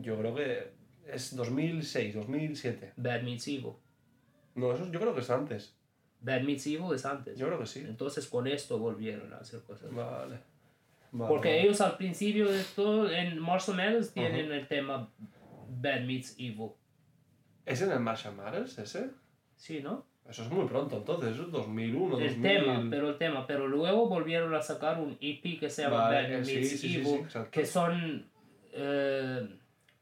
Yo 0.00 0.18
creo 0.18 0.34
que 0.34 0.72
es 1.06 1.34
2006, 1.34 2.14
2007. 2.14 2.92
Bad 2.96 3.22
Meets 3.22 3.48
Evil. 3.48 3.72
No, 4.54 4.72
eso 4.72 4.90
yo 4.90 5.00
creo 5.00 5.14
que 5.14 5.20
es 5.20 5.30
antes. 5.30 5.74
Bad 6.20 6.42
Meets 6.42 6.66
Evil 6.66 6.94
es 6.94 7.04
antes. 7.06 7.38
Yo 7.38 7.46
creo 7.46 7.58
que 7.58 7.66
sí. 7.66 7.80
Entonces 7.80 8.26
con 8.26 8.46
esto 8.46 8.78
volvieron 8.78 9.32
a 9.32 9.38
hacer 9.38 9.62
cosas. 9.62 9.92
Vale. 9.92 10.40
Vale, 11.10 11.28
Porque 11.28 11.48
vale. 11.48 11.62
ellos 11.62 11.80
al 11.80 11.96
principio 11.96 12.50
de 12.50 12.62
todo, 12.76 13.10
en 13.10 13.38
Marshall 13.38 13.76
Mathers 13.76 14.12
tienen 14.12 14.52
el 14.52 14.66
tema 14.68 15.08
Bad 15.70 16.02
Meets 16.02 16.34
Evil. 16.38 16.70
¿Es 17.64 17.80
en 17.82 17.92
el 17.92 18.00
Marshall 18.00 18.34
Mathers 18.36 18.78
ese? 18.78 19.10
Sí, 19.56 19.80
¿no? 19.82 20.06
Eso 20.28 20.42
es 20.42 20.50
muy 20.50 20.66
pronto 20.66 20.98
entonces, 20.98 21.32
eso 21.32 21.44
es 21.44 21.50
2001, 21.50 22.18
El 22.18 22.28
2000. 22.34 22.42
tema, 22.42 22.86
pero 22.90 23.08
el 23.08 23.16
tema. 23.16 23.46
Pero 23.46 23.66
luego 23.66 24.06
volvieron 24.08 24.54
a 24.54 24.60
sacar 24.60 25.00
un 25.00 25.16
EP 25.22 25.58
que 25.58 25.70
se 25.70 25.82
llama 25.82 26.02
Vale, 26.10 26.36
Bad 26.36 26.44
sí, 26.44 26.54
Meets 26.54 26.68
sí, 26.70 26.76
sí, 26.78 26.94
Evil, 26.96 27.26
sí, 27.30 27.38
que 27.50 27.64
son 27.64 28.26
eh, 28.72 29.48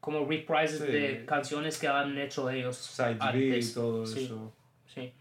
como 0.01 0.25
reprises 0.25 0.79
Sí. 0.79 0.91
de 0.91 1.25
canciones 1.25 1.77
que 1.79 1.87
han 1.87 2.17
hecho 2.17 2.49
ellos 2.49 2.75
Side 2.75 3.17
B 3.33 3.57
y 3.59 3.73
todo 3.73 4.05
Sí, 4.05 4.25
eso. 4.25 4.53
sí. 4.93 5.13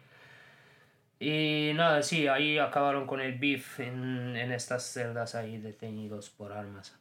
Y 1.19 1.73
nada, 1.75 2.03
sí, 2.03 2.27
ahí 2.29 2.59
acabaron 2.59 3.07
con 3.07 3.21
el 3.21 3.39
beef 3.39 3.81
en, 3.81 4.37
en 4.37 4.53
estas 4.53 4.83
celdas 4.85 5.35
ahí 5.35 5.59
detenidos 5.59 6.29
por 6.31 6.53
armas. 6.53 6.95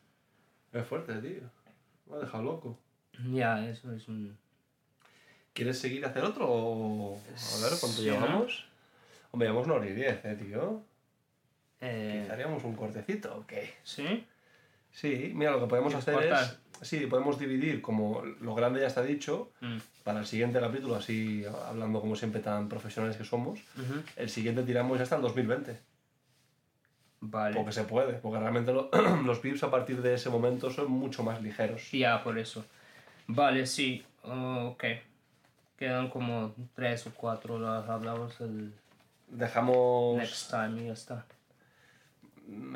Es 0.71 0.85
fuerte, 0.85 1.13
tío. 1.15 1.41
Me 2.05 2.15
ha 2.15 2.19
dejado 2.19 2.43
loco. 2.43 2.79
Ya, 3.31 3.65
eso 3.67 3.91
es 3.93 4.07
un... 4.07 4.37
¿Quieres 5.53 5.79
seguir 5.79 6.05
a 6.05 6.09
hacer 6.09 6.23
otro 6.23 6.47
o...? 6.49 7.15
A 7.17 7.61
ver, 7.61 7.71
¿cuánto 7.79 7.97
Sí, 7.97 8.03
llevamos? 8.03 8.65
Hombre, 9.31 9.47
llevamos 9.47 9.67
una 9.67 9.75
hora 9.75 9.87
y 9.87 9.93
diez, 9.93 10.23
eh, 10.25 10.35
tío. 10.35 10.81
eh, 11.81 12.21
Quizá 12.23 12.33
haríamos 12.33 12.63
un 12.63 12.75
cortecito, 12.75 13.37
¿o 13.37 13.47
qué? 13.47 13.73
¿Sí? 13.83 14.25
Sí, 14.91 15.31
mira, 15.33 15.51
lo 15.51 15.59
que 15.61 15.67
podemos 15.67 15.93
¿Quieres 15.93 16.07
hacer 16.07 16.29
cortar? 16.29 16.43
es... 16.43 16.59
Sí, 16.81 17.07
podemos 17.07 17.39
dividir, 17.39 17.81
como 17.81 18.22
lo 18.41 18.53
grande 18.56 18.81
ya 18.81 18.88
está 18.88 19.02
dicho, 19.02 19.52
Mm. 19.61 19.77
para 20.03 20.19
el 20.19 20.26
siguiente 20.26 20.60
capítulo, 20.60 20.95
así 20.95 21.43
hablando 21.68 21.99
como 22.02 22.15
siempre 22.15 22.41
tan 22.41 22.68
profesionales 22.69 23.18
que 23.18 23.23
somos, 23.23 23.60
el 24.15 24.30
siguiente 24.30 24.64
tiramos 24.64 24.97
ya 24.97 25.03
hasta 25.03 25.15
el 25.15 25.22
2020. 25.22 25.80
Vale. 27.22 27.56
Porque 27.56 27.72
se 27.72 27.84
puede, 27.85 28.14
porque 28.14 28.39
realmente 28.39 28.72
lo- 28.72 28.89
los 29.26 29.39
pips 29.39 29.64
a 29.64 29.72
partir 29.72 30.02
de 30.02 30.14
ese 30.14 30.30
momento 30.30 30.69
son 30.69 30.91
mucho 30.91 31.23
más 31.23 31.41
ligeros. 31.41 31.89
Ya, 31.91 32.23
por 32.23 32.38
eso. 32.38 32.64
Vale, 33.27 33.65
sí. 33.65 34.03
oh, 34.23 34.69
ok. 34.73 34.84
Quedan 35.77 36.10
como 36.10 36.53
tres 36.76 37.07
o 37.07 37.11
cuatro. 37.15 37.57
Las 37.60 37.88
hablamos 37.89 38.39
el 38.41 38.73
Dejamos 39.27 40.18
next 40.18 40.52
time 40.52 40.84
y 40.84 40.85
ya 40.88 40.93
está. 40.93 41.26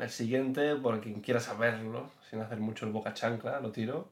El 0.00 0.10
siguiente, 0.10 0.74
por 0.76 1.00
quien 1.00 1.20
quiera 1.20 1.40
saberlo, 1.40 2.10
sin 2.28 2.40
hacer 2.40 2.58
mucho 2.58 2.86
el 2.86 2.92
boca 2.92 3.14
chancla, 3.14 3.60
lo 3.60 3.70
tiro. 3.72 4.10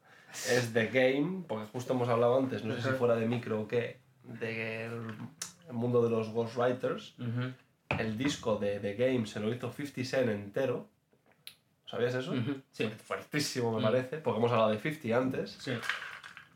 Es 0.50 0.72
The 0.72 0.86
Game, 0.88 1.44
porque 1.48 1.66
justo 1.72 1.94
hemos 1.94 2.08
hablado 2.08 2.38
antes, 2.38 2.62
no 2.64 2.74
sé 2.74 2.82
si 2.82 2.88
fuera 2.96 3.16
de 3.16 3.26
micro 3.26 3.60
o 3.62 3.68
qué, 3.68 3.98
del 4.22 4.92
el 5.68 5.72
mundo 5.74 6.02
de 6.02 6.10
los 6.10 6.28
ghostwriters. 6.30 7.14
El 7.98 8.16
disco 8.18 8.56
de 8.56 8.78
The 8.80 8.94
Game 8.94 9.26
se 9.26 9.40
lo 9.40 9.52
hizo 9.52 9.72
50 9.72 10.04
Cent 10.04 10.28
entero. 10.30 10.86
¿Sabías 11.86 12.14
eso? 12.14 12.34
Sí, 12.72 12.88
Fuertísimo 13.02 13.72
me 13.72 13.80
Mm. 13.80 13.82
parece, 13.82 14.18
porque 14.18 14.38
hemos 14.38 14.52
hablado 14.52 14.70
de 14.70 14.78
50 14.78 15.16
antes. 15.16 15.50
sí. 15.60 15.72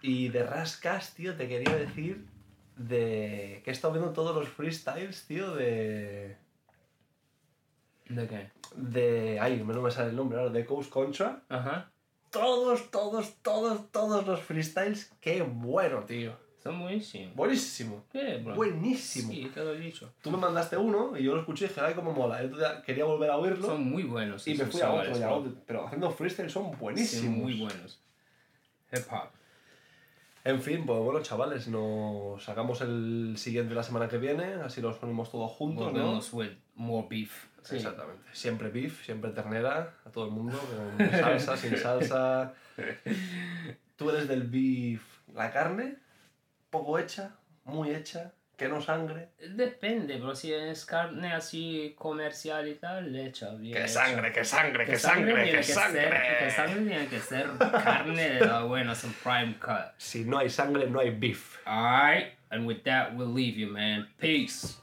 Y 0.04 0.28
de 0.30 0.42
Rascas, 0.44 1.14
tío, 1.14 1.34
te 1.36 1.46
quería 1.48 1.76
decir 1.76 2.26
de 2.76 3.60
que 3.64 3.70
he 3.70 3.72
estado 3.72 3.94
viendo 3.94 4.12
todos 4.12 4.34
los 4.34 4.48
freestyles, 4.48 5.26
tío, 5.26 5.54
de... 5.54 6.36
¿De 8.14 8.26
qué? 8.28 8.50
de... 8.76 9.38
Ay, 9.40 9.62
no 9.64 9.82
me 9.82 9.90
sale 9.90 10.10
el 10.10 10.16
nombre 10.16 10.38
ahora, 10.38 10.50
de 10.50 10.64
Coast 10.64 10.90
Contra. 10.90 11.42
Ajá. 11.48 11.90
Todos, 12.30 12.90
todos, 12.90 13.34
todos, 13.42 13.90
todos 13.90 14.26
los 14.26 14.40
freestyles. 14.40 15.12
Qué 15.20 15.42
bueno, 15.42 16.00
tío. 16.04 16.34
Son 16.62 16.80
buenísimos. 16.80 17.34
Buenísimo. 17.34 18.04
¿Qué, 18.12 18.38
bro? 18.38 18.54
Buenísimo. 18.54 19.32
Sí, 19.32 19.50
te 19.52 19.64
lo 19.64 19.74
he 19.74 19.78
dicho. 19.78 20.12
Tú 20.22 20.30
me 20.30 20.38
mandaste 20.38 20.76
uno 20.76 21.18
y 21.18 21.24
yo 21.24 21.34
lo 21.34 21.40
escuché 21.40 21.64
y 21.64 21.68
dije, 21.68 21.80
ay, 21.80 21.94
cómo 21.94 22.12
mola. 22.12 22.40
Entonces 22.40 22.68
quería 22.86 23.04
volver 23.04 23.30
a 23.30 23.36
oírlo 23.36 23.66
Son 23.66 23.84
muy 23.84 24.04
buenos. 24.04 24.46
y 24.46 24.54
me 24.54 24.64
fui 24.66 24.80
a 24.80 24.90
otro 24.92 25.02
chavales, 25.02 25.18
y 25.18 25.22
a 25.22 25.26
bro. 25.26 25.36
otro. 25.36 25.52
Pero 25.66 25.86
haciendo 25.86 26.10
freestyle 26.12 26.50
son 26.50 26.70
buenísimos. 26.78 27.24
Son 27.24 27.34
muy 27.34 27.60
buenos. 27.60 28.00
Hip 28.92 29.04
hop. 29.10 29.28
En 30.44 30.60
fin, 30.60 30.86
pues 30.86 30.98
bueno, 31.00 31.20
chavales, 31.20 31.68
nos 31.68 32.42
sacamos 32.42 32.80
el 32.80 33.34
siguiente 33.36 33.74
la 33.74 33.82
semana 33.82 34.08
que 34.08 34.18
viene, 34.18 34.54
así 34.54 34.80
los 34.80 34.96
ponemos 34.98 35.30
todos 35.30 35.50
juntos, 35.52 35.86
¿no? 35.86 35.92
Volvemos 35.92 36.32
with 36.32 36.50
more 36.74 37.06
beef. 37.08 37.46
Sí. 37.62 37.76
Exactamente. 37.76 38.22
Siempre 38.32 38.68
beef, 38.68 39.04
siempre 39.04 39.30
ternera, 39.30 39.94
a 40.04 40.10
todo 40.10 40.26
el 40.26 40.30
mundo, 40.32 40.58
con 40.96 41.10
salsa, 41.10 41.56
sin 41.56 41.76
salsa. 41.76 42.54
Tú 43.96 44.10
eres 44.10 44.28
del 44.28 44.42
beef, 44.44 45.02
la 45.34 45.50
carne, 45.50 45.96
poco 46.70 46.98
hecha, 46.98 47.36
muy 47.64 47.94
hecha, 47.94 48.32
que 48.56 48.68
no 48.68 48.80
sangre. 48.80 49.28
Depende, 49.54 50.14
pero 50.18 50.34
si 50.34 50.52
es 50.52 50.84
carne 50.84 51.32
así 51.32 51.94
comercial 51.98 52.68
y 52.68 52.74
tal, 52.74 53.12
le 53.12 53.26
echa 53.26 53.54
bien. 53.54 53.74
¡Que 53.74 53.84
hecha. 53.84 53.88
sangre, 53.88 54.32
que 54.32 54.44
sangre, 54.44 54.86
que 54.86 54.98
sangre, 54.98 55.50
que 55.50 55.62
sangre! 55.62 56.10
Que 56.38 56.50
sangre 56.50 56.84
tiene 56.84 57.06
que 57.06 57.18
ser 57.18 57.48
carne 57.58 58.30
de 58.30 58.40
la 58.40 58.62
buena, 58.62 58.94
some 58.94 59.14
prime 59.22 59.56
cut. 59.58 59.92
Si 59.98 60.24
no 60.24 60.38
hay 60.38 60.50
sangre, 60.50 60.88
no 60.88 61.00
hay 61.00 61.10
beef. 61.10 61.58
Alright, 61.66 62.34
and 62.50 62.66
with 62.66 62.82
that, 62.84 63.14
we'll 63.16 63.32
leave 63.32 63.56
you, 63.56 63.68
man. 63.68 64.08
Peace. 64.18 64.78